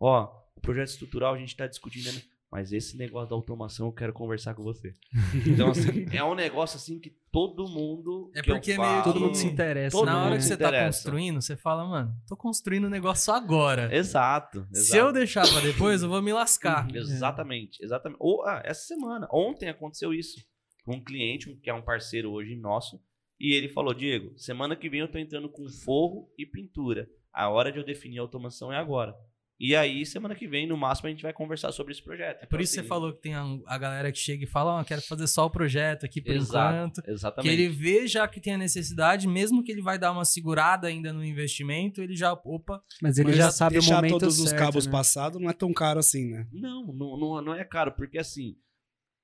ó, 0.00 0.32
o 0.56 0.60
projeto 0.60 0.88
estrutural 0.88 1.34
a 1.34 1.38
gente 1.38 1.48
está 1.50 1.66
discutindo, 1.66 2.12
né? 2.12 2.22
Mas 2.54 2.72
esse 2.72 2.96
negócio 2.96 3.28
da 3.30 3.34
automação 3.34 3.86
eu 3.88 3.92
quero 3.92 4.12
conversar 4.12 4.54
com 4.54 4.62
você. 4.62 4.94
Então, 5.46 5.70
assim, 5.70 6.06
é 6.12 6.22
um 6.22 6.34
negócio 6.36 6.76
assim 6.76 7.00
que 7.00 7.10
todo 7.32 7.66
mundo. 7.68 8.30
É 8.34 8.42
porque 8.42 8.76
meio 8.78 8.88
falo- 8.88 9.02
que- 9.02 9.12
Todo 9.12 9.20
mundo 9.20 9.34
se 9.36 9.46
interessa. 9.48 9.96
Todo 9.96 10.06
né? 10.06 10.12
Na 10.12 10.24
hora 10.26 10.36
que 10.36 10.42
se 10.42 10.48
você 10.48 10.56
tá 10.56 10.68
interessa. 10.68 10.98
construindo, 11.02 11.42
você 11.42 11.56
fala, 11.56 11.84
mano, 11.84 12.14
tô 12.28 12.36
construindo 12.36 12.84
o 12.84 12.90
negócio 12.90 13.32
agora. 13.34 13.92
Exato, 13.94 14.58
exato. 14.70 14.86
Se 14.86 14.96
eu 14.96 15.12
deixar 15.12 15.48
pra 15.50 15.60
depois, 15.60 16.02
eu 16.02 16.08
vou 16.08 16.22
me 16.22 16.32
lascar. 16.32 16.86
Exatamente, 16.94 17.82
exatamente. 17.84 18.18
Ou, 18.20 18.42
ah, 18.46 18.62
essa 18.64 18.86
semana, 18.86 19.26
ontem 19.32 19.68
aconteceu 19.68 20.14
isso. 20.14 20.40
Com 20.84 20.94
um 20.96 21.02
cliente, 21.04 21.50
um- 21.50 21.56
que 21.58 21.68
é 21.68 21.74
um 21.74 21.82
parceiro 21.82 22.30
hoje 22.30 22.54
nosso, 22.54 23.00
e 23.40 23.52
ele 23.52 23.68
falou: 23.68 23.92
Diego, 23.92 24.32
semana 24.38 24.76
que 24.76 24.88
vem 24.88 25.00
eu 25.00 25.08
tô 25.10 25.18
entrando 25.18 25.48
com 25.48 25.68
forro 25.68 26.30
e 26.38 26.46
pintura. 26.46 27.08
A 27.32 27.48
hora 27.48 27.72
de 27.72 27.78
eu 27.78 27.84
definir 27.84 28.18
a 28.18 28.22
automação 28.22 28.72
é 28.72 28.76
agora. 28.76 29.12
E 29.58 29.76
aí, 29.76 30.04
semana 30.04 30.34
que 30.34 30.48
vem, 30.48 30.66
no 30.66 30.76
máximo, 30.76 31.06
a 31.06 31.10
gente 31.10 31.22
vai 31.22 31.32
conversar 31.32 31.70
sobre 31.70 31.92
esse 31.92 32.02
projeto. 32.02 32.42
É 32.42 32.46
por 32.46 32.60
isso 32.60 32.74
que 32.74 32.82
você 32.82 32.86
falou 32.86 33.12
que 33.12 33.22
tem 33.22 33.34
a, 33.34 33.44
a 33.66 33.78
galera 33.78 34.10
que 34.10 34.18
chega 34.18 34.44
e 34.44 34.48
fala, 34.48 34.80
ó, 34.80 34.84
quero 34.84 35.00
fazer 35.02 35.28
só 35.28 35.46
o 35.46 35.50
projeto 35.50 36.04
aqui 36.04 36.20
por 36.20 36.34
Exato, 36.34 36.74
enquanto. 36.74 37.02
Que 37.02 37.10
exatamente. 37.10 37.52
ele 37.52 37.68
vê 37.68 38.06
já 38.08 38.26
que 38.26 38.40
tem 38.40 38.54
a 38.54 38.58
necessidade, 38.58 39.28
mesmo 39.28 39.62
que 39.62 39.70
ele 39.70 39.80
vai 39.80 39.96
dar 39.96 40.10
uma 40.10 40.24
segurada 40.24 40.88
ainda 40.88 41.12
no 41.12 41.24
investimento, 41.24 42.02
ele 42.02 42.16
já, 42.16 42.32
opa, 42.32 42.82
Mas 43.00 43.16
ele 43.16 43.28
Mas 43.28 43.36
já 43.36 43.50
sabe 43.52 43.78
o 43.78 43.80
deixar 43.80 43.96
momento 43.96 44.18
todos 44.18 44.40
os 44.40 44.50
certo, 44.50 44.60
cabos 44.60 44.86
né? 44.86 44.92
passados 44.92 45.40
não 45.40 45.48
é 45.48 45.54
tão 45.54 45.72
caro 45.72 46.00
assim, 46.00 46.30
né? 46.30 46.48
Não, 46.52 46.86
não, 46.86 47.16
não, 47.16 47.42
não 47.42 47.54
é 47.54 47.64
caro, 47.64 47.92
porque 47.92 48.18
assim, 48.18 48.56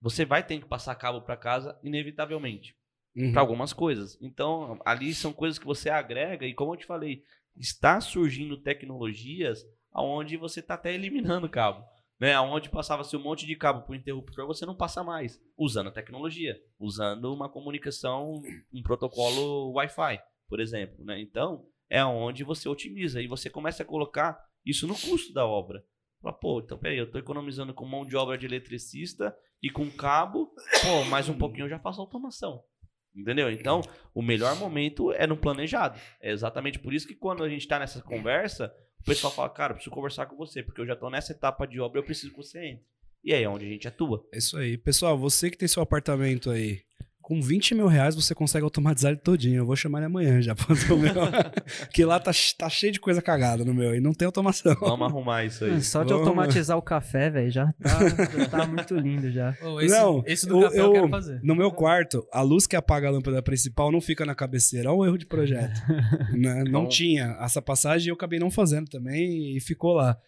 você 0.00 0.24
vai 0.24 0.46
ter 0.46 0.60
que 0.60 0.68
passar 0.68 0.94
cabo 0.94 1.22
para 1.22 1.36
casa, 1.36 1.78
inevitavelmente. 1.82 2.74
Uhum. 3.16 3.32
para 3.32 3.40
algumas 3.40 3.72
coisas. 3.72 4.16
Então, 4.22 4.80
ali 4.86 5.12
são 5.12 5.32
coisas 5.32 5.58
que 5.58 5.66
você 5.66 5.90
agrega 5.90 6.46
e 6.46 6.54
como 6.54 6.74
eu 6.74 6.76
te 6.76 6.86
falei, 6.86 7.24
está 7.56 8.00
surgindo 8.00 8.62
tecnologias 8.62 9.66
aonde 9.92 10.36
você 10.36 10.60
está 10.60 10.74
até 10.74 10.94
eliminando 10.94 11.48
cabo, 11.48 11.84
né? 12.18 12.34
Aonde 12.34 12.68
passava-se 12.68 13.16
um 13.16 13.22
monte 13.22 13.46
de 13.46 13.56
cabo 13.56 13.84
o 13.88 13.94
interruptor, 13.94 14.46
você 14.46 14.66
não 14.66 14.74
passa 14.74 15.02
mais, 15.02 15.40
usando 15.56 15.88
a 15.88 15.92
tecnologia, 15.92 16.60
usando 16.78 17.32
uma 17.32 17.48
comunicação, 17.48 18.42
um 18.72 18.82
protocolo 18.82 19.72
Wi-Fi, 19.72 20.20
por 20.48 20.60
exemplo, 20.60 21.04
né? 21.04 21.20
Então, 21.20 21.66
é 21.88 22.04
onde 22.04 22.44
você 22.44 22.68
otimiza 22.68 23.20
e 23.20 23.26
você 23.26 23.50
começa 23.50 23.82
a 23.82 23.86
colocar 23.86 24.38
isso 24.64 24.86
no 24.86 24.94
custo 24.94 25.32
da 25.32 25.46
obra. 25.46 25.82
Fala, 26.20 26.34
pô, 26.34 26.60
então 26.60 26.78
peraí, 26.78 26.98
eu 26.98 27.04
estou 27.04 27.20
economizando 27.20 27.72
com 27.72 27.86
mão 27.86 28.04
de 28.04 28.14
obra 28.14 28.36
de 28.36 28.44
eletricista 28.44 29.34
e 29.62 29.70
com 29.70 29.90
cabo, 29.90 30.52
pô, 30.82 31.04
mais 31.06 31.28
um 31.28 31.36
pouquinho 31.36 31.64
eu 31.64 31.70
já 31.70 31.78
faço 31.78 32.00
automação. 32.00 32.62
Entendeu? 33.14 33.50
Então, 33.50 33.80
o 34.14 34.22
melhor 34.22 34.54
momento 34.56 35.12
é 35.12 35.26
no 35.26 35.36
planejado. 35.36 35.98
É 36.20 36.30
exatamente 36.30 36.78
por 36.78 36.94
isso 36.94 37.08
que 37.08 37.14
quando 37.14 37.42
a 37.42 37.48
gente 37.48 37.62
está 37.62 37.78
nessa 37.78 38.00
conversa, 38.02 38.72
o 39.00 39.04
pessoal 39.04 39.32
fala, 39.32 39.48
cara, 39.48 39.72
eu 39.72 39.74
preciso 39.76 39.94
conversar 39.94 40.26
com 40.26 40.36
você, 40.36 40.62
porque 40.62 40.80
eu 40.80 40.86
já 40.86 40.92
estou 40.94 41.10
nessa 41.10 41.32
etapa 41.32 41.66
de 41.66 41.80
obra, 41.80 41.98
eu 41.98 42.04
preciso 42.04 42.30
que 42.30 42.36
você 42.36 42.64
entre. 42.64 42.86
E 43.22 43.34
aí 43.34 43.42
é 43.42 43.48
onde 43.48 43.66
a 43.66 43.68
gente 43.68 43.86
atua. 43.86 44.26
É 44.32 44.38
isso 44.38 44.56
aí. 44.56 44.78
Pessoal, 44.78 45.18
você 45.18 45.50
que 45.50 45.58
tem 45.58 45.68
seu 45.68 45.82
apartamento 45.82 46.50
aí 46.50 46.82
com 47.30 47.40
20 47.40 47.76
mil 47.76 47.86
reais 47.86 48.16
você 48.16 48.34
consegue 48.34 48.64
automatizar 48.64 49.12
ele 49.12 49.20
todinho. 49.20 49.58
Eu 49.58 49.64
vou 49.64 49.76
chamar 49.76 49.98
ele 49.98 50.06
amanhã 50.06 50.42
já 50.42 50.52
pra 50.52 50.64
fazer 50.64 50.92
o 50.92 50.98
meu. 50.98 51.12
que 51.94 52.04
lá 52.04 52.18
tá, 52.18 52.32
tá 52.58 52.68
cheio 52.68 52.92
de 52.92 52.98
coisa 52.98 53.22
cagada 53.22 53.64
no 53.64 53.72
meu 53.72 53.94
e 53.94 54.00
não 54.00 54.12
tem 54.12 54.26
automação. 54.26 54.74
Vamos 54.80 55.06
arrumar 55.06 55.44
isso 55.44 55.64
aí. 55.64 55.80
Só 55.80 56.02
de 56.02 56.12
Vamos. 56.12 56.26
automatizar 56.26 56.76
o 56.76 56.82
café, 56.82 57.30
velho, 57.30 57.48
já 57.48 57.72
tá, 57.80 57.98
já 58.36 58.48
tá 58.48 58.66
muito 58.66 58.96
lindo 58.96 59.30
já. 59.30 59.56
Ô, 59.62 59.80
esse, 59.80 59.94
não, 59.94 60.24
esse 60.26 60.44
do 60.44 60.60
café 60.60 60.80
eu, 60.80 60.92
quero 60.92 61.08
fazer. 61.08 61.40
No 61.44 61.54
meu 61.54 61.70
quarto, 61.70 62.26
a 62.32 62.42
luz 62.42 62.66
que 62.66 62.74
apaga 62.74 63.06
a 63.06 63.12
lâmpada 63.12 63.40
principal 63.40 63.92
não 63.92 64.00
fica 64.00 64.26
na 64.26 64.34
cabeceira. 64.34 64.90
Olha 64.90 64.98
o 64.98 65.06
erro 65.06 65.16
de 65.16 65.26
projeto. 65.26 65.80
né? 66.36 66.64
Não 66.64 66.80
Então- 66.80 66.88
tinha 66.88 67.36
essa 67.40 67.62
passagem 67.62 68.08
e 68.08 68.10
eu 68.10 68.14
acabei 68.16 68.40
não 68.40 68.50
fazendo 68.50 68.88
também 68.88 69.56
e 69.56 69.60
ficou 69.60 69.92
lá. 69.92 70.18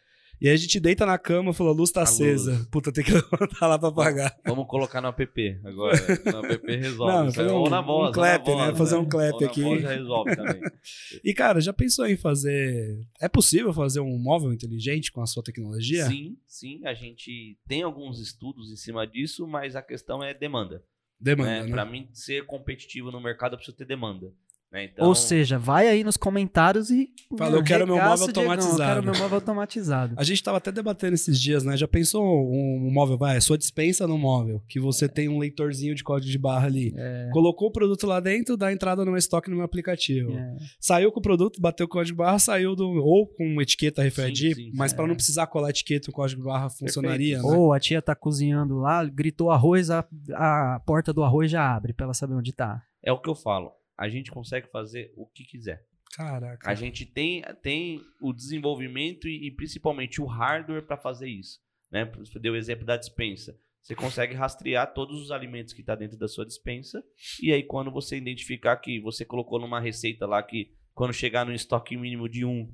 E 0.43 0.49
aí 0.49 0.55
a 0.55 0.57
gente 0.57 0.81
deita 0.81 1.07
na 1.07 1.17
cama 1.17 1.51
e 1.51 1.55
fala, 1.55 1.71
a 1.71 1.73
luz 1.73 1.93
tá 1.93 2.01
A 2.01 2.03
acesa. 2.03 2.51
luz. 2.53 2.67
Puta, 2.67 2.91
tem 2.93 3.05
que 3.05 3.13
levantar 3.15 3.67
lá 3.69 3.79
pra 3.79 3.89
apagar. 3.91 4.37
Vamos 4.45 4.67
colocar 4.67 5.01
no 5.01 5.09
app 5.09 5.61
agora. 5.65 5.97
No 6.25 6.47
app 6.53 6.67
resolve. 6.77 7.13
Não, 7.13 7.27
isso 7.29 7.37
fazer 7.37 7.49
aí. 7.49 7.55
um- 7.55 7.59
ou 7.61 7.71
na 7.71 7.81
um 7.81 7.85
voz. 7.87 8.07
ou 8.09 8.13
clap, 8.13 8.49
na 8.49 8.55
voz, 8.57 8.67
né? 8.73 8.75
Fazer 8.75 8.97
um 8.97 9.09
clap 9.09 9.33
Ou 9.35 9.41
na 9.41 9.47
aqui. 9.47 9.63
voz 9.63 9.83
já 9.83 9.89
resolve 9.91 10.37
também. 10.37 10.61
E, 11.25 11.33
cara, 11.33 11.61
já 11.61 11.73
pensou 11.73 12.07
em 12.07 12.17
fazer. 12.17 12.99
É 13.21 13.29
possível 13.29 13.73
fazer 13.73 14.01
um 14.01 14.19
móvel 14.19 14.53
inteligente 14.53 15.13
com 15.13 15.23
a 15.23 15.27
sua 15.27 15.43
tecnologia? 15.45 16.07
Sim, 16.07 16.37
sim. 16.47 16.81
A 16.85 16.93
gente 16.93 17.57
tem 17.69 17.83
alguns 17.83 18.19
estudos 18.21 18.73
em 18.73 18.77
cima 18.77 19.07
disso, 19.07 19.47
mas 19.47 19.77
a 19.77 19.83
questão 19.83 20.23
é 20.25 20.35
demanda. 20.35 20.83
Demanda, 21.21 21.51
né? 21.51 21.63
né? 21.67 21.71
Para 21.71 21.85
mim 21.85 22.09
ser 22.13 22.45
competitivo 22.47 23.13
no 23.13 23.21
mercado, 23.21 23.53
eu 23.53 23.59
preciso 23.59 23.77
ter 23.77 23.85
demanda. 23.85 24.33
Né? 24.73 24.87
Então, 24.87 25.07
Ou 25.07 25.15
seja, 25.15 25.59
vai 25.59 25.87
aí 25.87 26.03
nos 26.03 26.17
comentários 26.17 26.91
e. 26.91 27.12
Fala, 27.37 27.57
eu 27.57 27.65
quero 27.65 27.87
meu 27.87 27.97
móvel 27.97 28.27
Diegão, 28.27 28.43
automatizado. 28.43 28.83
Eu 28.83 28.87
quero 28.87 29.03
meu 29.05 29.15
móvel 29.15 29.35
automatizado. 29.37 30.15
A 30.17 30.25
gente 30.25 30.43
tava 30.43 30.59
até 30.59 30.73
debatendo 30.73 31.15
esses 31.15 31.41
dias, 31.41 31.65
né? 31.65 31.77
Já 31.77 31.89
pensou 31.89 32.23
um, 32.25 32.87
um 32.87 32.93
móvel, 32.93 33.17
vai, 33.17 33.41
sua 33.41 33.59
dispensa 33.59 34.07
no 34.07 34.19
móvel, 34.19 34.63
que 34.69 34.79
você 34.79 35.09
tem 35.09 35.29
um 35.29 35.39
leitorzinho 35.39 35.95
de 35.95 36.05
código 36.05 36.31
de 36.31 36.39
barra 36.39 36.67
ali. 36.67 36.93
É. 36.97 37.31
Colocou 37.33 37.69
o 37.69 37.73
produto 37.73 38.07
lá 38.07 38.21
dentro, 38.21 38.57
dá 38.57 38.73
entrada 38.73 39.05
no 39.05 39.17
estoque 39.17 39.51
no 39.51 39.57
meu 39.57 39.65
aplicativo. 39.65 40.33
É. 40.33 40.57
Saiu 40.81 41.11
com 41.13 41.21
o 41.21 41.23
produto, 41.23 41.61
bateu 41.61 41.87
o 41.87 41.89
código 41.89 42.17
de 42.17 42.19
barra, 42.19 42.39
saiu 42.39 42.75
do. 42.75 42.89
Ou 42.89 43.27
com 43.27 43.61
etiqueta 43.61 44.03
RFID, 44.03 44.55
sim, 44.55 44.73
mas 44.75 44.93
para 44.93 45.07
não 45.07 45.15
precisar 45.15 45.47
colar 45.47 45.71
etiqueta, 45.71 46.11
o 46.11 46.13
código 46.13 46.43
de 46.43 46.47
barra 46.47 46.69
funcionaria, 46.69 47.39
né? 47.39 47.45
Ou 47.45 47.73
a 47.73 47.81
tia 47.81 48.03
tá 48.03 48.15
cozinhando 48.15 48.79
lá, 48.79 49.05
gritou 49.05 49.51
arroz, 49.51 49.91
a, 49.91 50.05
a 50.35 50.81
porta 50.87 51.13
do 51.13 51.23
arroz 51.23 51.51
já 51.51 51.75
abre 51.75 51.93
pra 51.93 52.05
ela 52.05 52.15
saber 52.15 52.35
onde 52.35 52.53
tá. 52.53 52.83
é 53.03 53.13
o 53.13 53.19
que 53.19 53.29
eu 53.29 53.35
falo. 53.35 53.73
A 53.97 54.09
gente 54.09 54.31
consegue 54.31 54.69
fazer 54.69 55.13
o 55.17 55.27
que 55.27 55.45
quiser. 55.45 55.85
Caraca. 56.13 56.71
A 56.71 56.75
gente 56.75 57.07
tem, 57.07 57.43
tem 57.63 58.01
o 58.21 58.33
desenvolvimento 58.33 59.27
e, 59.29 59.47
e 59.47 59.51
principalmente 59.51 60.21
o 60.21 60.27
hardware 60.27 60.87
para 60.87 60.97
fazer 60.97 61.29
isso. 61.29 61.59
Né? 61.91 62.05
Você 62.19 62.39
deu 62.39 62.53
o 62.53 62.57
exemplo 62.57 62.85
da 62.85 62.97
dispensa. 62.97 63.57
Você 63.83 63.95
consegue 63.97 64.35
rastrear 64.35 64.93
todos 64.95 65.21
os 65.21 65.31
alimentos 65.33 65.73
que 65.73 65.81
está 65.81 65.95
dentro 65.97 66.17
da 66.17 66.29
sua 66.29 66.47
dispensa. 66.47 67.03
E 67.43 67.53
aí, 67.53 67.65
quando 67.65 67.91
você 67.91 68.17
identificar 68.17 68.77
que 68.77 69.01
você 69.01 69.25
colocou 69.25 69.59
numa 69.59 69.81
receita 69.81 70.25
lá 70.25 70.41
que 70.43 70.71
quando 70.95 71.13
chegar 71.13 71.45
no 71.45 71.53
estoque 71.53 71.97
mínimo 71.97 72.29
de 72.29 72.45
um, 72.45 72.69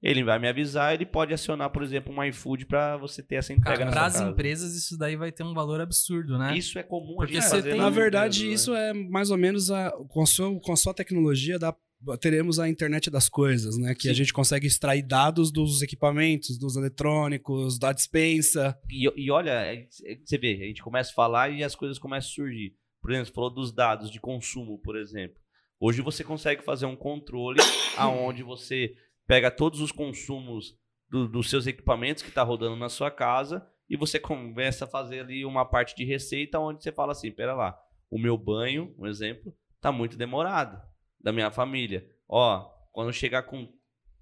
ele 0.00 0.22
vai 0.22 0.38
me 0.38 0.46
avisar. 0.46 0.92
Ele 0.94 1.06
pode 1.06 1.32
acionar, 1.32 1.70
por 1.70 1.82
exemplo, 1.82 2.14
um 2.14 2.22
iFood 2.24 2.66
para 2.66 2.96
você 2.98 3.22
ter 3.22 3.36
essa 3.36 3.52
entrega 3.52 3.78
Cara, 3.78 3.84
na 3.86 3.90
para 3.90 4.00
sua 4.02 4.06
as 4.06 4.12
casa. 4.18 4.30
empresas, 4.30 4.74
isso 4.76 4.98
daí 4.98 5.16
vai 5.16 5.32
ter 5.32 5.42
um 5.42 5.54
valor 5.54 5.80
absurdo, 5.80 6.38
né? 6.38 6.56
Isso 6.56 6.78
é 6.78 6.82
comum 6.82 7.16
Porque 7.16 7.38
a 7.38 7.40
gente 7.40 7.50
fazer 7.50 7.70
tem- 7.70 7.80
Na 7.80 7.88
verdade, 7.90 8.40
mercado, 8.40 8.48
né? 8.50 8.54
isso 8.54 8.74
é 8.74 8.92
mais 8.92 9.30
ou 9.30 9.38
menos 9.38 9.70
a, 9.70 9.90
com, 10.08 10.22
a 10.22 10.26
sua, 10.26 10.60
com 10.60 10.72
a 10.72 10.76
sua 10.76 10.92
tecnologia 10.94 11.58
da 11.58 11.74
teremos 12.20 12.58
a 12.58 12.68
internet 12.68 13.10
das 13.10 13.28
coisas, 13.28 13.76
né? 13.78 13.94
Que 13.94 14.08
a 14.08 14.12
Sim. 14.12 14.18
gente 14.18 14.32
consegue 14.32 14.66
extrair 14.66 15.02
dados 15.02 15.50
dos 15.52 15.82
equipamentos, 15.82 16.58
dos 16.58 16.76
eletrônicos, 16.76 17.78
da 17.78 17.92
dispensa. 17.92 18.78
E, 18.90 19.10
e 19.16 19.30
olha, 19.30 19.50
é- 19.50 19.86
é- 20.04 20.18
você 20.24 20.38
vê, 20.38 20.54
a 20.62 20.66
gente 20.66 20.82
começa 20.82 21.10
a 21.10 21.14
falar 21.14 21.50
e 21.50 21.62
as 21.64 21.74
coisas 21.74 21.98
começam 21.98 22.28
a 22.30 22.34
surgir. 22.46 22.74
Por 23.00 23.10
exemplo, 23.10 23.26
você 23.26 23.32
falou 23.34 23.50
dos 23.50 23.72
dados 23.72 24.10
de 24.10 24.20
consumo, 24.20 24.78
por 24.78 24.96
exemplo. 24.96 25.36
Hoje 25.80 26.00
você 26.00 26.24
consegue 26.24 26.62
fazer 26.62 26.86
um 26.86 26.96
controle 26.96 27.58
aonde 27.98 28.42
você 28.42 28.94
pega 29.26 29.50
todos 29.50 29.80
os 29.80 29.92
consumos 29.92 30.74
do- 31.10 31.28
dos 31.28 31.50
seus 31.50 31.66
equipamentos 31.66 32.22
que 32.22 32.28
está 32.28 32.42
rodando 32.42 32.76
na 32.76 32.88
sua 32.88 33.10
casa 33.10 33.66
e 33.90 33.96
você 33.96 34.18
começa 34.18 34.84
a 34.84 34.88
fazer 34.88 35.20
ali 35.20 35.44
uma 35.44 35.64
parte 35.64 35.94
de 35.94 36.04
receita 36.04 36.58
onde 36.58 36.82
você 36.82 36.90
fala 36.92 37.12
assim, 37.12 37.30
pera 37.30 37.54
lá, 37.54 37.78
o 38.10 38.18
meu 38.18 38.38
banho, 38.38 38.94
um 38.98 39.06
exemplo, 39.06 39.54
tá 39.80 39.92
muito 39.92 40.16
demorado 40.16 40.80
da 41.24 41.32
minha 41.32 41.50
família. 41.50 42.06
Ó, 42.28 42.70
quando 42.92 43.12
chegar 43.12 43.42
com 43.44 43.66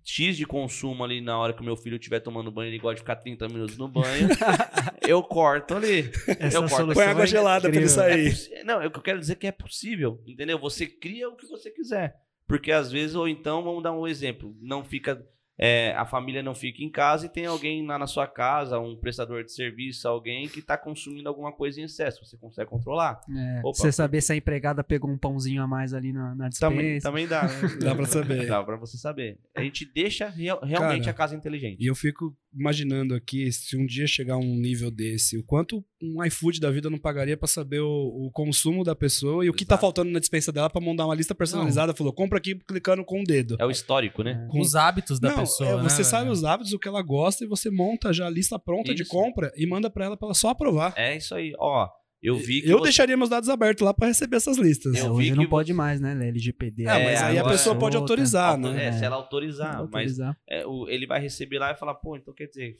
X 0.05 0.37
de 0.37 0.47
consumo 0.47 1.05
ali 1.05 1.21
na 1.21 1.37
hora 1.37 1.53
que 1.53 1.61
o 1.61 1.65
meu 1.65 1.77
filho 1.77 1.97
estiver 1.97 2.21
tomando 2.21 2.51
banho, 2.51 2.71
ele 2.71 2.79
gosta 2.79 2.95
de 2.95 3.01
ficar 3.01 3.17
30 3.17 3.49
minutos 3.49 3.77
no 3.77 3.89
banho, 3.89 4.29
eu 5.07 5.23
corto 5.23 5.75
ali. 5.75 6.11
Essa 6.39 6.59
eu 6.59 6.69
corto 6.69 6.95
Põe 6.95 7.05
água 7.05 7.25
é 7.25 7.27
gelada 7.27 7.69
pra 7.69 7.77
ele 7.77 7.89
sair. 7.89 8.33
é 8.53 8.65
não, 8.65 8.81
eu 8.83 8.91
quero 8.91 9.19
dizer 9.19 9.37
que 9.37 9.47
é 9.47 9.53
possível, 9.53 10.23
entendeu? 10.27 10.59
Você 10.59 10.87
cria 10.87 11.29
o 11.29 11.37
que 11.37 11.47
você 11.47 11.71
quiser. 11.71 12.17
Porque 12.47 12.71
às 12.71 12.91
vezes, 12.91 13.17
ou 13.17 13.29
então, 13.29 13.63
vamos 13.63 13.83
dar 13.83 13.93
um 13.93 14.07
exemplo, 14.07 14.57
não 14.61 14.85
fica. 14.85 15.25
É, 15.59 15.93
a 15.93 16.05
família 16.07 16.43
não 16.43 16.55
fica 16.55 16.83
em 16.83 16.91
casa 16.91 17.27
e 17.27 17.29
tem 17.29 17.47
alguém 17.47 17.85
lá 17.87 17.99
na 17.99 18.07
sua 18.07 18.27
casa, 18.27 18.79
um 18.79 18.97
prestador 18.97 19.45
de 19.45 19.53
serviço, 19.53 20.09
alguém 20.09 20.49
que 20.49 20.61
está 20.61 20.77
consumindo 20.77 21.29
alguma 21.29 21.53
coisa 21.53 21.81
em 21.81 21.85
excesso. 21.85 22.25
Você 22.25 22.37
consegue 22.37 22.71
controlar. 22.71 23.21
É, 23.31 23.61
Opa. 23.65 23.79
você 23.79 23.93
saber 23.93 24.21
se 24.21 24.33
a 24.33 24.37
empregada 24.37 24.83
pegou 24.83 25.11
um 25.11 25.19
pãozinho 25.19 25.63
a 25.63 25.67
mais 25.67 25.93
ali 25.95 26.13
na, 26.13 26.35
na 26.35 26.49
dispensa. 26.49 26.71
Também, 26.73 26.99
também 27.01 27.27
dá. 27.29 27.43
Dá 27.83 27.95
pra 27.95 28.07
saber. 28.07 28.47
Dá 28.47 28.63
pra 28.63 28.77
você 28.77 28.97
saber. 28.97 29.39
A 29.55 29.63
gente 29.63 29.85
deixa 29.93 30.29
real- 30.29 30.61
realmente 30.65 31.01
Cara, 31.05 31.11
a 31.11 31.15
casa 31.15 31.37
inteligente. 31.37 31.77
E 31.83 31.87
eu 31.87 31.95
fico 31.95 32.37
imaginando 32.55 33.15
aqui, 33.15 33.51
se 33.53 33.77
um 33.77 33.87
dia 33.87 34.07
chegar 34.07 34.37
um 34.37 34.57
nível 34.57 34.91
desse, 34.91 35.39
o 35.39 35.45
quanto 35.45 35.85
um 36.03 36.25
iFood 36.25 36.59
da 36.61 36.71
vida 36.71 36.91
não 36.91 36.99
pagaria 36.99 37.37
pra 37.37 37.47
saber 37.47 37.81
o, 37.81 38.27
o 38.27 38.31
consumo 38.33 38.83
da 38.83 38.95
pessoa 38.95 39.45
e 39.45 39.49
o 39.49 39.53
que 39.53 39.65
tá 39.65 39.75
Exato. 39.75 39.81
faltando 39.83 40.11
na 40.11 40.19
dispensa 40.19 40.51
dela 40.51 40.69
pra 40.69 40.81
montar 40.81 41.05
uma 41.07 41.15
lista 41.15 41.35
personalizada. 41.35 41.95
Falou, 41.95 42.13
compra 42.13 42.39
aqui 42.39 42.55
clicando 42.67 43.05
com 43.05 43.21
o 43.21 43.25
dedo. 43.25 43.57
É 43.61 43.65
o 43.65 43.71
histórico, 43.71 44.23
né? 44.23 44.47
Com- 44.51 44.61
Os 44.61 44.75
hábitos 44.75 45.21
da 45.21 45.31
não, 45.31 45.39
pessoa, 45.39 45.71
é, 45.71 45.77
né, 45.77 45.83
você 45.85 46.03
sabe 46.03 46.25
velho? 46.25 46.33
os 46.33 46.45
hábitos, 46.45 46.73
o 46.73 46.79
que 46.79 46.89
ela 46.89 47.03
gosta 47.03 47.45
e 47.45 47.47
você 47.49 47.71
monta 47.71 48.13
já 48.13 48.27
a 48.27 48.31
lista 48.31 48.59
pronta 48.59 48.95
de 48.95 49.03
Isso. 49.03 49.11
compra 49.11 49.53
e 49.57 49.67
manda 49.67 49.89
pra 49.89 50.05
ela 50.07 50.17
pra 50.17 50.27
ela 50.27 50.35
só 50.35 50.49
aprovar. 50.51 50.93
É 50.97 51.17
isso 51.17 51.35
aí. 51.35 51.53
Ó, 51.59 51.89
eu 52.23 52.37
vi 52.37 52.63
que 52.63 52.69
eu 52.71 52.79
você- 52.79 52.85
deixaria 52.85 53.17
meus 53.17 53.31
dados 53.31 53.49
abertos 53.49 53.85
lá 53.85 53.93
pra 53.95 54.09
receber 54.09 54.37
essas 54.37 54.57
listas. 54.59 54.95
É, 54.97 55.01
Eu 55.03 55.13
hoje 55.13 55.31
vi 55.31 55.37
não 55.37 55.45
que 55.45 55.51
pode 55.51 55.69
você- 55.69 55.75
mais, 55.77 56.01
né? 56.01 56.13
LGPD. 56.29 56.83
É, 56.85 57.05
mas 57.05 57.23
aí 57.23 57.39
a 57.39 57.45
pessoa 57.45 57.77
pode 57.77 57.97
autorizar, 57.97 58.51
Auto- 58.57 58.71
né? 58.71 58.87
É, 58.89 58.93
se 58.93 59.05
ela 59.05 59.17
autorizar. 59.17 59.75
Mas 59.75 59.81
autorizar. 59.85 60.37
é, 60.49 60.67
o- 60.67 60.89
ele 60.89 61.07
vai 61.07 61.21
receber 61.21 61.59
lá 61.59 61.71
e 61.73 61.77
falar, 61.77 61.95
pô, 61.95 62.17
então 62.17 62.33
quer 62.35 62.47
dizer, 62.47 62.77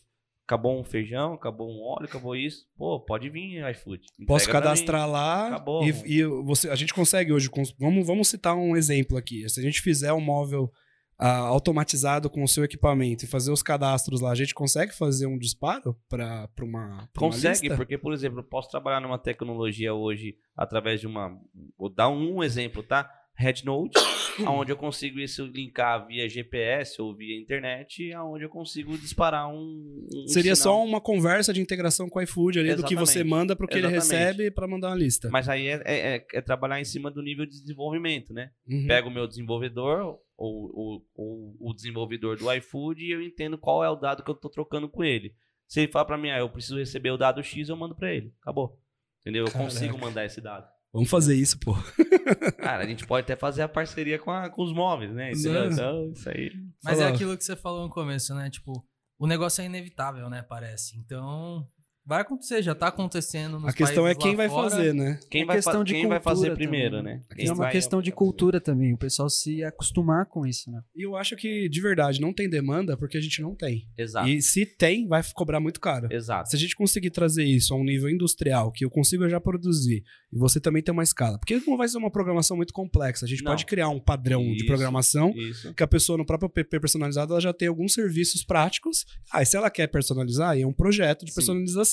acabou 0.47 0.79
um 0.79 0.85
feijão, 0.85 1.35
acabou 1.35 1.71
um 1.71 1.83
óleo, 1.83 2.07
acabou 2.07 2.37
isso. 2.37 2.67
Pô, 2.77 3.01
pode 3.01 3.29
vir 3.31 3.69
iFood. 3.71 4.05
Posso 4.27 4.49
cadastrar 4.49 5.09
lá 5.09 5.49
Acabou. 5.49 5.85
e, 5.85 6.19
e 6.19 6.25
você, 6.25 6.69
a 6.69 6.75
gente 6.75 6.93
consegue 6.93 7.33
hoje. 7.33 7.49
Vamos, 7.79 8.07
vamos 8.07 8.29
citar 8.29 8.55
um 8.55 8.77
exemplo 8.77 9.17
aqui. 9.17 9.49
Se 9.49 9.61
a 9.61 9.63
gente 9.63 9.81
fizer 9.81 10.13
um 10.13 10.21
móvel 10.21 10.71
ah, 11.19 11.39
automatizado 11.39 12.29
com 12.29 12.43
o 12.43 12.49
seu 12.49 12.65
equipamento 12.65 13.25
e 13.25 13.29
fazer 13.29 13.53
os 13.53 13.63
cadastros 13.63 14.21
lá, 14.21 14.33
a 14.33 14.35
gente 14.35 14.55
consegue 14.55 14.93
fazer 14.93 15.27
um 15.27 15.39
disparo 15.39 15.97
para 16.09 16.49
uma, 16.61 17.09
pra 17.15 17.25
uma 17.25 17.31
Consegue, 17.31 17.77
porque, 17.77 17.97
por 17.97 18.13
exemplo, 18.13 18.41
eu 18.41 18.45
posso 18.45 18.69
trabalhar 18.69 19.01
numa 19.01 19.19
tecnologia 19.19 19.95
hoje 19.95 20.37
através 20.57 21.01
de 21.01 21.07
uma. 21.07 21.39
Vou 21.79 21.89
dar 21.89 22.09
um 22.09 22.43
exemplo, 22.43 22.83
tá? 22.83 23.09
RedNode, 23.35 23.93
onde 24.47 24.71
eu 24.73 24.77
consigo 24.77 25.19
isso 25.19 25.45
linkar 25.47 26.07
via 26.07 26.29
GPS 26.29 27.01
ou 27.01 27.15
via 27.15 27.39
internet, 27.41 28.13
aonde 28.13 28.45
eu 28.45 28.49
consigo 28.49 28.97
disparar 28.99 29.49
um. 29.49 30.07
um 30.15 30.29
Seria 30.29 30.55
sinal. 30.55 30.77
só 30.79 30.85
uma 30.85 31.01
conversa 31.01 31.53
de 31.53 31.61
integração 31.61 32.09
com 32.09 32.19
o 32.19 32.23
iFood 32.23 32.59
ali 32.61 32.75
do 32.75 32.85
que 32.85 32.95
você 32.95 33.21
Exatamente. 33.21 33.31
manda 33.31 33.57
pro 33.57 33.67
que 33.67 33.79
ele 33.79 33.87
Exatamente. 33.89 34.13
recebe 34.29 34.51
para 34.51 34.69
mandar 34.69 34.89
uma 34.89 34.97
lista. 34.97 35.29
Mas 35.31 35.49
aí 35.49 35.67
é, 35.67 35.83
é- 35.85 36.17
é- 36.17 36.27
é 36.35 36.41
trabalhar 36.41 36.81
em 36.81 36.85
cima 36.85 37.11
do 37.11 37.23
nível 37.23 37.45
de 37.47 37.53
desenvolvimento, 37.61 38.33
né? 38.33 38.51
Uhum. 38.69 38.87
Pego 38.87 39.09
o 39.09 39.13
meu 39.13 39.27
desenvolvedor 39.27 40.19
ou, 40.37 40.71
ou- 40.75 41.07
ou 41.15 41.57
o 41.61 41.75
desenvolvedor 41.75 42.37
do 42.37 42.53
iFood 42.53 43.03
e 43.05 43.11
eu 43.13 43.23
entendo 43.23 43.57
qual 43.59 43.83
é 43.83 43.89
o 43.91 43.97
dado 43.97 44.23
que 44.23 44.31
eu 44.31 44.35
tô 44.35 44.49
trocando 44.49 44.89
com 44.89 45.03
ele. 45.03 45.35
Se 45.67 45.81
ele 45.81 45.91
falar 45.91 46.05
pra 46.05 46.19
mim, 46.19 46.31
ah, 46.31 46.39
eu 46.39 46.51
preciso 46.51 46.79
receber 46.79 47.11
o 47.11 47.17
dado 47.17 47.43
X, 47.43 47.69
eu 47.69 47.77
mando 47.77 47.95
pra 47.95 48.13
ele. 48.13 48.33
Acabou. 48.43 48.79
Entendeu? 49.23 49.45
Eu 49.47 49.53
Caraca. 49.53 49.71
consigo 49.71 49.97
mandar 49.99 50.25
esse 50.27 50.41
dado. 50.41 50.67
Vamos 50.93 51.09
fazer 51.09 51.35
isso, 51.35 51.59
pô. 51.59 51.75
Cara, 52.59 52.85
a 52.85 52.87
gente 52.87 53.07
pode 53.07 53.25
até 53.25 53.35
fazer 53.35 53.63
a 53.63 53.69
parceria 53.69 54.19
com, 54.19 54.31
a- 54.31 54.51
com 54.51 54.63
os 54.63 54.73
móveis, 54.75 55.13
né? 55.15 55.31
Entendeu? 55.33 55.65
Não. 55.65 55.73
Então, 55.73 56.13
isso 56.13 56.29
aí. 56.29 56.51
Mas 56.85 56.99
é 56.99 57.03
Fala. 57.05 57.15
aquilo 57.15 57.37
que 57.39 57.45
você 57.45 57.57
falou 57.57 57.83
no 57.83 57.89
começo, 57.91 58.35
né? 58.35 58.51
Tipo, 58.51 58.85
o 59.19 59.27
negócio 59.27 59.63
é 59.63 59.67
inevitável, 59.67 60.29
né? 60.29 60.43
Parece. 60.43 60.99
Então, 60.99 61.67
vai 62.05 62.21
acontecer, 62.23 62.63
já 62.63 62.75
tá 62.75 62.89
acontecendo 62.89 63.59
nos 63.61 63.69
a 63.69 63.73
questão 63.73 64.07
é 64.07 64.15
quem 64.15 64.35
vai 64.35 64.49
fora. 64.49 64.71
fazer, 64.71 64.93
né? 64.95 65.19
Quem, 65.31 65.43
É 65.43 65.45
vai, 65.45 65.57
questão 65.57 65.75
fa- 65.81 65.85
de 65.85 65.93
quem 65.95 66.07
vai 66.09 66.21
fazer 66.21 66.55
primeiro, 66.55 66.97
também, 66.99 67.15
né? 67.15 67.23
É 67.31 67.35
Quem 67.37 67.47
uma 67.49 67.55
vai- 67.57 67.73
questão 67.73 68.03
de 68.03 68.11
cultura 68.13 68.61
também, 68.61 68.93
o 68.93 68.99
pessoal 68.99 69.29
se 69.31 69.63
acostumar 69.63 70.27
com 70.27 70.47
isso, 70.47 70.71
né? 70.71 70.81
E 70.97 71.07
eu 71.07 71.17
acho 71.17 71.37
que, 71.37 71.69
de 71.69 71.81
verdade, 71.81 72.21
não 72.21 72.33
tem 72.33 72.49
demanda 72.49 72.97
porque 72.97 73.17
a 73.17 73.21
gente 73.21 73.41
não 73.41 73.55
tem. 73.55 73.87
Exato. 73.97 74.29
E 74.29 74.43
se 74.43 74.67
tem, 74.67 75.07
vai 75.07 75.23
cobrar 75.35 75.61
muito 75.61 75.81
caro. 75.81 76.09
Exato. 76.11 76.51
Se 76.51 76.57
a 76.57 76.59
gente 76.59 76.75
conseguir 76.77 77.11
trazer 77.11 77.45
isso 77.45 77.73
a 77.73 77.77
um 77.77 77.85
nível 77.85 78.11
industrial, 78.11 78.73
que 78.73 78.85
eu 78.85 78.91
consiga 78.91 79.29
já 79.29 79.41
produzir, 79.41 80.03
e 80.33 80.39
você 80.39 80.61
também 80.61 80.83
tem 80.83 80.93
uma 80.93 81.03
escala. 81.03 81.39
Porque 81.39 81.61
não 81.67 81.77
vai 81.77 81.87
ser 81.89 81.99
uma 81.99 82.11
programação 82.11 82.57
muito 82.57 82.73
complexa. 82.73 83.25
A 83.25 83.29
gente 83.29 83.45
Não. 83.45 83.53
pode 83.53 83.65
criar 83.67 83.89
um 83.89 84.01
padrão 84.01 84.43
de 84.43 84.57
Isso. 84.57 84.67
programação 84.67 85.33
Isso. 85.37 85.73
que 85.75 85.83
a 85.83 85.87
pessoa 85.87 86.19
no 86.19 86.27
próprio 86.27 86.49
PP 86.51 86.81
personalizado 86.81 87.33
ela 87.33 87.41
já 87.41 87.53
tem 87.53 87.69
alguns 87.69 87.93
serviços 87.93 88.45
práticos. 88.45 89.05
Ah, 89.33 89.43
e 89.43 89.47
se 89.47 89.57
ela 89.57 89.71
quer 89.71 89.87
personalizar, 89.89 90.51
aí 90.51 90.63
é 90.63 90.67
um 90.67 90.73
projeto 90.73 91.25
de 91.25 91.31
Sim. 91.31 91.37
personalização. 91.37 91.92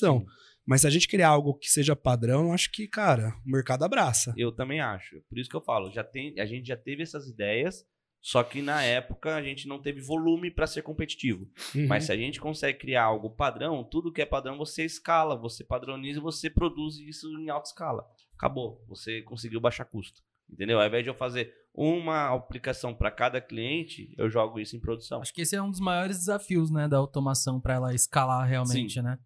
Mas 0.65 0.81
se 0.81 0.87
a 0.87 0.89
gente 0.89 1.07
criar 1.07 1.29
algo 1.29 1.57
que 1.57 1.67
seja 1.67 1.95
padrão, 1.95 2.47
eu 2.47 2.53
acho 2.53 2.71
que, 2.71 2.87
cara, 2.87 3.33
o 3.45 3.49
mercado 3.49 3.83
abraça. 3.83 4.33
Eu 4.37 4.51
também 4.51 4.79
acho. 4.79 5.19
Por 5.27 5.39
isso 5.39 5.49
que 5.49 5.55
eu 5.55 5.61
falo, 5.61 5.91
já 5.91 6.03
tem, 6.03 6.39
a 6.39 6.45
gente 6.45 6.67
já 6.67 6.77
teve 6.77 7.01
essas 7.01 7.27
ideias, 7.27 7.83
só 8.21 8.43
que 8.43 8.61
na 8.61 8.83
época 8.83 9.35
a 9.35 9.41
gente 9.41 9.67
não 9.67 9.81
teve 9.81 10.01
volume 10.01 10.51
para 10.51 10.67
ser 10.67 10.83
competitivo. 10.83 11.49
Uhum. 11.73 11.87
Mas 11.87 12.03
se 12.03 12.11
a 12.11 12.17
gente 12.17 12.39
consegue 12.39 12.77
criar 12.77 13.05
algo 13.05 13.31
padrão, 13.31 13.83
tudo 13.83 14.11
que 14.11 14.21
é 14.21 14.25
padrão 14.25 14.57
você 14.57 14.85
escala, 14.85 15.35
você 15.35 15.63
padroniza, 15.63 16.21
você 16.21 16.49
produz 16.49 16.97
isso 16.97 17.27
em 17.39 17.49
alta 17.49 17.69
escala. 17.69 18.05
Acabou, 18.35 18.85
você 18.87 19.21
conseguiu 19.23 19.59
baixar 19.59 19.85
custo. 19.85 20.21
Entendeu? 20.51 20.79
Ao 20.79 20.87
invés 20.87 21.03
de 21.03 21.09
eu 21.09 21.13
fazer 21.13 21.53
uma 21.73 22.33
aplicação 22.33 22.93
para 22.93 23.11
cada 23.11 23.39
cliente, 23.39 24.13
eu 24.17 24.29
jogo 24.29 24.59
isso 24.59 24.75
em 24.75 24.79
produção. 24.79 25.21
Acho 25.21 25.33
que 25.33 25.41
esse 25.41 25.55
é 25.55 25.61
um 25.61 25.69
dos 25.69 25.79
maiores 25.79 26.17
desafios, 26.17 26.71
né, 26.71 26.87
da 26.87 26.97
automação 26.97 27.61
para 27.61 27.75
ela 27.75 27.93
escalar 27.93 28.47
realmente, 28.47 29.01
né? 29.01 29.17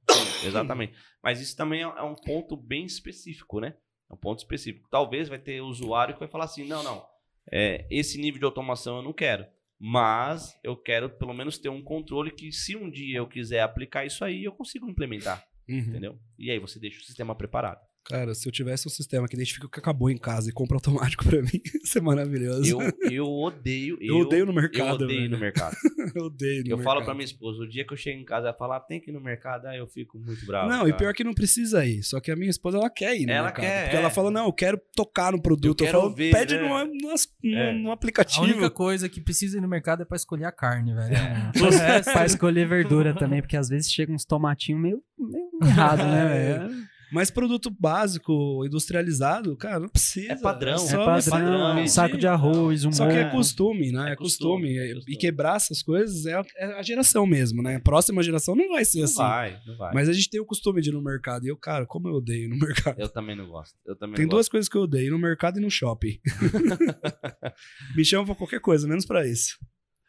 Exatamente. 0.45 0.93
Mas 1.23 1.39
isso 1.39 1.55
também 1.55 1.81
é 1.81 1.85
é 1.85 2.03
um 2.03 2.15
ponto 2.15 2.55
bem 2.55 2.85
específico, 2.85 3.59
né? 3.59 3.75
É 4.09 4.13
um 4.13 4.17
ponto 4.17 4.39
específico. 4.39 4.87
Talvez 4.91 5.29
vai 5.29 5.39
ter 5.39 5.61
usuário 5.61 6.13
que 6.13 6.19
vai 6.19 6.29
falar 6.29 6.45
assim: 6.45 6.67
não, 6.67 6.83
não, 6.83 7.03
é, 7.51 7.87
esse 7.89 8.17
nível 8.19 8.39
de 8.39 8.45
automação 8.45 8.97
eu 8.97 9.01
não 9.01 9.13
quero. 9.13 9.45
Mas 9.79 10.57
eu 10.63 10.77
quero 10.77 11.09
pelo 11.09 11.33
menos 11.33 11.57
ter 11.57 11.69
um 11.69 11.83
controle 11.83 12.31
que, 12.31 12.51
se 12.53 12.75
um 12.75 12.89
dia 12.89 13.17
eu 13.17 13.27
quiser 13.27 13.61
aplicar 13.61 14.05
isso 14.05 14.23
aí, 14.23 14.43
eu 14.43 14.53
consigo 14.53 14.89
implementar. 14.89 15.45
Uhum. 15.67 15.77
Entendeu? 15.77 16.19
E 16.37 16.51
aí 16.51 16.59
você 16.59 16.79
deixa 16.79 16.99
o 16.99 17.03
sistema 17.03 17.35
preparado. 17.35 17.81
Cara, 18.05 18.35
se 18.35 18.47
eu 18.47 18.51
tivesse 18.51 18.85
um 18.87 18.91
sistema 18.91 19.27
que 19.27 19.35
identifica 19.35 19.65
o 19.65 19.69
que 19.69 19.79
acabou 19.79 20.09
em 20.09 20.17
casa 20.17 20.49
e 20.49 20.53
compra 20.53 20.75
automático 20.75 21.23
pra 21.23 21.39
mim, 21.41 21.61
isso 21.83 21.97
é 21.97 22.01
maravilhoso. 22.01 22.69
Eu, 22.69 23.11
eu 23.11 23.25
odeio. 23.27 23.97
Eu 24.01 24.17
odeio 24.17 24.45
no 24.45 24.53
mercado, 24.53 24.89
Eu 24.89 25.05
odeio 25.05 25.19
velho. 25.21 25.31
no 25.31 25.39
mercado. 25.39 25.75
Eu 26.15 26.25
odeio. 26.25 26.63
no 26.65 26.69
eu 26.71 26.77
falo 26.79 26.95
mercado. 26.97 27.05
pra 27.05 27.13
minha 27.13 27.23
esposa, 27.25 27.63
o 27.63 27.67
dia 27.67 27.87
que 27.87 27.93
eu 27.93 27.97
chego 27.97 28.19
em 28.19 28.25
casa, 28.25 28.47
ela 28.49 28.57
fala, 28.57 28.75
"Ah, 28.75 28.79
tem 28.81 28.99
que 28.99 29.09
ir 29.09 29.13
no 29.13 29.21
mercado, 29.21 29.65
aí 29.67 29.79
eu 29.79 29.87
fico 29.87 30.19
muito 30.19 30.45
bravo. 30.45 30.69
Não, 30.69 30.81
e 30.81 30.91
cara. 30.91 30.97
pior 30.97 31.13
que 31.13 31.23
não 31.23 31.33
precisa 31.33 31.85
ir. 31.85 32.03
Só 32.03 32.19
que 32.19 32.29
a 32.29 32.35
minha 32.35 32.49
esposa, 32.49 32.77
ela 32.77 32.89
quer 32.89 33.15
ir 33.15 33.25
no 33.25 33.31
Ela 33.31 33.45
mercado. 33.45 33.63
quer, 33.65 33.83
Porque 33.83 33.95
é. 33.95 33.99
ela 33.99 34.09
fala, 34.09 34.29
não, 34.29 34.45
eu 34.47 34.53
quero 34.53 34.79
tocar 34.95 35.31
no 35.31 35.41
produto. 35.41 35.81
Eu 35.81 35.87
Eu, 35.87 35.91
quero 35.91 36.01
falo, 36.01 36.13
ver, 36.15 36.31
pede 36.33 36.55
né? 36.55 36.61
numa- 36.61 36.83
numa- 36.83 37.13
num, 37.43 37.57
É. 37.57 37.73
num 37.73 37.89
A 37.89 37.93
aplicativo. 37.93 38.43
única 38.43 38.69
coisa 38.69 39.07
que 39.07 39.21
precisa 39.21 39.57
ir 39.57 39.61
no 39.61 39.67
mercado 39.67 40.03
é 40.03 40.05
pra 40.05 40.17
escolher 40.17 40.45
a 40.45 40.51
carne, 40.51 40.93
velho. 40.93 41.15
É, 41.15 41.51
O 41.63 41.69
resto- 41.69 42.11
pra 42.11 42.25
escolher 42.25 42.67
verdura 42.67 43.13
também, 43.15 43.41
porque 43.41 43.55
às 43.57 43.69
vezes 43.69 43.89
chega 43.91 44.11
uns 44.11 44.25
tomatinhos 44.25 44.81
meio, 44.81 45.01
meio 45.17 45.49
errado, 45.63 45.99
né, 46.03 46.25
É. 46.25 46.59
velho? 46.59 46.92
Mas 47.13 47.29
produto 47.29 47.69
básico, 47.69 48.65
industrializado, 48.65 49.55
cara, 49.55 49.79
não 49.79 49.87
precisa. 49.89 50.33
É 50.33 50.35
padrão. 50.35 50.73
É 50.73 50.77
só 50.77 50.97
padrão, 50.97 51.21
você 51.21 51.29
padrão, 51.29 51.81
um 51.81 51.87
saco 51.87 52.17
de 52.17 52.27
arroz, 52.27 52.85
um 52.85 52.91
Só 52.91 53.07
que 53.07 53.13
é 53.13 53.29
costume, 53.29 53.91
né? 53.91 54.09
É, 54.09 54.13
É 54.13 54.15
costume. 54.15 54.75
costume, 54.75 55.03
E- 55.09 55.13
E 55.13 55.17
quebrar 55.17 55.57
essas 55.57 55.81
coisas 55.81 56.25
é 56.25 56.33
a, 56.33 56.43
é 56.57 56.65
a 56.79 56.81
geração 56.83 57.25
mesmo, 57.27 57.61
né? 57.61 57.75
A 57.75 57.79
próxima 57.79 58.23
geração 58.23 58.55
não 58.55 58.69
vai 58.69 58.83
ser 58.83 58.99
Não 58.99 59.05
assim. 59.05 59.17
vai, 59.17 59.59
não 59.65 59.77
vai. 59.77 59.93
Mas 59.93 60.09
a 60.09 60.13
gente 60.13 60.29
tem 60.29 60.41
o 60.41 60.45
costume 60.45 60.81
de 60.81 60.89
ir 60.89 60.93
no 60.93 61.03
mercado. 61.03 61.45
E 61.45 61.49
eu, 61.49 61.57
cara, 61.57 61.85
como 61.85 62.07
eu 62.07 62.13
odeio 62.15 62.45
ir 62.45 62.49
no 62.49 62.57
mercado. 62.65 62.99
Eu 62.99 63.07
também 63.09 63.35
não 63.35 63.47
gosto. 63.47 63.75
Eu 63.85 63.95
também 63.95 64.15
Tem 64.15 64.25
não 64.25 64.31
duas 64.31 64.49
coisas 64.49 64.67
que 64.67 64.75
eu 64.75 64.81
odeio: 64.81 65.07
ir 65.07 65.11
no 65.11 65.19
mercado 65.19 65.59
e 65.59 65.61
no 65.61 65.69
shopping. 65.69 66.19
Me 67.95 68.03
chamam 68.03 68.25
pra 68.25 68.35
qualquer 68.35 68.59
coisa, 68.59 68.87
menos 68.87 69.05
pra 69.05 69.27
isso. 69.27 69.57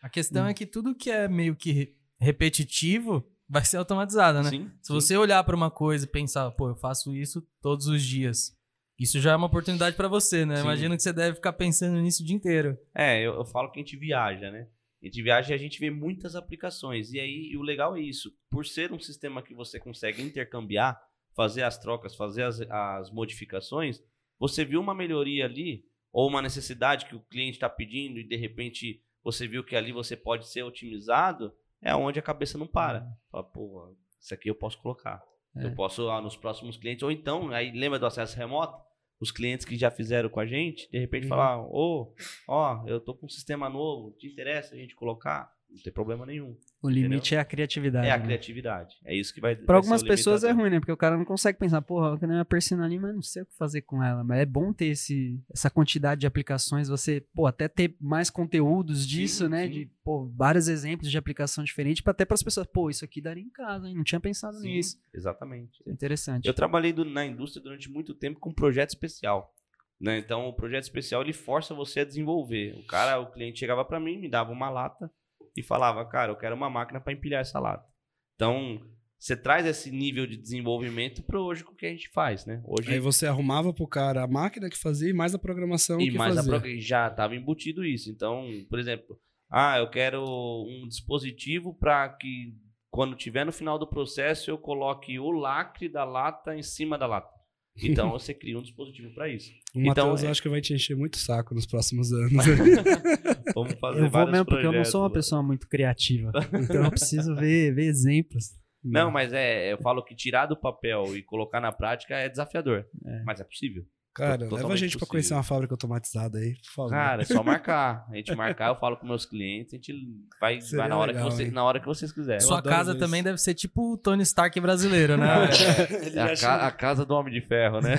A 0.03 0.09
questão 0.09 0.47
é 0.47 0.55
que 0.55 0.67
tudo 0.67 0.95
que 0.95 1.11
é 1.11 1.29
meio 1.29 1.57
que 1.57 1.73
re- 1.73 1.95
repetitivo 2.21 3.25
vai 3.55 3.65
ser 3.65 3.77
automatizado, 3.77 4.43
né? 4.43 4.51
Sim, 4.51 4.69
Se 4.83 4.89
sim. 4.89 4.93
você 4.93 5.17
olhar 5.17 5.45
pra 5.45 5.55
uma 5.55 5.71
coisa 5.71 6.05
e 6.05 6.09
pensar, 6.09 6.51
pô, 6.51 6.71
eu 6.71 6.75
faço 6.75 7.15
isso 7.15 7.41
todos 7.63 7.87
os 7.87 8.03
dias. 8.03 8.53
Isso 8.99 9.21
já 9.21 9.31
é 9.31 9.37
uma 9.37 9.47
oportunidade 9.47 9.95
pra 9.95 10.09
você, 10.09 10.45
né? 10.45 10.57
Sim. 10.57 10.63
Imagino 10.63 10.97
que 10.97 11.03
você 11.05 11.13
deve 11.13 11.37
ficar 11.37 11.53
pensando 11.53 12.01
nisso 12.01 12.25
o 12.25 12.27
dia 12.27 12.35
inteiro. 12.35 12.77
É, 12.93 13.21
eu, 13.21 13.35
eu 13.35 13.45
falo 13.45 13.71
que 13.71 13.79
a 13.79 13.83
gente 13.83 13.97
viaja, 13.97 14.51
né? 14.51 14.67
A 15.01 15.07
gente 15.07 15.23
viaja 15.23 15.53
e 15.53 15.55
a 15.55 15.59
gente 15.59 15.79
vê 15.79 15.89
muitas 15.89 16.35
aplicações. 16.35 17.13
E 17.13 17.21
aí, 17.21 17.51
e 17.53 17.57
o 17.57 17.63
legal 17.63 17.97
é 17.97 18.01
isso. 18.01 18.33
Por 18.51 18.67
ser 18.67 18.93
um 18.93 18.99
sistema 18.99 19.41
que 19.41 19.55
você 19.55 19.79
consegue 19.79 20.21
intercambiar, 20.21 21.01
fazer 21.37 21.63
as 21.63 21.79
trocas, 21.79 22.17
fazer 22.17 22.43
as, 22.43 22.61
as 22.61 23.13
modificações, 23.13 24.01
você 24.37 24.65
viu 24.65 24.81
uma 24.81 24.97
melhoria 24.97 25.45
ali, 25.45 25.85
ou 26.13 26.29
uma 26.29 26.43
necessidade 26.43 27.07
que 27.07 27.15
o 27.15 27.21
cliente 27.21 27.57
está 27.57 27.69
pedindo, 27.69 28.19
e 28.19 28.27
de 28.27 28.37
repente 28.37 29.01
você 29.23 29.47
viu 29.47 29.63
que 29.63 29.77
ali 29.77 29.93
você 29.93 30.17
pode 30.17 30.49
ser 30.49 30.65
otimizado, 30.65 31.53
é 31.85 31.95
onde 31.95 32.18
a 32.18 32.22
cabeça 32.22 32.59
não 32.59 32.66
para. 32.66 33.07
Fala, 33.30 33.45
pô, 33.45 33.95
isso 34.18 34.32
aqui 34.35 34.49
eu 34.49 34.55
posso 34.55 34.78
colocar. 34.78 35.22
É. 35.57 35.66
Eu 35.66 35.74
posso 35.74 36.09
ah, 36.09 36.20
nos 36.20 36.37
próximos 36.37 36.76
clientes. 36.76 37.03
Ou 37.03 37.12
então, 37.12 37.51
aí 37.51 37.70
lembra 37.70 37.99
do 37.99 38.07
acesso 38.07 38.37
remoto? 38.37 38.82
Os 39.20 39.30
clientes 39.30 39.64
que 39.64 39.76
já 39.76 39.91
fizeram 39.91 40.28
com 40.28 40.41
a 40.41 40.47
gente, 40.47 40.91
de 40.91 40.99
repente 40.99 41.24
Uhum. 41.24 41.28
falar, 41.28 41.61
ô, 41.62 42.12
ó, 42.49 42.82
eu 42.87 42.99
tô 43.01 43.14
com 43.14 43.26
um 43.26 43.28
sistema 43.28 43.68
novo, 43.68 44.11
te 44.12 44.26
interessa 44.26 44.74
a 44.74 44.78
gente 44.78 44.97
colocar? 44.97 45.53
Não 45.70 45.80
tem 45.82 45.93
problema 45.93 46.26
nenhum. 46.26 46.57
O 46.85 46.91
limite 46.91 47.35
é 47.35 47.39
a 47.41 47.45
criatividade. 47.47 48.07
É 48.07 48.11
a 48.11 48.18
né? 48.18 48.24
criatividade. 48.24 48.97
É 49.07 49.14
isso 49.16 49.32
que 49.32 49.41
vai 49.41 49.57
Pra 49.57 49.76
algumas 49.78 50.03
pessoas 50.03 50.45
é 50.45 50.51
ruim, 50.53 50.68
né? 50.68 50.78
Porque 50.80 50.93
o 50.93 50.97
cara 50.99 51.16
não 51.16 51.24
consegue 51.24 51.59
pensar, 51.59 51.80
porra, 51.80 52.09
eu 52.11 52.18
tenho 52.18 52.32
uma 52.32 52.45
persona 52.45 52.85
ali, 52.85 52.99
mas 52.99 53.14
não 53.14 53.22
sei 53.22 53.41
o 53.43 53.47
que 53.47 53.57
fazer 53.57 53.80
com 53.80 54.03
ela. 54.03 54.22
Mas 54.22 54.41
é 54.41 54.45
bom 54.45 54.70
ter 54.70 54.89
esse, 54.89 55.41
essa 55.51 55.70
quantidade 55.70 56.20
de 56.20 56.26
aplicações, 56.26 56.87
você, 56.87 57.24
pô, 57.35 57.47
até 57.47 57.68
ter 57.68 57.97
mais 57.99 58.28
conteúdos 58.28 59.09
disso, 59.09 59.45
Sim, 59.45 59.51
né? 59.51 59.64
sim. 59.66 59.72
De, 59.72 59.91
pô, 60.05 60.30
vários 60.37 60.68
exemplos 60.68 61.11
de 61.11 61.16
aplicação 61.16 61.64
diferente, 61.64 62.03
pra 62.03 62.11
até 62.11 62.26
para 62.26 62.35
as 62.35 62.43
pessoas, 62.43 62.66
pô, 62.66 62.91
isso 62.91 63.03
aqui 63.03 63.18
daria 63.22 63.43
em 63.43 63.49
casa, 63.49 63.89
hein? 63.89 63.95
Não 63.95 64.05
tinha 64.05 64.20
pensado 64.20 64.59
Sim, 64.59 64.74
nisso. 64.74 64.99
exatamente. 65.14 65.82
É 65.87 65.91
interessante. 65.91 66.47
Eu 66.47 66.53
trabalhei 66.53 66.93
do- 66.93 67.07
na 67.07 67.24
indústria 67.24 67.62
durante 67.62 67.91
muito 67.91 68.14
tempo 68.14 68.39
com 68.39 68.53
projeto 68.53 68.91
especial. 68.91 69.55
Né? 69.99 70.18
Então, 70.18 70.47
o 70.49 70.53
projeto 70.53 70.82
especial 70.82 71.22
ele 71.22 71.32
força 71.32 71.72
você 71.72 72.01
a 72.01 72.05
desenvolver. 72.05 72.74
O 72.74 72.87
cara, 72.87 73.18
o 73.20 73.30
cliente 73.32 73.61
chegava 73.61 73.82
para 73.87 73.99
mim, 73.99 74.18
me 74.18 74.28
dava 74.28 74.53
uma 74.53 74.68
lata 74.68 75.11
e 75.57 75.63
falava, 75.63 76.05
cara, 76.07 76.33
eu 76.33 76.37
quero 76.37 76.55
uma 76.57 76.69
máquina 76.71 77.01
para 77.01 77.13
empilhar 77.13 77.41
essa 77.41 77.59
lata. 77.61 77.87
Então, 78.35 78.81
você 79.19 79.37
traz 79.37 79.65
esse 79.67 79.91
nível 79.91 80.27
de 80.27 80.37
desenvolvimento 80.37 81.23
para 81.23 81.41
hoje 81.41 81.63
com 81.65 81.73
o 81.73 81.77
que 81.77 81.87
a 81.87 81.91
gente 81.91 82.09
faz, 82.11 82.45
né? 82.45 82.63
Hoje 82.67 82.93
Aí 82.93 82.99
você 82.99 83.27
arrumava 83.27 83.73
pro 83.73 83.87
cara 83.87 84.23
a 84.23 84.27
máquina 84.27 84.69
que 84.69 84.77
fazia 84.79 85.09
e 85.11 85.15
mais 85.15 85.35
a 85.35 85.39
programação 85.39 86.01
e 86.01 86.11
que 86.11 86.19
mais 86.19 86.37
a 86.37 86.43
fazia. 86.43 86.61
pro- 86.61 86.81
já 86.81 87.09
estava 87.09 87.35
embutido 87.37 87.85
isso. 87.85 88.11
Então, 88.11 88.45
por 88.69 88.79
exemplo, 88.79 89.19
ah, 89.51 89.79
eu 89.79 89.89
quero 89.89 90.23
um 90.25 90.87
dispositivo 90.89 91.73
para 91.75 92.09
que 92.11 92.55
quando 92.91 93.17
tiver 93.17 93.45
no 93.47 93.53
final 93.53 93.79
do 93.79 93.87
processo 93.89 94.51
eu 94.51 94.59
coloque 94.59 95.19
o 95.19 95.31
lacre 95.31 95.89
da 95.89 96.05
lata 96.05 96.55
em 96.57 96.63
cima 96.63 96.99
da 96.99 97.07
lata. 97.07 97.34
Então 97.83 98.11
você 98.11 98.33
cria 98.33 98.57
um 98.59 98.62
dispositivo 98.62 99.12
para 99.14 99.29
isso. 99.29 99.51
O 99.75 99.81
Então, 99.81 100.07
Matheus 100.07 100.22
é- 100.22 100.27
eu 100.27 100.31
acho 100.31 100.43
que 100.43 100.49
vai 100.49 100.61
te 100.61 100.72
encher 100.72 100.97
muito 100.97 101.18
saco 101.18 101.55
nos 101.55 101.66
próximos 101.66 102.12
anos. 102.12 102.33
Vamos 103.55 103.75
fazer 103.75 104.01
Eu 104.05 104.11
vou 104.11 104.27
mesmo 104.27 104.45
porque 104.47 104.66
eu 104.66 104.72
não 104.72 104.85
sou 104.85 105.03
uma 105.03 105.09
projetos. 105.11 105.27
pessoa 105.27 105.43
muito 105.43 105.68
criativa. 105.68 106.31
Então 106.62 106.85
eu 106.85 106.91
preciso 106.91 107.35
ver, 107.37 107.75
ver 107.75 107.85
exemplos. 107.87 108.51
Não, 108.83 109.11
mas 109.11 109.33
é, 109.33 109.72
eu 109.72 109.79
falo 109.79 110.05
que 110.05 110.14
tirar 110.14 110.47
do 110.47 110.57
papel 110.57 111.16
e 111.16 111.22
colocar 111.22 111.59
na 111.61 111.72
prática 111.72 112.14
é 112.16 112.29
desafiador. 112.29 112.87
É. 113.07 113.22
Mas 113.25 113.41
é 113.41 113.45
possível. 113.45 113.85
Cara, 114.15 114.49
leva 114.49 114.73
a 114.73 114.77
gente 114.77 114.91
pra 114.93 115.01
possível. 115.01 115.07
conhecer 115.09 115.35
uma 115.35 115.43
fábrica 115.43 115.75
automatizada 115.75 116.39
aí, 116.39 116.55
por 116.55 116.71
favor. 116.73 116.91
Cara, 116.91 117.23
é 117.23 117.25
só 117.25 117.43
marcar. 117.45 118.07
A 118.09 118.15
gente 118.17 118.35
marcar, 118.35 118.69
eu 118.69 118.77
falo 118.77 118.97
com 118.97 119.07
meus 119.07 119.27
clientes, 119.27 119.75
a 119.75 119.77
gente 119.77 119.93
vai, 120.41 120.61
vai 120.61 120.89
na, 120.89 120.97
hora 120.97 121.12
legal, 121.12 121.29
que 121.29 121.35
você, 121.35 121.43
hein? 121.45 121.51
na 121.51 121.65
hora 121.65 121.81
que 121.81 121.87
vocês 121.87 122.12
quiserem. 122.12 122.41
Sua 122.41 122.62
casa 122.62 122.93
isso. 122.93 123.01
também 123.01 123.23
deve 123.23 123.39
ser 123.39 123.55
tipo 123.55 123.95
o 123.95 123.99
Tony 123.99 124.23
Stark 124.23 124.59
brasileiro, 124.61 125.17
né? 125.17 125.27
É 126.15 126.21
a, 126.23 126.37
ca- 126.37 126.67
a 126.67 126.71
casa 126.71 127.05
do 127.05 127.15
Homem 127.15 127.33
de 127.35 127.41
Ferro, 127.41 127.81
né? 127.81 127.97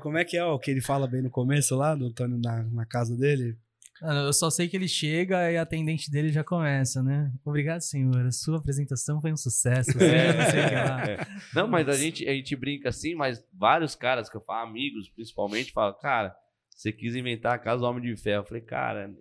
Como 0.00 0.16
é 0.16 0.24
que 0.24 0.36
é 0.36 0.44
o 0.44 0.58
que 0.58 0.70
ele 0.70 0.80
fala 0.80 1.06
bem 1.06 1.20
no 1.22 1.30
começo 1.30 1.76
lá, 1.76 1.94
do 1.94 2.06
Antônio 2.06 2.38
na, 2.42 2.62
na 2.64 2.86
casa 2.86 3.16
dele? 3.16 3.56
Eu 4.00 4.32
só 4.32 4.48
sei 4.50 4.68
que 4.68 4.76
ele 4.76 4.88
chega 4.88 5.50
e 5.50 5.56
a 5.56 5.62
atendente 5.62 6.10
dele 6.10 6.30
já 6.30 6.44
começa, 6.44 7.02
né? 7.02 7.32
Obrigado, 7.44 7.80
senhor. 7.80 8.26
A 8.26 8.30
sua 8.30 8.58
apresentação 8.58 9.20
foi 9.20 9.32
um 9.32 9.36
sucesso. 9.36 9.90
Não 9.92 10.00
sei. 10.00 10.60
É, 10.60 11.12
é. 11.12 11.26
Não, 11.54 11.66
mas 11.66 11.88
a 11.88 11.94
gente, 11.94 12.28
a 12.28 12.32
gente 12.32 12.54
brinca 12.54 12.88
assim, 12.88 13.14
mas 13.14 13.44
vários 13.52 13.94
caras 13.94 14.28
que 14.28 14.36
eu 14.36 14.40
falo, 14.40 14.68
amigos 14.68 15.08
principalmente, 15.08 15.72
falam, 15.72 15.96
cara, 15.98 16.36
você 16.68 16.92
quis 16.92 17.16
inventar 17.16 17.54
a 17.54 17.58
casa 17.58 17.80
do 17.80 17.86
Homem 17.86 18.02
de 18.02 18.16
Ferro. 18.16 18.42
Eu 18.42 18.46
falei, 18.46 18.62
cara, 18.62 19.12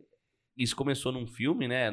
isso 0.55 0.75
começou 0.75 1.11
num 1.11 1.25
filme, 1.25 1.67
né? 1.67 1.91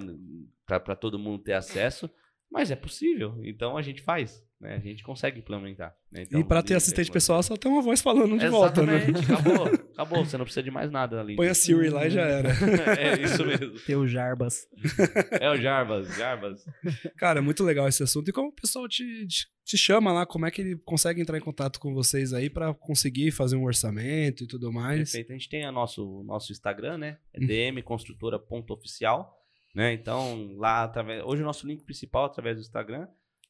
Pra, 0.67 0.79
pra 0.79 0.95
todo 0.95 1.19
mundo 1.19 1.43
ter 1.43 1.55
acesso, 1.55 2.11
mas 2.51 2.71
é 2.71 2.77
possível. 2.77 3.39
Então 3.43 3.77
a 3.77 3.83
gente 3.83 4.03
faz, 4.03 4.43
né? 4.65 4.77
A 4.77 4.79
gente 4.79 5.05
consegue 5.05 5.39
implementar. 5.39 5.95
né? 6.11 6.23
Então, 6.23 6.41
e 6.41 6.45
pra 6.45 6.63
ter 6.63 6.75
assistente 6.75 7.11
pessoal, 7.11 7.43
só 7.43 7.55
tem 7.55 7.71
uma 7.71 7.83
voz 7.83 8.01
falando 8.01 8.39
de 8.39 8.49
volta, 8.49 8.83
né? 8.83 8.97
Exatamente, 8.97 9.33
acabou. 9.33 9.67
Acabou, 9.93 10.25
você 10.25 10.39
não 10.39 10.45
precisa 10.47 10.63
de 10.63 10.71
mais 10.71 10.91
nada 10.91 11.21
ali. 11.21 11.37
Põe 11.37 11.49
a 11.49 11.55
Siri 11.55 11.91
lá 11.91 12.07
e 12.07 12.11
já 12.11 12.23
era. 12.23 12.49
é 12.99 13.21
isso 13.23 13.45
mesmo. 13.45 13.79
Teu 13.81 14.09
Jarbas. 14.09 14.67
É 15.39 15.51
o 15.51 15.57
Jarbas, 15.57 16.17
Jarbas. 16.17 16.65
Cara, 17.19 17.41
é 17.41 17.43
muito 17.43 17.63
legal 17.63 17.87
esse 17.87 18.03
assunto. 18.03 18.29
E 18.31 18.33
como 18.33 18.49
o 18.49 18.53
pessoal 18.53 18.89
te, 18.89 19.05
te, 19.27 19.47
te 19.63 19.77
chama 19.77 20.13
lá, 20.13 20.25
como 20.25 20.47
é 20.47 20.51
que 20.51 20.63
ele 20.63 20.77
consegue 20.79 21.21
entrar 21.21 21.37
em 21.37 21.43
contato 21.43 21.79
com 21.79 21.93
vocês 21.93 22.33
aí 22.33 22.49
pra 22.49 22.73
conseguir 22.73 23.31
fazer 23.33 23.57
um 23.57 23.65
orçamento 23.65 24.45
e 24.45 24.47
tudo 24.47 24.73
mais? 24.73 25.13
Perfeito. 25.13 25.31
A 25.31 25.35
gente 25.35 25.49
tem 25.51 25.69
o 25.69 25.73
nosso, 25.73 26.25
nosso 26.25 26.53
Instagram, 26.53 26.97
né? 26.97 27.19
É 27.35 27.71
dmconstrutora.oficial. 27.71 29.39
Né? 29.75 29.93
Então, 29.93 30.55
lá 30.57 30.85
através. 30.85 31.23
Hoje 31.23 31.43
o 31.43 31.45
nosso 31.45 31.67
link 31.67 31.85
principal 31.85 32.25
é 32.25 32.27
através 32.29 32.57
do 32.57 32.63
Instagram. 32.63 33.07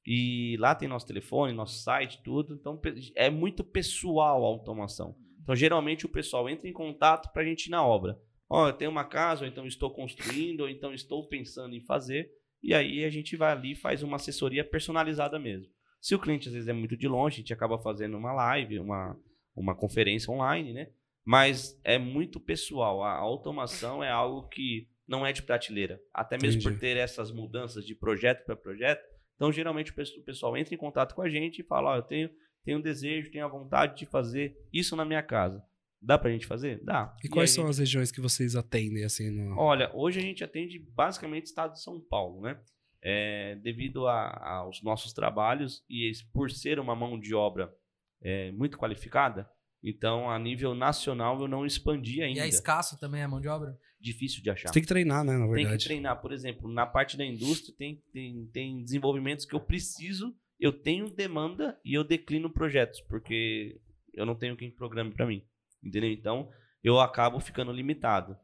E 0.07 0.57
lá 0.59 0.75
tem 0.75 0.89
nosso 0.89 1.07
telefone, 1.07 1.53
nosso 1.53 1.83
site, 1.83 2.23
tudo. 2.23 2.55
Então 2.55 2.81
é 3.15 3.31
muito 3.31 3.65
pessoal 3.65 4.45
a 4.45 4.49
automação. 4.49 5.17
Então, 5.43 5.55
geralmente 5.55 6.07
o 6.07 6.09
pessoal 6.09 6.49
entra 6.49 6.69
em 6.69 6.73
contato 6.73 7.31
para 7.33 7.43
a 7.43 7.45
gente 7.45 7.67
ir 7.67 7.71
na 7.71 7.87
obra. 7.87 8.19
Ó, 8.49 8.69
eu 8.69 8.73
tenho 8.73 8.91
uma 8.91 9.05
casa, 9.05 9.45
ou 9.45 9.49
então 9.49 9.67
estou 9.67 9.91
construindo, 9.91 10.63
ou 10.63 10.69
então 10.69 10.93
estou 10.93 11.27
pensando 11.29 11.75
em 11.75 11.81
fazer. 11.81 12.31
E 12.63 12.73
aí 12.73 13.05
a 13.05 13.11
gente 13.11 13.37
vai 13.37 13.53
ali 13.53 13.73
e 13.73 13.77
faz 13.77 14.03
uma 14.03 14.17
assessoria 14.17 14.65
personalizada 14.65 15.39
mesmo. 15.39 15.67
Se 16.01 16.15
o 16.15 16.19
cliente 16.19 16.49
às 16.49 16.55
vezes 16.55 16.69
é 16.69 16.73
muito 16.73 16.97
de 16.97 17.07
longe, 17.07 17.37
a 17.37 17.39
gente 17.39 17.53
acaba 17.53 17.79
fazendo 17.79 18.17
uma 18.17 18.33
live, 18.33 18.79
uma, 18.79 19.19
uma 19.55 19.75
conferência 19.75 20.33
online, 20.33 20.73
né? 20.73 20.89
Mas 21.25 21.79
é 21.85 21.99
muito 21.99 22.41
pessoal. 22.41 23.03
A 23.03 23.15
automação 23.15 24.05
é 24.05 24.11
algo 24.11 24.49
que 24.49 24.89
não 25.07 25.27
é 25.27 25.33
de 25.33 25.43
prateleira. 25.43 26.01
Até 26.13 26.37
mesmo 26.37 26.61
Entendi. 26.61 26.75
por 26.75 26.81
ter 26.81 26.97
essas 26.97 27.31
mudanças 27.31 27.85
de 27.85 27.95
projeto 27.95 28.45
para 28.45 28.57
projeto. 28.57 29.03
Então, 29.37 29.51
geralmente, 29.53 29.91
o 29.91 29.95
pesso- 29.95 30.19
o 30.21 30.25
pessoal 30.25 30.57
entra 30.57 30.75
em 30.75 30.79
contato 30.79 31.15
com 31.15 31.23
a 31.23 31.29
gente 31.29 31.61
e 31.61 31.65
fala: 31.65 31.91
Ó, 31.93 31.97
eu 31.97 32.03
tenho, 32.03 32.31
tenho 32.65 32.79
um 32.79 32.83
desejo, 32.83 33.31
tenho 33.31 33.45
a 33.45 33.49
vontade 33.49 33.97
de 33.99 34.07
fazer 34.07 34.57
isso 34.73 34.95
na 34.97 35.05
minha 35.05 35.23
casa. 35.23 35.63
Dá 36.01 36.19
pra 36.19 36.31
gente 36.31 36.47
fazer? 36.47 36.83
Dá. 36.85 37.17
E 37.25 37.29
quais 37.29 37.51
aí 37.51 37.53
a 37.53 37.55
são 37.57 37.65
gente- 37.65 37.71
as 37.73 37.79
regiões 37.79 38.13
que 38.13 38.21
vocês 38.21 38.55
atendem, 38.55 39.05
assim, 39.05 39.31
no... 39.31 39.59
Olha, 39.59 39.91
hoje 39.95 40.19
a 40.19 40.23
gente 40.23 40.45
atende 40.45 40.79
basicamente 40.79 41.45
o 41.45 41.49
estado 41.49 41.73
de 41.73 41.83
São 41.83 41.99
Paulo, 41.99 42.43
né? 42.43 42.61
É, 43.03 43.57
devido 43.57 44.07
a- 44.07 44.59
aos 44.61 44.83
nossos 44.83 45.13
trabalhos 45.13 45.83
e 45.89 46.11
por 46.33 46.51
ser 46.51 46.79
uma 46.79 46.95
mão 46.95 47.19
de 47.19 47.35
obra 47.35 47.73
é, 48.23 48.51
muito 48.53 48.79
qualificada, 48.79 49.47
então 49.83 50.31
a 50.31 50.39
nível 50.39 50.75
nacional 50.75 51.39
eu 51.41 51.47
não 51.49 51.67
expandi 51.67 52.21
E 52.21 52.23
ainda. 52.23 52.41
é 52.41 52.49
escasso 52.49 52.99
também 52.99 53.23
a 53.23 53.29
mão 53.29 53.41
de 53.41 53.49
obra? 53.49 53.77
Difícil 54.05 54.43
de 54.43 54.51
achar. 54.51 54.69
Você 54.69 54.75
tem 54.75 54.83
que 54.83 54.89
treinar, 54.89 55.25
né, 55.25 55.33
na 55.33 55.47
Tem 55.47 55.55
verdade. 55.55 55.79
que 55.79 55.85
treinar, 55.85 56.21
por 56.21 56.31
exemplo, 56.31 56.71
na 56.71 56.85
parte 56.85 57.17
da 57.17 57.25
indústria 57.25 57.75
tem, 57.79 58.03
tem, 58.13 58.47
tem 58.53 58.85
desenvolvimentos 58.85 59.47
que 59.47 59.55
eu 59.55 59.61
preciso, 59.61 60.37
eu 60.61 60.73
tenho 60.73 61.09
demanda 61.09 61.81
e 61.83 61.95
eu 61.95 62.05
declino 62.05 62.53
projetos, 62.53 63.01
porque 63.01 63.81
eu 64.13 64.27
não 64.27 64.35
tenho 64.35 64.59
quem 64.59 64.71
programe 64.71 65.11
para 65.11 65.27
mim. 65.27 65.43
Entendeu? 65.83 66.11
Então, 66.11 66.51
eu 66.83 67.01
acabo 67.01 67.41
ficando 67.41 67.73
limitado. 67.73 68.37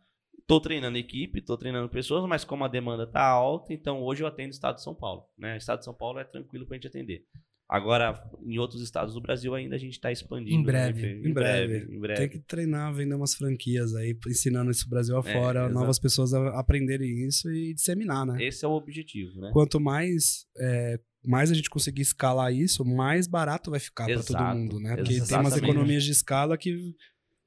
Tô 0.47 0.59
treinando 0.61 0.97
equipe, 0.97 1.43
tô 1.43 1.59
treinando 1.59 1.91
pessoas, 1.91 2.27
mas 2.27 2.43
como 2.43 2.65
a 2.65 2.69
demanda 2.69 3.07
tá 3.07 3.23
alta, 3.23 3.75
então 3.75 4.03
hoje 4.03 4.23
eu 4.23 4.27
atendo 4.27 4.49
o 4.49 4.53
estado 4.53 4.77
de 4.77 4.83
São 4.83 4.95
Paulo. 4.95 5.25
Né? 5.37 5.55
O 5.55 5.59
estado 5.59 5.81
de 5.81 5.85
São 5.85 5.95
Paulo 5.95 6.19
é 6.19 6.25
tranquilo 6.25 6.67
pra 6.67 6.75
gente 6.77 6.87
atender. 6.87 7.27
Agora, 7.71 8.21
em 8.45 8.59
outros 8.59 8.83
estados 8.83 9.15
do 9.15 9.21
Brasil 9.21 9.55
ainda 9.55 9.77
a 9.77 9.79
gente 9.79 9.93
está 9.93 10.11
expandindo. 10.11 10.57
Em 10.57 10.59
né, 10.59 10.65
breve. 10.65 11.01
Fê? 11.01 11.29
Em 11.29 11.33
breve. 11.33 11.95
Em 11.95 12.01
breve. 12.01 12.21
Tem 12.21 12.29
que 12.29 12.41
treinar, 12.41 12.93
vender 12.93 13.15
umas 13.15 13.37
franquias 13.37 13.95
aí, 13.95 14.19
ensinando 14.27 14.73
isso 14.73 14.91
Brasil 14.91 15.15
É, 15.15 15.19
afora, 15.21 15.61
exato. 15.61 15.75
novas 15.75 15.97
pessoas 16.01 16.35
a 16.35 16.59
aprenderem 16.59 17.29
isso 17.29 17.49
e 17.49 17.73
disseminar, 17.73 18.27
né? 18.27 18.45
Esse 18.45 18.65
é 18.65 18.69
o 18.69 18.73
objetivo, 18.73 19.41
né? 19.41 19.51
Quanto 19.53 19.79
mais, 19.79 20.47
é, 20.59 20.99
mais 21.25 21.49
a 21.53 21.55
gente 21.55 21.71
conseguir 21.71 22.03
escalar 22.03 22.53
isso, 22.53 22.85
mais 22.85 23.29
barato 23.29 23.71
vai 23.71 23.79
ficar 23.79 24.07
para 24.07 24.21
todo 24.21 24.43
mundo, 24.57 24.81
né? 24.81 24.97
Porque 24.97 25.13
tem 25.13 25.21
umas 25.21 25.31
exatamente. 25.31 25.65
economias 25.65 26.03
de 26.03 26.11
escala 26.11 26.59
que 26.59 26.93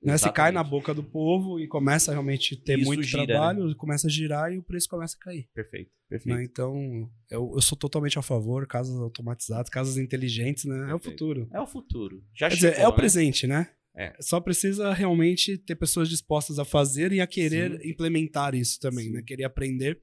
né, 0.04 0.18
se 0.18 0.32
cai 0.32 0.52
na 0.52 0.64
boca 0.64 0.94
do 0.94 1.04
povo 1.04 1.60
e 1.60 1.68
começa 1.68 2.12
a 2.12 2.14
realmente 2.14 2.56
ter 2.56 2.78
Isso 2.80 2.86
muito 2.88 3.04
gira, 3.04 3.26
trabalho, 3.26 3.76
começa 3.76 4.08
a 4.08 4.10
girar 4.10 4.52
e 4.52 4.58
o 4.58 4.64
preço 4.64 4.90
começa 4.90 5.16
a 5.20 5.24
cair. 5.24 5.48
Perfeito, 5.54 5.92
perfeito. 6.10 6.36
né? 6.38 6.44
Então, 6.44 7.10
eu, 7.30 7.52
eu 7.56 7.62
sou 7.62 7.78
totalmente 7.78 8.20
a 8.20 8.22
favor, 8.22 8.68
casas 8.68 9.00
automatizadas, 9.00 9.70
casas 9.70 9.98
inteligentes, 9.98 10.66
né? 10.66 10.76
É 10.76 10.94
o 10.94 11.00
Perfeito. 11.00 11.12
futuro. 11.12 11.50
É 11.54 11.62
o 11.62 11.68
futuro. 11.68 12.24
Já 12.34 12.50
Quer 12.50 12.56
chegou, 12.56 12.72
dizer, 12.72 12.82
é 12.84 12.88
o 12.88 12.92
né? 12.92 12.96
presente, 12.96 13.48
né? 13.48 13.70
É. 13.96 14.16
Só 14.20 14.40
precisa 14.40 14.92
realmente 14.92 15.58
ter 15.58 15.76
pessoas 15.76 16.10
dispostas 16.10 16.58
a 16.58 16.66
fazer 16.66 17.12
e 17.12 17.22
a 17.22 17.28
querer 17.28 17.80
Sim. 17.80 17.90
implementar 17.90 18.56
isso 18.56 18.80
também, 18.80 19.06
Sim. 19.06 19.12
né? 19.14 19.22
Querer 19.22 19.44
aprender. 19.44 20.02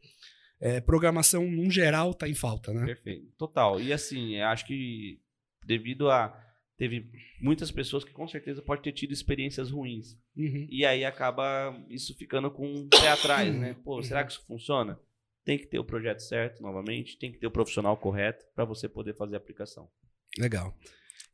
É, 0.60 0.78
programação, 0.80 1.50
num 1.50 1.70
geral, 1.70 2.12
tá 2.12 2.28
em 2.28 2.34
falta, 2.34 2.72
né? 2.72 2.84
Perfeito. 2.84 3.32
Total. 3.38 3.80
E 3.80 3.92
assim, 3.92 4.36
eu 4.36 4.46
acho 4.46 4.66
que 4.66 5.18
devido 5.66 6.10
a. 6.10 6.36
Teve 6.80 7.10
muitas 7.38 7.70
pessoas 7.70 8.04
que 8.04 8.10
com 8.10 8.26
certeza 8.26 8.62
podem 8.62 8.84
ter 8.84 8.92
tido 8.92 9.12
experiências 9.12 9.70
ruins. 9.70 10.16
Uhum. 10.34 10.66
E 10.70 10.86
aí 10.86 11.04
acaba 11.04 11.78
isso 11.90 12.16
ficando 12.16 12.50
com 12.50 12.66
um 12.66 12.88
pé 12.88 13.08
atrás, 13.08 13.54
né? 13.54 13.76
Pô, 13.84 14.02
será 14.02 14.24
que 14.24 14.32
isso 14.32 14.42
funciona? 14.46 14.98
Tem 15.44 15.58
que 15.58 15.66
ter 15.66 15.78
o 15.78 15.84
projeto 15.84 16.20
certo, 16.20 16.62
novamente, 16.62 17.18
tem 17.18 17.30
que 17.30 17.38
ter 17.38 17.46
o 17.46 17.50
profissional 17.50 17.98
correto 17.98 18.46
para 18.54 18.64
você 18.64 18.88
poder 18.88 19.14
fazer 19.14 19.34
a 19.34 19.36
aplicação. 19.36 19.90
Legal. 20.38 20.74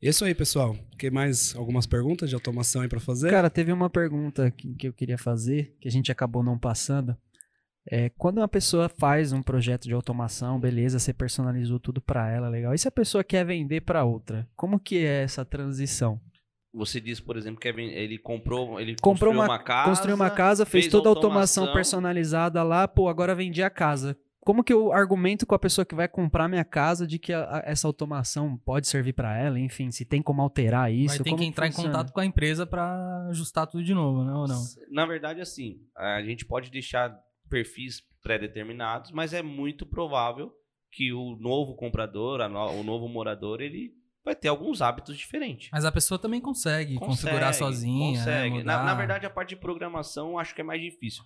E 0.01 0.07
é 0.07 0.09
isso 0.09 0.25
aí, 0.25 0.35
pessoal. 0.35 0.75
Tem 0.97 1.09
mais 1.09 1.55
algumas 1.55 1.85
perguntas 1.85 2.27
de 2.27 2.35
automação 2.35 2.81
aí 2.81 2.89
pra 2.89 2.99
fazer? 2.99 3.29
Cara, 3.29 3.49
teve 3.49 3.71
uma 3.71 3.89
pergunta 3.89 4.51
que, 4.51 4.75
que 4.75 4.89
eu 4.89 4.91
queria 4.91 5.17
fazer, 5.17 5.77
que 5.79 5.87
a 5.87 5.91
gente 5.91 6.11
acabou 6.11 6.43
não 6.43 6.59
passando. 6.59 7.15
É, 7.89 8.09
quando 8.09 8.39
uma 8.39 8.47
pessoa 8.47 8.89
faz 8.89 9.31
um 9.31 9.41
projeto 9.41 9.83
de 9.83 9.93
automação, 9.93 10.59
beleza, 10.59 10.99
você 10.99 11.13
personalizou 11.13 11.79
tudo 11.79 12.01
pra 12.01 12.29
ela, 12.29 12.49
legal. 12.49 12.73
E 12.73 12.77
se 12.77 12.87
a 12.87 12.91
pessoa 12.91 13.23
quer 13.23 13.45
vender 13.45 13.81
pra 13.81 14.03
outra? 14.03 14.47
Como 14.55 14.79
que 14.79 14.97
é 15.05 15.23
essa 15.23 15.45
transição? 15.45 16.19
Você 16.73 16.99
disse, 16.99 17.21
por 17.23 17.37
exemplo, 17.37 17.59
que 17.59 17.67
ele 17.67 18.17
comprou, 18.19 18.79
ele 18.79 18.91
Comprou 19.01 19.31
construiu 19.31 19.39
uma- 19.39 19.45
uma, 19.45 19.59
casa, 19.59 19.89
Construiu 19.89 20.15
uma 20.15 20.29
casa, 20.29 20.65
fez, 20.65 20.85
fez 20.85 20.91
toda 20.91 21.07
a 21.07 21.11
automação, 21.11 21.63
automação. 21.63 21.73
personalizada 21.73 22.61
lá, 22.61 22.87
pô, 22.87 23.07
agora 23.07 23.33
vendi 23.33 23.63
a 23.63 23.69
casa. 23.69 24.17
Como 24.41 24.63
que 24.63 24.71
eu 24.71 24.93
argumento 24.93 25.45
com 25.45 25.55
a 25.55 25.59
pessoa 25.59 25.85
que 25.85 25.95
vai 25.95 26.07
comprar 26.07 26.47
minha 26.47 26.63
casa 26.63 27.07
de 27.07 27.17
que 27.19 27.33
a- 27.33 27.43
a- 27.57 27.63
essa 27.65 27.87
automação 27.87 28.57
pode 28.57 28.87
servir 28.87 29.13
pra 29.13 29.35
ela, 29.37 29.59
enfim, 29.59 29.91
se 29.91 30.05
tem 30.05 30.21
como 30.21 30.41
alterar 30.41 30.91
isso? 30.91 31.15
Vai 31.15 31.23
ter 31.23 31.29
como 31.31 31.41
que 31.41 31.47
entrar 31.47 31.67
funciona? 31.67 31.89
em 31.89 31.91
contato 31.91 32.13
com 32.13 32.19
a 32.19 32.25
empresa 32.25 32.65
pra 32.65 33.27
ajustar 33.29 33.65
tudo 33.67 33.83
de 33.83 33.93
novo, 33.93 34.23
né? 34.23 34.33
Ou 34.33 34.47
não? 34.47 34.61
Na 34.91 35.05
verdade, 35.05 35.41
assim, 35.41 35.77
a 35.95 36.21
gente 36.21 36.45
pode 36.45 36.69
deixar 36.69 37.17
perfis 37.49 38.01
pré-determinados, 38.21 39.11
mas 39.11 39.33
é 39.33 39.41
muito 39.41 39.85
provável 39.85 40.51
que 40.91 41.11
o 41.13 41.35
novo 41.37 41.75
comprador, 41.75 42.47
no- 42.49 42.79
o 42.79 42.83
novo 42.83 43.07
morador, 43.07 43.61
ele 43.61 43.91
vai 44.23 44.35
ter 44.35 44.47
alguns 44.49 44.81
hábitos 44.81 45.17
diferentes. 45.17 45.69
Mas 45.71 45.85
a 45.85 45.91
pessoa 45.91 46.19
também 46.19 46.41
consegue, 46.41 46.95
configurar 46.95 47.53
sozinha. 47.53 48.11
né, 48.11 48.17
Consegue. 48.17 48.63
Na, 48.63 48.77
mudar. 48.79 48.83
na 48.85 48.93
verdade, 48.95 49.25
a 49.25 49.29
parte 49.29 49.49
de 49.49 49.55
programação 49.57 50.31
eu 50.31 50.39
acho 50.39 50.53
que 50.53 50.61
é 50.61 50.63
mais 50.63 50.81
difícil. 50.81 51.23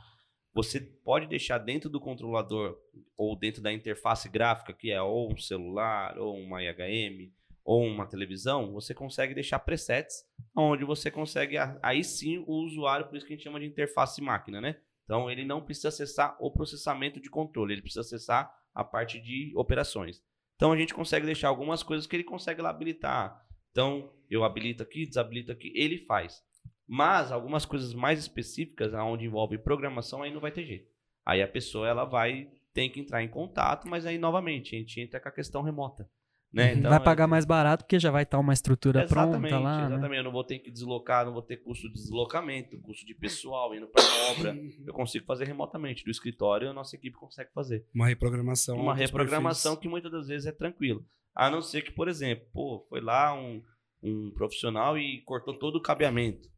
Você 0.53 0.82
pode 0.82 1.28
deixar 1.28 1.57
dentro 1.59 1.89
do 1.89 1.99
controlador 1.99 2.78
ou 3.17 3.36
dentro 3.38 3.61
da 3.61 3.72
interface 3.72 4.28
gráfica, 4.30 4.74
que 4.74 4.91
é 4.91 5.01
ou 5.01 5.32
um 5.32 5.38
celular, 5.38 6.17
ou 6.17 6.36
uma 6.38 6.61
IHM, 6.61 7.32
ou 7.63 7.86
uma 7.86 8.05
televisão, 8.05 8.72
você 8.74 8.93
consegue 8.93 9.34
deixar 9.34 9.59
presets 9.59 10.26
onde 10.55 10.84
você 10.84 11.09
consegue, 11.09 11.55
aí 11.82 12.03
sim, 12.03 12.43
o 12.47 12.65
usuário, 12.65 13.07
por 13.07 13.15
isso 13.15 13.26
que 13.26 13.34
a 13.34 13.36
gente 13.36 13.43
chama 13.43 13.59
de 13.59 13.65
interface 13.67 14.22
máquina, 14.22 14.59
né? 14.59 14.76
Então, 15.12 15.30
ele 15.30 15.43
não 15.43 15.62
precisa 15.62 15.89
acessar 15.89 16.38
o 16.39 16.49
processamento 16.49 17.20
de 17.20 17.30
controle, 17.30 17.74
ele 17.74 17.82
precisa 17.82 17.99
acessar 17.99 18.49
a 18.74 18.82
parte 18.82 19.20
de 19.20 19.51
operações. 19.57 20.24
Então, 20.55 20.72
a 20.72 20.78
gente 20.78 20.93
consegue 20.93 21.26
deixar 21.26 21.49
algumas 21.49 21.84
coisas 21.84 22.07
que 22.07 22.16
ele 22.16 22.24
consegue 22.24 22.62
lá 22.62 22.70
habilitar. 22.70 23.45
Então, 23.72 24.09
eu 24.30 24.45
habilito 24.45 24.82
aqui, 24.82 25.05
desabilito 25.05 25.51
aqui, 25.51 25.74
ele 25.76 26.05
faz. 26.05 26.41
Mas 26.88 27.30
algumas 27.30 27.66
coisas 27.66 27.93
mais 27.93 28.20
específicas, 28.20 28.93
onde 28.93 29.26
envolve 29.26 29.57
programação, 29.57 30.24
aí 30.24 30.32
não 30.32 30.39
vai 30.39 30.53
ter 30.53 30.66
jeito. 30.66 30.89
Aí 31.26 31.41
a 31.41 31.47
pessoa 31.47 31.89
ela 31.89 32.05
vai 32.05 32.49
ter 32.74 32.88
que 32.88 33.01
entrar 33.01 33.22
em 33.22 33.28
contato, 33.28 33.89
mas 33.89 34.05
aí 34.05 34.18
novamente 34.18 34.78
a 34.78 34.80
gente 34.80 35.01
entra 35.01 35.20
com 35.20 35.28
a 35.28 35.34
questão 35.34 35.62
remota. 35.62 36.09
Né? 36.54 36.74
Então, 36.74 36.89
vai 36.89 36.99
pagar 36.99 37.28
mais 37.28 37.45
barato 37.45 37.86
porque 37.86 37.97
já 37.97 38.12
vai 38.12 38.24
estar 38.24 38.38
uma 38.38 38.52
estrutura 38.52 39.04
Exatamente, 39.04 39.49
pronta 39.49 39.64
lá. 39.64 39.78
né? 39.88 39.95
exatamente. 39.95 40.18
Eu 40.18 40.24
não 40.26 40.32
vou 40.34 40.43
ter 40.43 40.60
que 40.60 40.70
deslocar, 40.70 41.26
não 41.26 41.32
vou 41.32 41.41
ter 41.41 41.58
custo 41.58 41.88
de 41.88 41.93
deslocamento, 41.93 42.78
custo 42.82 43.06
de 43.06 43.16
pessoal 43.16 43.74
indo 43.74 43.88
para 43.88 44.04
obra. 44.32 44.58
Eu 44.86 44.93
consigo 44.93 45.26
fazer 45.26 45.45
remotamente. 45.45 46.04
Do 46.04 46.12
escritório, 46.12 46.70
a 46.70 46.74
nossa 46.74 46.95
equipe 46.95 47.16
consegue 47.16 47.52
fazer. 47.54 47.86
Uma 47.93 48.08
reprogramação. 48.08 48.78
Uma 48.78 48.93
reprogramação 48.93 49.74
perfis. 49.74 49.82
que 49.82 49.89
muitas 49.89 50.12
das 50.12 50.28
vezes 50.28 50.45
é 50.45 50.52
tranquilo. 50.52 51.06
A 51.34 51.49
não 51.49 51.62
ser 51.62 51.84
que, 51.84 51.91
por 51.91 52.10
exemplo, 52.10 52.45
pô, 52.52 52.86
foi 52.89 52.99
lá 52.99 53.34
um, 53.34 53.64
um 54.04 54.32
profissional 54.32 54.97
e 54.97 55.22
cortou 55.22 55.58
todo 55.58 55.78
o 55.78 55.82
cabeamento. 55.82 56.49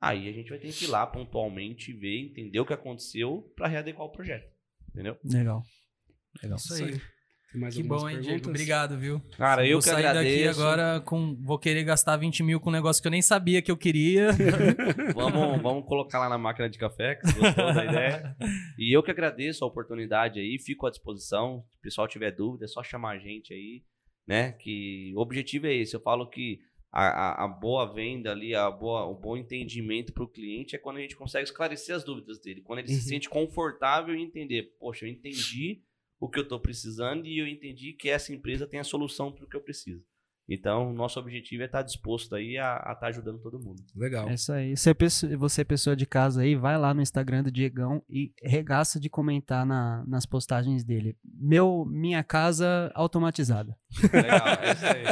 Aí 0.00 0.28
a 0.28 0.32
gente 0.32 0.50
vai 0.50 0.58
ter 0.58 0.72
que 0.72 0.84
ir 0.84 0.88
lá 0.88 1.06
pontualmente 1.06 1.92
ver, 1.92 2.18
entender 2.18 2.58
o 2.58 2.66
que 2.66 2.72
aconteceu 2.72 3.52
para 3.54 3.68
readequar 3.68 4.06
o 4.06 4.10
projeto. 4.10 4.52
Entendeu? 4.88 5.16
Legal. 5.24 5.62
Legal. 6.42 6.56
Isso 6.56 6.74
aí. 6.74 6.80
Tem 6.80 6.90
mais 6.90 7.15
Que 7.72 7.82
bom, 7.82 8.08
hein, 8.08 8.20
Diego? 8.20 8.48
Obrigado, 8.50 8.98
viu? 8.98 9.20
Cara, 9.38 9.64
eu 9.66 9.72
vou 9.74 9.78
que 9.78 9.84
sair 9.88 10.02
daqui 10.02 10.18
agradeço. 10.18 10.60
agora 10.60 11.00
com. 11.00 11.34
Vou 11.42 11.58
querer 11.58 11.84
gastar 11.84 12.16
20 12.16 12.42
mil 12.42 12.60
com 12.60 12.68
um 12.68 12.72
negócio 12.72 13.00
que 13.00 13.06
eu 13.08 13.12
nem 13.12 13.22
sabia 13.22 13.62
que 13.62 13.70
eu 13.70 13.76
queria. 13.76 14.28
Vamos, 15.14 15.62
vamos 15.62 15.86
colocar 15.86 16.18
lá 16.18 16.28
na 16.28 16.36
máquina 16.36 16.68
de 16.68 16.76
café, 16.78 17.14
que 17.14 17.26
você 17.26 17.38
gostou 17.40 17.72
da 17.74 17.84
ideia. 17.84 18.36
E 18.78 18.94
eu 18.94 19.02
que 19.02 19.10
agradeço 19.10 19.64
a 19.64 19.68
oportunidade 19.68 20.38
aí, 20.40 20.58
fico 20.58 20.86
à 20.86 20.90
disposição. 20.90 21.64
Se 21.70 21.78
o 21.78 21.80
pessoal 21.80 22.06
tiver 22.08 22.30
dúvida, 22.32 22.64
é 22.66 22.68
só 22.68 22.82
chamar 22.82 23.12
a 23.16 23.18
gente 23.18 23.54
aí, 23.54 23.82
né? 24.26 24.52
Que 24.52 25.12
o 25.16 25.20
objetivo 25.20 25.66
é 25.66 25.74
esse. 25.74 25.94
Eu 25.96 26.00
falo 26.00 26.28
que 26.28 26.58
a, 26.92 27.06
a- 27.06 27.44
a 27.44 27.48
boa 27.48 27.92
venda 27.92 28.32
ali, 28.32 28.54
a 28.54 28.70
boa, 28.70 29.06
o 29.06 29.14
bom 29.14 29.36
entendimento 29.36 30.12
para 30.12 30.24
o 30.24 30.28
cliente 30.28 30.74
é 30.76 30.78
quando 30.78 30.98
a 30.98 31.00
gente 31.00 31.16
consegue 31.16 31.44
esclarecer 31.44 31.94
as 31.94 32.04
dúvidas 32.04 32.38
dele. 32.40 32.60
Quando 32.62 32.80
ele 32.80 32.88
Uhum. 32.92 32.94
se 32.98 33.08
sente 33.08 33.28
confortável 33.30 34.14
em 34.14 34.22
entender, 34.24 34.74
poxa, 34.78 35.06
eu 35.06 35.10
entendi 35.10 35.80
o 36.20 36.28
que 36.28 36.38
eu 36.38 36.42
estou 36.44 36.60
precisando 36.60 37.26
e 37.26 37.38
eu 37.40 37.46
entendi 37.46 37.92
que 37.92 38.08
essa 38.08 38.32
empresa 38.32 38.66
tem 38.66 38.80
a 38.80 38.84
solução 38.84 39.30
para 39.32 39.44
o 39.44 39.48
que 39.48 39.56
eu 39.56 39.60
preciso. 39.62 40.02
Então, 40.48 40.92
nosso 40.92 41.18
objetivo 41.18 41.64
é 41.64 41.66
estar 41.66 41.82
disposto 41.82 42.36
aí 42.36 42.56
a 42.56 42.76
estar 42.92 43.08
ajudando 43.08 43.40
todo 43.40 43.58
mundo. 43.58 43.82
Legal. 43.96 44.28
É 44.28 44.34
isso 44.34 44.52
aí. 44.52 44.76
Se 44.76 44.88
é 44.90 44.94
pessoa- 44.94 45.36
você 45.36 45.62
é 45.62 45.64
pessoa 45.64 45.96
de 45.96 46.06
casa 46.06 46.42
aí, 46.42 46.54
vai 46.54 46.78
lá 46.78 46.94
no 46.94 47.02
Instagram 47.02 47.42
do 47.42 47.50
Diegão 47.50 48.00
e 48.08 48.32
regaça 48.40 49.00
de 49.00 49.10
comentar 49.10 49.66
na- 49.66 50.04
nas 50.06 50.24
postagens 50.24 50.84
dele. 50.84 51.18
Meu, 51.24 51.84
minha 51.84 52.22
casa 52.22 52.92
automatizada. 52.94 53.76
Legal, 54.12 54.46
é 54.62 54.72
isso 54.72 54.86
aí. 54.86 55.04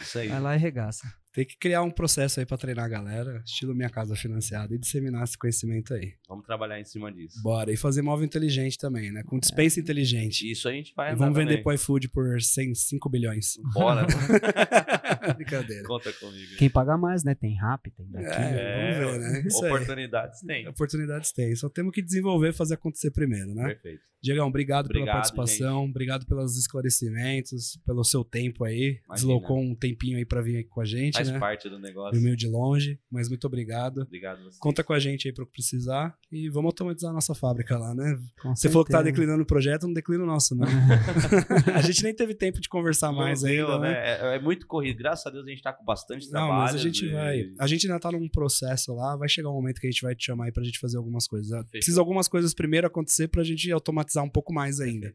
Isso 0.00 0.18
aí. 0.20 0.28
Vai 0.28 0.40
lá 0.40 0.56
e 0.56 0.58
regaça. 0.58 1.06
Tem 1.32 1.44
que 1.44 1.56
criar 1.58 1.82
um 1.82 1.90
processo 1.90 2.40
aí 2.40 2.46
pra 2.46 2.56
treinar 2.56 2.86
a 2.86 2.88
galera, 2.88 3.42
estilo 3.44 3.74
Minha 3.74 3.90
Casa 3.90 4.16
Financiada, 4.16 4.74
e 4.74 4.78
disseminar 4.78 5.24
esse 5.24 5.36
conhecimento 5.36 5.94
aí. 5.94 6.14
Vamos 6.28 6.44
trabalhar 6.44 6.80
em 6.80 6.84
cima 6.84 7.12
disso. 7.12 7.40
Bora. 7.42 7.72
E 7.72 7.76
fazer 7.76 8.02
móvel 8.02 8.24
inteligente 8.24 8.78
também, 8.78 9.12
né? 9.12 9.22
Com 9.24 9.38
dispensa 9.38 9.78
inteligente. 9.78 10.50
Isso 10.50 10.68
a 10.68 10.72
gente 10.72 10.94
vai 10.94 11.12
E 11.12 11.16
vamos 11.16 11.36
vender 11.36 11.62
pro 11.62 11.72
iFood 11.72 12.08
por 12.08 12.40
100, 12.40 12.74
5 12.74 13.08
bilhões. 13.08 13.58
Bora. 13.74 14.06
Brincadeira. 15.36 15.84
Conta 15.84 16.12
comigo. 16.14 16.56
Quem 16.56 16.70
paga 16.70 16.96
mais, 16.96 17.22
né? 17.24 17.34
Tem 17.34 17.54
rap, 17.54 17.90
tem 17.90 18.10
daqui. 18.10 18.26
É, 18.26 19.04
vamos 19.04 19.12
ver, 19.12 19.20
né? 19.20 19.44
Isso 19.46 19.64
aí. 19.64 19.72
Oportunidades 19.72 20.40
tem. 20.40 20.68
Oportunidades 20.68 21.32
tem. 21.32 21.54
Só 21.54 21.68
temos 21.68 21.92
que 21.92 22.02
desenvolver 22.02 22.50
e 22.50 22.52
fazer 22.52 22.74
acontecer 22.74 23.10
primeiro, 23.10 23.54
né? 23.54 23.68
Perfeito. 23.68 24.08
Diegão, 24.20 24.48
obrigado, 24.48 24.88
pela 24.88 24.98
Obrigado, 24.98 25.14
participação, 25.14 25.84
obrigado 25.84 26.26
pelos 26.26 26.58
esclarecimentos, 26.58 27.78
pelo 27.86 28.02
seu 28.02 28.24
tempo 28.24 28.64
aí. 28.64 29.00
Imagina. 29.04 29.14
Deslocou 29.14 29.60
um 29.60 29.76
tempinho 29.76 30.18
aí 30.18 30.24
pra 30.24 30.42
vir 30.42 30.58
aqui 30.58 30.68
com 30.68 30.80
a 30.80 30.84
gente, 30.84 31.20
Faz 31.28 31.32
né? 31.34 31.38
parte 31.40 31.68
do 31.68 31.78
negócio. 31.78 32.20
Meio 32.20 32.36
de 32.36 32.46
longe, 32.48 32.98
mas 33.10 33.28
muito 33.28 33.46
obrigado. 33.46 34.02
Obrigado 34.02 34.42
você. 34.44 34.58
Conta 34.60 34.82
com 34.84 34.92
a 34.92 34.98
gente 34.98 35.28
aí 35.28 35.34
pro 35.34 35.46
que 35.46 35.52
precisar 35.52 36.16
e 36.30 36.48
vamos 36.48 36.66
automatizar 36.68 37.10
a 37.10 37.14
nossa 37.14 37.34
fábrica 37.34 37.76
lá, 37.78 37.94
né? 37.94 38.18
Com 38.40 38.54
Você 38.54 38.68
falou 38.68 38.84
que 38.84 38.90
tá 38.92 38.98
certeza. 38.98 39.12
declinando 39.14 39.42
o 39.42 39.46
projeto, 39.46 39.86
não 39.86 39.92
declina 39.92 40.22
o 40.22 40.26
nosso, 40.26 40.54
né? 40.54 40.66
a 41.74 41.80
gente 41.82 42.02
nem 42.02 42.14
teve 42.14 42.34
tempo 42.34 42.60
de 42.60 42.68
conversar 42.68 43.12
mais 43.12 43.42
Não 43.42 43.48
deu, 43.48 43.66
ainda, 43.72 43.78
né? 43.80 43.94
É, 43.94 44.36
é 44.36 44.40
muito 44.40 44.66
corrido. 44.66 44.98
Graças 44.98 45.26
a 45.26 45.30
Deus 45.30 45.46
a 45.46 45.50
gente 45.50 45.62
tá 45.62 45.72
com 45.72 45.84
bastante 45.84 46.24
Não, 46.26 46.30
trabalho. 46.32 46.54
mas 46.62 46.74
a 46.74 46.78
gente 46.78 47.04
e- 47.06 47.12
vai. 47.12 47.50
A 47.58 47.66
gente 47.66 47.86
ainda 47.86 47.98
tá 48.00 48.10
num 48.12 48.28
processo 48.28 48.94
lá, 48.94 49.16
vai 49.16 49.28
chegar 49.28 49.50
um 49.50 49.54
momento 49.54 49.80
que 49.80 49.86
a 49.86 49.90
gente 49.90 50.02
vai 50.02 50.14
te 50.14 50.24
chamar 50.26 50.46
aí 50.46 50.52
pra 50.52 50.62
gente 50.64 50.78
fazer 50.78 50.96
algumas 50.96 51.26
coisas. 51.26 51.50
Precisa 51.70 52.00
algumas 52.00 52.28
coisas 52.28 52.54
primeiro 52.54 52.86
acontecer 52.86 53.28
pra 53.28 53.42
gente 53.42 53.70
automatizar 53.72 54.24
um 54.24 54.28
pouco 54.30 54.52
mais 54.52 54.80
ainda, 54.80 55.14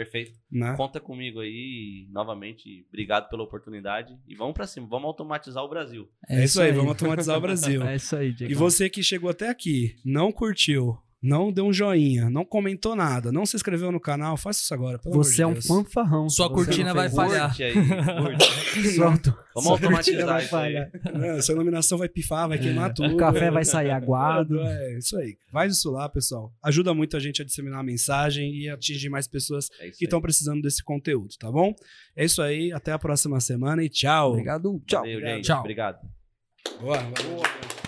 Perfeito. 0.00 0.32
né? 0.50 0.74
Conta 0.78 0.98
comigo 0.98 1.40
aí. 1.40 2.06
Novamente, 2.10 2.86
obrigado 2.88 3.28
pela 3.28 3.42
oportunidade. 3.42 4.16
E 4.26 4.34
vamos 4.34 4.54
pra 4.54 4.66
cima. 4.66 4.86
Vamos 4.88 5.08
automatizar 5.08 5.62
o 5.62 5.68
Brasil. 5.68 6.08
É 6.26 6.42
isso 6.42 6.62
aí, 6.62 6.72
vamos 6.72 6.88
automatizar 6.92 7.36
o 7.36 7.40
Brasil. 7.40 7.82
É 7.90 7.96
isso 7.96 8.16
aí, 8.16 8.32
Diego. 8.32 8.50
E 8.50 8.54
você 8.54 8.88
que 8.88 9.02
chegou 9.02 9.28
até 9.28 9.50
aqui, 9.50 9.94
não 10.02 10.32
curtiu, 10.32 10.96
não 11.22 11.52
deu 11.52 11.66
um 11.66 11.72
joinha, 11.72 12.30
não 12.30 12.44
comentou 12.44 12.96
nada, 12.96 13.30
não 13.30 13.44
se 13.44 13.54
inscreveu 13.54 13.92
no 13.92 14.00
canal, 14.00 14.36
faça 14.36 14.62
isso 14.62 14.72
agora, 14.72 14.98
pelo 14.98 15.14
Você 15.16 15.42
é 15.42 15.46
um 15.46 15.50
amor 15.50 15.60
de 15.60 15.68
Deus. 15.68 15.78
fanfarrão. 15.84 16.28
Sua 16.30 16.50
cortina 16.50 16.94
vai 16.94 17.10
falhar. 17.10 17.54
Aí. 17.60 18.90
Solta. 18.94 19.30
Vamos 19.54 19.64
Sua 19.64 19.72
automatizar 19.72 19.92
cortina 20.04 20.26
vai 20.26 20.46
falhar. 20.46 20.90
É, 21.22 21.42
sua 21.42 21.54
iluminação 21.54 21.98
vai 21.98 22.08
pifar, 22.08 22.48
vai 22.48 22.58
queimar 22.58 22.94
tudo. 22.94 23.12
O 23.12 23.16
café 23.16 23.50
vai 23.50 23.64
sair 23.64 23.90
aguado. 23.90 24.58
É, 24.70 24.98
isso 24.98 25.16
aí. 25.18 25.36
Faz 25.50 25.72
isso 25.74 25.90
lá, 25.90 26.08
pessoal. 26.08 26.52
Ajuda 26.62 26.94
muito 26.94 27.16
a 27.16 27.20
gente 27.20 27.42
a 27.42 27.44
disseminar 27.44 27.80
a 27.80 27.82
mensagem 27.82 28.54
e 28.54 28.68
atingir 28.68 29.08
mais 29.08 29.26
pessoas 29.26 29.68
É 29.80 29.90
que 29.90 30.04
estão 30.04 30.20
precisando 30.20 30.62
desse 30.62 30.82
conteúdo, 30.82 31.34
tá 31.38 31.50
bom? 31.50 31.74
É 32.14 32.24
isso 32.24 32.40
aí, 32.40 32.72
até 32.72 32.92
a 32.92 32.98
próxima 32.98 33.40
semana 33.40 33.82
e 33.82 33.88
tchau. 33.88 34.30
Obrigado. 34.32 34.80
Tchau. 34.86 35.00
Valeu, 35.00 35.20
gente. 35.20 35.44
Tchau. 35.44 35.60
Obrigado. 35.60 35.98
Boa, 36.80 36.98
valeu. 36.98 37.79